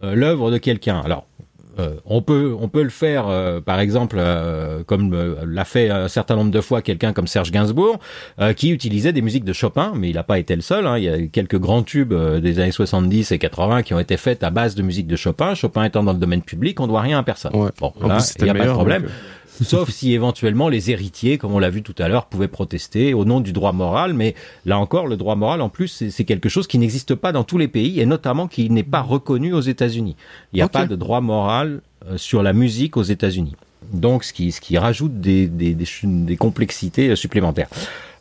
l'œuvre 0.00 0.50
de 0.50 0.58
quelqu'un. 0.58 1.00
Alors 1.04 1.26
euh, 1.78 1.96
on 2.04 2.22
peut 2.22 2.54
on 2.60 2.68
peut 2.68 2.82
le 2.82 2.90
faire 2.90 3.26
euh, 3.28 3.60
par 3.60 3.80
exemple 3.80 4.16
euh, 4.18 4.84
comme 4.84 5.14
l'a 5.44 5.64
fait 5.64 5.90
un 5.90 6.08
certain 6.08 6.36
nombre 6.36 6.50
de 6.50 6.60
fois 6.60 6.82
quelqu'un 6.82 7.12
comme 7.12 7.26
Serge 7.26 7.50
Gainsbourg 7.50 7.98
qui 8.56 8.70
utilisait 8.70 9.12
des 9.12 9.22
musiques 9.22 9.44
de 9.44 9.52
Chopin 9.52 9.92
mais 9.96 10.10
il 10.10 10.14
n'a 10.14 10.22
pas 10.22 10.38
été 10.38 10.54
le 10.54 10.62
seul 10.62 10.86
hein. 10.86 10.98
il 10.98 11.04
y 11.04 11.08
a 11.08 11.26
quelques 11.26 11.58
grands 11.58 11.82
tubes 11.82 12.14
des 12.14 12.58
années 12.60 12.70
70 12.70 13.32
et 13.32 13.38
80 13.38 13.82
qui 13.82 13.94
ont 13.94 13.98
été 13.98 14.16
faits 14.16 14.42
à 14.42 14.50
base 14.50 14.74
de 14.74 14.82
musique 14.82 15.06
de 15.06 15.16
Chopin. 15.16 15.54
Chopin 15.54 15.84
étant 15.84 16.02
dans 16.02 16.12
le 16.12 16.18
domaine 16.18 16.42
public 16.42 16.80
on 16.80 16.86
doit 16.86 17.00
rien 17.00 17.18
à 17.18 17.22
personne. 17.22 17.52
Bon 17.52 17.92
là 18.02 18.18
il 18.38 18.44
n'y 18.44 18.50
a 18.50 18.54
pas 18.54 18.66
de 18.66 18.72
problème 18.72 19.06
sauf 19.62 19.90
si 19.90 20.12
éventuellement 20.12 20.68
les 20.68 20.90
héritiers, 20.90 21.38
comme 21.38 21.52
on 21.54 21.58
l'a 21.58 21.70
vu 21.70 21.82
tout 21.82 21.94
à 21.98 22.08
l'heure, 22.08 22.26
pouvaient 22.26 22.48
protester 22.48 23.14
au 23.14 23.24
nom 23.24 23.40
du 23.40 23.52
droit 23.52 23.72
moral. 23.72 24.12
Mais 24.12 24.34
là 24.66 24.78
encore, 24.78 25.06
le 25.06 25.16
droit 25.16 25.36
moral, 25.36 25.60
en 25.60 25.68
plus, 25.68 26.08
c'est 26.10 26.24
quelque 26.24 26.48
chose 26.48 26.66
qui 26.66 26.78
n'existe 26.78 27.14
pas 27.14 27.32
dans 27.32 27.44
tous 27.44 27.58
les 27.58 27.68
pays 27.68 28.00
et 28.00 28.06
notamment 28.06 28.48
qui 28.48 28.68
n'est 28.70 28.82
pas 28.82 29.02
reconnu 29.02 29.52
aux 29.52 29.60
États-Unis. 29.60 30.16
Il 30.52 30.56
n'y 30.56 30.62
a 30.62 30.68
pas 30.68 30.86
de 30.86 30.96
droit 30.96 31.20
moral 31.20 31.80
euh, 32.08 32.16
sur 32.16 32.42
la 32.42 32.52
musique 32.52 32.96
aux 32.96 33.02
États-Unis. 33.02 33.54
Donc, 33.92 34.24
ce 34.24 34.32
qui, 34.32 34.50
ce 34.50 34.60
qui 34.60 34.78
rajoute 34.78 35.20
des, 35.20 35.46
des, 35.46 35.74
des, 35.74 36.36
complexités 36.36 37.10
euh, 37.10 37.16
supplémentaires. 37.16 37.68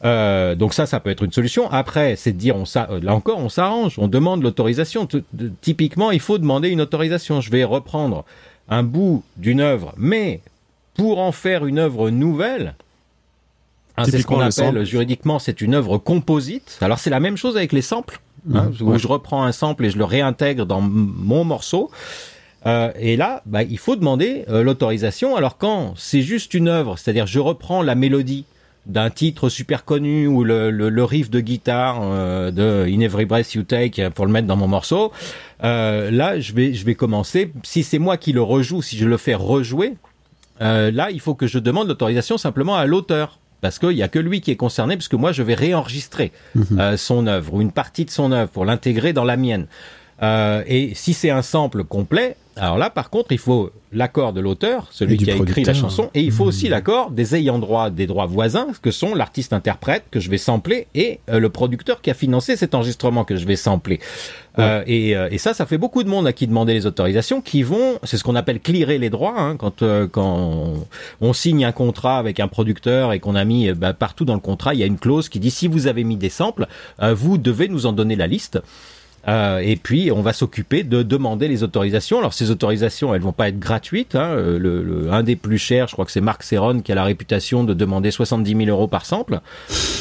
Euh, 0.04 0.56
donc 0.56 0.74
ça, 0.74 0.86
ça 0.86 1.00
peut 1.00 1.10
être 1.10 1.24
une 1.24 1.32
solution. 1.32 1.72
Après, 1.72 2.16
c'est 2.16 2.34
de 2.34 2.38
dire, 2.38 2.56
on 2.58 2.66
là 3.02 3.16
encore, 3.16 3.40
on 3.40 3.50
s'arrange, 3.50 3.98
on 3.98 4.08
demande 4.08 4.44
l'autorisation. 4.44 5.08
Typiquement, 5.62 6.12
il 6.12 6.20
faut 6.20 6.38
demander 6.38 6.70
une 6.70 6.82
autorisation. 6.82 7.42
Je 7.42 7.50
vais 7.50 7.64
reprendre 7.64 8.26
un 8.70 8.84
bout 8.84 9.24
d'une 9.38 9.62
œuvre, 9.62 9.94
mais 9.98 10.42
pour 10.94 11.20
en 11.20 11.32
faire 11.32 11.66
une 11.66 11.80
œuvre 11.80 12.10
nouvelle, 12.10 12.76
hein, 13.98 14.04
c'est 14.06 14.22
ce 14.22 14.26
qu'on 14.26 14.40
appelle 14.40 14.84
juridiquement, 14.86 15.40
c'est 15.40 15.62
une 15.62 15.74
œuvre 15.74 15.98
composite. 15.98 16.78
Alors 16.82 17.00
c'est 17.00 17.10
la 17.10 17.20
même 17.20 17.38
chose 17.38 17.58
avec 17.58 17.72
les 17.72 17.82
samples, 17.82 18.22
hein, 18.54 18.72
mmh, 18.80 18.84
où 18.84 18.98
je 18.98 19.08
reprends 19.08 19.44
un 19.44 19.52
sample 19.52 19.86
et 19.86 19.90
je 19.90 19.98
le 19.98 20.06
réintègre 20.06 20.66
dans 20.66 20.82
mon 20.82 21.44
morceau. 21.44 21.90
Euh, 22.66 22.92
et 22.98 23.18
là, 23.18 23.42
bah, 23.46 23.64
il 23.64 23.78
faut 23.78 23.96
demander 23.96 24.46
euh, 24.50 24.64
l'autorisation. 24.64 25.36
Alors 25.36 25.58
quand 25.58 25.94
c'est 25.98 26.22
juste 26.22 26.54
une 26.54 26.68
œuvre, 26.68 26.98
c'est-à-dire 26.98 27.28
je 27.28 27.40
reprends 27.40 27.82
la 27.82 27.96
mélodie 27.96 28.46
d'un 28.86 29.10
titre 29.10 29.48
super 29.48 29.86
connu 29.86 30.28
ou 30.28 30.44
le, 30.44 30.70
le, 30.70 31.04
riff 31.06 31.30
de 31.30 31.40
guitare 31.40 32.02
euh, 32.02 32.52
de 32.52 32.86
In 32.90 33.00
Every 33.00 33.24
Breath 33.24 33.54
You 33.54 33.64
Take 33.64 34.10
pour 34.10 34.26
le 34.26 34.32
mettre 34.32 34.48
dans 34.48 34.58
mon 34.58 34.68
morceau, 34.68 35.14
là 35.62 36.40
je 36.40 36.54
vais 36.54 36.74
je 36.74 36.86
vais 36.86 36.96
commencer. 36.96 37.52
Si 37.64 37.84
c'est 37.84 38.00
moi 38.00 38.18
qui 38.18 38.34
le 38.34 38.42
rejoue, 38.42 38.82
si 38.82 38.98
je 38.98 39.06
le 39.06 39.16
fais 39.16 39.36
rejouer, 39.36 39.94
euh, 40.62 40.92
là, 40.92 41.12
il 41.12 41.20
faut 41.20 41.36
que 41.36 41.48
je 41.48 41.60
demande 41.60 41.88
l'autorisation 41.88 42.38
simplement 42.38 42.76
à 42.76 42.86
l'auteur. 42.86 43.40
Parce 43.62 43.80
qu'il 43.80 43.92
n'y 43.92 44.04
a 44.04 44.10
que 44.10 44.20
lui 44.20 44.42
qui 44.42 44.52
est 44.52 44.58
concerné, 44.58 44.98
puisque 44.98 45.14
moi, 45.14 45.32
je 45.32 45.42
vais 45.42 45.54
réenregistrer 45.54 46.34
mhm. 46.54 46.80
euh, 46.80 46.98
son 46.98 47.28
œuvre 47.28 47.54
ou 47.54 47.62
une 47.62 47.72
partie 47.72 48.04
de 48.04 48.10
son 48.10 48.34
œuvre 48.34 48.52
pour 48.52 48.66
l'intégrer 48.66 49.14
dans 49.14 49.24
la 49.24 49.38
mienne. 49.38 49.68
Euh, 50.22 50.64
et 50.68 50.94
si 50.96 51.14
c'est 51.14 51.30
un 51.30 51.42
sample 51.42 51.84
complet, 51.84 52.36
alors 52.56 52.78
là, 52.78 52.92
par 52.92 53.10
contre, 53.10 53.32
il 53.32 53.40
faut 53.40 53.72
l'accord 53.92 54.32
de 54.32 54.40
l'auteur, 54.40 54.88
celui 54.92 55.18
qui 55.18 55.30
a 55.32 55.36
écrit 55.36 55.64
la 55.64 55.74
chanson, 55.74 56.10
et 56.14 56.22
il 56.22 56.32
faut 56.32 56.46
aussi 56.46 56.68
mmh. 56.68 56.72
l'accord 56.72 57.12
des 57.12 57.36
ayants 57.36 57.58
droit, 57.58 57.90
des 57.90 58.06
droits 58.06 58.28
voisins, 58.28 58.68
que 58.82 58.92
sont 58.92 59.16
l'artiste-interprète 59.16 60.04
que 60.12 60.20
je 60.20 60.30
vais 60.30 60.38
sampler 60.38 60.88
et 60.94 61.20
euh, 61.30 61.40
le 61.40 61.50
producteur 61.50 62.02
qui 62.02 62.12
a 62.12 62.14
financé 62.14 62.56
cet 62.56 62.76
enregistrement 62.76 63.24
que 63.24 63.38
je 63.38 63.46
vais 63.46 63.56
sampler. 63.56 64.00
Euh, 64.60 64.84
et, 64.86 65.16
euh, 65.16 65.30
et, 65.32 65.40
ça, 65.40 65.56
ça 65.56 65.66
fait 65.66 65.80
beaucoup 65.80 66.04
de 66.04 66.10
monde 66.10 66.28
à 66.28 66.34
qui 66.34 66.46
demander 66.46 66.74
les 66.74 66.86
autorisations, 66.86 67.42
qui 67.42 67.64
vont, 67.64 67.98
c'est 68.04 68.18
ce 68.18 68.24
qu'on 68.24 68.36
appelle 68.36 68.60
clearer 68.60 69.00
les 69.00 69.10
droits, 69.10 69.40
hein, 69.40 69.58
quand 69.58 69.82
euh, 69.82 70.08
quand 70.08 70.86
on, 71.22 71.34
signe 71.34 71.66
un 71.66 71.72
contrat 71.72 72.20
avec 72.20 72.40
un 72.40 72.48
producteur 72.48 73.14
et 73.14 73.20
qu'on 73.20 73.34
a 73.34 73.44
mis 73.46 73.72
bah, 73.74 73.94
partout 73.94 74.26
dans 74.26 74.36
le 74.36 74.40
contrat, 74.40 74.76
il 74.76 74.80
y 74.80 74.84
a 74.84 74.86
une 74.86 75.00
clause 75.00 75.28
qui 75.28 75.40
dit 75.40 75.50
si 75.50 75.68
vous 75.68 75.88
avez 75.88 76.04
mis 76.04 76.18
des 76.18 76.30
samples, 76.30 76.68
vous 77.02 77.40
devez 77.40 77.68
nous 77.68 77.88
en 77.88 77.94
donner 77.94 78.16
la 78.16 78.28
liste. 78.28 78.60
Euh, 79.28 79.60
et 79.60 79.76
puis, 79.76 80.12
on 80.12 80.22
va 80.22 80.34
s'occuper 80.34 80.84
de 80.84 81.04
demander 81.04 81.48
les 81.48 81.64
autorisations. 81.64 82.20
Alors, 82.20 82.34
ces 82.34 82.52
autorisations, 82.52 83.14
elles 83.14 83.22
vont 83.22 83.32
pas 83.32 83.50
être 83.50 83.60
gratuites. 83.60 84.16
Hein. 84.16 84.32
Euh, 84.32 84.60
le, 84.60 85.12
un 85.12 85.24
des 85.24 85.36
plus 85.36 85.58
chers, 85.58 85.88
je 85.88 85.94
crois 85.94 86.06
que 86.06 86.12
c'est 86.12 86.22
Marc 86.22 86.44
Serron 86.44 86.82
qui 86.82 86.92
a 86.92 86.96
la 86.96 87.04
réputation 87.04 87.64
de 87.64 87.74
demander 87.74 88.12
70 88.12 88.66
000 88.66 88.70
euros 88.70 88.88
par 88.88 89.06
sample. 89.06 89.40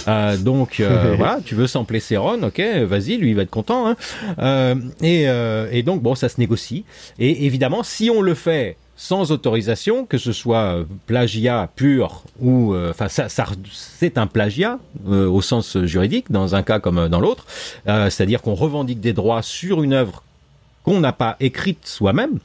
Euh, 0.08 0.36
donc, 0.36 0.80
euh, 0.80 1.14
voilà, 1.18 1.38
tu 1.44 1.54
veux 1.54 1.66
sampler 1.66 2.00
Serron, 2.00 2.42
ok, 2.42 2.60
vas-y, 2.84 3.16
lui, 3.16 3.30
il 3.30 3.36
va 3.36 3.42
être 3.42 3.50
content. 3.50 3.88
Hein. 3.88 3.96
Euh, 4.38 4.74
et, 5.02 5.26
et 5.76 5.82
donc, 5.82 6.02
bon, 6.02 6.14
ça 6.14 6.28
se 6.28 6.40
négocie. 6.40 6.84
Et 7.18 7.46
évidemment, 7.46 7.82
si 7.82 8.10
on 8.10 8.22
le 8.22 8.34
fait 8.34 8.76
sans 8.96 9.32
autorisation, 9.32 10.04
que 10.06 10.18
ce 10.18 10.32
soit 10.32 10.76
euh, 10.76 10.84
plagiat 11.06 11.68
pur 11.74 12.22
ou, 12.40 12.74
euh, 12.74 12.90
enfin, 12.90 13.08
ça, 13.08 13.26
c'est 13.70 14.18
un 14.18 14.26
plagiat 14.26 14.78
euh, 15.08 15.28
au 15.28 15.40
sens 15.40 15.78
juridique 15.84 16.30
dans 16.30 16.54
un 16.54 16.62
cas 16.62 16.78
comme 16.78 17.08
dans 17.08 17.20
l'autre, 17.20 17.46
c'est-à-dire 17.86 18.42
qu'on 18.42 18.54
revendique 18.54 19.00
des 19.00 19.12
droits 19.12 19.42
sur 19.42 19.82
une 19.82 19.92
œuvre 19.92 20.22
qu'on 20.84 20.98
n'a 20.98 21.12
pas 21.12 21.36
écrite 21.38 21.86
soi-même, 21.86 22.40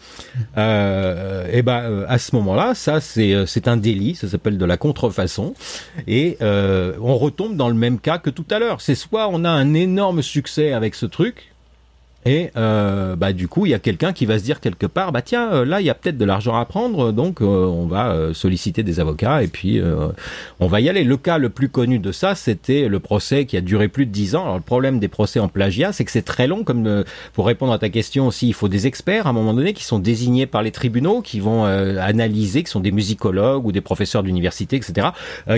euh, 0.58 1.48
et 1.52 1.64
ben 1.64 1.82
euh, 1.82 2.06
à 2.08 2.20
ce 2.20 2.36
moment-là, 2.36 2.76
ça 2.76 3.02
c'est 3.02 3.48
c'est 3.48 3.68
un 3.68 3.78
délit, 3.78 4.14
ça 4.14 4.28
s'appelle 4.28 4.60
de 4.60 4.66
la 4.66 4.78
contrefaçon, 4.78 5.56
et 6.08 6.38
on 6.42 7.18
retombe 7.18 7.56
dans 7.56 7.70
le 7.70 7.76
même 7.76 8.00
cas 8.00 8.20
que 8.20 8.30
tout 8.30 8.46
à 8.52 8.60
l'heure. 8.60 8.80
C'est 8.82 8.96
soit 8.96 9.28
on 9.32 9.44
a 9.44 9.50
un 9.50 9.74
énorme 9.74 10.22
succès 10.22 10.72
avec 10.72 10.94
ce 10.94 11.08
truc, 11.08 11.52
et 12.26 12.52
euh, 12.58 13.16
bah 13.16 13.32
du 13.32 13.48
coup, 13.48 13.66
il 13.66 13.70
y 13.70 13.74
a 13.74 13.80
quelqu'un 13.80 14.12
qui 14.12 14.26
va 14.26 14.38
se 14.38 14.44
dire 14.44 14.60
quelque 14.60 14.86
part, 14.86 15.12
bah 15.12 15.22
tiens, 15.22 15.50
euh, 15.54 15.66
là 15.66 15.80
il 15.80 15.86
y 15.86 15.90
a 15.90 15.94
peut-être 15.94 16.18
de 16.18 16.26
l'argent 16.26 16.56
à 16.56 16.66
prendre, 16.66 17.12
donc 17.12 17.42
euh, 17.42 17.46
on 17.46 17.86
va 17.86 18.12
euh, 18.12 18.34
solliciter 18.34 18.84
des 18.84 19.00
avocats 19.00 19.44
et 19.44 19.48
puis 19.48 19.80
euh, 19.80 20.10
on 20.60 20.68
va 20.68 20.82
y 20.82 20.90
aller. 20.90 21.04
Le 21.04 21.16
cas 21.16 21.38
le 21.38 21.50
plus 21.50 21.70
connu 21.70 22.00
de 22.00 22.12
ça, 22.12 22.36
c'était 22.36 22.90
le 22.90 23.00
procès 23.00 23.46
qui 23.46 23.56
a 23.56 23.62
duré 23.62 23.88
plus 23.88 24.06
de 24.06 24.12
dix 24.12 24.36
ans. 24.36 24.44
Alors 24.44 24.56
le 24.58 24.62
problème 24.62 25.00
des 25.00 25.08
procès 25.08 25.40
en 25.40 25.48
plagiat, 25.48 25.94
c'est 25.94 26.04
que 26.04 26.12
c'est 26.12 26.22
très 26.22 26.48
long. 26.48 26.64
Comme 26.64 26.86
euh, 26.86 27.04
pour 27.34 27.46
répondre 27.46 27.72
à 27.72 27.80
ta 27.80 27.90
question 27.90 28.28
aussi, 28.28 28.48
il 28.50 28.54
faut 28.54 28.68
des 28.68 28.88
experts 28.88 29.28
à 29.28 29.30
un 29.30 29.34
moment 29.34 29.54
donné 29.54 29.72
qui 29.72 29.86
sont 29.86 30.00
désignés 30.00 30.48
par 30.48 30.64
les 30.64 30.72
tribunaux, 30.72 31.22
qui 31.22 31.40
vont 31.40 31.64
analyser, 31.64 32.64
qui 32.64 32.72
sont 32.72 32.80
des 32.80 32.92
musicologues 32.92 33.66
ou 33.66 33.72
des 33.72 33.82
professeurs 33.82 34.24
d'université, 34.24 34.76
etc., 34.76 35.10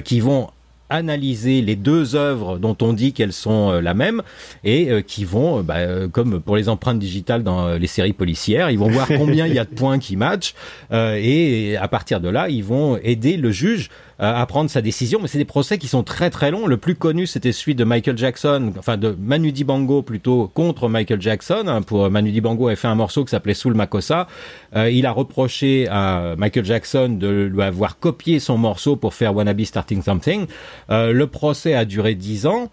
qui 0.03 0.19
vont 0.19 0.49
analyser 0.89 1.61
les 1.61 1.75
deux 1.75 2.15
œuvres 2.15 2.57
dont 2.57 2.75
on 2.81 2.93
dit 2.93 3.13
qu'elles 3.13 3.33
sont 3.33 3.71
euh, 3.71 3.81
la 3.81 3.93
même 3.93 4.21
et 4.63 4.89
euh, 4.89 5.01
qui 5.01 5.25
vont, 5.25 5.59
euh, 5.59 5.61
bah, 5.61 6.07
comme 6.11 6.39
pour 6.41 6.55
les 6.57 6.69
empreintes 6.69 6.99
digitales 6.99 7.43
dans 7.43 7.73
les 7.77 7.87
séries 7.87 8.13
policières, 8.13 8.69
ils 8.69 8.79
vont 8.79 8.89
voir 8.89 9.07
combien 9.17 9.47
il 9.47 9.53
y 9.53 9.59
a 9.59 9.65
de 9.65 9.69
points 9.73 9.99
qui 9.99 10.15
matchent 10.15 10.55
euh, 10.91 11.19
et 11.21 11.77
à 11.77 11.87
partir 11.87 12.19
de 12.19 12.29
là, 12.29 12.49
ils 12.49 12.63
vont 12.63 12.97
aider 13.03 13.37
le 13.37 13.51
juge 13.51 13.89
à 14.19 14.45
prendre 14.45 14.69
sa 14.69 14.81
décision. 14.81 15.19
Mais 15.21 15.27
c'est 15.27 15.37
des 15.37 15.45
procès 15.45 15.77
qui 15.77 15.87
sont 15.87 16.03
très 16.03 16.29
très 16.29 16.51
longs. 16.51 16.67
Le 16.67 16.77
plus 16.77 16.95
connu, 16.95 17.25
c'était 17.25 17.51
celui 17.51 17.75
de 17.75 17.83
Michael 17.83 18.17
Jackson, 18.17 18.73
enfin 18.77 18.97
de 18.97 19.15
Manu 19.19 19.51
Dibango 19.51 20.01
plutôt 20.01 20.49
contre 20.53 20.89
Michael 20.89 21.21
Jackson. 21.21 21.63
hein, 21.67 21.81
pour 21.81 22.09
Manu 22.09 22.31
Dibango 22.31 22.67
avait 22.67 22.75
fait 22.75 22.87
un 22.87 22.95
morceau 22.95 23.23
qui 23.23 23.31
s'appelait 23.31 23.53
Soul 23.53 23.73
Makossa. 23.73 24.27
Euh, 24.75 24.89
il 24.89 25.05
a 25.05 25.11
reproché 25.11 25.87
à 25.89 26.35
Michael 26.37 26.65
Jackson 26.65 27.09
de 27.19 27.49
lui 27.51 27.61
avoir 27.61 27.99
copié 27.99 28.39
son 28.39 28.57
morceau 28.57 28.95
pour 28.95 29.13
faire 29.13 29.35
Wanna 29.35 29.53
Be 29.53 29.63
Starting 29.63 30.01
Something. 30.01 30.47
Euh, 30.89 31.13
le 31.13 31.27
procès 31.27 31.73
a 31.73 31.85
duré 31.85 32.15
dix 32.15 32.45
ans. 32.45 32.69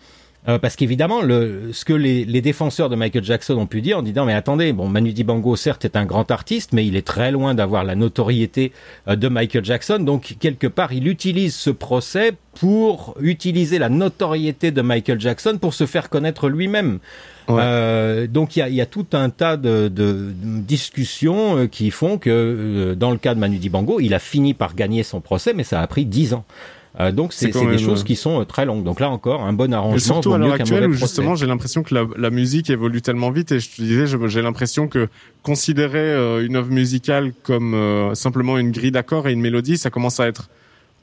Euh, 0.48 0.58
parce 0.58 0.76
qu'évidemment, 0.76 1.22
le, 1.22 1.70
ce 1.72 1.84
que 1.84 1.92
les, 1.92 2.24
les 2.24 2.40
défenseurs 2.40 2.88
de 2.88 2.96
Michael 2.96 3.24
Jackson 3.24 3.54
ont 3.54 3.66
pu 3.66 3.80
dire 3.80 3.98
en 3.98 4.02
disant 4.02 4.24
mais 4.24 4.34
attendez, 4.34 4.72
bon 4.72 4.88
Manu 4.88 5.12
Dibango 5.12 5.56
certes 5.56 5.84
est 5.84 5.96
un 5.96 6.04
grand 6.04 6.30
artiste, 6.30 6.72
mais 6.72 6.86
il 6.86 6.96
est 6.96 7.06
très 7.06 7.30
loin 7.32 7.54
d'avoir 7.54 7.84
la 7.84 7.94
notoriété 7.94 8.72
euh, 9.08 9.16
de 9.16 9.28
Michael 9.28 9.64
Jackson. 9.64 9.98
Donc 9.98 10.36
quelque 10.38 10.66
part, 10.66 10.92
il 10.92 11.08
utilise 11.08 11.54
ce 11.54 11.70
procès 11.70 12.32
pour 12.54 13.16
utiliser 13.20 13.78
la 13.78 13.88
notoriété 13.88 14.70
de 14.70 14.82
Michael 14.82 15.20
Jackson 15.20 15.58
pour 15.60 15.74
se 15.74 15.84
faire 15.84 16.08
connaître 16.08 16.48
lui-même. 16.48 17.00
Ouais. 17.48 17.60
Euh, 17.60 18.26
donc 18.26 18.56
il 18.56 18.60
y 18.60 18.62
a, 18.62 18.68
y 18.68 18.80
a 18.80 18.86
tout 18.86 19.06
un 19.12 19.30
tas 19.30 19.56
de, 19.56 19.88
de 19.88 20.32
discussions 20.42 21.58
euh, 21.58 21.66
qui 21.66 21.90
font 21.90 22.18
que 22.18 22.30
euh, 22.30 22.94
dans 22.94 23.10
le 23.10 23.18
cas 23.18 23.34
de 23.34 23.40
Manu 23.40 23.58
Dibango, 23.58 24.00
il 24.00 24.14
a 24.14 24.18
fini 24.18 24.54
par 24.54 24.74
gagner 24.74 25.02
son 25.02 25.20
procès, 25.20 25.52
mais 25.54 25.64
ça 25.64 25.80
a 25.80 25.86
pris 25.86 26.06
dix 26.06 26.34
ans. 26.34 26.44
Euh, 26.98 27.12
donc 27.12 27.32
c'est 27.34 27.48
des 27.50 27.62
même, 27.62 27.78
choses 27.78 28.00
euh, 28.00 28.04
qui 28.04 28.16
sont 28.16 28.40
euh, 28.40 28.44
très 28.44 28.64
longues. 28.64 28.82
Donc 28.82 29.00
là 29.00 29.10
encore, 29.10 29.42
un 29.42 29.52
bon 29.52 29.72
arrangement. 29.72 29.96
Et 29.96 30.00
surtout 30.00 30.32
à 30.32 30.38
l'heure 30.38 30.52
actuelle 30.52 30.88
où 30.88 30.92
justement 30.94 31.34
j'ai 31.34 31.46
l'impression 31.46 31.82
que 31.82 31.94
la, 31.94 32.06
la 32.16 32.30
musique 32.30 32.70
évolue 32.70 33.02
tellement 33.02 33.30
vite 33.30 33.52
et 33.52 33.60
je 33.60 33.68
te 33.68 33.82
disais 33.82 34.06
j'ai 34.06 34.42
l'impression 34.42 34.88
que 34.88 35.08
considérer 35.42 35.98
euh, 35.98 36.44
une 36.44 36.56
œuvre 36.56 36.70
musicale 36.70 37.32
comme 37.42 37.74
euh, 37.74 38.14
simplement 38.14 38.56
une 38.56 38.70
grille 38.70 38.92
d'accords 38.92 39.28
et 39.28 39.32
une 39.32 39.40
mélodie 39.40 39.76
ça 39.76 39.90
commence 39.90 40.20
à 40.20 40.26
être 40.26 40.48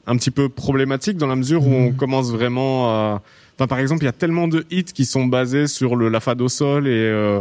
un 0.06 0.16
petit 0.16 0.32
peu 0.32 0.48
problématique 0.48 1.16
dans 1.16 1.28
la 1.28 1.36
mesure 1.36 1.66
où 1.66 1.72
on 1.72 1.92
commence 1.92 2.30
vraiment 2.30 2.90
à 2.90 3.22
enfin 3.56 3.68
par 3.68 3.78
exemple 3.78 4.02
il 4.02 4.06
y 4.06 4.08
a 4.08 4.12
tellement 4.12 4.48
de 4.48 4.66
hits 4.70 4.84
qui 4.84 5.04
sont 5.04 5.26
basés 5.26 5.68
sur 5.68 5.94
le 5.94 6.08
la 6.08 6.18
fado 6.18 6.48
sol 6.48 6.88
et 6.88 6.90
euh, 6.90 7.40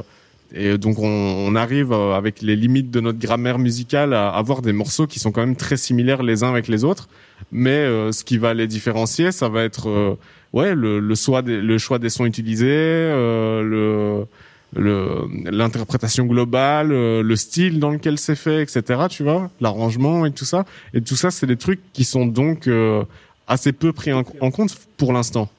et 0.53 0.77
donc 0.77 0.99
on, 0.99 1.07
on 1.07 1.55
arrive 1.55 1.91
euh, 1.91 2.13
avec 2.13 2.41
les 2.41 2.55
limites 2.55 2.91
de 2.91 2.99
notre 2.99 3.17
grammaire 3.17 3.57
musicale 3.57 4.13
à 4.13 4.29
avoir 4.29 4.61
des 4.61 4.71
morceaux 4.71 5.07
qui 5.07 5.19
sont 5.19 5.31
quand 5.31 5.41
même 5.41 5.55
très 5.55 5.77
similaires 5.77 6.21
les 6.21 6.43
uns 6.43 6.49
avec 6.49 6.67
les 6.67 6.83
autres. 6.83 7.09
Mais 7.51 7.71
euh, 7.71 8.11
ce 8.11 8.23
qui 8.23 8.37
va 8.37 8.53
les 8.53 8.67
différencier 8.67 9.31
ça 9.31 9.49
va 9.49 9.63
être 9.63 9.89
euh, 9.89 10.15
ouais 10.53 10.75
le 10.75 10.99
le 10.99 11.15
choix 11.15 11.41
des, 11.41 11.59
le 11.59 11.77
choix 11.79 11.97
des 11.97 12.09
sons 12.09 12.25
utilisés 12.25 12.67
euh, 12.69 13.63
le 13.63 14.25
l'interprétation 15.51 16.25
globale 16.25 16.91
euh, 16.91 17.21
le 17.21 17.35
style 17.35 17.79
dans 17.79 17.91
lequel 17.91 18.17
c'est 18.17 18.35
fait 18.35 18.61
etc 18.61 19.01
tu 19.09 19.23
vois 19.23 19.49
l'arrangement 19.59 20.25
et 20.25 20.31
tout 20.31 20.45
ça. 20.45 20.65
Et 20.93 21.01
tout 21.01 21.15
ça 21.15 21.31
c'est 21.31 21.47
des 21.47 21.57
trucs 21.57 21.81
qui 21.93 22.03
sont 22.03 22.27
donc 22.27 22.69
assez 23.47 23.71
peu 23.71 23.91
pris 23.91 24.13
en 24.13 24.23
compte 24.23 24.77
pour 24.97 25.13
l'instant 25.13 25.49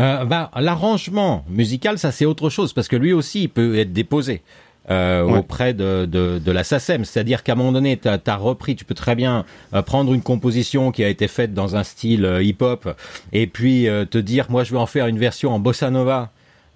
Euh, 0.00 0.24
bah, 0.24 0.50
l'arrangement 0.56 1.44
musical, 1.48 1.98
ça 1.98 2.10
c'est 2.10 2.24
autre 2.24 2.48
chose 2.50 2.72
parce 2.72 2.88
que 2.88 2.96
lui 2.96 3.12
aussi 3.12 3.42
il 3.42 3.48
peut 3.48 3.78
être 3.78 3.92
déposé. 3.92 4.42
Euh, 4.90 5.22
Ouais. 5.22 5.38
auprès 5.38 5.72
de, 5.72 6.04
de, 6.06 6.40
de 6.44 6.50
la 6.50 6.64
SACEM. 6.64 7.04
C'est-à-dire 7.04 7.44
qu'à 7.44 7.52
un 7.52 7.54
moment 7.54 7.70
donné, 7.70 7.96
tu 7.98 8.08
as, 8.08 8.36
repris, 8.36 8.74
tu 8.74 8.84
peux 8.84 8.94
très 8.94 9.14
bien 9.14 9.44
euh, 9.74 9.82
prendre 9.82 10.12
une 10.14 10.22
composition 10.22 10.90
qui 10.90 11.04
a 11.04 11.08
été 11.08 11.28
faite 11.28 11.54
dans 11.54 11.76
un 11.76 11.84
style 11.84 12.24
euh, 12.24 12.42
hip-hop 12.42 12.88
et 13.32 13.46
puis 13.46 13.86
euh, 13.86 14.04
te 14.06 14.18
dire, 14.18 14.46
moi 14.48 14.64
je 14.64 14.72
vais 14.72 14.78
en 14.80 14.86
faire 14.86 15.06
une 15.06 15.18
version 15.18 15.52
en 15.52 15.60
bossa 15.60 15.90
nova. 15.90 16.30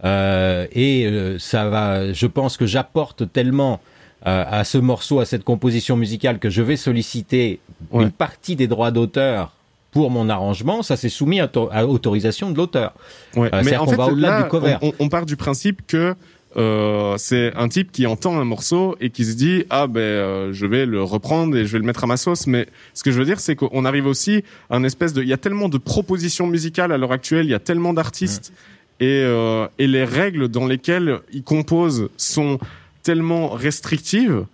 Euh, 0.05 0.67
et 0.73 1.07
euh, 1.07 1.39
ça 1.41 1.69
va, 1.69 2.13
je 2.13 2.27
pense 2.27 2.57
que 2.57 2.67
j'apporte 2.67 3.33
tellement 3.33 3.81
euh, 4.27 4.45
à 4.49 4.63
ce 4.65 4.79
morceau, 4.79 5.19
à 5.19 5.25
cette 5.25 5.43
composition 5.43 5.97
musicale 5.97 6.39
que 6.39 6.51
je 6.51 6.63
vais 6.63 6.77
solliciter 6.77 7.59
Ouais. 7.91 8.05
une 8.05 8.13
partie 8.13 8.55
des 8.55 8.69
droits 8.69 8.91
d'auteur 8.93 9.54
pour 9.95 10.11
mon 10.11 10.29
arrangement, 10.29 10.83
ça 10.83 10.97
c'est 10.97 11.09
soumis 11.09 11.41
à, 11.41 11.49
to- 11.49 11.71
à 11.73 11.87
autorisation 11.87 12.51
de 12.51 12.57
l'auteur. 12.59 12.93
Ouais. 13.37 13.49
Euh, 13.55 13.63
c'est-à-dire 13.63 13.79
qu'on 13.87 13.97
va 13.97 14.07
au-delà 14.09 14.29
là, 14.29 14.43
du 14.43 14.49
cover. 14.51 14.77
On, 14.83 14.93
on 14.99 15.09
part 15.09 15.25
du 15.25 15.37
principe 15.37 15.81
que 15.87 16.15
euh, 16.57 17.15
c'est 17.17 17.53
un 17.57 17.69
type 17.69 17.91
qui 17.91 18.07
entend 18.07 18.39
un 18.39 18.45
morceau 18.45 18.97
et 19.01 19.11
qui 19.11 19.25
se 19.25 19.35
dit 19.35 19.65
ah 19.71 19.87
ben 19.87 20.01
euh, 20.01 20.53
je 20.53 20.67
vais 20.67 20.85
le 20.85 21.03
reprendre 21.03 21.57
et 21.57 21.65
je 21.67 21.73
vais 21.73 21.79
le 21.79 21.85
mettre 21.85 22.05
à 22.05 22.07
ma 22.07 22.17
sauce. 22.17 22.47
Mais 22.47 22.67
ce 22.93 23.03
que 23.03 23.11
je 23.13 23.19
veux 23.19 23.25
dire 23.25 23.41
c'est 23.41 23.57
qu'on 23.57 23.85
arrive 23.85 24.07
aussi 24.07 24.45
à 24.69 24.77
un 24.77 24.85
espèce 24.85 25.13
de 25.13 25.23
il 25.23 25.29
y 25.29 25.33
a 25.33 25.37
tellement 25.37 25.69
de 25.69 25.79
propositions 25.79 26.47
musicales 26.47 26.93
à 26.93 26.99
l'heure 26.99 27.13
actuelle, 27.13 27.47
il 27.47 27.51
y 27.51 27.55
a 27.55 27.59
tellement 27.71 27.93
d'artistes 27.93 28.53
et 29.01 29.23
euh, 29.25 29.67
et 29.79 29.87
les 29.87 30.05
règles 30.05 30.49
dans 30.49 30.67
lesquelles 30.67 31.21
ils 31.33 31.43
composent 31.45 32.09
sont 32.17 32.59
tellement 33.03 33.49
restrictives 33.51 34.45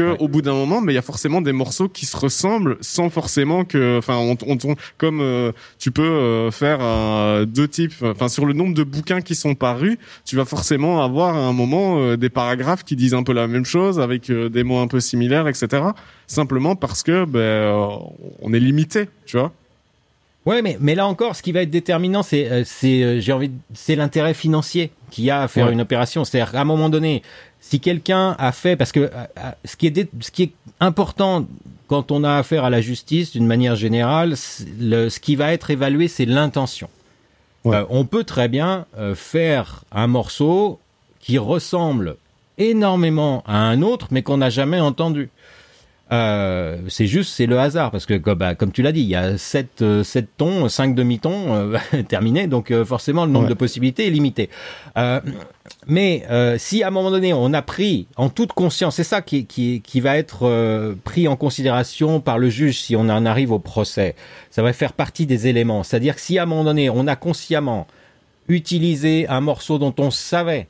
que 0.00 0.10
Ouais. 0.12 0.16
au 0.18 0.28
bout 0.28 0.42
d'un 0.42 0.54
moment, 0.54 0.80
mais 0.80 0.92
il 0.92 0.94
y 0.96 0.98
a 0.98 1.02
forcément 1.02 1.40
des 1.42 1.52
morceaux 1.52 1.88
qui 1.88 2.06
se 2.06 2.16
ressemblent 2.16 2.76
sans 2.80 3.10
forcément 3.10 3.64
que, 3.64 3.98
enfin, 3.98 4.16
on, 4.16 4.36
on, 4.46 4.56
on- 4.64 4.76
comme 4.98 5.20
euh, 5.20 5.52
tu 5.78 5.90
peux 5.90 6.02
euh, 6.02 6.50
faire 6.50 6.80
deux 7.46 7.68
types, 7.68 7.94
enfin 8.02 8.28
sur 8.28 8.46
le 8.46 8.52
nombre 8.52 8.74
de 8.74 8.82
bouquins 8.84 9.20
qui 9.20 9.34
sont 9.34 9.54
parus, 9.54 9.98
tu 10.24 10.36
vas 10.36 10.44
forcément 10.44 11.02
avoir 11.02 11.34
à 11.36 11.40
un 11.40 11.52
moment 11.52 11.98
euh, 12.00 12.16
des 12.16 12.28
paragraphes 12.30 12.84
qui 12.84 12.96
disent 12.96 13.14
un 13.14 13.22
peu 13.22 13.32
la 13.32 13.46
même 13.46 13.64
chose 13.64 14.00
avec 14.00 14.30
des 14.30 14.62
mots 14.64 14.78
un 14.78 14.88
peu 14.88 15.00
similaires, 15.00 15.48
etc. 15.48 15.82
Simplement 16.26 16.76
parce 16.76 17.02
que 17.02 17.24
ben 17.24 17.98
on 18.42 18.52
est 18.52 18.60
limité, 18.60 19.08
tu 19.26 19.36
vois. 19.38 19.52
Ouais, 20.46 20.62
mais, 20.62 20.78
mais 20.80 20.94
là 20.94 21.06
encore, 21.06 21.36
ce 21.36 21.42
qui 21.42 21.52
va 21.52 21.60
être 21.60 21.70
déterminant, 21.70 22.22
c'est, 22.22 22.50
euh, 22.50 22.62
c'est, 22.64 23.02
euh, 23.02 23.20
j'ai 23.20 23.32
envie, 23.32 23.50
c'est 23.74 23.94
l'intérêt 23.94 24.32
financier 24.32 24.90
qu'il 25.10 25.24
y 25.24 25.30
a 25.30 25.42
à 25.42 25.48
faire 25.48 25.66
Ouais. 25.66 25.72
une 25.74 25.82
opération. 25.82 26.24
C'est-à-dire, 26.24 26.50
qu'à 26.52 26.62
un 26.62 26.64
moment 26.64 26.88
donné, 26.88 27.22
si 27.60 27.78
quelqu'un 27.80 28.34
a 28.38 28.52
fait, 28.52 28.76
parce 28.76 28.90
que 28.92 29.00
euh, 29.00 29.08
euh, 29.38 29.50
ce 29.64 29.76
qui 29.76 29.86
est, 29.86 29.90
dé- 29.90 30.08
ce 30.20 30.30
qui 30.30 30.44
est 30.44 30.52
important 30.80 31.46
quand 31.88 32.10
on 32.10 32.24
a 32.24 32.36
affaire 32.36 32.64
à 32.64 32.70
la 32.70 32.80
justice, 32.80 33.32
d'une 33.32 33.46
manière 33.46 33.76
générale, 33.76 34.34
le, 34.78 35.08
ce 35.08 35.20
qui 35.20 35.36
va 35.36 35.52
être 35.52 35.70
évalué, 35.70 36.08
c'est 36.08 36.24
l'intention. 36.24 36.88
Ouais. 37.64 37.76
Euh, 37.76 37.84
on 37.90 38.04
peut 38.06 38.24
très 38.24 38.48
bien 38.48 38.86
euh, 38.98 39.14
faire 39.14 39.84
un 39.92 40.06
morceau 40.06 40.80
qui 41.20 41.36
ressemble 41.36 42.16
énormément 42.58 43.42
à 43.46 43.56
un 43.58 43.82
autre, 43.82 44.08
mais 44.10 44.22
qu'on 44.22 44.38
n'a 44.38 44.50
jamais 44.50 44.80
entendu. 44.80 45.28
Euh, 46.12 46.78
c'est 46.88 47.06
juste, 47.06 47.32
c'est 47.34 47.46
le 47.46 47.58
hasard 47.60 47.90
parce 47.92 48.04
que 48.04 48.14
comme, 48.14 48.38
bah, 48.38 48.54
comme 48.56 48.72
tu 48.72 48.82
l'as 48.82 48.90
dit, 48.92 49.00
il 49.02 49.08
y 49.08 49.14
a 49.14 49.38
sept, 49.38 49.80
euh, 49.82 50.02
sept 50.02 50.26
tons, 50.36 50.68
cinq 50.68 50.94
demi-tons 50.96 51.72
terminés, 52.08 52.46
donc 52.48 52.72
forcément 52.84 53.26
le 53.26 53.30
nombre 53.30 53.44
Ouais. 53.44 53.50
de 53.50 53.54
possibilités 53.54 54.06
est 54.06 54.10
limité. 54.10 54.48
Mais 55.86 56.24
euh, 56.30 56.58
si 56.58 56.82
à 56.82 56.88
un 56.88 56.90
moment 56.90 57.10
donné 57.10 57.32
on 57.32 57.52
a 57.52 57.62
pris 57.62 58.06
en 58.16 58.28
toute 58.28 58.52
conscience, 58.52 58.96
c'est 58.96 59.04
ça 59.04 59.22
qui, 59.22 59.46
qui, 59.46 59.80
qui 59.80 60.00
va 60.00 60.16
être 60.16 60.46
euh, 60.46 60.94
pris 61.04 61.26
en 61.26 61.36
considération 61.36 62.20
par 62.20 62.38
le 62.38 62.50
juge 62.50 62.80
si 62.80 62.96
on 62.96 63.08
en 63.08 63.24
arrive 63.24 63.52
au 63.52 63.58
procès, 63.58 64.14
ça 64.50 64.62
va 64.62 64.72
faire 64.72 64.92
partie 64.92 65.26
des 65.26 65.46
éléments. 65.46 65.82
C'est-à-dire 65.82 66.14
que 66.14 66.20
si 66.20 66.38
à 66.38 66.42
un 66.42 66.46
moment 66.46 66.64
donné 66.64 66.90
on 66.90 67.06
a 67.06 67.16
consciemment 67.16 67.86
utilisé 68.48 69.26
un 69.28 69.40
morceau 69.40 69.78
dont 69.78 69.94
on 69.98 70.10
savait 70.10 70.66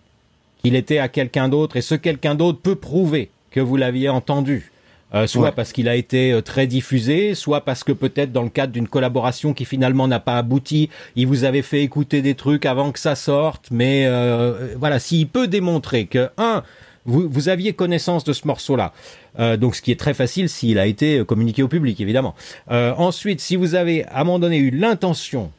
qu'il 0.62 0.76
était 0.76 0.98
à 0.98 1.09
quelqu'un 1.09 1.48
d'autre 1.48 1.76
et 1.76 1.80
ce 1.80 1.94
quelqu'un 1.94 2.34
d'autre 2.34 2.61
peut 2.61 2.76
prouver 2.76 3.30
que 3.51 3.61
vous 3.61 3.76
l'aviez 3.76 4.09
entendu. 4.09 4.69
Euh, 5.12 5.26
soit 5.26 5.42
Ouais. 5.46 5.52
parce 5.52 5.72
qu'il 5.72 5.88
a 5.88 5.96
été 5.96 6.32
euh, 6.32 6.40
très 6.40 6.68
diffusé, 6.68 7.34
soit 7.34 7.62
parce 7.62 7.82
que 7.82 7.90
peut-être 7.90 8.30
dans 8.30 8.44
le 8.44 8.48
cadre 8.48 8.72
d'une 8.72 8.86
collaboration 8.86 9.52
qui 9.54 9.64
finalement 9.64 10.06
n'a 10.06 10.20
pas 10.20 10.38
abouti, 10.38 10.88
il 11.16 11.26
vous 11.26 11.42
avait 11.42 11.62
fait 11.62 11.82
écouter 11.82 12.22
des 12.22 12.34
trucs 12.36 12.64
avant 12.64 12.92
que 12.92 12.98
ça 13.00 13.16
sorte. 13.16 13.66
Mais 13.72 14.06
euh, 14.06 14.11
euh, 14.12 14.74
voilà, 14.78 15.00
s'il 15.00 15.26
peut 15.26 15.48
démontrer 15.48 16.06
que 16.06 16.28
un, 16.38 16.62
vous, 17.06 17.28
vous 17.28 17.48
aviez 17.48 17.72
connaissance 17.72 18.22
de 18.22 18.32
ce 18.32 18.46
morceau-là, 18.46 18.92
euh, 19.40 19.56
donc 19.56 19.74
ce 19.74 19.82
qui 19.82 19.90
est 19.90 19.98
très 19.98 20.14
facile 20.14 20.48
s'il 20.48 20.78
a 20.78 20.86
été 20.86 21.18
euh, 21.18 21.24
communiqué 21.24 21.64
au 21.64 21.68
public, 21.68 22.00
évidemment. 22.00 22.36
Euh, 22.70 22.92
ensuite, 22.96 23.40
si 23.40 23.56
vous 23.56 23.74
avez 23.74 24.04
à 24.06 24.20
un 24.20 24.24
moment 24.24 24.38
donné 24.38 24.58
eu 24.58 24.70
l'intention 24.70 25.50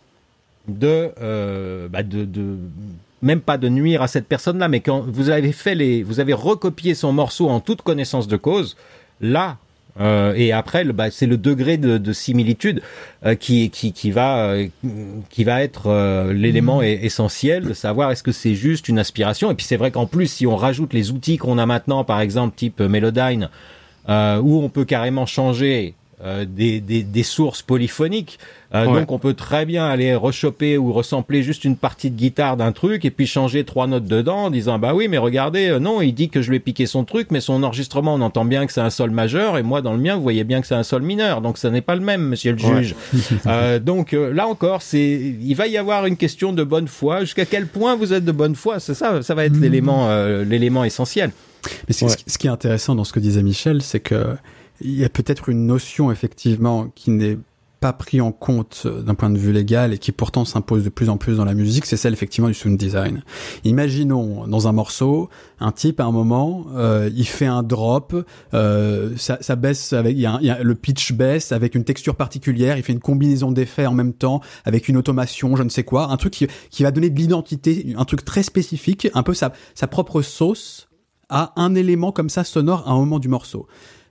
de, 0.69 1.09
euh, 1.21 1.89
bah 1.89 2.03
de, 2.03 2.23
de 2.23 2.55
même 3.21 3.41
pas 3.41 3.57
de 3.57 3.67
nuire 3.67 4.01
à 4.01 4.07
cette 4.07 4.27
personne-là, 4.27 4.67
mais 4.69 4.79
quand 4.79 5.01
vous 5.01 5.29
avez 5.29 5.51
fait 5.51 5.75
les, 5.75 6.03
vous 6.03 6.19
avez 6.21 6.33
recopié 6.33 6.95
son 6.95 7.11
morceau 7.11 7.49
en 7.49 7.59
toute 7.59 7.81
connaissance 7.81 8.27
de 8.27 8.37
cause, 8.37 8.77
là, 9.21 9.57
euh, 9.99 10.33
et 10.35 10.51
après, 10.51 10.83
le, 10.83 10.93
bah, 10.93 11.11
c'est 11.11 11.25
le 11.25 11.37
degré 11.37 11.77
de, 11.77 11.97
de 11.97 12.13
similitude 12.13 12.81
euh, 13.25 13.35
qui, 13.35 13.69
qui, 13.69 13.91
qui 13.91 14.11
va 14.11 14.49
euh, 14.49 14.67
qui 15.29 15.43
va 15.43 15.61
être 15.61 15.87
euh, 15.87 16.33
l'élément 16.33 16.79
mmh. 16.79 16.85
essentiel 16.85 17.65
de 17.65 17.73
savoir 17.73 18.11
est-ce 18.11 18.23
que 18.23 18.31
c'est 18.31 18.55
juste 18.55 18.87
une 18.87 18.99
aspiration. 18.99 19.51
Et 19.51 19.55
puis 19.55 19.65
c'est 19.65 19.77
vrai 19.77 19.91
qu'en 19.91 20.05
plus, 20.05 20.27
si 20.27 20.47
on 20.47 20.55
rajoute 20.55 20.93
les 20.93 21.11
outils 21.11 21.37
qu'on 21.37 21.57
a 21.57 21.65
maintenant, 21.65 22.03
par 22.03 22.21
exemple 22.21 22.55
type 22.55 22.79
Melodyne, 22.79 23.49
où 24.07 24.63
on 24.63 24.69
peut 24.69 24.85
carrément 24.85 25.25
changer 25.25 25.93
euh, 26.23 26.45
des, 26.47 26.81
des, 26.81 27.01
des, 27.01 27.23
sources 27.23 27.63
polyphoniques. 27.63 28.37
Euh, 28.75 28.85
donc 28.85 29.11
on 29.11 29.17
peut 29.17 29.33
très 29.33 29.65
bien 29.65 29.87
aller 29.87 30.13
rechoper 30.13 30.77
ou 30.77 30.93
ressembler 30.93 31.41
juste 31.41 31.65
une 31.65 31.75
partie 31.75 32.11
de 32.11 32.15
guitare 32.15 32.57
d'un 32.57 32.71
truc 32.71 33.05
et 33.05 33.09
puis 33.09 33.25
changer 33.25 33.63
trois 33.63 33.87
notes 33.87 34.05
dedans 34.05 34.43
en 34.43 34.49
disant 34.51 34.77
bah 34.77 34.93
oui 34.93 35.07
mais 35.07 35.17
regardez 35.17 35.69
euh, 35.69 35.79
non 35.79 35.99
il 36.01 36.13
dit 36.13 36.29
que 36.29 36.43
je 36.43 36.51
lui 36.51 36.57
ai 36.57 36.59
piqué 36.59 36.85
son 36.85 37.05
truc 37.05 37.29
mais 37.31 37.41
son 37.41 37.63
enregistrement 37.63 38.13
on 38.13 38.21
entend 38.21 38.45
bien 38.45 38.67
que 38.67 38.71
c'est 38.71 38.81
un 38.81 38.91
sol 38.91 39.09
majeur 39.09 39.57
et 39.57 39.63
moi 39.63 39.81
dans 39.81 39.93
le 39.93 39.99
mien 39.99 40.15
vous 40.15 40.21
voyez 40.21 40.43
bien 40.43 40.61
que 40.61 40.67
c'est 40.67 40.75
un 40.75 40.83
sol 40.83 41.01
mineur 41.01 41.41
donc 41.41 41.57
ça 41.57 41.71
n'est 41.71 41.81
pas 41.81 41.95
le 41.95 42.01
même 42.01 42.21
monsieur 42.21 42.51
le 42.51 42.59
juge. 42.59 42.95
donc 43.81 44.11
là 44.11 44.47
encore 44.47 44.83
c'est 44.83 45.35
il 45.41 45.55
va 45.55 45.65
y 45.65 45.77
avoir 45.77 46.05
une 46.05 46.17
question 46.17 46.53
de 46.53 46.63
bonne 46.63 46.87
foi 46.87 47.21
jusqu'à 47.21 47.45
quel 47.45 47.65
point 47.65 47.95
vous 47.95 48.13
êtes 48.13 48.25
de 48.25 48.31
bonne 48.31 48.55
foi? 48.55 48.79
C'est 48.79 48.93
ça 48.93 49.23
ça 49.23 49.33
va 49.33 49.43
être 49.43 49.57
mmh. 49.57 49.61
l'élément 49.61 50.25
l'élément 50.43 50.83
essentiel. 50.83 51.31
Mais 51.87 51.93
ce 51.93 52.37
qui 52.37 52.47
est 52.47 52.51
intéressant 52.51 52.93
dans 52.93 53.03
ce 53.05 53.11
que 53.11 53.19
disait 53.19 53.43
Michel 53.43 53.81
c'est 53.81 53.99
que 53.99 54.37
il 54.83 54.93
y 54.93 55.05
a 55.05 55.09
peut-être 55.09 55.49
une 55.49 55.65
notion 55.65 56.11
effectivement 56.11 56.87
qui 56.95 57.11
n'est 57.11 57.37
pas 57.81 57.93
pris 57.93 58.21
en 58.21 58.31
compte 58.31 58.85
d'un 58.85 59.15
point 59.15 59.31
de 59.31 59.39
vue 59.39 59.51
légal 59.51 59.91
et 59.91 59.97
qui 59.97 60.11
pourtant 60.11 60.45
s'impose 60.45 60.83
de 60.83 60.89
plus 60.89 61.09
en 61.09 61.17
plus 61.17 61.37
dans 61.37 61.45
la 61.45 61.55
musique, 61.55 61.87
c'est 61.87 61.97
celle 61.97 62.13
effectivement 62.13 62.47
du 62.47 62.53
sound 62.53 62.77
design. 62.77 63.23
Imaginons 63.63 64.45
dans 64.45 64.67
un 64.67 64.71
morceau, 64.71 65.29
un 65.59 65.71
type 65.71 65.99
à 65.99 66.05
un 66.05 66.11
moment, 66.11 66.67
euh, 66.75 67.09
il 67.15 67.25
fait 67.25 67.47
un 67.47 67.63
drop, 67.63 68.15
euh, 68.53 69.17
ça, 69.17 69.39
ça, 69.41 69.55
baisse 69.55 69.93
avec, 69.93 70.15
y, 70.15 70.27
a, 70.27 70.37
il 70.41 70.45
y, 70.45 70.51
a, 70.51 70.61
le 70.61 70.75
pitch 70.75 71.13
baisse 71.13 71.51
avec 71.51 71.73
une 71.73 71.83
texture 71.83 72.15
particulière, 72.15 72.77
il 72.77 72.83
fait 72.83 72.93
une 72.93 72.99
combinaison 72.99 73.51
d'effets 73.51 73.87
en 73.87 73.95
même 73.95 74.13
temps 74.13 74.41
avec 74.63 74.87
une 74.87 74.95
automation, 74.95 75.55
je 75.55 75.63
ne 75.63 75.69
sais 75.69 75.83
quoi, 75.83 76.11
un 76.11 76.17
truc 76.17 76.33
qui, 76.33 76.47
qui 76.69 76.83
va 76.83 76.91
donner 76.91 77.09
de 77.09 77.19
l'identité, 77.19 77.95
un 77.97 78.05
truc 78.05 78.23
très 78.23 78.43
spécifique, 78.43 79.09
un 79.15 79.23
peu 79.23 79.33
sa, 79.33 79.53
sa 79.73 79.87
propre 79.87 80.21
sauce 80.21 80.87
à 81.29 81.51
un 81.55 81.73
élément 81.73 82.11
comme 82.11 82.29
ça 82.29 82.43
sonore 82.43 82.87
à 82.87 82.91
un 82.91 82.97
moment 82.97 83.17
du 83.17 83.27
morceau. 83.27 83.67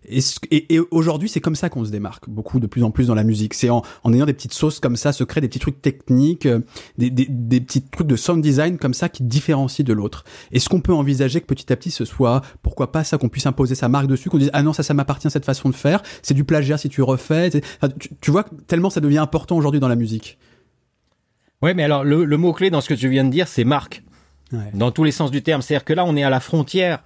Et, 0.08 0.74
et, 0.74 0.80
aujourd'hui, 0.90 1.28
c'est 1.28 1.40
comme 1.40 1.54
ça 1.54 1.68
qu'on 1.68 1.84
se 1.84 1.90
démarque 1.90 2.28
beaucoup 2.28 2.58
de 2.58 2.66
plus 2.66 2.82
en 2.82 2.90
plus 2.90 3.08
dans 3.08 3.14
la 3.14 3.22
musique. 3.22 3.52
C'est 3.52 3.68
en, 3.68 3.82
en, 4.02 4.12
ayant 4.14 4.24
des 4.24 4.32
petites 4.32 4.54
sauces 4.54 4.80
comme 4.80 4.96
ça, 4.96 5.12
se 5.12 5.24
créer 5.24 5.42
des 5.42 5.48
petits 5.48 5.58
trucs 5.58 5.82
techniques, 5.82 6.46
euh, 6.46 6.60
des, 6.96 7.10
des, 7.10 7.26
des, 7.28 7.60
petits 7.60 7.82
trucs 7.82 8.06
de 8.06 8.16
sound 8.16 8.42
design 8.42 8.78
comme 8.78 8.94
ça 8.94 9.10
qui 9.10 9.22
différencient 9.22 9.84
de 9.84 9.92
l'autre. 9.92 10.24
Est-ce 10.52 10.68
qu'on 10.68 10.80
peut 10.80 10.94
envisager 10.94 11.40
que 11.40 11.46
petit 11.46 11.70
à 11.72 11.76
petit 11.76 11.90
ce 11.90 12.06
soit, 12.06 12.40
pourquoi 12.62 12.92
pas 12.92 13.04
ça, 13.04 13.18
qu'on 13.18 13.28
puisse 13.28 13.46
imposer 13.46 13.74
sa 13.74 13.88
marque 13.88 14.06
dessus, 14.06 14.30
qu'on 14.30 14.38
dise 14.38 14.50
ah 14.54 14.62
non 14.62 14.72
ça 14.72 14.82
ça 14.82 14.94
m'appartient 14.94 15.30
cette 15.30 15.44
façon 15.44 15.68
de 15.68 15.74
faire, 15.74 16.02
c'est 16.22 16.34
du 16.34 16.44
plagiat 16.44 16.78
si 16.78 16.88
tu 16.88 17.02
refais. 17.02 17.50
tu, 17.50 17.60
tu, 18.20 18.30
vois 18.30 18.44
tellement 18.66 18.88
ça 18.88 19.00
devient 19.00 19.18
important 19.18 19.56
aujourd'hui 19.56 19.80
dans 19.80 19.88
la 19.88 19.96
musique. 19.96 20.38
Ouais, 21.60 21.74
mais 21.74 21.84
alors 21.84 22.04
le, 22.04 22.24
le 22.24 22.36
mot 22.38 22.54
clé 22.54 22.70
dans 22.70 22.80
ce 22.80 22.88
que 22.88 22.94
tu 22.94 23.08
viens 23.10 23.24
de 23.24 23.30
dire, 23.30 23.48
c'est 23.48 23.64
marque. 23.64 24.02
Ouais. 24.52 24.70
Dans 24.72 24.90
tous 24.90 25.04
les 25.04 25.12
sens 25.12 25.30
du 25.30 25.42
terme, 25.42 25.60
c'est-à-dire 25.60 25.84
que 25.84 25.92
là 25.92 26.04
on 26.06 26.16
est 26.16 26.22
à 26.22 26.30
la 26.30 26.40
frontière 26.40 27.04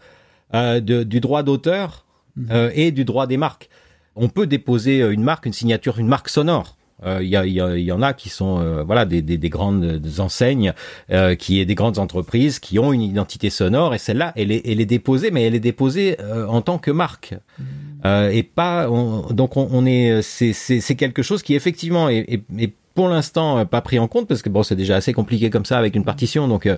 euh, 0.54 0.80
de, 0.80 1.02
du 1.02 1.20
droit 1.20 1.42
d'auteur 1.42 2.04
Mhm. 2.36 2.48
euh, 2.50 2.70
et 2.74 2.90
du 2.90 3.04
droit 3.04 3.26
des 3.26 3.36
marques. 3.36 3.68
On 4.16 4.28
peut 4.28 4.46
déposer 4.46 5.02
euh, 5.02 5.12
une 5.12 5.22
marque, 5.22 5.46
une 5.46 5.52
signature, 5.52 5.98
une 5.98 6.08
marque 6.08 6.28
sonore. 6.28 6.76
Il 7.02 7.08
euh, 7.08 7.22
y, 7.22 7.50
y, 7.50 7.84
y, 7.84 7.92
en 7.92 8.02
a 8.02 8.14
qui 8.14 8.28
sont 8.28 8.60
euh, 8.60 8.82
voilà 8.84 9.04
des, 9.04 9.20
des, 9.20 9.36
des, 9.36 9.48
grandes 9.48 10.00
enseignes, 10.18 10.72
euh, 11.10 11.34
qui 11.34 11.60
est 11.60 11.64
des 11.64 11.74
grandes 11.74 11.98
entreprises 11.98 12.60
qui 12.60 12.78
ont 12.78 12.92
une 12.92 13.02
identité 13.02 13.50
sonore 13.50 13.94
et 13.94 13.98
celle-là 13.98 14.32
elle 14.36 14.52
est, 14.52 14.62
elle 14.64 14.80
est 14.80 14.86
déposée, 14.86 15.30
mais 15.30 15.42
elle 15.42 15.56
est 15.56 15.60
déposée 15.60 16.16
en 16.48 16.62
tant 16.62 16.78
que 16.78 16.92
marque 16.92 17.34
mhm. 17.58 18.30
et 18.30 18.42
pas 18.44 18.88
on, 18.90 19.32
donc 19.32 19.56
on, 19.56 19.68
on 19.72 19.84
est 19.84 20.22
c'est 20.22 20.94
quelque 20.94 21.22
chose 21.22 21.42
qui 21.42 21.54
effectivement 21.54 22.08
est, 22.08 22.24
est, 22.28 22.44
est 22.58 22.72
pour 22.94 23.08
l'instant 23.08 23.58
euh, 23.58 23.64
pas 23.64 23.80
pris 23.80 23.98
en 23.98 24.08
compte 24.08 24.28
parce 24.28 24.42
que 24.42 24.48
bon 24.48 24.62
c'est 24.62 24.76
déjà 24.76 24.96
assez 24.96 25.12
compliqué 25.12 25.50
comme 25.50 25.64
ça 25.64 25.78
avec 25.78 25.96
une 25.96 26.04
partition 26.04 26.48
donc 26.48 26.66
euh, 26.66 26.76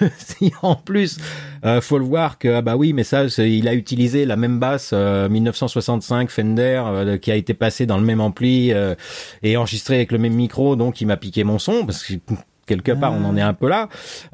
si 0.16 0.52
en 0.62 0.74
plus 0.74 1.18
euh, 1.64 1.80
faut 1.80 1.98
le 1.98 2.04
voir 2.04 2.38
que 2.38 2.48
ah 2.48 2.62
bah 2.62 2.76
oui 2.76 2.92
mais 2.92 3.04
ça 3.04 3.24
il 3.38 3.68
a 3.68 3.74
utilisé 3.74 4.24
la 4.24 4.36
même 4.36 4.58
basse 4.58 4.92
1965 4.92 6.30
Fender 6.30 7.18
qui 7.20 7.30
a 7.30 7.36
été 7.36 7.54
passée 7.54 7.86
dans 7.86 7.98
le 7.98 8.04
même 8.04 8.20
ampli 8.20 8.72
et 9.42 9.56
enregistrée 9.56 9.96
avec 9.96 10.12
le 10.12 10.18
même 10.18 10.34
micro 10.34 10.76
donc 10.76 11.00
il 11.00 11.06
m'a 11.06 11.16
piqué 11.16 11.44
mon 11.44 11.58
son 11.58 11.84
parce 11.84 12.02
que 12.02 12.14
quelque 12.66 12.92
part, 12.92 13.12
on 13.12 13.24
en 13.24 13.36
est 13.36 13.42
un 13.42 13.54
peu 13.54 13.68
là. 13.68 13.88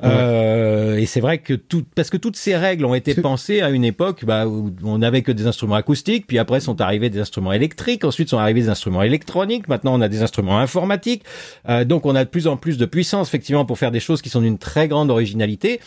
Euh, 0.05 0.97
et 0.97 1.07
c'est 1.07 1.21
vrai 1.21 1.39
que 1.39 1.55
tout, 1.55 1.85
parce 1.95 2.11
que 2.11 2.17
toutes 2.17 2.37
ces 2.37 2.57
règles 2.57 2.85
ont 2.85 2.95
été 2.95 3.15
pensées 3.15 3.61
à 3.61 3.71
une 3.71 3.85
époque 3.85 4.25
bah, 4.25 4.47
où 4.47 4.73
on 4.83 4.99
n'avait 4.99 5.23
que 5.23 5.33
des 5.33 5.47
instruments 5.47 5.77
acoustiques, 5.77 6.27
puis 6.27 6.39
après 6.39 6.61
sont 6.61 6.81
arrivés 6.81 7.11
des 7.11 7.21
instruments 7.21 7.53
électriques, 7.53 8.05
ensuite 8.05 8.29
sont 8.29 8.39
arrivés 8.39 8.63
des 8.63 8.69
instruments 8.69 9.03
électroniques, 9.03 9.69
maintenant 9.69 9.95
on 9.95 10.01
a 10.01 10.09
des 10.09 10.23
instruments 10.23 10.59
informatiques. 10.59 11.25
Euh, 11.69 11.85
donc 11.85 12.07
on 12.07 12.15
a 12.15 12.25
de 12.25 12.31
plus 12.31 12.47
en 12.47 12.57
plus 12.57 12.79
de 12.79 12.87
puissance 12.87 13.29
effectivement 13.29 13.65
pour 13.65 13.79
faire 13.79 13.91
des 13.91 14.01
choses 14.01 14.23
qui 14.23 14.29
sont 14.29 14.41
d'une 14.41 14.59
très 14.59 14.89
grande 14.89 15.11
originalité. 15.11 15.81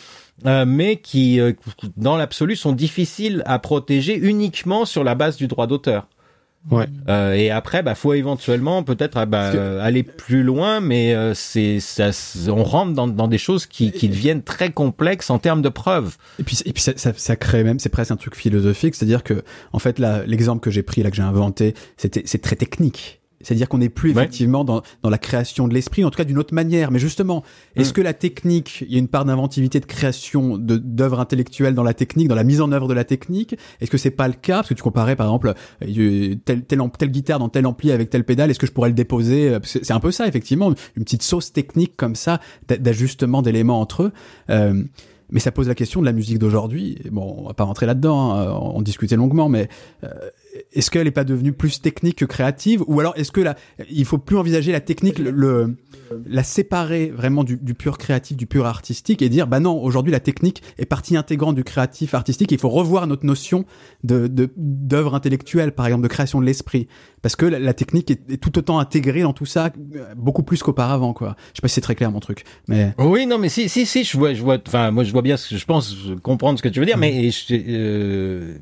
Euh, 0.45 0.65
mais 0.65 0.95
qui, 0.95 1.39
euh, 1.39 1.53
dans 1.97 2.17
l'absolu, 2.17 2.55
sont 2.55 2.71
difficiles 2.71 3.43
à 3.45 3.59
protéger 3.59 4.17
uniquement 4.17 4.85
sur 4.85 5.03
la 5.03 5.13
base 5.13 5.37
du 5.37 5.47
droit 5.47 5.67
d'auteur. 5.67 6.07
Ouais. 6.69 6.85
Euh, 7.09 7.33
et 7.33 7.49
après, 7.49 7.81
bah, 7.81 7.95
faut 7.95 8.13
éventuellement 8.13 8.83
peut-être 8.83 9.17
ah, 9.17 9.25
bah, 9.25 9.81
aller 9.81 10.03
plus 10.03 10.43
loin, 10.43 10.79
mais 10.79 11.15
euh, 11.15 11.33
c'est 11.33 11.79
ça, 11.79 12.11
on 12.49 12.63
rentre 12.63 12.93
dans, 12.93 13.07
dans 13.07 13.27
des 13.27 13.39
choses 13.39 13.65
qui, 13.65 13.91
qui 13.91 14.09
deviennent 14.09 14.43
très 14.43 14.71
complexes 14.71 15.31
en 15.31 15.39
termes 15.39 15.63
de 15.63 15.69
preuves. 15.69 16.17
Et 16.39 16.43
puis, 16.43 16.59
et 16.65 16.73
puis 16.73 16.83
ça, 16.83 16.93
ça, 16.97 17.13
ça 17.15 17.35
crée 17.35 17.63
même, 17.63 17.79
c'est 17.79 17.89
presque 17.89 18.11
un 18.11 18.15
truc 18.15 18.35
philosophique, 18.35 18.93
c'est-à-dire 18.93 19.23
que 19.23 19.43
en 19.73 19.79
fait 19.79 19.97
là, 19.97 20.23
l'exemple 20.27 20.61
que 20.61 20.69
j'ai 20.69 20.83
pris 20.83 21.01
là 21.01 21.09
que 21.09 21.15
j'ai 21.15 21.23
inventé, 21.23 21.73
c'était 21.97 22.23
c'est 22.25 22.41
très 22.41 22.55
technique. 22.55 23.20
C'est-à-dire 23.43 23.69
qu'on 23.69 23.79
n'est 23.79 23.89
plus 23.89 24.11
effectivement 24.11 24.63
dans, 24.63 24.81
dans 25.03 25.09
la 25.09 25.17
création 25.17 25.67
de 25.67 25.73
l'esprit, 25.73 26.03
en 26.03 26.09
tout 26.09 26.17
cas 26.17 26.23
d'une 26.23 26.37
autre 26.37 26.53
manière. 26.53 26.91
Mais 26.91 26.99
justement, 26.99 27.43
est-ce 27.75 27.91
mm. 27.91 27.93
que 27.93 28.01
la 28.01 28.13
technique, 28.13 28.83
il 28.87 28.93
y 28.93 28.95
a 28.95 28.99
une 28.99 29.07
part 29.07 29.25
d'inventivité, 29.25 29.79
de 29.79 29.85
création 29.85 30.57
de 30.57 30.77
d'œuvres 30.77 31.19
intellectuelles 31.19 31.75
dans 31.75 31.83
la 31.83 31.93
technique, 31.93 32.27
dans 32.27 32.35
la 32.35 32.43
mise 32.43 32.61
en 32.61 32.71
œuvre 32.71 32.87
de 32.87 32.93
la 32.93 33.03
technique? 33.03 33.55
Est-ce 33.79 33.91
que 33.91 33.97
c'est 33.97 34.11
pas 34.11 34.27
le 34.27 34.33
cas? 34.33 34.57
Parce 34.57 34.69
que 34.69 34.73
tu 34.73 34.83
comparais 34.83 35.15
par 35.15 35.27
exemple 35.27 35.53
euh, 35.83 36.35
telle, 36.45 36.63
telle, 36.63 36.79
telle 36.97 37.11
guitare 37.11 37.39
dans 37.39 37.49
tel 37.49 37.65
ampli 37.65 37.91
avec 37.91 38.09
telle 38.09 38.23
pédale, 38.23 38.51
est-ce 38.51 38.59
que 38.59 38.67
je 38.67 38.71
pourrais 38.71 38.89
le 38.89 38.95
déposer? 38.95 39.49
Euh, 39.49 39.59
C'est 39.63 39.91
un 39.91 39.99
peu 39.99 40.11
ça 40.11 40.27
effectivement, 40.27 40.73
une 40.95 41.03
petite 41.03 41.23
sauce 41.23 41.53
technique 41.53 41.95
comme 41.95 42.15
ça 42.15 42.39
d'ajustement 42.67 43.41
d'éléments 43.41 43.79
entre 43.79 44.03
eux. 44.03 44.11
Euh, 44.49 44.83
mais 45.31 45.39
ça 45.39 45.51
pose 45.51 45.67
la 45.67 45.75
question 45.75 46.01
de 46.01 46.05
la 46.05 46.11
musique 46.11 46.37
d'aujourd'hui. 46.39 46.97
Bon, 47.09 47.35
on 47.37 47.47
va 47.47 47.53
pas 47.53 47.63
rentrer 47.63 47.85
là-dedans, 47.85 48.33
hein, 48.33 48.51
on 48.51 48.81
discutait 48.81 49.15
longuement, 49.15 49.49
mais 49.49 49.69
euh, 50.03 50.09
est-ce 50.73 50.91
qu'elle 50.91 51.05
n'est 51.05 51.11
pas 51.11 51.23
devenue 51.23 51.53
plus 51.53 51.81
technique 51.81 52.17
que 52.17 52.25
créative 52.25 52.83
ou 52.87 52.99
alors 52.99 53.13
est-ce 53.15 53.31
que 53.31 53.41
là 53.41 53.55
il 53.89 54.05
faut 54.05 54.17
plus 54.17 54.37
envisager 54.37 54.71
la 54.71 54.81
technique 54.81 55.19
le, 55.19 55.75
la 56.25 56.43
séparer 56.43 57.09
vraiment 57.09 57.43
du, 57.43 57.57
du, 57.57 57.73
pur 57.73 57.97
créatif 57.97 58.37
du 58.37 58.45
pur 58.45 58.65
artistique 58.65 59.21
et 59.21 59.29
dire 59.29 59.47
bah 59.47 59.59
non 59.59 59.81
aujourd'hui 59.81 60.11
la 60.11 60.19
technique 60.19 60.61
est 60.77 60.85
partie 60.85 61.15
intégrante 61.15 61.55
du 61.55 61.63
créatif 61.63 62.13
artistique. 62.13 62.51
Il 62.51 62.59
faut 62.59 62.69
revoir 62.69 63.07
notre 63.07 63.25
notion 63.25 63.65
d'œuvre 64.03 65.15
intellectuelle 65.15 65.73
par 65.73 65.85
exemple 65.85 66.03
de 66.03 66.07
création 66.07 66.39
de 66.39 66.45
l'esprit. 66.45 66.87
Parce 67.21 67.35
que 67.35 67.45
la, 67.45 67.73
technique 67.73 68.11
est, 68.11 68.37
tout 68.37 68.57
autant 68.57 68.79
intégrée 68.79 69.21
dans 69.21 69.33
tout 69.33 69.45
ça 69.45 69.71
beaucoup 70.15 70.43
plus 70.43 70.63
qu'auparavant 70.63 71.13
quoi. 71.13 71.35
Je 71.53 71.57
sais 71.57 71.61
pas 71.61 71.67
si 71.67 71.75
c'est 71.75 71.81
très 71.81 71.95
clair 71.95 72.11
mon 72.11 72.19
truc 72.19 72.43
mais 72.67 72.93
oui 72.97 73.25
non 73.25 73.37
mais 73.37 73.49
si 73.49 73.69
si 73.69 73.85
si 73.85 74.03
je 74.03 74.17
vois 74.17 74.33
je 74.33 74.41
vois 74.41 74.57
enfin 74.65 74.91
moi 74.91 75.03
je 75.03 75.11
vois 75.11 75.21
bien 75.21 75.35
je 75.37 75.65
pense 75.65 75.95
comprendre 76.23 76.57
ce 76.57 76.63
que 76.63 76.69
tu 76.69 76.79
veux 76.79 76.85
dire 76.85 76.97
mais 76.97 77.29
je, 77.29 77.45
euh, 77.51 78.57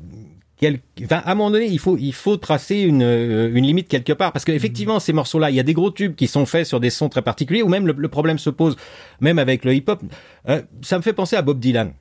enfin, 1.02 1.22
à 1.24 1.32
un 1.32 1.34
moment 1.34 1.50
donné, 1.50 1.66
il 1.66 1.78
faut, 1.78 1.96
il 1.96 2.12
faut 2.12 2.36
tracer 2.36 2.76
une, 2.76 3.02
euh, 3.02 3.50
une 3.52 3.64
limite 3.64 3.88
quelque 3.88 4.12
part, 4.12 4.32
parce 4.32 4.44
qu'effectivement, 4.44 4.96
mmh. 4.96 5.00
ces 5.00 5.12
morceaux-là, 5.12 5.50
il 5.50 5.56
y 5.56 5.60
a 5.60 5.62
des 5.62 5.74
gros 5.74 5.90
tubes 5.90 6.14
qui 6.14 6.26
sont 6.26 6.46
faits 6.46 6.66
sur 6.66 6.80
des 6.80 6.90
sons 6.90 7.08
très 7.08 7.22
particuliers, 7.22 7.62
ou 7.62 7.68
même 7.68 7.86
le, 7.86 7.94
le 7.96 8.08
problème 8.08 8.38
se 8.38 8.50
pose, 8.50 8.76
même 9.20 9.38
avec 9.38 9.64
le 9.64 9.74
hip-hop. 9.74 10.02
Euh, 10.48 10.62
ça 10.82 10.98
me 10.98 11.02
fait 11.02 11.12
penser 11.12 11.36
à 11.36 11.42
Bob 11.42 11.58
Dylan. 11.58 11.92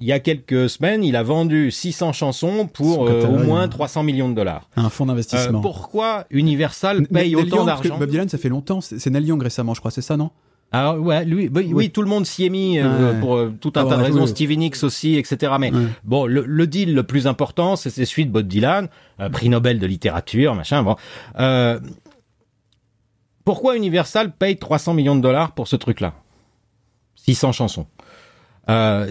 Il 0.00 0.06
y 0.06 0.12
a 0.12 0.18
quelques 0.18 0.68
semaines, 0.68 1.04
il 1.04 1.14
a 1.14 1.22
vendu 1.22 1.70
600 1.70 2.12
chansons 2.12 2.66
pour 2.66 3.08
euh, 3.08 3.24
au 3.26 3.38
moins 3.38 3.68
300 3.68 4.02
millions 4.02 4.28
de 4.28 4.34
dollars. 4.34 4.68
Un 4.74 4.88
fonds 4.88 5.06
d'investissement. 5.06 5.58
Euh, 5.58 5.62
pourquoi 5.62 6.24
Universal 6.30 7.06
paye 7.06 7.36
autant 7.36 7.64
d'argent 7.64 7.98
Bob 7.98 8.10
Dylan, 8.10 8.28
ça 8.28 8.38
fait 8.38 8.48
longtemps. 8.48 8.80
C'est 8.80 9.06
Neil 9.10 9.26
Young 9.26 9.40
récemment, 9.42 9.74
je 9.74 9.80
crois, 9.80 9.92
c'est 9.92 10.02
ça, 10.02 10.16
non? 10.16 10.30
Alors 10.72 10.98
ouais, 10.98 11.24
lui, 11.26 11.50
oui, 11.54 11.70
oui, 11.74 11.90
tout 11.90 12.00
le 12.00 12.08
monde 12.08 12.24
s'y 12.24 12.46
est 12.46 12.48
mis 12.48 12.78
euh, 12.78 13.20
pour 13.20 13.36
euh, 13.36 13.52
tout 13.60 13.72
un 13.76 13.84
tas 13.84 13.96
de 13.96 14.02
raisons, 14.02 14.26
Stevie 14.26 14.56
Nicks 14.56 14.82
aussi, 14.82 15.16
etc. 15.16 15.52
Mais 15.60 15.70
bon, 16.02 16.24
le, 16.24 16.44
le, 16.46 16.66
deal 16.66 16.94
le 16.94 17.02
plus 17.02 17.26
important, 17.26 17.76
c'est 17.76 17.90
celui 17.90 18.24
de 18.24 18.30
Bob 18.30 18.48
Dylan, 18.48 18.88
euh, 19.20 19.28
prix 19.28 19.50
Nobel 19.50 19.78
de 19.78 19.86
littérature, 19.86 20.54
machin. 20.54 20.82
Bon, 20.82 20.96
euh, 21.38 21.78
pourquoi 23.44 23.76
Universal 23.76 24.32
paye 24.32 24.56
300 24.56 24.94
millions 24.94 25.14
de 25.14 25.20
dollars 25.20 25.52
pour 25.52 25.68
ce 25.68 25.76
truc-là? 25.76 26.14
600 27.16 27.52
chansons. 27.52 27.86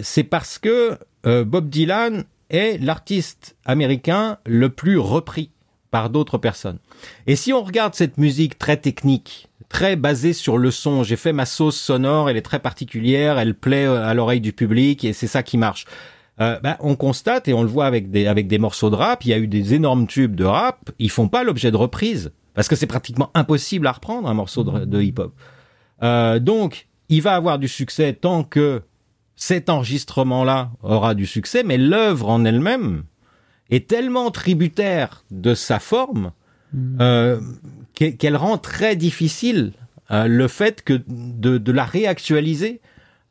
c'est 0.02 0.24
parce 0.24 0.58
que 0.58 0.98
Bob 1.24 1.70
Dylan 1.70 2.24
est 2.50 2.82
l'artiste 2.82 3.56
américain 3.66 4.40
le 4.46 4.70
plus 4.70 4.98
repris 4.98 5.52
par 5.92 6.10
d'autres 6.10 6.38
personnes. 6.38 6.80
Et 7.28 7.36
si 7.36 7.54
on 7.54 7.62
regarde 7.62 7.94
cette 7.94 8.18
musique 8.18 8.58
très 8.58 8.78
technique, 8.78 9.50
très 9.72 9.96
basée 9.96 10.34
sur 10.34 10.58
le 10.58 10.70
son, 10.70 11.04
j'ai 11.04 11.16
fait 11.16 11.34
ma 11.34 11.46
sauce 11.46 11.80
sonore, 11.80 12.30
elle 12.30 12.38
est 12.38 12.42
très 12.42 12.60
particulière, 12.60 13.40
elle 13.40 13.56
plaît 13.56 13.86
euh, 13.86 14.06
à 14.06 14.14
l'oreille 14.14 14.42
du 14.42 14.54
public 14.54 15.04
et 15.04 15.14
c'est 15.14 15.28
ça 15.28 15.44
qui 15.44 15.58
marche. 15.58 15.86
Euh, 16.40 16.60
bah, 16.62 16.78
on 16.82 16.96
constate 16.96 17.48
et 17.48 17.54
on 17.54 17.64
le 17.64 17.70
voit 17.70 17.86
avec 17.86 18.12
des 18.12 18.28
avec 18.28 18.48
des 18.48 18.58
morceaux 18.58 18.90
de 18.90 18.96
rap, 18.96 19.26
il 19.26 19.30
y 19.30 19.34
a 19.34 19.38
eu 19.38 19.48
des 19.48 19.74
énormes 19.74 20.08
tubes 20.08 20.36
de 20.36 20.44
rap, 20.44 20.92
ils 21.00 21.10
font 21.10 21.28
pas 21.28 21.44
l'objet 21.44 21.72
de 21.72 21.78
reprise 21.78 22.32
parce 22.54 22.68
que 22.68 22.76
c'est 22.76 22.88
pratiquement 22.88 23.32
impossible 23.34 23.88
à 23.88 23.94
reprendre 23.94 24.28
un 24.28 24.34
morceau 24.34 24.64
de, 24.64 25.02
hip-hop. 25.02 25.34
Euh, 26.04 26.40
donc, 26.40 26.88
il 27.10 27.22
va 27.22 27.36
avoir 27.36 27.60
du 27.60 27.68
succès 27.68 28.14
tant 28.14 28.44
que 28.44 28.82
cet 29.36 29.70
enregistrement-là 29.70 30.72
aura 30.84 31.16
du 31.16 31.26
succès, 31.26 31.64
mais 31.64 31.78
l'œuvre 31.78 32.30
en 32.30 32.44
elle-même 32.44 33.04
est 33.70 33.88
tellement 33.88 34.32
tributaire 34.32 35.24
de 35.32 35.54
sa 35.54 35.80
forme. 35.80 36.32
Euh, 37.00 37.40
qu'elle 37.94 38.36
rend 38.36 38.58
très 38.58 38.96
difficile 38.96 39.74
euh, 40.12 40.28
le 40.28 40.48
fait 40.48 40.84
que 40.84 41.02
de, 41.08 41.58
de 41.58 41.72
la 41.72 41.86
réactualiser 41.86 42.82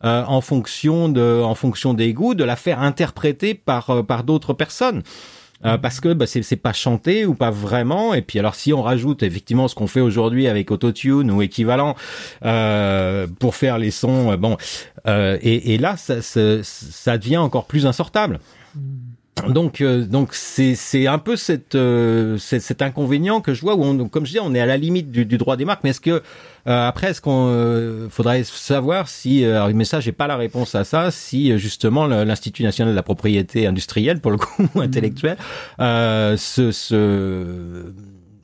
euh, 0.04 0.24
en 0.26 0.40
fonction 0.40 1.08
de 1.08 1.42
en 1.42 1.54
fonction 1.54 1.92
des 1.92 2.12
goûts, 2.14 2.34
de 2.34 2.44
la 2.44 2.56
faire 2.56 2.80
interpréter 2.80 3.54
par 3.54 3.90
euh, 3.90 4.02
par 4.02 4.24
d'autres 4.24 4.54
personnes. 4.54 5.02
Euh, 5.66 5.76
parce 5.76 6.00
que 6.00 6.14
bah, 6.14 6.26
c'est 6.26 6.56
pas 6.56 6.72
chanté 6.72 7.26
ou 7.26 7.34
pas 7.34 7.50
vraiment. 7.50 8.14
Et 8.14 8.22
puis 8.22 8.38
alors 8.38 8.54
si 8.54 8.72
on 8.72 8.80
rajoute 8.80 9.22
effectivement 9.22 9.68
ce 9.68 9.74
qu'on 9.74 9.86
fait 9.86 10.00
aujourd'hui 10.00 10.48
avec 10.48 10.70
autotune 10.70 11.30
ou 11.30 11.42
équivalent 11.42 11.96
euh, 12.46 13.26
pour 13.38 13.54
faire 13.54 13.76
les 13.76 13.90
sons, 13.90 14.34
bon, 14.36 14.56
et, 15.06 15.74
et, 15.74 15.76
là 15.76 15.98
ça, 15.98 16.22
ça, 16.22 16.62
ça, 16.62 17.18
devient 17.18 17.36
encore 17.36 17.66
plus 17.66 17.84
insortable. 17.84 18.40
Hmm 18.74 19.09
donc 19.48 19.80
euh, 19.80 20.04
donc 20.04 20.34
c'est 20.34 20.74
c'est 20.74 21.06
un 21.06 21.18
peu 21.18 21.36
cette, 21.36 21.74
euh, 21.74 22.38
cet 22.38 22.82
inconvénient 22.82 23.40
que 23.40 23.54
je 23.54 23.60
vois 23.60 23.74
où 23.74 23.84
on, 23.84 24.08
comme 24.08 24.26
je 24.26 24.32
dis 24.32 24.40
on 24.40 24.54
est 24.54 24.60
à 24.60 24.66
la 24.66 24.76
limite 24.76 25.10
du, 25.10 25.24
du 25.24 25.38
droit 25.38 25.56
des 25.56 25.64
marques. 25.64 25.82
Mais 25.84 25.90
est-ce 25.90 26.00
que 26.00 26.22
euh, 26.66 26.88
après 26.88 27.10
est-ce 27.10 27.20
qu'on 27.20 28.08
faudrait 28.10 28.44
savoir 28.44 29.08
si 29.08 29.44
mais 29.74 29.84
ça 29.84 30.00
j'ai 30.00 30.12
pas 30.12 30.26
la 30.26 30.36
réponse 30.36 30.74
à 30.74 30.84
ça 30.84 31.10
si 31.10 31.56
justement 31.58 32.06
l'institut 32.06 32.62
national 32.62 32.92
de 32.92 32.96
la 32.96 33.02
propriété 33.02 33.66
industrielle 33.66 34.20
pour 34.20 34.30
le 34.30 34.36
coup 34.36 34.66
intellectuelle 34.80 35.36
se, 35.78 36.70
se 36.70 37.92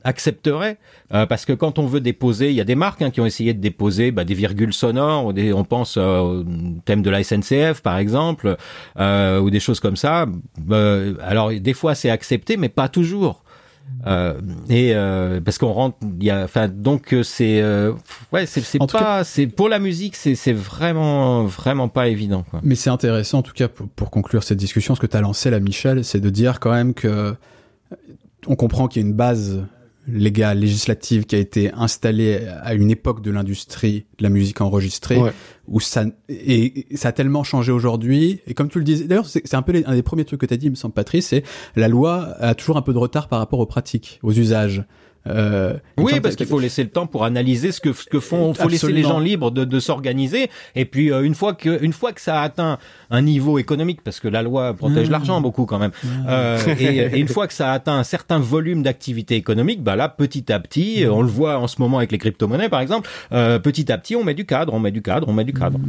accepterait 0.07 0.77
euh, 1.13 1.25
parce 1.25 1.45
que 1.45 1.53
quand 1.53 1.79
on 1.79 1.85
veut 1.85 1.99
déposer, 1.99 2.49
il 2.49 2.55
y 2.55 2.61
a 2.61 2.63
des 2.63 2.75
marques 2.75 3.01
hein, 3.01 3.11
qui 3.11 3.21
ont 3.21 3.25
essayé 3.25 3.53
de 3.53 3.59
déposer 3.59 4.11
bah, 4.11 4.23
des 4.23 4.33
virgules 4.33 4.73
sonores, 4.73 5.25
ou 5.25 5.33
des, 5.33 5.53
on 5.53 5.63
pense 5.63 5.97
euh, 5.97 6.19
au 6.19 6.43
thème 6.85 7.01
de 7.01 7.09
la 7.09 7.23
SNCF 7.23 7.81
par 7.81 7.97
exemple, 7.97 8.55
euh, 8.99 9.39
ou 9.39 9.49
des 9.49 9.59
choses 9.59 9.79
comme 9.79 9.97
ça. 9.97 10.25
alors 11.21 11.51
des 11.51 11.73
fois 11.73 11.93
c'est 11.93 12.09
accepté, 12.09 12.57
mais 12.57 12.69
pas 12.69 12.87
toujours. 12.87 13.43
et 14.69 14.93
parce 15.43 15.57
qu'on 15.57 15.71
rentre, 15.73 15.97
il 16.19 16.25
y 16.25 16.31
a, 16.31 16.43
enfin 16.43 16.69
donc 16.69 17.13
c'est 17.23 17.61
ouais 18.31 18.45
c'est 18.45 18.61
c'est 18.61 18.79
pas 18.79 19.23
c'est 19.23 19.47
pour 19.47 19.69
la 19.69 19.79
musique 19.79 20.15
c'est 20.15 20.35
c'est 20.35 20.53
vraiment 20.53 21.43
vraiment 21.43 21.89
pas 21.89 22.07
évident. 22.07 22.43
Quoi. 22.49 22.61
Mais 22.63 22.75
c'est 22.75 22.89
intéressant 22.89 23.39
en 23.39 23.43
tout 23.43 23.53
cas 23.53 23.67
pour, 23.67 23.87
pour 23.89 24.09
conclure 24.09 24.43
cette 24.43 24.57
discussion, 24.57 24.95
ce 24.95 25.01
que 25.01 25.07
tu 25.07 25.17
as 25.17 25.21
lancé 25.21 25.49
là 25.49 25.59
Michel, 25.59 26.05
c'est 26.05 26.21
de 26.21 26.29
dire 26.29 26.59
quand 26.59 26.71
même 26.71 26.93
que 26.93 27.35
on 28.47 28.55
comprend 28.55 28.87
qu'il 28.87 29.01
y 29.01 29.05
a 29.05 29.07
une 29.07 29.15
base 29.15 29.65
légale, 30.07 30.59
législative 30.59 31.25
qui 31.25 31.35
a 31.35 31.39
été 31.39 31.71
installée 31.73 32.39
à 32.61 32.73
une 32.73 32.89
époque 32.89 33.21
de 33.21 33.31
l'industrie 33.31 34.05
de 34.17 34.23
la 34.23 34.29
musique 34.29 34.61
enregistrée 34.61 35.19
où 35.67 35.79
ça 35.79 36.05
et 36.29 36.85
ça 36.95 37.09
a 37.09 37.11
tellement 37.11 37.43
changé 37.43 37.71
aujourd'hui 37.71 38.39
et 38.47 38.53
comme 38.53 38.69
tu 38.69 38.77
le 38.77 38.85
disais 38.85 39.05
d'ailleurs 39.05 39.25
c'est 39.27 39.53
un 39.53 39.61
peu 39.61 39.83
un 39.85 39.93
des 39.93 40.03
premiers 40.03 40.23
trucs 40.23 40.39
que 40.39 40.45
tu 40.45 40.53
as 40.53 40.57
dit 40.57 40.69
me 40.69 40.75
semble 40.75 40.93
Patrice 40.93 41.27
c'est 41.27 41.43
la 41.75 41.89
loi 41.89 42.35
a 42.39 42.55
toujours 42.55 42.77
un 42.77 42.81
peu 42.81 42.93
de 42.93 42.97
retard 42.97 43.27
par 43.27 43.39
rapport 43.39 43.59
aux 43.59 43.65
pratiques 43.65 44.19
aux 44.23 44.31
usages 44.31 44.85
euh, 45.29 45.73
oui, 45.97 46.19
parce 46.19 46.35
qu'il 46.35 46.47
faut 46.47 46.59
laisser 46.59 46.83
le 46.83 46.89
temps 46.89 47.07
pour 47.07 47.23
analyser 47.25 47.71
ce 47.71 47.81
que 47.81 47.93
ce 47.93 48.05
que 48.05 48.19
font. 48.19 48.51
Il 48.51 48.55
faut 48.55 48.69
laisser 48.69 48.91
les 48.91 49.03
gens 49.03 49.19
libres 49.19 49.51
de, 49.51 49.65
de 49.65 49.79
s'organiser. 49.79 50.49
Et 50.75 50.85
puis 50.85 51.11
euh, 51.11 51.23
une 51.23 51.35
fois 51.35 51.53
que 51.53 51.83
une 51.83 51.93
fois 51.93 52.13
que 52.13 52.21
ça 52.21 52.41
a 52.41 52.43
atteint 52.43 52.77
un 53.09 53.21
niveau 53.21 53.57
économique, 53.59 54.01
parce 54.03 54.19
que 54.19 54.27
la 54.27 54.41
loi 54.41 54.73
protège 54.73 55.09
mmh. 55.09 55.11
l'argent 55.11 55.41
beaucoup 55.41 55.65
quand 55.65 55.79
même, 55.79 55.91
mmh. 56.03 56.07
euh, 56.27 56.75
et, 56.79 56.97
et, 56.97 57.19
une 57.19 57.27
fois 57.37 57.47
que 57.47 57.53
ça 57.53 57.71
a 57.71 57.73
atteint 57.73 57.97
un 57.97 58.03
certain 58.03 58.39
volume 58.39 58.83
d'activité 58.83 59.35
économique, 59.35 59.83
bah 59.83 59.95
là 59.95 60.09
petit 60.09 60.51
à 60.51 60.59
petit, 60.59 61.05
mmh. 61.05 61.11
on 61.11 61.21
le 61.21 61.27
voit 61.27 61.57
en 61.57 61.67
ce 61.67 61.81
moment 61.81 61.97
avec 61.97 62.11
les 62.11 62.17
crypto-monnaies 62.17 62.69
par 62.69 62.81
exemple, 62.81 63.09
euh, 63.31 63.59
petit 63.59 63.91
à 63.91 63.97
petit 63.97 64.15
on 64.15 64.23
met 64.23 64.33
du 64.33 64.45
cadre, 64.45 64.73
on 64.73 64.79
met 64.79 64.91
du 64.91 65.01
cadre, 65.01 65.27
on 65.27 65.33
met 65.33 65.45
du 65.45 65.53
cadre. 65.53 65.79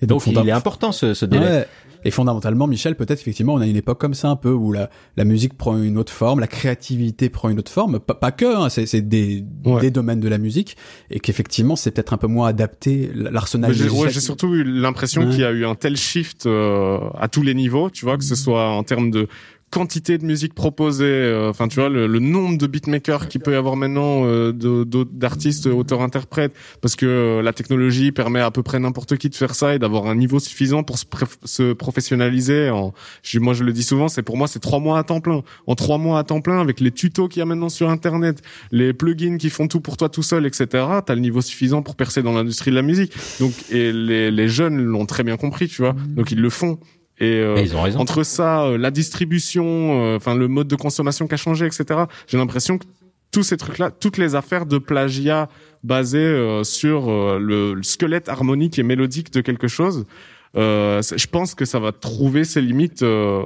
Et 0.00 0.06
donc, 0.06 0.26
il 0.26 0.36
est 0.36 0.50
important 0.50 0.92
ce, 0.92 1.14
ce 1.14 1.24
délai. 1.24 1.66
Et 2.04 2.10
fondamentalement, 2.10 2.66
Michel, 2.66 2.94
peut-être 2.94 3.20
effectivement, 3.20 3.54
on 3.54 3.60
a 3.60 3.66
une 3.66 3.76
époque 3.76 4.00
comme 4.00 4.14
ça 4.14 4.28
un 4.28 4.36
peu 4.36 4.52
où 4.52 4.72
la, 4.72 4.88
la 5.16 5.24
musique 5.24 5.56
prend 5.56 5.80
une 5.82 5.98
autre 5.98 6.12
forme, 6.12 6.40
la 6.40 6.46
créativité 6.46 7.28
prend 7.28 7.48
une 7.48 7.58
autre 7.58 7.72
forme, 7.72 7.98
pas, 7.98 8.14
pas 8.14 8.30
que, 8.30 8.44
hein, 8.44 8.68
c'est 8.68 9.00
des, 9.08 9.44
des 9.80 9.90
domaines 9.90 10.20
de 10.20 10.28
la 10.28 10.38
musique, 10.38 10.76
et 11.10 11.18
qu'effectivement, 11.18 11.76
c'est 11.76 11.90
peut-être 11.90 12.12
un 12.12 12.16
peu 12.16 12.26
moins 12.26 12.48
adapté 12.48 13.10
l'arsenal. 13.14 13.72
J'ai 13.72 14.20
surtout 14.20 14.54
eu 14.54 14.64
l'impression 14.64 15.28
qu'il 15.28 15.40
y 15.40 15.44
a 15.44 15.50
eu 15.50 15.66
un 15.66 15.74
tel 15.74 15.96
shift 15.96 16.27
euh, 16.46 16.98
à 17.18 17.28
tous 17.28 17.42
les 17.42 17.54
niveaux, 17.54 17.90
tu 17.90 18.04
vois, 18.04 18.16
que 18.16 18.24
ce 18.24 18.34
soit 18.34 18.68
en 18.68 18.82
termes 18.82 19.10
de 19.10 19.28
quantité 19.70 20.18
de 20.18 20.24
musique 20.24 20.54
proposée, 20.54 21.04
euh, 21.04 21.50
enfin 21.50 21.68
tu 21.68 21.80
vois 21.80 21.88
le, 21.88 22.06
nombre 22.18 22.58
de 22.58 22.66
beatmakers 22.66 23.28
qu'il 23.28 23.40
peut 23.40 23.52
y 23.52 23.54
avoir 23.54 23.76
maintenant, 23.76 24.24
euh, 24.24 24.52
d'artistes, 24.52 25.66
auteurs-interprètes, 25.66 26.54
parce 26.80 26.96
que 26.96 27.06
euh, 27.06 27.42
la 27.42 27.52
technologie 27.52 28.12
permet 28.12 28.40
à 28.40 28.50
peu 28.50 28.62
près 28.62 28.78
n'importe 28.78 29.16
qui 29.16 29.28
de 29.28 29.34
faire 29.34 29.54
ça 29.54 29.74
et 29.74 29.78
d'avoir 29.78 30.06
un 30.06 30.14
niveau 30.14 30.38
suffisant 30.38 30.82
pour 30.82 30.98
se, 30.98 31.04
se 31.44 31.72
professionnaliser. 31.72 32.70
En, 32.70 32.94
je, 33.22 33.38
moi 33.38 33.54
je 33.54 33.64
le 33.64 33.72
dis 33.72 33.82
souvent, 33.82 34.08
c'est 34.08 34.22
pour 34.22 34.36
moi 34.36 34.48
c'est 34.48 34.58
trois 34.58 34.80
mois 34.80 34.98
à 34.98 35.02
temps 35.02 35.20
plein. 35.20 35.42
En 35.66 35.74
trois 35.74 35.98
mois 35.98 36.18
à 36.18 36.24
temps 36.24 36.40
plein, 36.40 36.60
avec 36.60 36.80
les 36.80 36.90
tutos 36.90 37.28
qu'il 37.28 37.40
y 37.40 37.42
a 37.42 37.46
maintenant 37.46 37.68
sur 37.68 37.90
Internet, 37.90 38.42
les 38.72 38.92
plugins 38.92 39.36
qui 39.36 39.50
font 39.50 39.68
tout 39.68 39.80
pour 39.80 39.96
toi 39.96 40.08
tout 40.08 40.22
seul, 40.22 40.46
etc. 40.46 40.66
T'as 41.04 41.14
le 41.14 41.20
niveau 41.20 41.40
suffisant 41.40 41.82
pour 41.82 41.96
percer 41.96 42.22
dans 42.22 42.32
l'industrie 42.32 42.70
de 42.70 42.76
la 42.76 42.82
musique. 42.82 43.12
Donc 43.40 43.52
et 43.70 43.92
les, 43.92 44.30
les 44.30 44.48
jeunes 44.48 44.82
l'ont 44.82 45.06
très 45.06 45.24
bien 45.24 45.36
compris, 45.36 45.68
tu 45.68 45.82
vois. 45.82 45.94
Donc 46.16 46.32
ils 46.32 46.40
le 46.40 46.50
font. 46.50 46.78
Et, 47.20 47.40
euh, 47.40 47.66
entre 47.96 48.22
ça, 48.22 48.62
euh, 48.62 48.78
la 48.78 48.90
distribution, 48.90 49.64
euh, 49.64 50.16
enfin 50.16 50.34
le 50.34 50.46
mode 50.46 50.68
de 50.68 50.76
consommation 50.76 51.26
qui 51.26 51.34
a 51.34 51.36
changé, 51.36 51.66
etc. 51.66 52.04
J'ai 52.28 52.38
l'impression 52.38 52.78
que 52.78 52.84
tous 53.32 53.42
ces 53.42 53.56
trucs-là, 53.56 53.90
toutes 53.90 54.18
les 54.18 54.34
affaires 54.34 54.66
de 54.66 54.78
plagiat 54.78 55.48
basées 55.82 56.62
sur 56.64 57.10
le, 57.10 57.74
le, 57.74 57.82
squelette 57.82 58.28
harmonique 58.28 58.78
et 58.78 58.82
mélodique 58.82 59.32
de 59.32 59.42
quelque 59.42 59.68
chose, 59.68 60.06
euh, 60.56 61.02
je 61.02 61.26
pense 61.26 61.54
que 61.54 61.64
ça 61.64 61.78
va 61.78 61.92
trouver 61.92 62.44
ses 62.44 62.62
limites 62.62 63.02
euh, 63.02 63.42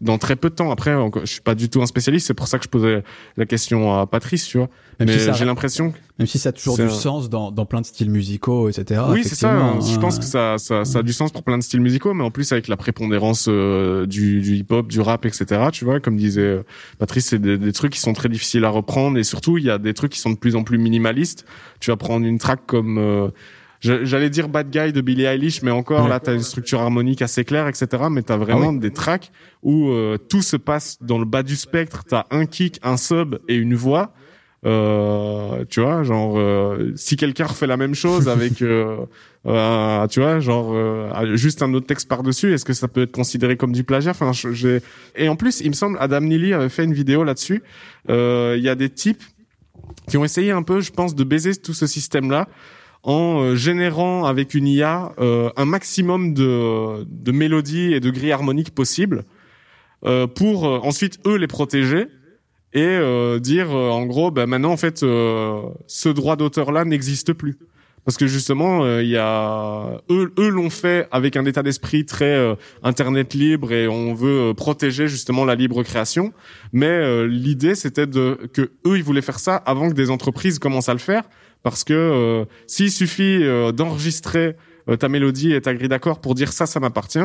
dans 0.00 0.18
très 0.18 0.34
peu 0.34 0.50
de 0.50 0.54
temps. 0.54 0.70
Après, 0.70 0.94
je 1.22 1.30
suis 1.30 1.40
pas 1.40 1.54
du 1.54 1.68
tout 1.68 1.80
un 1.80 1.86
spécialiste, 1.86 2.26
c'est 2.26 2.34
pour 2.34 2.48
ça 2.48 2.58
que 2.58 2.64
je 2.64 2.68
posais 2.68 3.04
la 3.36 3.46
question 3.46 3.96
à 3.98 4.06
Patrice, 4.06 4.46
tu 4.46 4.58
vois. 4.58 4.68
mais 4.98 5.32
j'ai 5.32 5.44
l'impression, 5.44 5.92
même 6.18 6.26
si 6.26 6.38
ça 6.38 6.48
a 6.48 6.52
toujours 6.52 6.76
du 6.76 6.90
sens 6.90 7.30
dans, 7.30 7.52
dans 7.52 7.66
plein 7.66 7.80
de 7.80 7.86
styles 7.86 8.10
musicaux, 8.10 8.68
etc. 8.68 9.02
Oui, 9.10 9.22
c'est 9.22 9.36
ça. 9.36 9.52
Hein. 9.52 9.78
Je 9.80 9.98
pense 9.98 10.18
que 10.18 10.24
ça, 10.24 10.56
ça, 10.58 10.84
ça 10.84 10.98
a 10.98 11.02
du 11.02 11.12
sens 11.12 11.30
pour 11.30 11.44
plein 11.44 11.56
de 11.56 11.62
styles 11.62 11.80
musicaux, 11.80 12.14
mais 12.14 12.24
en 12.24 12.32
plus 12.32 12.50
avec 12.50 12.66
la 12.66 12.76
prépondérance 12.76 13.46
euh, 13.48 14.06
du, 14.06 14.40
du 14.40 14.56
hip-hop, 14.56 14.88
du 14.88 15.00
rap, 15.00 15.24
etc. 15.26 15.68
Tu 15.72 15.84
vois, 15.84 16.00
comme 16.00 16.16
disait 16.16 16.60
Patrice, 16.98 17.26
c'est 17.26 17.38
des, 17.38 17.58
des, 17.58 17.72
trucs 17.72 17.92
qui 17.92 18.00
sont 18.00 18.12
très 18.12 18.28
difficiles 18.28 18.64
à 18.64 18.70
reprendre 18.70 19.18
et 19.18 19.24
surtout 19.24 19.56
il 19.56 19.64
y 19.64 19.70
a 19.70 19.78
des 19.78 19.94
trucs 19.94 20.12
qui 20.12 20.20
sont 20.20 20.30
de 20.30 20.36
plus 20.36 20.56
en 20.56 20.64
plus 20.64 20.78
minimalistes. 20.78 21.46
Tu 21.78 21.90
vas 21.90 21.96
prendre 21.96 22.26
une 22.26 22.38
track 22.38 22.60
comme 22.66 23.30
j'allais 23.80 24.30
dire 24.30 24.48
Bad 24.48 24.70
Guy 24.70 24.92
de 24.92 25.00
Billie 25.00 25.24
Eilish, 25.24 25.62
mais 25.62 25.70
encore 25.70 26.08
là, 26.08 26.20
t'as 26.20 26.34
une 26.34 26.42
structure 26.42 26.80
harmonique 26.80 27.22
assez 27.22 27.44
claire, 27.44 27.66
etc. 27.66 28.04
Mais 28.10 28.22
t'as 28.22 28.36
vraiment 28.36 28.72
ah 28.74 28.78
des 28.78 28.92
tracks 28.92 29.30
où 29.62 29.90
euh, 29.90 30.18
tout 30.18 30.42
se 30.42 30.56
passe 30.56 30.98
dans 31.00 31.18
le 31.18 31.24
bas 31.24 31.42
du 31.42 31.56
spectre. 31.56 32.04
T'as 32.08 32.26
un 32.30 32.46
kick, 32.46 32.78
un 32.82 32.96
sub 32.96 33.38
et 33.48 33.56
une 33.56 33.74
voix. 33.74 34.12
Euh, 34.66 35.64
tu 35.70 35.80
vois, 35.80 36.02
genre 36.02 36.38
euh, 36.38 36.92
si 36.94 37.16
quelqu'un 37.16 37.46
refait 37.46 37.66
la 37.66 37.78
même 37.78 37.94
chose 37.94 38.28
avec, 38.28 38.60
euh, 38.60 39.06
euh 39.46 40.06
tu 40.08 40.20
vois, 40.20 40.40
genre 40.40 40.74
juste 41.34 41.62
un 41.62 41.72
autre 41.72 41.86
texte 41.86 42.08
par 42.08 42.22
dessus, 42.22 42.52
est-ce 42.52 42.64
que 42.64 42.74
ça 42.74 42.88
peut 42.88 43.02
être 43.02 43.12
considéré 43.12 43.56
comme 43.56 43.72
du 43.72 43.84
plagiat? 43.84 44.10
Enfin, 44.10 44.32
j'ai 44.32 44.80
et 45.16 45.28
en 45.28 45.36
plus, 45.36 45.60
il 45.60 45.68
me 45.68 45.74
semble, 45.74 45.96
Adam 46.00 46.20
Neely 46.20 46.52
avait 46.52 46.68
fait 46.68 46.84
une 46.84 46.92
vidéo 46.92 47.24
là-dessus. 47.24 47.62
Il 48.08 48.60
y 48.60 48.68
a 48.68 48.74
des 48.74 48.90
types 48.90 49.22
qui 50.08 50.16
ont 50.16 50.24
essayé 50.24 50.50
un 50.50 50.62
peu, 50.62 50.80
je 50.80 50.92
pense, 50.92 51.14
de 51.14 51.24
baiser 51.24 51.56
tout 51.56 51.74
ce 51.74 51.86
système-là 51.86 52.48
en 53.02 53.40
euh, 53.40 53.56
générant 53.56 54.24
avec 54.26 54.54
une 54.54 54.66
IA 54.66 55.12
euh, 55.18 55.50
un 55.56 55.64
maximum 55.64 56.34
de, 56.34 57.04
de 57.04 57.32
mélodies 57.32 57.94
et 57.94 58.00
de 58.00 58.10
grilles 58.10 58.32
harmoniques 58.32 58.74
possibles 58.74 59.24
euh, 60.04 60.26
pour 60.26 60.64
ensuite 60.64 61.18
eux 61.26 61.36
les 61.36 61.46
protéger 61.46 62.08
et 62.72 63.00
dire 63.40 63.72
en 63.72 64.06
gros 64.06 64.30
ben 64.30 64.46
maintenant 64.46 64.70
en 64.70 64.76
fait 64.76 64.98
ce 65.00 66.08
droit 66.08 66.36
d'auteur 66.36 66.70
là 66.70 66.84
n'existe 66.84 67.32
plus. 67.32 67.58
Parce 68.04 68.16
que 68.16 68.28
justement 68.28 69.00
il 69.00 69.08
y 69.08 69.16
a 69.16 70.00
eux 70.08 70.32
eux 70.38 70.48
l'ont 70.48 70.70
fait 70.70 71.08
avec 71.10 71.36
un 71.36 71.44
état 71.46 71.64
d'esprit 71.64 72.06
très 72.06 72.56
internet 72.84 73.34
libre 73.34 73.72
et 73.72 73.88
on 73.88 74.14
veut 74.14 74.54
protéger 74.54 75.08
justement 75.08 75.44
la 75.44 75.56
libre 75.56 75.82
création. 75.82 76.32
Mais 76.72 77.26
l'idée 77.26 77.74
c'était 77.74 78.06
de 78.06 78.38
que 78.52 78.70
eux 78.86 78.96
ils 78.96 79.02
voulaient 79.02 79.20
faire 79.20 79.40
ça 79.40 79.56
avant 79.56 79.88
que 79.88 79.94
des 79.94 80.08
entreprises 80.08 80.60
commencent 80.60 80.88
à 80.88 80.94
le 80.94 81.00
faire 81.00 81.24
parce 81.62 81.84
que 81.84 81.92
euh, 81.94 82.44
s'il 82.66 82.90
suffit 82.90 83.42
euh, 83.42 83.72
d'enregistrer 83.72 84.56
euh, 84.88 84.96
ta 84.96 85.08
mélodie 85.08 85.52
et 85.52 85.60
ta 85.60 85.74
grille 85.74 85.88
d'accord 85.88 86.20
pour 86.20 86.34
dire 86.34 86.52
ça, 86.52 86.66
ça 86.66 86.80
m'appartient, 86.80 87.18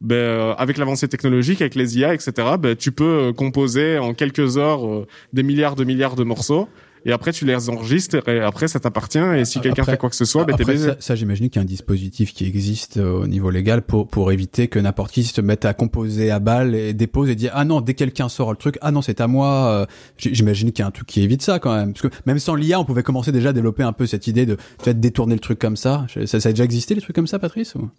ben, 0.00 0.14
euh, 0.14 0.54
avec 0.54 0.76
l'avancée 0.76 1.08
technologique, 1.08 1.60
avec 1.60 1.74
les 1.74 1.98
IA, 1.98 2.14
etc., 2.14 2.32
ben, 2.58 2.76
tu 2.76 2.92
peux 2.92 3.32
composer 3.32 3.98
en 3.98 4.14
quelques 4.14 4.58
heures 4.58 4.86
euh, 4.86 5.06
des 5.32 5.42
milliards 5.42 5.76
de 5.76 5.84
milliards 5.84 6.16
de 6.16 6.24
morceaux. 6.24 6.68
Et 7.06 7.12
après, 7.12 7.32
tu 7.32 7.44
les 7.44 7.68
enregistres 7.68 8.26
et 8.28 8.40
après, 8.40 8.68
ça 8.68 8.80
t'appartient. 8.80 9.18
Et 9.18 9.44
si 9.44 9.60
quelqu'un 9.60 9.84
fait 9.84 9.98
quoi 9.98 10.08
que 10.08 10.16
ce 10.16 10.24
soit, 10.24 10.44
ben, 10.44 10.56
t'es 10.56 10.64
baisé. 10.64 10.88
ça, 10.88 10.96
ça, 11.00 11.14
j'imagine 11.14 11.50
qu'il 11.50 11.56
y 11.56 11.58
a 11.60 11.62
un 11.62 11.66
dispositif 11.66 12.32
qui 12.32 12.46
existe 12.46 12.96
euh, 12.96 13.22
au 13.22 13.26
niveau 13.26 13.50
légal 13.50 13.82
pour 13.82 14.08
pour 14.08 14.32
éviter 14.32 14.68
que 14.68 14.78
n'importe 14.78 15.12
qui 15.12 15.24
se 15.24 15.40
mette 15.40 15.64
à 15.64 15.74
composer 15.74 16.30
à 16.30 16.38
balle 16.38 16.74
et 16.74 16.92
dépose 16.92 17.28
et 17.28 17.34
dire 17.34 17.52
ah 17.54 17.64
non 17.64 17.80
dès 17.80 17.94
que 17.94 17.98
quelqu'un 17.98 18.28
sort 18.28 18.50
le 18.50 18.56
truc 18.56 18.78
ah 18.80 18.90
non 18.90 19.02
c'est 19.02 19.20
à 19.20 19.26
moi 19.26 19.66
euh, 19.66 19.86
j'imagine 20.18 20.72
qu'il 20.72 20.82
y 20.82 20.84
a 20.84 20.86
un 20.86 20.90
truc 20.90 21.06
qui 21.06 21.22
évite 21.22 21.42
ça 21.42 21.58
quand 21.58 21.74
même 21.74 21.92
parce 21.92 22.02
que 22.02 22.16
même 22.26 22.38
sans 22.38 22.54
l'IA 22.54 22.80
on 22.80 22.84
pouvait 22.84 23.02
commencer 23.02 23.32
déjà 23.32 23.50
à 23.50 23.52
développer 23.52 23.82
un 23.82 23.92
peu 23.92 24.06
cette 24.06 24.26
idée 24.26 24.46
de 24.46 24.56
peut-être 24.82 25.00
détourner 25.00 25.34
le 25.34 25.40
truc 25.40 25.58
comme 25.58 25.76
ça 25.76 26.06
ça, 26.26 26.40
ça 26.40 26.48
a 26.48 26.52
déjà 26.52 26.64
existé 26.64 26.94
les 26.94 27.00
trucs 27.00 27.16
comme 27.16 27.26
ça 27.26 27.38
Patrice 27.38 27.74
ou? 27.74 27.90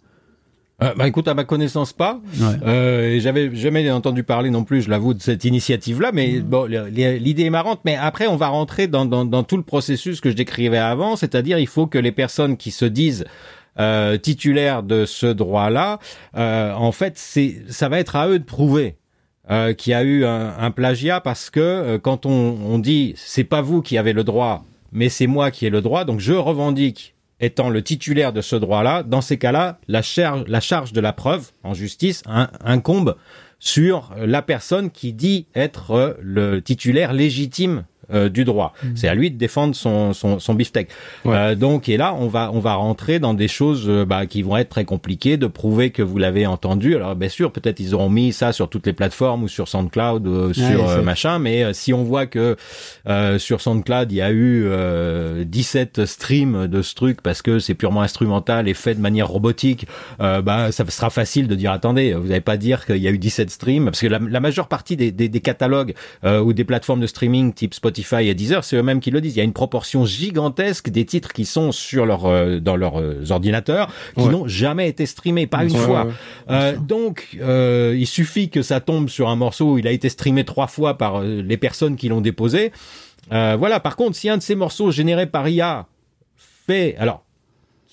Euh, 0.82 0.92
bah 0.94 1.08
écoute, 1.08 1.26
à 1.26 1.32
ma 1.34 1.44
connaissance 1.44 1.94
pas. 1.94 2.20
ouais. 2.38 2.46
Euh, 2.66 3.14
et 3.14 3.20
j'avais 3.20 3.54
jamais 3.56 3.90
entendu 3.90 4.22
parler 4.24 4.50
non 4.50 4.62
plus, 4.64 4.82
je 4.82 4.90
l'avoue, 4.90 5.14
de 5.14 5.22
cette 5.22 5.44
initiative-là. 5.46 6.10
Mais 6.12 6.40
bon, 6.40 6.64
le- 6.68 6.90
le- 6.90 7.16
l'idée 7.16 7.44
est 7.44 7.50
marrante. 7.50 7.80
Mais 7.86 7.96
après, 7.96 8.26
on 8.26 8.36
va 8.36 8.48
rentrer 8.48 8.86
dans, 8.86 9.06
dans, 9.06 9.24
dans 9.24 9.42
tout 9.42 9.56
le 9.56 9.62
processus 9.62 10.20
que 10.20 10.28
je 10.30 10.36
décrivais 10.36 10.76
avant, 10.76 11.16
c'est-à-dire 11.16 11.58
il 11.58 11.66
faut 11.66 11.86
que 11.86 11.96
les 11.98 12.12
personnes 12.12 12.58
qui 12.58 12.70
se 12.72 12.84
disent 12.84 13.24
euh, 13.80 14.18
titulaires 14.18 14.82
de 14.82 15.06
ce 15.06 15.26
droit-là, 15.26 15.98
euh, 16.36 16.72
en 16.74 16.92
fait, 16.92 17.14
c'est 17.16 17.62
ça 17.70 17.88
va 17.88 17.98
être 17.98 18.16
à 18.16 18.28
eux 18.28 18.38
de 18.38 18.44
prouver. 18.44 18.96
euh, 19.50 19.72
qu'il 19.74 19.92
y 19.92 19.94
a 19.94 20.02
eu 20.02 20.24
un, 20.26 20.54
un 20.58 20.70
plagiat 20.72 21.20
parce 21.20 21.48
que 21.50 21.60
euh, 21.60 21.98
quand 21.98 22.26
on, 22.26 22.30
on 22.66 22.78
dit 22.78 23.14
c'est 23.16 23.44
pas 23.44 23.62
vous 23.62 23.80
qui 23.80 23.96
avez 23.96 24.12
le 24.12 24.24
droit 24.24 24.64
mais 24.92 25.08
c'est 25.08 25.28
moi 25.28 25.52
qui 25.52 25.66
ai 25.66 25.70
le 25.70 25.80
droit 25.82 26.04
donc 26.04 26.18
je 26.18 26.32
revendique 26.32 27.14
étant 27.40 27.68
le 27.68 27.82
titulaire 27.82 28.32
de 28.32 28.40
ce 28.40 28.56
droit-là, 28.56 29.02
dans 29.02 29.20
ces 29.20 29.36
cas-là, 29.38 29.78
la 29.88 30.02
charge, 30.02 30.92
de 30.92 31.00
la 31.00 31.12
preuve 31.12 31.50
en 31.62 31.74
justice 31.74 32.22
in- 32.26 32.48
incombe 32.64 33.16
sur 33.58 34.10
la 34.18 34.42
personne 34.42 34.90
qui 34.90 35.12
dit 35.12 35.46
être 35.54 35.90
euh, 35.92 36.12
le 36.20 36.60
titulaire 36.60 37.12
légitime 37.12 37.84
euh, 38.12 38.28
du 38.28 38.44
droit. 38.44 38.72
C'est 38.94 39.08
à 39.08 39.14
lui 39.14 39.30
de 39.30 39.36
défendre 39.36 39.74
son 39.74 40.12
son, 40.12 40.38
son 40.38 40.54
beefsteak. 40.54 40.88
Ouais. 41.24 41.34
Euh, 41.34 41.54
donc 41.54 41.88
et 41.88 41.96
là 41.96 42.14
on 42.14 42.28
va 42.28 42.50
on 42.52 42.60
va 42.60 42.74
rentrer 42.74 43.18
dans 43.18 43.34
des 43.34 43.48
choses 43.48 43.84
euh, 43.88 44.04
bah, 44.04 44.26
qui 44.26 44.42
vont 44.42 44.56
être 44.56 44.68
très 44.68 44.84
compliquées 44.84 45.36
de 45.36 45.46
prouver 45.46 45.90
que 45.90 46.02
vous 46.02 46.18
l'avez 46.18 46.46
entendu. 46.46 46.94
Alors 46.96 47.16
bien 47.16 47.28
sûr 47.28 47.52
peut-être 47.52 47.80
ils 47.80 47.94
auront 47.94 48.10
mis 48.10 48.32
ça 48.32 48.52
sur 48.52 48.68
toutes 48.68 48.86
les 48.86 48.92
plateformes 48.92 49.42
ou 49.44 49.48
sur 49.48 49.68
SoundCloud 49.68 50.26
ou 50.26 50.52
sur 50.54 50.66
Ouais, 50.66 50.90
euh, 50.90 51.02
machin, 51.02 51.38
mais 51.38 51.64
euh, 51.64 51.72
si 51.72 51.92
on 51.92 52.02
voit 52.04 52.26
que 52.26 52.56
euh, 53.08 53.38
sur 53.38 53.60
SoundCloud 53.60 54.12
il 54.12 54.16
y 54.16 54.22
a 54.22 54.30
eu 54.30 54.64
euh, 54.66 55.44
17 55.44 56.04
streams 56.06 56.66
de 56.66 56.82
ce 56.82 56.94
truc 56.94 57.22
parce 57.22 57.42
que 57.42 57.58
c'est 57.58 57.74
purement 57.74 58.02
instrumental 58.02 58.68
et 58.68 58.74
fait 58.74 58.94
de 58.94 59.00
manière 59.00 59.28
robotique, 59.28 59.86
euh, 60.20 60.42
bah 60.42 60.72
ça 60.72 60.84
sera 60.88 61.10
facile 61.10 61.48
de 61.48 61.54
dire 61.54 61.72
attendez 61.72 62.14
vous 62.14 62.28
n'allez 62.28 62.40
pas 62.40 62.56
dire 62.56 62.84
qu'il 62.86 62.98
y 62.98 63.08
a 63.08 63.10
eu 63.10 63.18
17 63.18 63.50
streams 63.50 63.84
parce 63.86 64.00
que 64.00 64.06
la, 64.06 64.18
la 64.18 64.40
majeure 64.40 64.68
partie 64.68 64.96
des, 64.96 65.12
des, 65.12 65.28
des 65.28 65.40
catalogues 65.40 65.94
euh, 66.24 66.40
ou 66.40 66.52
des 66.52 66.64
plateformes 66.64 67.00
de 67.00 67.06
streaming 67.06 67.52
type 67.52 67.74
Spotify 67.74 67.95
et 67.98 68.34
Deezer 68.34 68.64
c'est 68.64 68.76
eux-mêmes 68.76 69.00
qui 69.00 69.10
le 69.10 69.20
disent 69.20 69.34
il 69.34 69.38
y 69.38 69.40
a 69.40 69.44
une 69.44 69.52
proportion 69.52 70.04
gigantesque 70.04 70.90
des 70.90 71.04
titres 71.04 71.32
qui 71.32 71.44
sont 71.44 71.72
sur 71.72 72.06
leur 72.06 72.26
euh, 72.26 72.58
dans 72.60 72.76
leurs 72.76 73.00
euh, 73.00 73.24
ordinateurs 73.30 73.88
qui 74.16 74.22
Ouais. 74.22 74.30
n'ont 74.32 74.46
jamais 74.48 74.88
été 74.88 75.06
streamés 75.06 75.46
pas 75.46 75.64
une 75.64 75.72
Ouais, 75.72 75.78
fois 75.78 76.06
euh, 76.50 76.76
donc, 76.76 77.28
il 77.38 78.06
suffit 78.06 78.48
que 78.50 78.62
ça 78.62 78.80
tombe 78.80 79.08
sur 79.08 79.28
un 79.28 79.36
morceau 79.36 79.72
où 79.72 79.78
il 79.78 79.86
a 79.86 79.90
été 79.92 80.08
streamé 80.08 80.44
trois 80.44 80.66
fois 80.66 80.96
par 80.98 81.20
les 81.22 81.56
personnes 81.56 81.96
qui 81.96 82.08
l'ont 82.08 82.20
déposé. 82.20 82.72
Voilà. 83.30 83.80
Par 83.80 83.96
contre, 83.96 84.16
si 84.16 84.28
un 84.28 84.36
de 84.38 84.42
ces 84.42 84.54
morceaux 84.54 84.90
générés 84.90 85.26
par 85.26 85.48
IA 85.48 85.86
fait, 86.66 86.96
alors. 86.98 87.22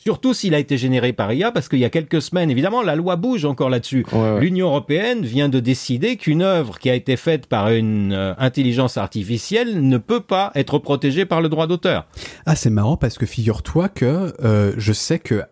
Surtout 0.04 0.34
s'il 0.34 0.54
a 0.54 0.60
été 0.60 0.78
généré 0.78 1.14
par 1.14 1.32
IA, 1.32 1.52
parce 1.54 1.70
qu'il 1.70 1.80
y 1.80 1.86
a 1.86 1.90
quelques 1.90 2.22
semaines, 2.22 2.52
évidemment, 2.52 2.82
la 2.82 2.96
loi 2.98 3.16
bouge 3.16 3.46
encore 3.46 3.70
là-dessus. 3.70 4.06
Ouais, 4.12 4.20
ouais. 4.20 4.42
L'Union 4.42 4.68
européenne 4.68 5.24
vient 5.24 5.48
de 5.48 5.62
décider 5.62 6.18
qu'une 6.18 6.42
œuvre 6.42 6.78
qui 6.78 6.90
a 6.90 6.94
été 6.94 7.16
faite 7.16 7.46
par 7.48 7.70
une 7.70 8.12
euh, 8.12 8.34
intelligence 8.38 8.98
artificielle 8.98 9.88
ne 9.88 9.98
peut 9.98 10.20
pas 10.20 10.52
être 10.56 10.78
protégée 10.78 11.24
par 11.26 11.40
le 11.42 11.48
droit 11.48 11.68
d'auteur. 11.68 12.06
ah 12.46 12.56
c'est 12.58 12.70
marrant 12.70 12.98
parce 12.98 13.18
que 13.18 13.26
figure-toi 13.26 13.88
que 13.88 14.34
euh, 14.44 14.74
je 14.78 14.92
sais 14.92 15.20
que 15.20 15.44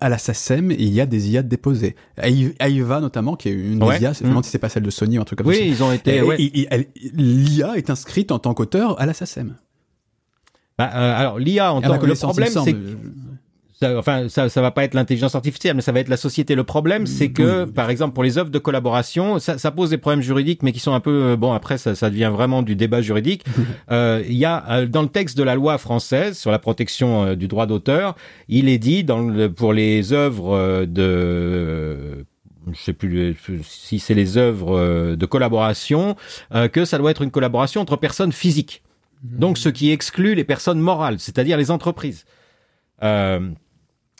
à 0.00 0.08
la 0.08 0.18
SACEM, 0.18 0.70
il 0.70 0.88
y 0.94 1.00
a 1.00 1.06
des 1.06 1.30
IA 1.32 1.42
déposées. 1.42 1.96
Ai- 2.22 2.54
Aiva 2.60 3.00
notamment, 3.00 3.34
qui 3.34 3.48
est 3.48 3.52
une 3.52 3.82
Ouais. 3.82 3.98
des 3.98 4.04
IA, 4.04 4.12
je 4.12 4.20
me 4.22 4.28
Mm. 4.28 4.30
demande 4.30 4.44
si 4.44 4.50
c'est 4.52 4.58
pas 4.60 4.68
celle 4.68 4.84
de 4.84 4.90
Sony 4.90 5.18
ou 5.18 5.22
un 5.22 5.24
truc 5.24 5.38
comme 5.38 5.48
Oui, 5.48 5.56
ça. 5.56 5.62
ils 5.64 5.82
ont 5.82 5.90
été. 5.92 6.22
Ouais. 6.22 6.36
L'IA 7.12 7.76
est 7.76 7.90
inscrite 7.90 8.30
en 8.30 8.38
tant 8.38 8.54
qu'auteur 8.54 9.00
à 9.00 9.04
la 9.06 9.12
SACEM. 9.14 9.56
Bah, 10.78 10.90
euh, 10.94 11.18
alors 11.18 11.38
l'IA 11.38 11.72
en 11.72 11.80
tant 11.80 11.98
que 11.98 12.06
le 12.06 12.14
problème, 12.14 12.48
c'est. 12.52 12.76
Ça, 13.78 13.98
enfin, 13.98 14.28
ça, 14.30 14.48
ça 14.48 14.62
va 14.62 14.70
pas 14.70 14.84
être 14.84 14.94
l'intelligence 14.94 15.34
artificielle, 15.34 15.76
mais 15.76 15.82
ça 15.82 15.92
va 15.92 16.00
être 16.00 16.08
la 16.08 16.16
société. 16.16 16.54
Le 16.54 16.64
problème, 16.64 17.06
c'est 17.06 17.30
que, 17.30 17.64
par 17.66 17.90
exemple, 17.90 18.14
pour 18.14 18.24
les 18.24 18.38
œuvres 18.38 18.48
de 18.48 18.58
collaboration, 18.58 19.38
ça, 19.38 19.58
ça 19.58 19.70
pose 19.70 19.90
des 19.90 19.98
problèmes 19.98 20.22
juridiques, 20.22 20.62
mais 20.62 20.72
qui 20.72 20.80
sont 20.80 20.94
un 20.94 21.00
peu 21.00 21.24
euh, 21.24 21.36
bon. 21.36 21.52
Après, 21.52 21.76
ça, 21.76 21.94
ça 21.94 22.08
devient 22.08 22.30
vraiment 22.32 22.62
du 22.62 22.74
débat 22.74 23.02
juridique. 23.02 23.44
Euh, 23.90 24.22
Il 24.26 24.34
y 24.36 24.44
a 24.44 24.64
euh, 24.70 24.86
dans 24.86 25.02
le 25.02 25.08
texte 25.08 25.36
de 25.38 25.42
la 25.42 25.54
loi 25.54 25.78
française 25.78 26.36
sur 26.36 26.50
la 26.50 26.58
protection 26.58 27.24
euh, 27.24 27.34
du 27.36 27.46
droit 27.46 27.66
d'auteur, 27.66 28.16
il 28.48 28.68
est 28.68 28.78
dit 28.78 29.04
dans 29.04 29.20
le, 29.20 29.52
pour 29.52 29.72
les 29.72 30.12
œuvres 30.12 30.56
euh, 30.56 30.86
de 30.86 32.24
je 32.72 32.80
sais 32.80 32.92
plus 32.92 33.36
si 33.62 34.00
c'est 34.00 34.14
les 34.14 34.38
œuvres 34.38 35.14
de 35.14 35.26
collaboration, 35.26 36.16
que 36.72 36.84
ça 36.84 36.98
doit 36.98 37.12
être 37.12 37.22
une 37.22 37.30
collaboration 37.30 37.80
entre 37.80 37.96
personnes 37.96 38.32
physiques. 38.32 38.82
Donc, 39.22 39.56
ce 39.56 39.68
qui 39.68 39.92
exclut 39.92 40.34
les 40.34 40.42
personnes 40.42 40.80
morales, 40.80 41.20
c'est-à-dire 41.20 41.56
les 41.58 41.70
entreprises. 41.70 42.24
Euh, 43.02 43.50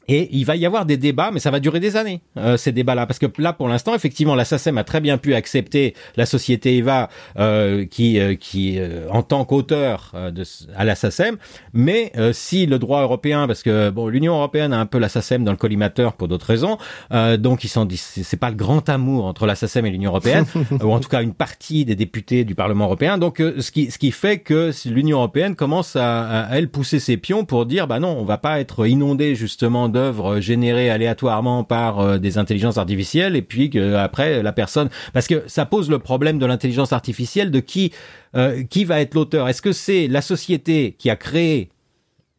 et 0.09 0.29
il 0.33 0.45
va 0.45 0.57
y 0.57 0.67
avoir 0.67 0.87
des 0.87 0.97
débats, 0.97 1.31
mais 1.33 1.41
ça 1.41 1.51
va 1.51 1.61
durer 1.61 1.81
des 1.81 1.97
années, 1.97 2.23
euh, 2.37 2.57
ces 2.57 2.73
débats-là. 2.73 3.07
Parce 3.07 3.19
que 3.19 3.27
là, 3.39 3.53
pour 3.53 3.69
l'instant, 3.69 3.95
effectivement, 3.95 4.35
la 4.35 4.45
SACEM 4.45 4.79
a 4.79 4.85
très 4.85 5.01
bien 5.01 5.19
pu 5.19 5.35
accepter 5.35 5.95
la 6.17 6.27
société 6.27 6.77
EVA 6.77 7.09
euh, 7.39 7.87
qui, 7.87 8.19
euh, 8.19 8.35
qui 8.35 8.79
euh, 8.79 9.09
en 9.11 9.23
tant 9.23 9.45
qu'auteur 9.45 10.13
euh, 10.15 10.31
de, 10.31 10.45
à 10.77 10.85
la 10.85 10.95
SACEM. 10.95 11.37
Mais 11.73 12.13
euh, 12.17 12.33
si 12.33 12.67
le 12.67 12.79
droit 12.79 13.03
européen, 13.03 13.47
parce 13.47 13.63
que 13.63 13.91
bon, 13.91 14.09
l'Union 14.09 14.35
européenne 14.35 14.73
a 14.73 14.79
un 14.79 14.87
peu 14.87 14.99
la 14.99 15.09
SACEM 15.09 15.45
dans 15.45 15.53
le 15.53 15.57
collimateur 15.57 16.13
pour 16.13 16.29
d'autres 16.29 16.47
raisons, 16.47 16.79
euh, 17.13 17.37
donc 17.37 17.65
ils 17.65 17.69
sont 17.69 17.85
dit, 17.85 17.97
c'est 17.97 18.37
pas 18.37 18.51
le 18.51 18.57
grand 18.57 18.89
amour 18.89 19.25
entre 19.25 19.47
la 19.47 19.55
SACEM 19.55 19.87
et 19.87 19.91
l'Union 19.91 20.11
européenne, 20.11 20.45
ou 20.83 20.93
en 20.93 21.01
tout 21.01 21.09
cas 21.09 21.23
une 21.23 21.35
partie 21.35 21.85
des 21.85 21.97
députés 21.97 22.45
du 22.45 22.55
Parlement 22.55 22.85
européen. 22.85 23.19
Donc, 23.19 23.39
ce 23.39 23.71
qui 23.71 23.91
ce 23.91 23.99
qui 23.99 24.11
fait 24.13 24.39
que 24.39 24.71
l'Union 24.89 25.19
européenne 25.19 25.57
commence 25.57 25.97
à, 25.97 26.45
à, 26.45 26.57
elle 26.57 26.69
pousser 26.69 27.01
ses 27.01 27.17
pions 27.17 27.45
pour 27.45 27.67
dire, 27.67 27.87
bah 27.87 27.99
non, 27.99 28.17
on 28.19 28.25
va 28.25 28.39
pas 28.39 28.61
être 28.61 28.87
inondé 28.87 29.35
justement 29.35 29.89
d'œuvres 29.97 30.41
générées 30.41 30.91
aléatoirement 30.91 31.65
par 31.65 31.91
euh, 32.01 32.19
des 32.19 32.37
intelligences 32.43 32.79
artificielles, 32.85 33.35
et 33.41 33.45
puis 33.53 33.71
que 33.71 33.95
après 34.09 34.43
la 34.43 34.53
personne, 34.53 34.89
parce 35.15 35.27
que 35.27 35.39
ça 35.47 35.65
pose 35.65 35.89
le 35.89 35.99
problème 35.99 36.39
de 36.39 36.47
l'intelligence 36.47 36.93
artificielle, 36.93 37.51
de 37.51 37.61
qui 37.61 37.93
euh, 38.35 38.63
qui 38.73 38.85
va 38.85 39.01
être 39.01 39.15
l'auteur. 39.15 39.49
Est-ce 39.49 39.63
que 39.63 39.73
c'est 39.73 40.09
la 40.09 40.21
société 40.21 40.95
qui 40.99 41.09
a 41.11 41.17
créé 41.17 41.71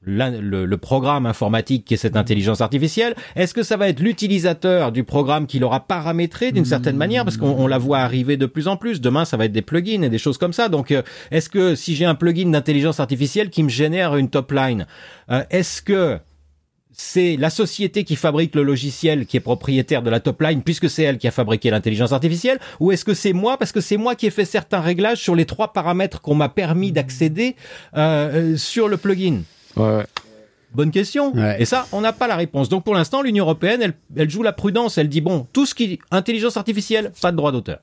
le, 0.10 0.66
le 0.66 0.78
programme 0.78 1.26
informatique 1.26 1.84
qui 1.86 1.94
est 1.96 2.02
cette 2.06 2.16
intelligence 2.16 2.62
artificielle? 2.62 3.14
Est-ce 3.36 3.54
que 3.54 3.64
ça 3.64 3.76
va 3.76 3.90
être 3.90 4.00
l'utilisateur 4.00 4.92
du 4.92 5.04
programme 5.04 5.48
qui 5.48 5.60
l'aura 5.60 5.82
paramétré 5.82 6.52
d'une 6.52 6.66
certaine 6.66 6.98
manière? 6.98 7.24
Parce 7.26 7.38
qu'on 7.38 7.56
on 7.66 7.68
la 7.68 7.78
voit 7.78 8.00
arriver 8.00 8.38
de 8.38 8.46
plus 8.46 8.68
en 8.68 8.78
plus. 8.78 9.02
Demain, 9.02 9.26
ça 9.26 9.38
va 9.38 9.46
être 9.46 9.58
des 9.60 9.66
plugins 9.72 10.04
et 10.04 10.10
des 10.10 10.22
choses 10.26 10.38
comme 10.38 10.54
ça. 10.54 10.70
Donc, 10.70 10.92
euh, 10.92 11.02
est-ce 11.32 11.50
que 11.50 11.76
si 11.76 11.96
j'ai 11.96 12.06
un 12.06 12.16
plugin 12.16 12.50
d'intelligence 12.52 13.00
artificielle 13.00 13.50
qui 13.50 13.64
me 13.64 13.70
génère 13.70 14.16
une 14.16 14.30
top 14.30 14.52
line, 14.52 14.86
euh, 15.30 15.44
est-ce 15.50 15.82
que 15.82 16.20
c'est 16.98 17.38
la 17.38 17.52
société 17.52 18.04
qui 18.04 18.16
fabrique 18.16 18.56
le 18.56 18.64
logiciel 18.64 19.28
qui 19.28 19.38
est 19.38 19.42
propriétaire 19.42 20.02
de 20.02 20.10
la 20.10 20.20
top 20.20 20.42
line 20.42 20.64
puisque 20.64 20.90
c'est 20.90 21.04
elle 21.04 21.20
qui 21.20 21.28
a 21.28 21.32
fabriqué 21.32 21.70
l'intelligence 21.70 22.12
artificielle 22.12 22.60
ou 22.80 22.92
est-ce 22.92 23.06
que 23.06 23.14
c'est 23.14 23.34
moi 23.34 23.58
parce 23.58 23.72
que 23.72 23.82
c'est 23.82 23.98
moi 23.98 24.16
qui 24.16 24.26
ai 24.26 24.32
fait 24.32 24.46
certains 24.46 24.82
réglages 24.82 25.20
sur 25.20 25.36
les 25.36 25.46
trois 25.46 25.74
paramètres 25.74 26.22
qu'on 26.22 26.36
m'a 26.36 26.50
permis 26.50 26.92
d'accéder 26.92 27.56
euh, 27.96 28.54
euh, 28.54 28.58
sur 28.58 28.88
le 28.88 28.98
plugin? 28.98 29.42
Bonne 30.74 30.92
question. 30.92 31.34
Ouais. 31.34 31.62
Et 31.62 31.66
ça, 31.66 31.88
on 31.92 32.02
n'a 32.02 32.14
pas 32.14 32.28
la 32.28 32.36
réponse. 32.36 32.70
Donc 32.70 32.84
pour 32.84 32.94
l'instant, 32.94 33.22
l'Union 33.22 33.46
européenne, 33.46 33.82
elle, 33.82 33.94
elle 34.16 34.30
joue 34.30 34.44
la 34.44 34.54
prudence. 34.54 34.98
Elle 34.98 35.10
dit 35.10 35.22
bon, 35.22 35.48
tout 35.54 35.66
ce 35.66 35.74
qui 35.74 36.00
intelligence 36.12 36.58
artificielle, 36.58 37.12
pas 37.22 37.32
de 37.32 37.38
droit 37.38 37.52
d'auteur. 37.52 37.80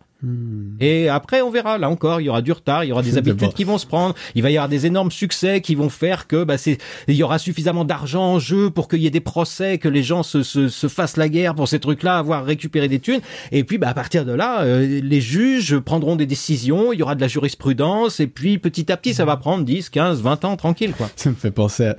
Et 0.81 1.09
après, 1.09 1.43
on 1.43 1.51
verra. 1.51 1.78
Là 1.78 1.90
encore, 1.90 2.20
il 2.20 2.24
y 2.24 2.28
aura 2.28 2.43
du 2.43 2.52
retard, 2.52 2.85
il 2.85 2.89
y 2.89 2.93
aura 2.93 3.02
des 3.02 3.19
habitudes 3.19 3.52
qui 3.52 3.65
vont 3.65 3.78
se 3.78 3.86
prendre. 3.86 4.15
Il 4.35 4.43
va 4.43 4.51
y 4.51 4.56
avoir 4.56 4.69
des 4.69 4.86
énormes 4.86 5.11
succès 5.11 5.61
qui 5.61 5.74
vont 5.74 5.89
faire 5.89 6.27
que 6.27 6.44
bah, 6.44 6.59
c'est, 6.59 6.78
il 7.09 7.15
y 7.15 7.23
aura 7.23 7.39
suffisamment 7.39 7.85
d'argent 7.85 8.23
en 8.23 8.39
jeu 8.39 8.70
pour 8.70 8.89
qu'il 8.89 9.01
y 9.01 9.06
ait 9.06 9.11
des 9.11 9.20
procès, 9.20 9.78
que 9.78 9.89
les 9.89 10.02
gens 10.02 10.23
se, 10.23 10.43
se, 10.43 10.69
se 10.69 10.89
fassent 10.89 11.16
la 11.16 11.28
guerre 11.28 11.55
pour 11.55 11.69
ces 11.69 11.78
trucs-là, 11.78 12.19
avoir 12.19 12.44
récupéré 12.44 12.89
des 12.89 13.01
thunes. 13.01 13.20
Et 13.52 13.65
puis, 13.65 13.78
bah, 13.78 13.89
à 13.89 13.94
partir 13.94 14.24
de 14.24 14.32
là, 14.32 14.62
euh, 14.62 15.01
les 15.02 15.20
juges 15.20 15.78
prendront 15.78 16.16
des 16.16 16.27
décisions. 16.27 16.93
Il 16.93 17.01
y 17.01 17.02
aura 17.02 17.15
de 17.15 17.20
la 17.20 17.28
jurisprudence. 17.28 18.20
Et 18.20 18.27
puis, 18.27 18.59
petit 18.59 18.90
à 18.90 18.97
petit, 18.97 19.15
ça 19.15 19.24
va 19.24 19.36
prendre 19.36 19.65
10, 19.65 19.90
15, 19.90 20.23
20 20.23 20.44
ans 20.44 20.56
tranquille, 20.56 20.94
quoi. 20.97 21.11
Ça 21.16 21.31
me 21.31 21.35
fait 21.35 21.51
penser 21.51 21.86
à... 21.86 21.97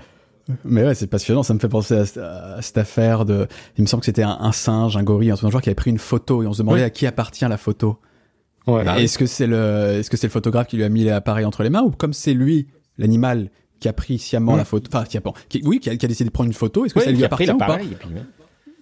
Mais 0.63 0.83
ouais, 0.83 0.93
c'est 0.95 1.07
passionnant. 1.07 1.41
Ça 1.43 1.53
me 1.53 1.59
fait 1.59 1.67
penser 1.69 1.95
à, 2.17 2.55
à 2.55 2.61
cette 2.61 2.77
affaire 2.77 3.25
de. 3.25 3.47
Il 3.77 3.81
me 3.81 3.87
semble 3.87 4.01
que 4.01 4.05
c'était 4.05 4.23
un, 4.23 4.37
un 4.39 4.51
singe, 4.51 4.95
un 4.97 5.03
gorille, 5.03 5.31
un 5.31 5.35
truc 5.35 5.51
genre 5.51 5.61
qui 5.61 5.69
avait 5.69 5.75
pris 5.75 5.89
une 5.91 5.97
photo 5.97 6.43
et 6.43 6.47
on 6.47 6.53
se 6.53 6.59
demandait 6.59 6.81
Oui. 6.81 6.85
à 6.85 6.89
qui 6.89 7.07
appartient 7.07 7.45
la 7.45 7.57
photo. 7.57 7.97
Ouais. 8.67 8.83
Est-ce 9.03 9.17
que 9.17 9.25
c'est 9.25 9.47
le, 9.47 9.97
est-ce 9.99 10.09
que 10.09 10.17
c'est 10.17 10.27
le 10.27 10.31
photographe 10.31 10.67
qui 10.67 10.75
lui 10.77 10.83
a 10.83 10.89
mis 10.89 11.03
l'appareil 11.03 11.45
entre 11.45 11.63
les 11.63 11.69
mains 11.69 11.81
ou 11.83 11.91
comme 11.91 12.13
c'est 12.13 12.33
lui, 12.33 12.67
l'animal, 12.97 13.49
qui 13.79 13.87
a 13.87 13.93
pris 13.93 14.17
sciemment 14.19 14.53
Mm. 14.53 14.57
la 14.57 14.65
photo, 14.65 14.89
enfin 14.93 15.05
qui 15.05 15.17
a, 15.17 15.21
qui, 15.49 15.61
oui, 15.65 15.79
qui 15.79 15.89
a, 15.89 15.95
qui 15.95 16.05
a 16.05 16.07
décidé 16.09 16.27
de 16.29 16.33
prendre 16.33 16.47
une 16.47 16.53
photo. 16.53 16.85
Est-ce 16.85 16.93
que 16.93 16.99
Oui, 16.99 17.05
ça 17.05 17.11
lui 17.11 17.23
appartient 17.23 17.49
ou 17.51 17.57
pas 17.57 17.79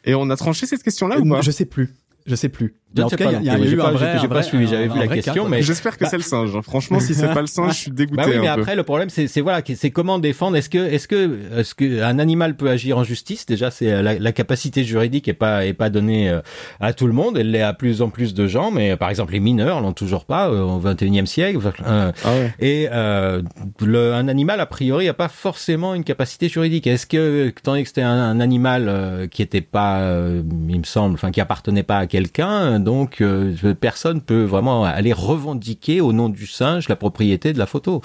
et 0.06 0.16
on 0.16 0.30
a 0.30 0.36
tranché 0.36 0.66
cette 0.66 0.84
question-là 0.84 1.18
ou 1.20 1.26
Euh, 1.26 1.30
pas? 1.38 1.42
Je 1.42 1.52
sais 1.52 1.64
plus. 1.66 1.96
Je 2.26 2.36
sais 2.36 2.50
plus. 2.50 2.76
En 2.96 3.10
tout 3.10 3.16
cas, 3.16 3.32
il 3.32 3.44
y 3.44 3.50
a, 3.50 3.54
a 3.54 3.58
eu 3.58 3.70
J'ai 3.70 3.74
un 3.74 3.78
pas- 3.86 3.92
vrai. 3.92 4.18
j'ai 4.22 4.28
pas 4.28 4.44
suivi, 4.44 4.68
j'avais 4.68 4.88
vu 4.88 5.00
la 5.00 5.08
question, 5.08 5.46
cas, 5.46 5.50
mais-. 5.50 5.64
J'espère 5.64 5.98
que 5.98 6.06
c'est 6.08 6.16
le 6.18 6.22
singe. 6.22 6.56
hein. 6.56 6.62
Franchement, 6.62 7.00
si 7.00 7.16
c'est 7.16 7.34
pas 7.34 7.42
le 7.42 7.48
singe, 7.48 7.72
je 7.74 7.78
suis 7.80 7.92
dégoûté 7.92 8.18
Bah 8.24 8.28
oui, 8.30 8.38
mais 8.40 8.48
un 8.48 8.54
peu. 8.54 8.62
après 8.62 8.76
le 8.76 8.84
problème 8.84 9.10
c'est 9.10 9.26
c'est 9.28 9.42
voilà, 9.42 9.64
c'est 9.66 9.90
comment 9.90 10.20
défendre 10.20 10.58
Est-ce 10.58 10.70
que 10.70 10.78
est-ce 10.78 11.08
que 11.08 11.40
est-ce 11.58 11.74
que 11.74 12.04
un 12.04 12.20
animal 12.20 12.56
peut 12.56 12.70
agir 12.70 13.00
en 13.00 13.04
justice? 13.04 13.48
Déjà, 13.48 13.72
c'est 13.72 13.92
euh, 13.92 14.04
la, 14.04 14.20
la 14.20 14.32
capacité 14.32 14.84
juridique 14.84 15.28
est 15.28 15.34
pas 15.34 15.66
est 15.66 15.74
pas 15.74 15.90
donnée 15.90 16.30
euh, 16.30 16.42
à 16.80 16.94
tout 16.94 17.08
le 17.08 17.14
monde. 17.14 17.36
Elle 17.36 17.50
l'est 17.50 17.64
à 17.64 17.74
plus 17.74 18.04
en 18.04 18.10
plus 18.12 18.36
de 18.36 18.46
gens, 18.46 18.70
mais 18.70 18.92
euh, 18.92 18.96
par 18.96 19.10
exemple 19.10 19.34
les 19.34 19.40
mineurs 19.40 19.82
l'ont 19.82 19.94
toujours 19.94 20.26
pas 20.26 20.50
euh, 20.50 20.62
au 20.62 20.80
21e 20.80 21.26
siècle. 21.26 21.58
Euh, 21.88 22.12
Ah 22.24 22.30
ouais. 22.32 22.54
et 22.60 22.90
euh, 22.92 23.42
le, 23.84 24.14
un 24.14 24.28
animal, 24.28 24.60
a 24.60 24.68
priori, 24.68 25.08
n'a 25.08 25.16
pas 25.16 25.30
forcément 25.30 25.96
une 25.96 26.04
capacité 26.04 26.48
juridique. 26.48 26.86
Est-ce 26.86 27.08
que, 27.08 27.52
donné 27.66 27.82
que 27.82 27.88
c'était 27.88 28.04
un, 28.04 28.12
un 28.12 28.40
animal 28.40 29.28
qui 29.32 29.42
était 29.42 29.62
pas, 29.62 30.02
euh, 30.02 30.44
il 30.70 30.78
me 30.78 30.84
semble, 30.84 31.16
enfin 31.16 31.32
qui 31.32 31.42
appartenait 31.42 31.82
pas 31.82 31.98
à 31.98 32.06
quelqu'un, 32.14 32.80
donc 32.80 33.22
euh, 33.22 33.74
personne 33.74 34.22
peut 34.22 34.44
vraiment 34.44 34.84
aller 34.86 35.14
revendiquer 35.14 36.00
au 36.00 36.14
nom 36.14 36.30
du 36.30 36.46
singe 36.46 36.88
la 36.88 36.96
propriété 36.96 37.54
de 37.54 37.58
la 37.58 37.66
photo. 37.66 38.04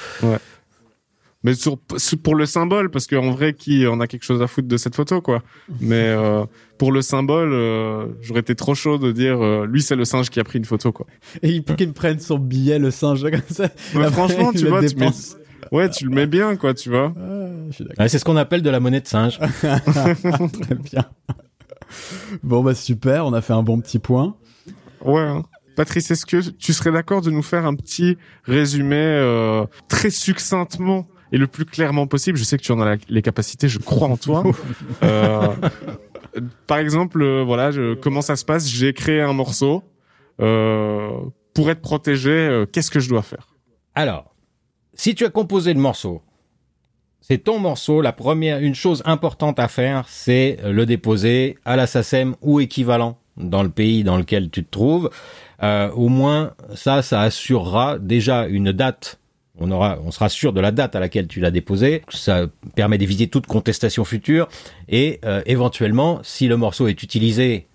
Mais 1.44 1.52
sur, 1.54 1.78
pour 2.22 2.34
le 2.34 2.46
symbole, 2.46 2.90
parce 2.90 3.06
qu'en 3.06 3.30
vrai, 3.30 3.52
qui 3.52 3.86
en 3.86 4.00
a 4.00 4.06
quelque 4.06 4.24
chose 4.24 4.40
à 4.40 4.46
foutre 4.46 4.66
de 4.66 4.78
cette 4.78 4.96
photo, 4.96 5.20
quoi. 5.20 5.42
Mais 5.80 6.08
euh, 6.08 6.46
pour 6.78 6.90
le 6.90 7.02
symbole, 7.02 7.52
euh, 7.52 8.06
j'aurais 8.22 8.40
été 8.40 8.54
trop 8.54 8.74
chaud 8.74 8.96
de 8.96 9.12
dire, 9.12 9.44
euh, 9.44 9.66
lui, 9.66 9.82
c'est 9.82 9.94
le 9.94 10.06
singe 10.06 10.30
qui 10.30 10.40
a 10.40 10.44
pris 10.44 10.58
une 10.58 10.64
photo, 10.64 10.90
quoi. 10.90 11.06
Et 11.42 11.50
il 11.50 11.62
faut 11.62 11.74
qu'il 11.74 11.88
me 11.88 11.92
prenne 11.92 12.18
son 12.18 12.38
billet, 12.38 12.78
le 12.78 12.90
singe, 12.90 13.22
comme 13.30 13.40
ça. 13.50 13.68
Mais 13.94 14.06
Après, 14.06 14.10
franchement, 14.12 14.52
tu 14.52 14.64
le 14.64 14.70
vois, 14.70 14.84
tu 14.84 14.96
mets, 14.96 15.10
ouais, 15.70 15.90
tu 15.90 16.06
le 16.06 16.10
mets 16.10 16.26
bien, 16.26 16.56
quoi, 16.56 16.72
tu 16.72 16.88
vois. 16.88 17.12
Ah, 17.14 17.46
je 17.68 17.74
suis 17.74 17.84
d'accord. 17.84 18.02
Ouais, 18.02 18.08
c'est 18.08 18.18
ce 18.18 18.24
qu'on 18.24 18.36
appelle 18.36 18.62
de 18.62 18.70
la 18.70 18.80
monnaie 18.80 19.02
de 19.02 19.06
singe. 19.06 19.38
Très 19.60 20.74
bien. 20.74 21.04
Bon, 22.42 22.62
bah 22.62 22.74
super, 22.74 23.26
on 23.26 23.32
a 23.32 23.40
fait 23.40 23.52
un 23.52 23.62
bon 23.62 23.80
petit 23.80 23.98
point. 23.98 24.34
Ouais. 25.04 25.20
hein. 25.20 25.42
Patrice, 25.76 26.10
est-ce 26.10 26.26
que 26.26 26.38
tu 26.50 26.72
serais 26.72 26.90
d'accord 26.90 27.22
de 27.22 27.30
nous 27.30 27.42
faire 27.42 27.64
un 27.64 27.74
petit 27.74 28.18
résumé 28.44 28.96
euh, 28.96 29.64
très 29.88 30.10
succinctement 30.10 31.06
et 31.30 31.38
le 31.38 31.46
plus 31.46 31.64
clairement 31.64 32.06
possible? 32.08 32.36
Je 32.36 32.42
sais 32.44 32.56
que 32.58 32.62
tu 32.64 32.72
en 32.72 32.80
as 32.80 32.84
la- 32.84 32.96
les 33.08 33.22
capacités, 33.22 33.68
je 33.68 33.78
crois 33.78 34.08
en 34.08 34.16
toi. 34.16 34.42
Euh, 35.04 35.54
par 36.66 36.78
exemple, 36.78 37.22
euh, 37.22 37.42
voilà, 37.44 37.70
je, 37.70 37.94
comment 37.94 38.20
ça 38.22 38.36
se 38.36 38.44
passe? 38.44 38.68
J'ai 38.68 38.92
créé 38.92 39.20
un 39.22 39.32
morceau. 39.32 39.82
Euh, 40.40 41.10
pour 41.54 41.70
être 41.70 41.80
protégé, 41.80 42.30
euh, 42.30 42.66
qu'est-ce 42.66 42.90
que 42.90 43.00
je 43.00 43.08
dois 43.08 43.22
faire? 43.22 43.48
Alors, 43.94 44.34
si 44.94 45.14
tu 45.14 45.24
as 45.24 45.30
composé 45.30 45.74
le 45.74 45.80
morceau, 45.80 46.22
c'est 47.30 47.38
ton 47.38 47.58
morceau. 47.58 48.00
La 48.00 48.12
première, 48.12 48.58
une 48.58 48.74
chose 48.74 49.02
importante 49.04 49.58
à 49.58 49.68
faire, 49.68 50.06
c'est 50.08 50.56
le 50.64 50.86
déposer 50.86 51.58
à 51.66 51.76
la 51.76 51.86
SACEM 51.86 52.34
ou 52.40 52.58
équivalent 52.58 53.18
dans 53.36 53.62
le 53.62 53.68
pays 53.68 54.02
dans 54.02 54.16
lequel 54.16 54.48
tu 54.50 54.64
te 54.64 54.70
trouves. 54.70 55.10
Euh, 55.62 55.90
au 55.90 56.08
moins, 56.08 56.54
ça, 56.74 57.02
ça 57.02 57.20
assurera 57.20 57.98
déjà 57.98 58.46
une 58.46 58.72
date. 58.72 59.20
On 59.60 59.70
aura, 59.70 59.98
on 60.04 60.10
sera 60.10 60.30
sûr 60.30 60.54
de 60.54 60.60
la 60.60 60.70
date 60.70 60.96
à 60.96 61.00
laquelle 61.00 61.26
tu 61.26 61.40
l'as 61.40 61.50
déposé. 61.50 62.02
Ça 62.08 62.46
permet 62.74 62.96
d'éviter 62.96 63.26
toute 63.28 63.46
contestation 63.46 64.04
future. 64.04 64.48
Et 64.88 65.20
euh, 65.26 65.42
éventuellement, 65.44 66.20
si 66.22 66.48
le 66.48 66.56
morceau 66.56 66.88
est 66.88 67.02
utilisé 67.02 67.67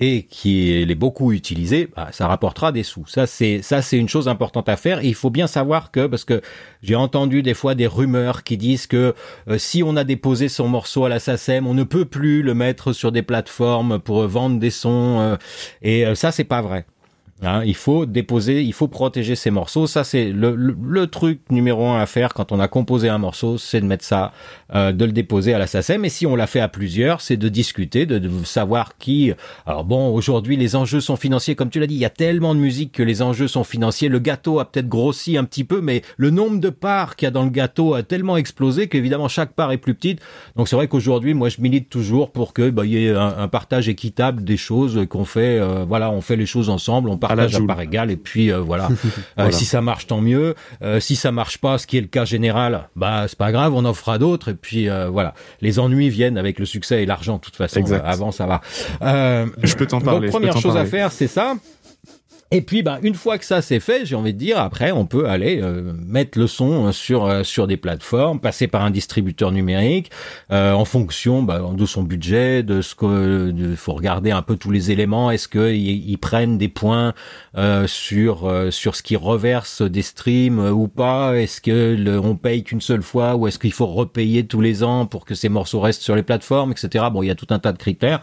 et 0.00 0.22
qu'il 0.22 0.90
est 0.90 0.94
beaucoup 0.94 1.32
utilisé, 1.32 1.88
bah, 1.94 2.08
ça 2.10 2.26
rapportera 2.26 2.72
des 2.72 2.82
sous. 2.82 3.06
Ça 3.06 3.26
c'est 3.26 3.60
ça 3.62 3.82
c'est 3.82 3.98
une 3.98 4.08
chose 4.08 4.28
importante 4.28 4.68
à 4.68 4.76
faire. 4.76 5.04
Et 5.04 5.08
il 5.08 5.14
faut 5.14 5.30
bien 5.30 5.46
savoir 5.46 5.90
que 5.90 6.06
parce 6.06 6.24
que 6.24 6.40
j'ai 6.82 6.94
entendu 6.96 7.42
des 7.42 7.54
fois 7.54 7.74
des 7.74 7.86
rumeurs 7.86 8.42
qui 8.42 8.56
disent 8.56 8.86
que 8.86 9.14
euh, 9.48 9.58
si 9.58 9.82
on 9.82 9.96
a 9.96 10.04
déposé 10.04 10.48
son 10.48 10.68
morceau 10.68 11.04
à 11.04 11.10
la 11.10 11.20
SACEM, 11.20 11.66
on 11.66 11.74
ne 11.74 11.84
peut 11.84 12.06
plus 12.06 12.42
le 12.42 12.54
mettre 12.54 12.92
sur 12.92 13.12
des 13.12 13.22
plateformes 13.22 13.98
pour 13.98 14.26
vendre 14.26 14.58
des 14.58 14.70
sons. 14.70 15.20
euh, 15.20 15.36
et 15.82 16.06
euh, 16.06 16.14
ça 16.14 16.32
c'est 16.32 16.44
pas 16.44 16.62
vrai. 16.62 16.86
Hein, 17.42 17.62
il 17.64 17.74
faut 17.74 18.04
déposer, 18.04 18.62
il 18.62 18.74
faut 18.74 18.88
protéger 18.88 19.34
ces 19.34 19.50
morceaux. 19.50 19.86
Ça, 19.86 20.04
c'est 20.04 20.30
le, 20.30 20.54
le, 20.54 20.76
le 20.82 21.06
truc 21.06 21.40
numéro 21.50 21.86
un 21.86 22.00
à 22.00 22.06
faire 22.06 22.34
quand 22.34 22.52
on 22.52 22.60
a 22.60 22.68
composé 22.68 23.08
un 23.08 23.16
morceau, 23.16 23.56
c'est 23.56 23.80
de 23.80 23.86
mettre 23.86 24.04
ça, 24.04 24.32
euh, 24.74 24.92
de 24.92 25.04
le 25.06 25.12
déposer 25.12 25.54
à 25.54 25.58
la 25.58 25.66
SACEM. 25.66 26.04
Et 26.04 26.10
si 26.10 26.26
on 26.26 26.36
l'a 26.36 26.46
fait 26.46 26.60
à 26.60 26.68
plusieurs, 26.68 27.22
c'est 27.22 27.38
de 27.38 27.48
discuter, 27.48 28.04
de, 28.04 28.18
de 28.18 28.44
savoir 28.44 28.98
qui. 28.98 29.32
Alors 29.64 29.84
bon, 29.84 30.12
aujourd'hui, 30.12 30.56
les 30.56 30.76
enjeux 30.76 31.00
sont 31.00 31.16
financiers, 31.16 31.54
comme 31.54 31.70
tu 31.70 31.80
l'as 31.80 31.86
dit. 31.86 31.94
Il 31.94 32.00
y 32.00 32.04
a 32.04 32.10
tellement 32.10 32.54
de 32.54 32.60
musique 32.60 32.92
que 32.92 33.02
les 33.02 33.22
enjeux 33.22 33.48
sont 33.48 33.64
financiers. 33.64 34.08
Le 34.10 34.18
gâteau 34.18 34.60
a 34.60 34.70
peut-être 34.70 34.88
grossi 34.88 35.38
un 35.38 35.44
petit 35.44 35.64
peu, 35.64 35.80
mais 35.80 36.02
le 36.18 36.30
nombre 36.30 36.60
de 36.60 36.68
parts 36.68 37.16
qu'il 37.16 37.24
y 37.26 37.28
a 37.28 37.30
dans 37.30 37.44
le 37.44 37.50
gâteau 37.50 37.94
a 37.94 38.02
tellement 38.02 38.36
explosé 38.36 38.88
qu'évidemment 38.88 39.28
chaque 39.28 39.52
part 39.54 39.72
est 39.72 39.78
plus 39.78 39.94
petite. 39.94 40.20
Donc 40.56 40.68
c'est 40.68 40.76
vrai 40.76 40.88
qu'aujourd'hui, 40.88 41.32
moi, 41.32 41.48
je 41.48 41.60
milite 41.60 41.88
toujours 41.88 42.32
pour 42.32 42.52
que 42.52 42.68
bah, 42.68 42.84
y 42.84 43.06
ait 43.06 43.14
un, 43.14 43.34
un 43.38 43.48
partage 43.48 43.88
équitable 43.88 44.44
des 44.44 44.58
choses 44.58 45.06
qu'on 45.08 45.24
fait. 45.24 45.58
euh, 45.58 45.84
voilà, 45.88 46.10
on 46.10 46.20
fait 46.20 46.36
les 46.36 46.46
choses 46.46 46.68
ensemble, 46.68 47.08
on 47.08 47.16
À 47.30 47.34
la 47.34 47.42
partage 47.42 47.54
à, 47.54 47.58
Joule. 47.58 47.66
part 47.66 47.80
égale, 47.80 48.10
et 48.10 48.16
puis 48.16 48.52
euh, 48.52 48.58
voilà. 48.60 48.88
Euh, 49.00 49.22
Voilà. 49.36 49.52
si 49.52 49.64
ça 49.64 49.80
marche, 49.80 50.06
tant 50.06 50.20
mieux. 50.20 50.54
Euh, 50.82 51.00
si 51.00 51.16
ça 51.16 51.32
marche 51.32 51.58
pas, 51.58 51.78
ce 51.78 51.86
qui 51.86 51.96
est 51.98 52.00
le 52.00 52.06
cas 52.06 52.24
général, 52.24 52.88
bah 52.96 53.26
c'est 53.28 53.38
pas 53.38 53.52
grave, 53.52 53.74
on 53.74 53.84
en 53.84 53.94
fera 53.94 54.18
d'autres. 54.18 54.48
Et 54.50 54.54
puis 54.54 54.88
euh, 54.88 55.08
voilà, 55.08 55.34
les 55.60 55.78
ennuis 55.78 56.08
viennent 56.10 56.36
avec 56.38 56.58
le 56.58 56.66
succès 56.66 57.02
et 57.02 57.06
l'argent. 57.06 57.36
De 57.36 57.40
toute 57.40 57.56
façon, 57.56 57.80
Exact. 57.80 58.02
Avant 58.06 58.32
ça 58.32 58.46
va. 58.46 58.60
Euh, 59.02 59.46
Je 59.62 59.74
peux 59.74 59.86
t'en 59.86 60.00
parler. 60.00 60.28
donc 60.28 60.30
première 60.30 60.58
chose 60.58 60.76
à 60.76 60.84
faire, 60.84 61.12
c'est 61.12 61.26
ça. 61.28 61.54
Et 62.52 62.62
puis, 62.62 62.82
bah, 62.82 62.98
une 63.02 63.14
fois 63.14 63.38
que 63.38 63.44
ça 63.44 63.62
c'est 63.62 63.78
fait, 63.78 64.04
j'ai 64.04 64.16
envie 64.16 64.34
de 64.34 64.38
dire, 64.38 64.58
après, 64.58 64.90
on 64.90 65.06
peut 65.06 65.28
aller 65.28 65.60
euh, 65.62 65.92
mettre 66.04 66.36
le 66.36 66.48
son 66.48 66.90
sur 66.90 67.24
euh, 67.24 67.44
sur 67.44 67.68
des 67.68 67.76
plateformes, 67.76 68.40
passer 68.40 68.66
par 68.66 68.82
un 68.84 68.90
distributeur 68.90 69.52
numérique, 69.52 70.10
euh, 70.50 70.72
en 70.72 70.84
fonction 70.84 71.44
bah, 71.44 71.62
de 71.72 71.86
son 71.86 72.02
budget, 72.02 72.64
de 72.64 72.82
ce 72.82 72.96
que, 72.96 73.54
faut 73.76 73.92
regarder 73.92 74.32
un 74.32 74.42
peu 74.42 74.56
tous 74.56 74.72
les 74.72 74.90
éléments. 74.90 75.30
Est-ce 75.30 75.46
que 75.46 75.72
ils, 75.72 76.18
prennent 76.18 76.58
des 76.58 76.68
points 76.68 77.14
euh, 77.56 77.86
sur 77.86 78.52
sur 78.70 78.96
ce 78.96 79.04
qu'ils 79.04 79.16
reversent 79.16 79.82
des 79.82 80.02
streams 80.02 80.58
ou 80.58 80.88
pas? 80.88 81.36
Est-ce 81.36 81.60
que 81.60 82.34
paye 82.34 82.64
qu'une 82.64 82.80
seule 82.80 83.02
fois 83.02 83.36
ou 83.36 83.46
est-ce 83.46 83.60
qu'il 83.60 83.72
faut 83.72 83.86
repayer 83.86 84.44
tous 84.44 84.60
les 84.60 84.82
ans 84.82 85.06
pour 85.06 85.24
que 85.24 85.36
ces 85.36 85.48
morceaux 85.48 85.80
restent 85.80 86.02
sur 86.02 86.16
les 86.16 86.24
plateformes, 86.24 86.72
etc. 86.72 87.04
Bon, 87.12 87.22
il 87.22 87.26
y 87.26 87.30
a 87.30 87.36
tout 87.36 87.46
un 87.50 87.60
tas 87.60 87.72
de 87.72 87.78
critères. 87.78 88.22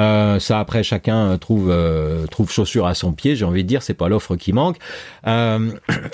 Euh, 0.00 0.38
ça 0.38 0.58
après 0.58 0.82
chacun 0.82 1.32
euh, 1.32 1.36
trouve 1.36 1.68
euh, 1.70 2.26
trouve 2.26 2.50
chaussure 2.50 2.86
à 2.86 2.94
son 2.94 3.12
pied. 3.12 3.36
J'ai 3.36 3.44
envie 3.44 3.62
de 3.62 3.68
dire, 3.68 3.82
c'est 3.82 3.94
pas 3.94 4.08
l'offre 4.08 4.36
qui 4.36 4.52
manque. 4.52 4.76
Euh, 5.26 5.70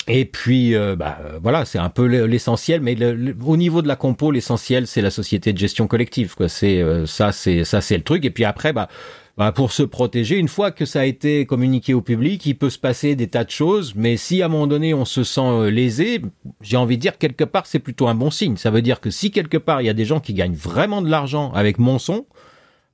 et 0.09 0.25
puis 0.25 0.75
euh, 0.75 0.97
bah 0.97 1.19
euh, 1.25 1.39
voilà, 1.43 1.65
c'est 1.65 1.79
un 1.79 1.89
peu 1.89 2.07
le- 2.07 2.27
l'essentiel. 2.27 2.81
Mais 2.81 2.97
au 3.45 3.57
niveau 3.57 3.83
de 3.83 3.89
la 3.89 3.97
compo, 3.97 4.31
l'essentiel 4.31 4.87
c'est 4.87 5.03
la 5.03 5.11
société 5.11 5.53
de 5.53 5.59
gestion 5.59 5.87
collective. 5.87 6.35
Quoi, 6.35 6.49
c'est 6.49 6.83
ça, 7.07 7.33
c'est 7.33 7.65
ça, 7.65 7.81
c'est 7.81 7.97
le 7.97 8.03
truc. 8.03 8.25
Et 8.25 8.31
puis 8.31 8.45
après, 8.45 8.73
bah 8.73 8.89
bah, 9.37 9.53
pour 9.53 9.71
se 9.71 9.85
protéger, 9.85 10.37
une 10.37 10.49
fois 10.49 10.73
que 10.73 10.85
ça 10.85 11.03
a 11.03 11.05
été 11.05 11.47
communiqué 11.47 11.95
au 11.95 12.01
public, 12.01 12.45
il 12.45 12.55
peut 12.59 12.71
se 12.71 12.79
passer 12.81 13.15
des 13.15 13.29
tas 13.29 13.45
de 13.45 13.51
choses, 13.51 13.93
mais 13.95 14.17
si 14.17 14.43
à 14.43 14.47
un 14.47 14.49
moment 14.49 14.67
donné 14.67 14.95
on 14.95 15.05
se 15.05 15.23
sent 15.23 15.71
lésé, 15.71 16.21
j'ai 16.61 16.77
envie 16.77 16.97
de 16.97 17.03
dire 17.03 17.19
quelque 17.19 17.45
part 17.45 17.67
c'est 17.67 17.79
plutôt 17.79 18.09
un 18.09 18.17
bon 18.17 18.33
signe. 18.33 18.57
Ça 18.57 18.73
veut 18.73 18.83
dire 18.83 19.01
que 19.01 19.11
si 19.11 19.31
quelque 19.31 19.57
part 19.57 19.81
il 19.81 19.85
y 19.87 19.91
a 19.91 19.95
des 19.95 20.05
gens 20.05 20.19
qui 20.19 20.35
gagnent 20.35 20.57
vraiment 20.57 21.03
de 21.03 21.09
l'argent 21.09 21.53
avec 21.53 21.79
mon 21.79 22.01
son, 22.01 22.27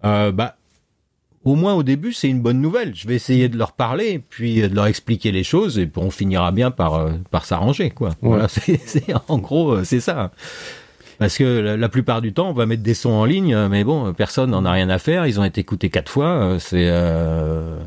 euh, 0.05 0.33
bah 0.33 0.57
au 1.45 1.55
moins 1.55 1.75
au 1.75 1.83
début 1.83 2.13
c'est 2.13 2.29
une 2.29 2.41
bonne 2.41 2.61
nouvelle. 2.61 2.95
Je 2.95 3.07
vais 3.07 3.15
essayer 3.15 3.49
de 3.49 3.57
leur 3.57 3.73
parler, 3.73 4.19
puis 4.29 4.63
de 4.63 4.75
leur 4.75 4.87
expliquer 4.87 5.33
les 5.33 5.45
choses, 5.45 5.79
et 5.79 5.87
puis 5.87 6.03
on 6.03 6.11
finira 6.11 6.53
bien 6.53 6.71
par 6.71 6.95
euh, 6.95 7.13
par 7.31 7.45
s'arranger 7.45 7.91
quoi. 7.91 8.11
Voilà, 8.23 8.49
c'est 8.49 9.05
en 9.29 9.39
gros 9.39 9.73
euh, 9.73 9.85
c'est 9.85 10.01
ça. 10.01 10.31
Parce 11.19 11.39
que 11.39 11.45
la, 11.61 11.77
la 11.77 11.89
plupart 11.89 12.21
du 12.23 12.33
temps, 12.33 12.51
on 12.51 12.53
va 12.53 12.67
mettre 12.67 12.83
des 12.83 12.93
sons 12.95 13.11
en 13.13 13.25
ligne, 13.25 13.55
euh, 13.55 13.69
mais 13.69 13.85
bon, 13.85 14.13
personne 14.13 14.51
n'en 14.51 14.65
a 14.65 14.73
rien 14.73 14.89
à 14.91 14.99
faire. 14.99 15.27
Ils 15.29 15.39
ont 15.39 15.45
été 15.45 15.61
écoutés 15.61 15.89
quatre 15.89 16.11
fois. 16.11 16.27
euh, 16.27 16.59
C'est 16.59 16.89
euh, 16.89 17.79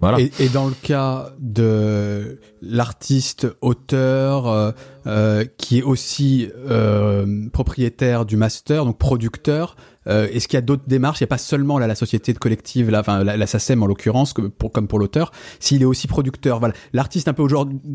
voilà. 0.00 0.18
Et, 0.20 0.30
et 0.40 0.48
dans 0.48 0.66
le 0.66 0.72
cas 0.82 1.32
de 1.38 2.38
l'artiste, 2.62 3.46
auteur, 3.60 4.72
euh, 5.06 5.44
qui 5.58 5.78
est 5.80 5.82
aussi 5.82 6.48
euh, 6.70 7.46
propriétaire 7.52 8.24
du 8.24 8.38
master, 8.38 8.86
donc 8.86 8.96
producteur, 8.96 9.76
euh, 10.06 10.28
est-ce 10.32 10.48
qu'il 10.48 10.56
y 10.56 10.58
a 10.58 10.62
d'autres 10.62 10.84
démarches? 10.86 11.20
Il 11.20 11.24
n'y 11.24 11.28
a 11.28 11.28
pas 11.28 11.38
seulement 11.38 11.78
là, 11.78 11.86
la 11.86 11.94
société 11.94 12.32
de 12.32 12.38
collective, 12.38 12.90
là, 12.90 13.00
enfin 13.00 13.22
la, 13.24 13.36
la 13.36 13.46
SACEM 13.46 13.82
en 13.82 13.86
l'occurrence, 13.86 14.32
que 14.32 14.42
pour, 14.42 14.72
comme 14.72 14.88
pour 14.88 14.98
l'auteur, 14.98 15.32
s'il 15.58 15.82
est 15.82 15.86
aussi 15.86 16.06
producteur. 16.06 16.58
Voilà, 16.58 16.74
l'artiste 16.92 17.28
un 17.28 17.32
peu 17.32 17.42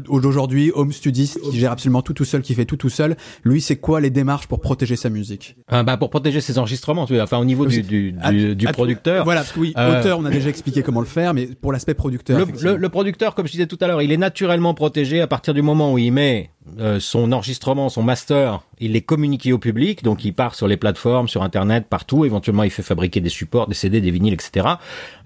aujourd'hui, 0.09 0.71
home 0.75 0.91
studiste, 0.91 1.39
qui 1.41 1.59
gère 1.59 1.71
absolument 1.71 2.01
tout 2.01 2.13
tout 2.13 2.25
seul, 2.25 2.41
qui 2.41 2.53
fait 2.53 2.65
tout 2.65 2.77
tout 2.77 2.89
seul. 2.89 3.15
Lui, 3.43 3.61
c'est 3.61 3.75
quoi 3.77 4.01
les 4.01 4.09
démarches 4.09 4.47
pour 4.47 4.59
protéger 4.61 4.95
sa 4.95 5.09
musique? 5.09 5.55
Ah, 5.67 5.83
bah, 5.83 5.97
pour 5.97 6.09
protéger 6.09 6.41
ses 6.41 6.57
enregistrements, 6.59 7.07
enfin 7.21 7.37
au 7.37 7.45
niveau 7.45 7.65
du, 7.65 7.81
du, 7.81 8.11
du, 8.11 8.17
À- 8.21 8.31
du 8.31 8.67
à- 8.67 8.73
producteur. 8.73 9.23
Voilà, 9.23 9.41
parce 9.41 9.53
que 9.53 9.59
oui, 9.59 9.73
Euh, 9.77 9.99
auteur, 9.99 10.19
on 10.19 10.25
a 10.25 10.29
déjà 10.29 10.49
expliqué 10.49 10.83
comment 10.83 10.99
le 11.01 11.05
faire, 11.05 11.33
mais 11.33 11.47
pour 11.47 11.71
l'aspect 11.71 11.93
producteur. 11.93 12.37
Le, 12.39 12.45
le- 12.61 12.77
le 12.77 12.89
producteur, 12.89 13.35
comme 13.35 13.47
je 13.47 13.51
disais 13.51 13.67
tout 13.67 13.77
à 13.81 13.87
l'heure, 13.87 14.01
il 14.01 14.11
est 14.11 14.17
naturellement 14.17 14.73
protégé 14.73 15.21
à 15.21 15.27
partir 15.27 15.53
du 15.53 15.61
moment 15.61 15.93
où 15.93 15.97
il 15.97 16.11
met 16.11 16.51
euh, 16.79 16.99
son 16.99 17.31
enregistrement, 17.31 17.89
son 17.89 18.03
master, 18.03 18.61
il 18.79 18.93
les 18.93 19.01
communique 19.01 19.47
au 19.51 19.59
public, 19.59 20.03
donc 20.03 20.25
il 20.25 20.33
part 20.33 20.55
sur 20.55 20.67
les 20.67 20.77
plateformes, 20.77 21.27
sur 21.27 21.43
Internet, 21.43 21.85
partout. 21.89 22.25
Éventuellement, 22.25 22.63
il 22.63 22.71
fait 22.71 22.83
fabriquer 22.83 23.21
des 23.21 23.29
supports, 23.29 23.67
des 23.67 23.75
CD, 23.75 24.01
des 24.01 24.11
vinyles, 24.11 24.33
etc. 24.33 24.67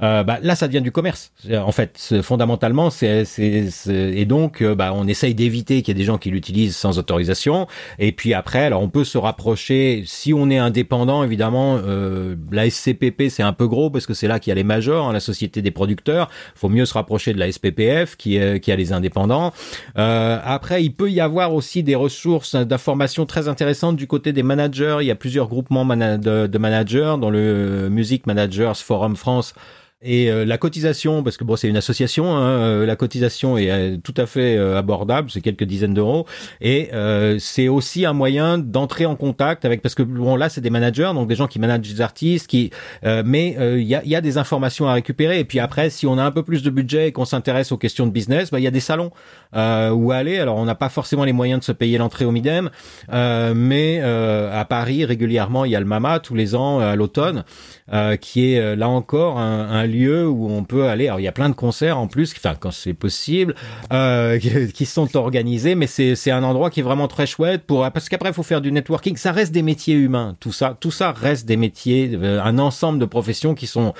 Euh, 0.03 0.23
bah, 0.23 0.39
là, 0.41 0.55
ça 0.55 0.67
devient 0.67 0.81
du 0.81 0.91
commerce. 0.91 1.31
En 1.51 1.71
fait, 1.71 2.21
fondamentalement, 2.21 2.89
c'est 2.89 3.25
et 3.87 4.25
donc, 4.25 4.61
euh, 4.61 4.75
bah, 4.75 4.91
on 4.93 5.07
essaye 5.07 5.33
d'éviter 5.33 5.81
qu'il 5.81 5.95
y 5.95 5.97
ait 5.97 6.01
des 6.01 6.05
gens 6.05 6.17
qui 6.17 6.29
l'utilisent 6.29 6.75
sans 6.75 6.99
autorisation. 6.99 7.67
Et 7.97 8.11
puis 8.11 8.33
après, 8.33 8.63
alors 8.65 8.81
on 8.81 8.89
peut 8.89 9.03
se 9.03 9.17
rapprocher. 9.17 10.03
Si 10.05 10.33
on 10.33 10.49
est 10.49 10.57
indépendant, 10.57 11.23
évidemment, 11.23 11.79
euh, 11.83 12.35
la 12.51 12.69
SCPP 12.69 13.29
c'est 13.29 13.43
un 13.43 13.53
peu 13.53 13.67
gros 13.67 13.89
parce 13.89 14.05
que 14.05 14.13
c'est 14.13 14.27
là 14.27 14.39
qu'il 14.39 14.51
y 14.51 14.53
a 14.53 14.55
les 14.55 14.63
majors, 14.63 15.09
hein, 15.09 15.13
la 15.13 15.19
société 15.19 15.61
des 15.61 15.71
producteurs. 15.71 16.29
Faut 16.55 16.69
mieux 16.69 16.85
se 16.85 16.93
rapprocher 16.93 17.33
de 17.33 17.39
la 17.39 17.51
SPPF 17.51 18.15
qui, 18.17 18.39
qui 18.61 18.71
a 18.71 18.75
les 18.75 18.93
indépendants. 18.93 19.53
Euh, 19.97 20.39
après, 20.43 20.83
il 20.83 20.91
peut 20.91 21.09
y 21.09 21.21
avoir 21.21 21.28
aussi 21.51 21.83
des 21.83 21.95
ressources 21.95 22.55
d'informations 22.55 23.25
très 23.25 23.47
intéressantes 23.47 23.95
du 23.95 24.07
côté 24.07 24.33
des 24.33 24.43
managers. 24.43 24.97
Il 25.01 25.07
y 25.07 25.11
a 25.11 25.15
plusieurs 25.15 25.47
groupements 25.47 25.85
de, 25.85 26.47
de 26.47 26.57
managers 26.57 27.15
dans 27.19 27.29
le 27.29 27.89
Music 27.89 28.27
Managers 28.27 28.73
Forum 28.75 29.15
France 29.15 29.53
et 30.01 30.31
euh, 30.31 30.45
la 30.45 30.57
cotisation, 30.57 31.23
parce 31.23 31.35
que 31.35 31.43
bon, 31.43 31.57
c'est 31.57 31.67
une 31.67 31.75
association, 31.75 32.33
hein, 32.33 32.41
euh, 32.41 32.85
la 32.85 32.95
cotisation 32.95 33.57
est 33.57 33.69
euh, 33.69 33.97
tout 34.01 34.13
à 34.15 34.27
fait 34.27 34.57
abordable, 34.57 35.29
c'est 35.29 35.41
quelques 35.41 35.65
dizaines 35.65 35.93
d'euros, 35.93 36.25
et 36.61 36.89
c'est 37.39 37.67
aussi 37.67 38.05
un 38.05 38.13
moyen 38.13 38.57
d'entrer 38.57 39.05
en 39.05 39.15
contact 39.15 39.65
avec, 39.65 39.81
parce 39.81 39.95
que 39.95 40.03
bon, 40.03 40.35
là, 40.35 40.49
c'est 40.49 40.61
des 40.61 40.69
managers, 40.69 41.11
donc 41.13 41.27
des 41.27 41.35
gens 41.35 41.47
qui 41.47 41.59
managent 41.59 41.81
des 41.81 42.01
artistes, 42.01 42.47
qui, 42.47 42.71
mais 43.03 43.55
il 43.59 43.87
y 43.87 43.95
a, 43.95 44.03
y, 44.05 44.15
a, 44.15 44.21
des 44.21 44.37
informations 44.37 44.87
à 44.87 44.93
récupérer. 44.93 45.39
Et 45.39 45.45
puis 45.45 45.59
après, 45.59 45.89
si 45.89 46.07
on 46.07 46.17
a 46.17 46.23
un 46.23 46.31
peu 46.31 46.43
plus 46.43 46.63
de 46.63 46.69
budget 46.69 47.09
et 47.09 47.11
qu'on 47.11 47.25
s'intéresse 47.25 47.71
aux 47.71 47.77
questions 47.77 48.05
de 48.05 48.11
business, 48.11 48.51
bah, 48.51 48.59
il 48.59 48.63
y 48.63 48.67
a 48.67 48.71
des 48.71 48.79
salons 48.79 49.11
où 49.53 50.11
aller. 50.11 50.39
Alors, 50.39 50.57
on 50.57 50.65
n'a 50.65 50.75
pas 50.75 50.89
forcément 50.89 51.23
les 51.23 51.33
moyens 51.33 51.59
de 51.59 51.65
se 51.65 51.71
payer 51.71 51.97
l'entrée 51.97 52.25
au 52.25 52.31
Midem, 52.31 52.69
mais 53.11 54.01
à 54.01 54.65
Paris 54.65 55.05
régulièrement, 55.05 55.65
il 55.65 55.71
y 55.71 55.75
a 55.75 55.79
le 55.79 55.85
MAMA 55.85 56.19
tous 56.19 56.35
les 56.35 56.55
ans 56.55 56.79
à 56.79 56.95
l'automne, 56.95 57.43
qui 58.21 58.53
est 58.53 58.75
là 58.75 58.89
encore 58.89 59.39
un, 59.39 59.69
un 59.69 59.85
lieu 59.85 60.27
où 60.27 60.49
on 60.49 60.63
peut 60.63 60.87
aller. 60.87 61.07
Alors 61.07 61.19
il 61.19 61.23
y 61.23 61.27
a 61.27 61.31
plein 61.31 61.49
de 61.49 61.55
concerts 61.55 61.97
en 61.97 62.07
plus, 62.07 62.33
enfin 62.35 62.55
quand 62.59 62.71
c'est 62.71 62.93
possible, 62.93 63.55
euh, 63.91 64.39
qui 64.73 64.85
sont 64.85 65.15
organisés, 65.17 65.75
mais 65.75 65.87
c'est 65.87 66.15
c'est 66.15 66.31
un 66.31 66.43
endroit 66.43 66.69
qui 66.69 66.79
est 66.79 66.83
vraiment 66.83 67.07
très 67.07 67.25
chouette 67.25 67.63
pour 67.63 67.89
parce 67.91 68.09
qu'après 68.09 68.29
il 68.29 68.33
faut 68.33 68.43
faire 68.43 68.61
du 68.61 68.71
networking. 68.71 69.17
Ça 69.17 69.31
reste 69.31 69.51
des 69.51 69.61
métiers 69.61 69.95
humains, 69.95 70.35
tout 70.39 70.51
ça, 70.51 70.77
tout 70.79 70.91
ça 70.91 71.11
reste 71.11 71.47
des 71.47 71.57
métiers, 71.57 72.11
euh, 72.13 72.41
un 72.43 72.59
ensemble 72.59 72.99
de 72.99 73.05
professions 73.05 73.55
qui 73.55 73.67
sont 73.67 73.93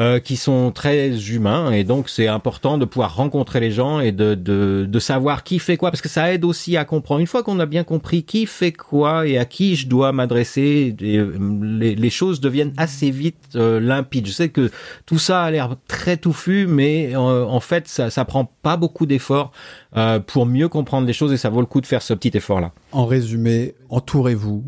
euh, 0.00 0.18
qui 0.18 0.36
sont 0.36 0.72
très 0.72 1.30
humains 1.30 1.72
et 1.72 1.84
donc 1.84 2.08
c'est 2.08 2.28
important 2.28 2.78
de 2.78 2.84
pouvoir 2.84 3.16
rencontrer 3.16 3.60
les 3.60 3.70
gens 3.70 4.00
et 4.00 4.12
de, 4.12 4.34
de 4.34 4.86
de 4.88 4.98
savoir 4.98 5.44
qui 5.44 5.58
fait 5.58 5.76
quoi 5.76 5.90
parce 5.90 6.02
que 6.02 6.08
ça 6.08 6.32
aide 6.32 6.44
aussi 6.44 6.76
à 6.76 6.84
comprendre. 6.84 7.20
Une 7.20 7.26
fois 7.26 7.42
qu'on 7.42 7.60
a 7.60 7.66
bien 7.66 7.84
compris 7.84 8.22
qui 8.24 8.46
fait 8.46 8.72
quoi 8.72 9.26
et 9.26 9.38
à 9.38 9.44
qui 9.44 9.76
je 9.76 9.86
dois 9.86 10.12
m'adresser, 10.12 10.94
les, 10.98 11.94
les 11.94 12.10
choses 12.10 12.40
deviennent 12.40 12.72
assez 12.76 13.10
vite 13.10 13.35
limpides. 13.54 14.26
Je 14.26 14.32
sais 14.32 14.48
que 14.48 14.70
tout 15.06 15.18
ça 15.18 15.42
a 15.42 15.50
l'air 15.50 15.76
très 15.88 16.16
touffu, 16.16 16.66
mais 16.66 17.14
euh, 17.14 17.44
en 17.44 17.60
fait, 17.60 17.88
ça, 17.88 18.10
ça 18.10 18.24
prend 18.24 18.44
pas 18.62 18.76
beaucoup 18.76 19.06
d'efforts 19.06 19.52
euh, 19.96 20.18
pour 20.20 20.46
mieux 20.46 20.68
comprendre 20.68 21.06
les 21.06 21.12
choses 21.12 21.32
et 21.32 21.36
ça 21.36 21.48
vaut 21.48 21.60
le 21.60 21.66
coup 21.66 21.80
de 21.80 21.86
faire 21.86 22.02
ce 22.02 22.14
petit 22.14 22.36
effort-là. 22.36 22.72
En 22.92 23.06
résumé, 23.06 23.74
entourez-vous, 23.88 24.64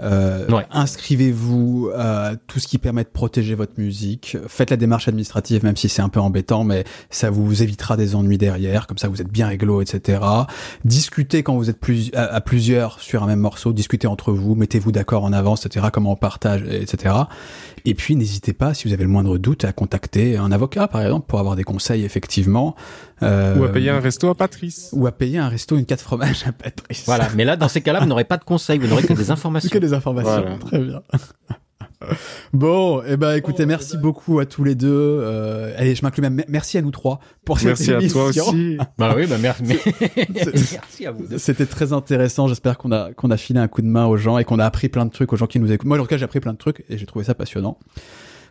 euh, 0.00 0.46
Inscrivez-vous 0.70 1.90
à 1.96 2.32
tout 2.46 2.58
ce 2.58 2.68
qui 2.68 2.78
permet 2.78 3.04
de 3.04 3.08
protéger 3.08 3.54
votre 3.54 3.72
musique. 3.78 4.36
Faites 4.46 4.70
la 4.70 4.76
démarche 4.76 5.08
administrative, 5.08 5.64
même 5.64 5.76
si 5.76 5.88
c'est 5.88 6.02
un 6.02 6.08
peu 6.08 6.20
embêtant, 6.20 6.64
mais 6.64 6.84
ça 7.10 7.30
vous 7.30 7.62
évitera 7.62 7.96
des 7.96 8.14
ennuis 8.14 8.38
derrière. 8.38 8.86
Comme 8.86 8.98
ça, 8.98 9.08
vous 9.08 9.20
êtes 9.20 9.30
bien 9.30 9.48
réglo, 9.48 9.82
etc. 9.82 10.20
Discutez 10.84 11.42
quand 11.42 11.56
vous 11.56 11.70
êtes 11.70 11.80
plus, 11.80 12.10
à, 12.14 12.40
plusieurs 12.40 13.00
sur 13.00 13.22
un 13.22 13.26
même 13.26 13.40
morceau. 13.40 13.72
Discutez 13.72 14.06
entre 14.06 14.32
vous. 14.32 14.54
Mettez-vous 14.54 14.92
d'accord 14.92 15.24
en 15.24 15.32
avance, 15.32 15.66
etc. 15.66 15.86
Comment 15.92 16.12
on 16.12 16.16
partage, 16.16 16.62
etc. 16.70 17.14
Et 17.84 17.94
puis, 17.94 18.16
n'hésitez 18.16 18.52
pas, 18.52 18.74
si 18.74 18.88
vous 18.88 18.94
avez 18.94 19.04
le 19.04 19.10
moindre 19.10 19.38
doute, 19.38 19.64
à 19.64 19.72
contacter 19.72 20.36
un 20.36 20.52
avocat, 20.52 20.88
par 20.88 21.02
exemple, 21.02 21.26
pour 21.26 21.38
avoir 21.40 21.56
des 21.56 21.64
conseils, 21.64 22.04
effectivement. 22.04 22.74
Euh, 23.22 23.56
ou 23.58 23.64
à 23.64 23.72
payer 23.72 23.90
un 23.90 24.00
resto 24.00 24.28
à 24.28 24.34
Patrice. 24.34 24.90
Ou 24.92 25.06
à 25.06 25.12
payer 25.12 25.38
un 25.38 25.48
resto, 25.48 25.76
une 25.76 25.86
carte 25.86 26.00
fromage 26.00 26.44
à 26.46 26.52
Patrice. 26.52 27.04
Voilà. 27.06 27.28
Mais 27.36 27.44
là, 27.44 27.56
dans 27.56 27.68
ces 27.68 27.80
cas-là, 27.80 28.00
vous 28.00 28.06
n'aurez 28.06 28.24
pas 28.24 28.36
de 28.36 28.44
conseils, 28.44 28.78
vous 28.78 28.86
n'aurez 28.86 29.02
que 29.02 29.12
des 29.12 29.30
informations. 29.30 29.70
que 29.70 29.78
des 29.78 29.92
informations. 29.92 30.58
Très 30.66 30.78
bien. 30.78 31.02
Bon, 32.52 33.02
eh 33.06 33.16
ben 33.16 33.34
écoutez, 33.34 33.66
merci 33.66 33.96
beaucoup 33.98 34.38
à 34.38 34.46
tous 34.46 34.64
les 34.64 34.74
deux. 34.74 34.88
Euh, 34.90 35.74
allez, 35.76 35.94
je 35.94 36.02
m'inclus 36.02 36.22
même. 36.22 36.42
Merci 36.48 36.78
à 36.78 36.82
nous 36.82 36.90
trois 36.90 37.20
pour 37.44 37.58
cette 37.58 37.68
merci 37.68 37.90
émission. 37.90 38.24
Merci 38.24 38.40
à 38.40 38.42
toi 38.42 38.52
aussi. 38.52 38.78
bah 38.98 39.14
oui, 39.16 39.26
bah 39.26 39.36
merci. 39.40 39.64
merci 40.34 41.06
à 41.06 41.12
vous. 41.12 41.26
C'était 41.38 41.66
très 41.66 41.92
intéressant. 41.92 42.48
J'espère 42.48 42.78
qu'on 42.78 42.92
a 42.92 43.12
qu'on 43.12 43.30
a 43.30 43.36
filé 43.36 43.60
un 43.60 43.68
coup 43.68 43.82
de 43.82 43.86
main 43.86 44.06
aux 44.06 44.16
gens 44.16 44.38
et 44.38 44.44
qu'on 44.44 44.58
a 44.58 44.64
appris 44.64 44.88
plein 44.88 45.06
de 45.06 45.10
trucs 45.10 45.32
aux 45.32 45.36
gens 45.36 45.46
qui 45.46 45.60
nous 45.60 45.72
écoutent. 45.72 45.88
Moi, 45.88 45.98
en 45.98 46.02
tout 46.02 46.08
cas, 46.08 46.16
j'ai 46.16 46.24
appris 46.24 46.40
plein 46.40 46.52
de 46.52 46.58
trucs 46.58 46.84
et 46.88 46.98
j'ai 46.98 47.06
trouvé 47.06 47.24
ça 47.24 47.34
passionnant. 47.34 47.78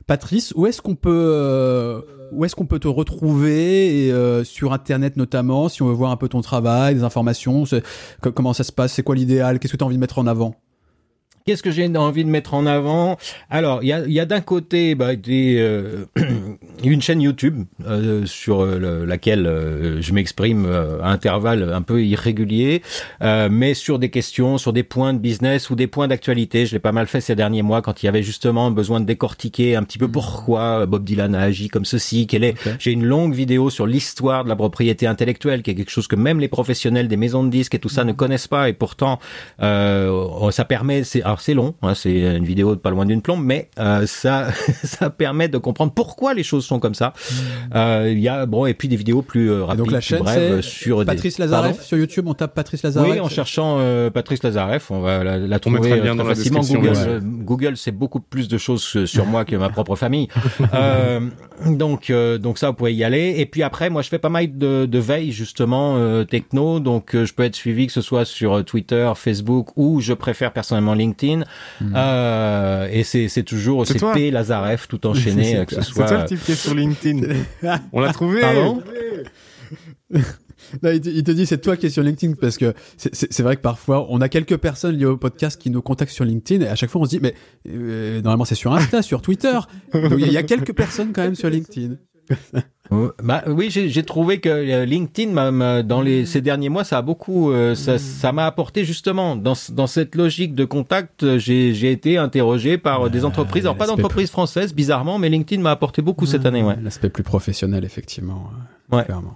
Patrice, 0.05 0.53
où 0.55 0.65
est-ce 0.67 0.81
qu'on 0.81 0.95
peut 0.95 1.11
euh, 1.11 2.01
où 2.31 2.45
est-ce 2.45 2.55
qu'on 2.55 2.65
peut 2.65 2.79
te 2.79 2.87
retrouver 2.87 4.05
et, 4.05 4.11
euh, 4.11 4.43
sur 4.43 4.71
internet 4.71 5.17
notamment 5.17 5.67
si 5.67 5.81
on 5.81 5.87
veut 5.87 5.93
voir 5.93 6.11
un 6.11 6.17
peu 6.17 6.29
ton 6.29 6.41
travail, 6.41 6.95
des 6.95 7.03
informations, 7.03 7.65
comment 8.21 8.53
ça 8.53 8.63
se 8.63 8.71
passe, 8.71 8.93
c'est 8.93 9.03
quoi 9.03 9.15
l'idéal, 9.15 9.59
qu'est-ce 9.59 9.73
que 9.73 9.77
tu 9.77 9.83
as 9.83 9.87
envie 9.87 9.95
de 9.95 10.01
mettre 10.01 10.19
en 10.19 10.27
avant? 10.27 10.55
Qu'est-ce 11.47 11.63
que 11.63 11.71
j'ai 11.71 11.87
envie 11.95 12.25
de 12.25 12.29
mettre 12.29 12.55
en 12.55 12.65
avant? 12.65 13.17
Alors, 13.49 13.81
il 13.81 13.87
y 13.87 14.19
a, 14.19 14.25
d'un 14.25 14.41
côté 14.41 14.95
bah, 14.95 15.15
des, 15.15 15.55
euh, 15.57 16.05
une 16.83 17.01
chaîne 17.01 17.21
YouTube 17.21 17.63
euh, 17.85 18.25
sur 18.25 18.61
euh, 18.61 19.05
laquelle 19.05 19.45
je 19.99 20.13
m'exprime 20.13 20.65
à 21.01 21.09
intervalles 21.09 21.71
un 21.73 21.81
peu 21.81 22.03
irréguliers, 22.03 22.81
mais 23.21 23.73
sur 23.73 23.99
des 23.99 24.09
questions, 24.09 24.57
sur 24.57 24.73
des 24.73 24.83
points 24.83 25.13
de 25.13 25.19
business 25.19 25.69
ou 25.69 25.75
des 25.75 25.87
points 25.87 26.07
d'actualité. 26.07 26.65
Je 26.65 26.73
l'ai 26.73 26.79
pas 26.79 26.91
mal 26.91 27.07
fait 27.07 27.21
ces 27.21 27.35
derniers 27.35 27.61
mois 27.61 27.81
quand 27.81 28.03
il 28.03 28.05
y 28.05 28.09
avait 28.09 28.23
justement 28.23 28.71
besoin 28.71 28.99
de 28.99 29.05
décortiquer 29.05 29.75
un 29.75 29.83
petit 29.83 29.97
peu 29.97 30.07
pourquoi 30.07 30.85
Bob 30.85 31.03
Dylan 31.03 31.35
a 31.35 31.41
agi 31.41 31.69
comme 31.69 31.85
ceci. 31.85 32.27
Quelle 32.27 32.43
est 32.43 32.55
J'ai 32.79 32.91
une 32.91 33.05
longue 33.05 33.33
vidéo 33.33 33.69
sur 33.69 33.87
l'histoire 33.87 34.43
de 34.43 34.49
la 34.49 34.55
propriété 34.55 35.07
intellectuelle, 35.07 35.63
qui 35.63 35.71
est 35.71 35.75
quelque 35.75 35.91
chose 35.91 36.07
que 36.07 36.15
même 36.15 36.39
les 36.39 36.47
professionnels 36.47 37.07
des 37.07 37.17
maisons 37.17 37.43
de 37.43 37.49
disques 37.49 37.75
et 37.75 37.79
tout 37.79 37.89
ça 37.89 38.03
ne 38.03 38.11
connaissent 38.11 38.47
pas, 38.47 38.69
et 38.69 38.73
pourtant 38.73 39.19
ça 39.59 40.65
permet. 40.67 41.03
C'est 41.03 41.23
c'est 41.39 41.53
long, 41.53 41.75
hein, 41.81 41.93
c'est 41.95 42.35
une 42.35 42.45
vidéo 42.45 42.75
de 42.75 42.79
pas 42.79 42.89
loin 42.89 43.05
d'une 43.05 43.21
plombe, 43.21 43.43
mais 43.43 43.69
euh, 43.79 44.05
ça 44.05 44.51
ça 44.83 45.09
permet 45.09 45.47
de 45.47 45.57
comprendre 45.57 45.93
pourquoi 45.93 46.33
les 46.33 46.43
choses 46.43 46.65
sont 46.67 46.79
comme 46.79 46.95
ça. 46.95 47.13
Euh, 47.75 48.09
il 48.11 48.19
y 48.19 48.27
a 48.27 48.45
bon 48.45 48.65
et 48.65 48.73
puis 48.73 48.87
des 48.87 48.95
vidéos 48.95 49.21
plus 49.21 49.51
euh, 49.51 49.63
rapides, 49.63 49.83
donc 49.83 49.91
la 49.91 50.01
chaîne, 50.01 50.19
brèves 50.19 50.61
sur 50.61 51.05
Patrice 51.05 51.37
Lazareff 51.37 51.81
sur 51.81 51.97
YouTube, 51.97 52.25
on 52.27 52.33
tape 52.33 52.53
Patrice 52.53 52.83
Lazareff. 52.83 53.11
Oui, 53.11 53.19
en 53.19 53.29
cherchant 53.29 53.79
Patrice 54.13 54.43
Lazareff, 54.43 54.91
on 54.91 55.01
va 55.01 55.23
la, 55.23 55.59
trouver 55.59 55.79
très, 55.79 56.01
bien 56.01 56.15
dans 56.15 56.25
facilement. 56.25 56.61
Google, 56.61 57.21
Google, 57.23 57.77
c'est 57.77 57.91
beaucoup 57.91 58.19
plus 58.19 58.47
de 58.47 58.57
choses 58.57 59.05
sur 59.05 59.25
moi 59.25 59.45
que 59.45 59.55
ma 59.55 59.69
propre 59.69 59.95
famille. 59.95 60.27
donc 61.65 62.11
donc 62.11 62.57
ça, 62.57 62.69
vous 62.69 62.75
pouvez 62.75 62.93
y 62.93 63.03
aller. 63.03 63.35
Et 63.37 63.45
puis 63.45 63.63
après, 63.63 63.89
moi, 63.89 64.01
je 64.01 64.09
fais 64.09 64.19
pas 64.19 64.29
mal 64.29 64.57
de, 64.57 64.85
de 64.85 64.99
veille 64.99 65.31
justement 65.31 66.23
techno, 66.25 66.79
donc 66.79 67.11
je 67.13 67.33
peux 67.33 67.43
être 67.43 67.55
suivi 67.55 67.87
que 67.87 67.93
ce 67.93 68.01
soit 68.01 68.25
sur 68.25 68.63
Twitter, 68.65 69.11
Facebook 69.15 69.69
ou 69.75 70.01
je 70.01 70.13
préfère 70.13 70.51
personnellement 70.51 70.93
LinkedIn 70.93 71.37
Hmm. 71.81 71.93
Euh, 71.95 72.87
et 72.91 73.03
c'est, 73.03 73.27
c'est 73.27 73.43
toujours 73.43 73.85
c'est 73.85 73.99
P 74.13 74.31
Lazareff 74.31 74.87
tout 74.87 75.05
enchaîné 75.07 75.65
que 75.65 75.75
ce 75.75 75.81
soit. 75.81 76.07
C'est 76.07 76.13
toi 76.13 76.21
le 76.23 76.27
type 76.27 76.43
qui 76.43 76.51
est 76.53 76.56
sur 76.57 76.73
LinkedIn. 76.73 77.21
On 77.93 78.01
l'a 78.01 78.13
trouvé. 78.13 78.41
Pardon 78.41 78.83
non, 80.81 80.91
il, 80.91 81.23
te, 81.23 81.31
dit 81.31 81.45
c'est 81.45 81.59
toi 81.59 81.77
qui 81.77 81.85
es 81.85 81.89
sur 81.89 82.03
LinkedIn 82.03 82.33
parce 82.39 82.57
que 82.57 82.73
c'est 82.97 83.41
vrai 83.41 83.55
que 83.57 83.61
parfois 83.61 84.07
on 84.09 84.21
a 84.21 84.29
quelques 84.29 84.57
personnes 84.57 84.97
liées 84.97 85.05
au 85.05 85.17
podcast 85.17 85.61
qui 85.61 85.69
nous 85.69 85.81
contactent 85.81 86.11
sur 86.11 86.25
LinkedIn 86.25 86.65
et 86.65 86.67
à 86.67 86.75
chaque 86.75 86.89
fois 86.89 87.01
on 87.01 87.05
se 87.05 87.11
dit 87.11 87.19
mais 87.21 87.35
euh, 87.69 88.21
normalement 88.21 88.45
c'est 88.45 88.55
sur 88.55 88.73
Insta, 88.73 89.01
sur 89.01 89.21
Twitter. 89.21 89.57
Donc 89.93 90.13
il 90.17 90.31
y 90.31 90.37
a 90.37 90.43
quelques 90.43 90.73
personnes 90.73 91.13
quand 91.13 91.21
même 91.21 91.35
sur 91.35 91.49
LinkedIn. 91.49 91.95
bah, 93.23 93.43
oui, 93.47 93.69
j'ai 93.69 94.03
trouvé 94.03 94.39
que 94.39 94.49
euh, 94.49 94.85
LinkedIn, 94.85 95.83
dans 95.83 96.01
les, 96.01 96.25
ces 96.25 96.41
derniers 96.41 96.69
mois, 96.69 96.83
ça 96.83 96.99
a 96.99 97.01
beaucoup, 97.01 97.51
euh, 97.51 97.75
ça 97.75 98.31
m'a 98.31 98.45
apporté 98.45 98.83
justement 98.85 99.35
dans, 99.35 99.53
dans 99.71 99.87
cette 99.87 100.15
logique 100.15 100.55
de 100.55 100.65
contact. 100.65 101.37
J'ai 101.37 101.91
été 101.91 102.17
interrogé 102.17 102.77
par 102.77 103.09
des 103.09 103.25
entreprises, 103.25 103.65
alors 103.65 103.77
pas 103.77 103.87
d'entreprises 103.87 104.31
françaises, 104.31 104.73
bizarrement, 104.73 105.19
mais 105.19 105.29
LinkedIn 105.29 105.61
m'a 105.61 105.71
apporté 105.71 106.01
beaucoup 106.01 106.25
cette 106.25 106.45
année. 106.45 106.63
Ouais. 106.63 106.77
L'aspect 106.81 107.09
plus 107.09 107.23
professionnel, 107.23 107.85
effectivement. 107.85 108.49
Ouais. 108.91 109.03
Clairement. 109.03 109.35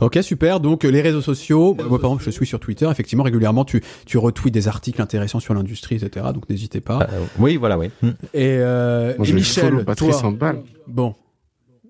Ok, 0.00 0.18
super. 0.22 0.60
Donc 0.60 0.84
les 0.84 1.00
réseaux 1.00 1.20
sociaux, 1.20 1.76
moi 1.88 1.98
par 1.98 2.10
exemple, 2.10 2.24
je 2.24 2.30
suis 2.30 2.46
sur 2.46 2.60
Twitter. 2.60 2.88
Effectivement, 2.90 3.24
régulièrement, 3.24 3.64
tu 3.64 3.82
tu 4.06 4.18
retweets 4.18 4.52
des 4.52 4.68
articles 4.68 5.00
intéressants 5.00 5.40
sur 5.40 5.54
l'industrie, 5.54 5.96
etc. 5.96 6.26
Donc 6.34 6.48
n'hésitez 6.48 6.80
pas. 6.80 7.08
Euh, 7.12 7.24
oui, 7.38 7.56
voilà, 7.56 7.78
oui. 7.78 7.90
Et, 8.34 8.56
euh, 8.58 9.14
et 9.22 9.32
Michel, 9.32 9.84
toi, 9.96 10.32
bon, 10.86 11.14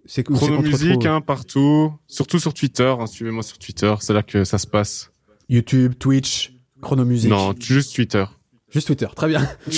c'est 0.04 0.24
Chrono 0.24 0.60
Musique 0.60 1.06
hein, 1.06 1.20
partout, 1.20 1.92
surtout 2.06 2.38
sur 2.38 2.54
Twitter. 2.54 2.94
Hein, 2.98 3.06
Suivez-moi 3.06 3.42
sur 3.42 3.58
Twitter, 3.58 3.94
c'est 4.00 4.12
là 4.12 4.22
que 4.22 4.44
ça 4.44 4.58
se 4.58 4.66
passe. 4.66 5.10
YouTube, 5.48 5.94
Twitch, 5.98 6.52
Chrono 6.80 7.04
Musique. 7.04 7.30
Non, 7.30 7.54
juste 7.58 7.94
Twitter. 7.94 8.24
Juste 8.72 8.86
Twitter, 8.88 9.06
très 9.14 9.28
bien. 9.28 9.46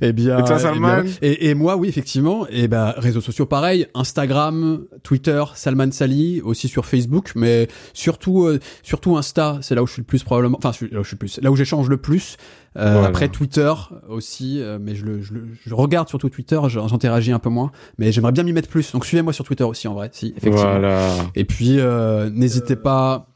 Eh 0.00 0.12
bien, 0.12 0.38
Et 0.38 0.44
toi, 0.44 0.56
eh 0.58 0.62
Salman 0.62 1.02
bien, 1.02 1.12
et, 1.22 1.48
et 1.50 1.54
moi, 1.54 1.76
oui, 1.76 1.88
effectivement. 1.88 2.46
Et 2.50 2.68
ben, 2.68 2.94
réseaux 2.96 3.20
sociaux, 3.20 3.46
pareil. 3.46 3.86
Instagram, 3.94 4.84
Twitter, 5.02 5.42
Salman 5.54 5.90
Sali, 5.90 6.40
aussi 6.40 6.68
sur 6.68 6.84
Facebook, 6.86 7.32
mais 7.34 7.68
surtout, 7.94 8.44
euh, 8.44 8.58
surtout 8.82 9.16
Insta. 9.16 9.58
C'est 9.60 9.74
là 9.74 9.82
où 9.82 9.86
je 9.86 9.92
suis 9.94 10.02
le 10.02 10.06
plus 10.06 10.22
probablement. 10.22 10.56
Enfin, 10.58 10.70
je 10.72 10.76
suis- 10.76 10.88
là 10.90 11.00
où 11.00 11.02
je 11.02 11.08
suis 11.08 11.14
le 11.14 11.18
plus. 11.18 11.40
Là 11.42 11.50
où 11.50 11.56
j'échange 11.56 11.88
le 11.88 11.96
plus. 11.96 12.36
Euh, 12.76 12.92
Voilà. 12.92 13.08
Après 13.08 13.28
Twitter 13.28 13.72
aussi, 14.08 14.60
euh, 14.60 14.78
mais 14.80 14.94
je 14.94 15.04
le, 15.04 15.20
je, 15.22 15.32
le- 15.34 15.48
je 15.66 15.74
regarde 15.74 16.08
surtout 16.08 16.28
Twitter. 16.28 16.60
J'interagis 16.68 17.32
un 17.32 17.38
peu 17.40 17.50
moins, 17.50 17.72
mais 17.98 18.12
j'aimerais 18.12 18.32
bien 18.32 18.44
m'y 18.44 18.52
mettre 18.52 18.68
plus. 18.68 18.92
Donc 18.92 19.04
suivez-moi 19.04 19.32
sur 19.32 19.44
Twitter 19.44 19.64
aussi, 19.64 19.88
en 19.88 19.94
vrai. 19.94 20.10
Si, 20.12 20.28
effectivement. 20.36 20.70
Voilà. 20.70 21.08
Et 21.34 21.44
puis, 21.44 21.80
euh, 21.80 22.30
n'hésitez 22.30 22.76
pas, 22.76 23.27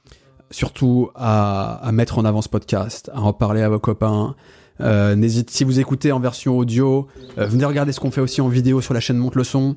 surtout, 0.53 1.11
à, 1.17 1.85
à 1.85 1.91
mettre 1.91 2.19
en 2.19 2.25
avant 2.25 2.41
ce 2.43 2.49
podcast, 2.49 3.11
à 3.13 3.21
en 3.21 3.33
parler 3.33 3.63
à 3.63 3.69
vos 3.69 3.81
copains. 3.81 4.37
Euh, 4.81 5.15
n'hésite, 5.17 5.51
si 5.51 5.65
vous 5.65 5.81
écoutez 5.81 6.13
en 6.13 6.21
version 6.21 6.57
audio, 6.57 7.07
euh, 7.39 7.47
venez 7.47 7.65
regarder 7.65 7.93
ce 7.93 7.99
qu'on 8.01 8.11
fait 8.13 8.21
aussi 8.21 8.41
en 8.41 8.49
vidéo 8.49 8.81
sur 8.81 8.95
la 8.95 9.01
chaîne 9.01 9.17
Monte 9.19 9.35
le 9.35 9.45
son. 9.45 9.75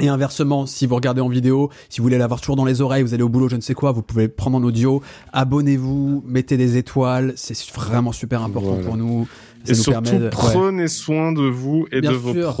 Et 0.00 0.08
inversement, 0.08 0.66
si 0.66 0.86
vous 0.86 0.94
regardez 0.94 1.20
en 1.20 1.28
vidéo, 1.28 1.70
si 1.88 1.98
vous 1.98 2.04
voulez 2.04 2.18
l'avoir 2.18 2.40
toujours 2.40 2.54
dans 2.56 2.64
les 2.64 2.80
oreilles, 2.80 3.02
vous 3.02 3.14
allez 3.14 3.22
au 3.24 3.28
boulot, 3.28 3.48
je 3.48 3.56
ne 3.56 3.60
sais 3.60 3.74
quoi, 3.74 3.90
vous 3.90 4.02
pouvez 4.02 4.28
prendre 4.28 4.56
en 4.56 4.62
audio, 4.62 5.02
abonnez-vous, 5.32 6.22
mettez 6.26 6.56
des 6.56 6.76
étoiles, 6.76 7.32
c'est 7.36 7.56
vraiment 7.72 8.12
super 8.12 8.42
important 8.42 8.72
Voilà. 8.74 8.84
pour 8.86 8.96
nous. 8.96 9.26
Ça 9.64 9.72
Et 9.72 9.76
nous 9.76 9.82
surtout, 9.82 10.02
permet 10.02 10.18
de- 10.18 10.24
ouais, 10.24 10.30
prenez 10.30 10.88
soin 10.88 11.32
de 11.32 11.42
vous 11.42 11.86
et 11.90 12.00
Bien 12.00 12.12
de 12.12 12.16
vos 12.16 12.32
sûr. 12.32 12.54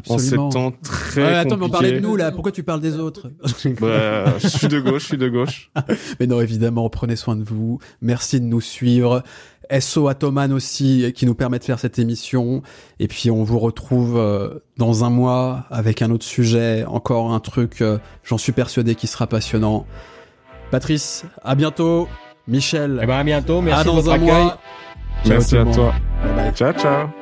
Proches 0.00 0.10
en 0.14 0.18
ces 0.18 0.24
absolument. 0.34 0.48
temps 0.48 0.72
très 0.82 1.22
Ouais, 1.22 1.34
attends, 1.34 1.56
mais 1.58 1.66
on 1.66 1.70
parlait 1.70 1.92
de 1.92 2.00
nous 2.00 2.16
là, 2.16 2.32
pourquoi 2.32 2.52
tu 2.52 2.62
parles 2.62 2.80
des 2.80 2.98
autres 2.98 3.28
Bah, 3.80 4.38
je 4.38 4.48
suis 4.48 4.68
de 4.68 4.80
gauche, 4.80 5.02
je 5.02 5.06
suis 5.08 5.18
de 5.18 5.28
gauche. 5.28 5.70
Mais 6.20 6.26
non, 6.26 6.40
évidemment, 6.40 6.88
prenez 6.88 7.16
soin 7.16 7.36
de 7.36 7.44
vous. 7.44 7.78
Merci 8.00 8.40
de 8.40 8.46
nous 8.46 8.60
suivre. 8.60 9.22
SO 9.80 10.08
Atoman 10.08 10.52
aussi, 10.52 11.12
qui 11.14 11.24
nous 11.24 11.34
permet 11.34 11.58
de 11.58 11.64
faire 11.64 11.78
cette 11.78 11.98
émission. 11.98 12.62
Et 13.00 13.08
puis, 13.08 13.30
on 13.30 13.42
vous 13.42 13.58
retrouve 13.58 14.16
euh, 14.18 14.58
dans 14.76 15.04
un 15.04 15.10
mois 15.10 15.64
avec 15.70 16.02
un 16.02 16.10
autre 16.10 16.24
sujet, 16.26 16.84
encore 16.86 17.32
un 17.32 17.40
truc, 17.40 17.80
euh, 17.80 17.98
j'en 18.24 18.38
suis 18.38 18.52
persuadé, 18.52 18.94
qui 18.94 19.06
sera 19.06 19.26
passionnant. 19.26 19.86
Patrice, 20.70 21.24
à 21.42 21.54
bientôt. 21.54 22.08
Michel, 22.48 22.98
Eh 23.02 23.06
ben, 23.06 23.16
à 23.18 23.24
bientôt. 23.24 23.60
Merci 23.62 23.80
à 23.80 23.84
de 23.84 23.88
dans 23.88 23.94
votre 23.94 24.10
un 24.10 24.14
accueil. 24.14 24.26
mois. 24.44 24.58
Merci 25.26 25.56
à 25.56 25.64
toi. 25.64 25.94
Bye 26.24 26.34
bye. 26.36 26.52
Ciao, 26.54 26.72
ciao. 26.72 27.21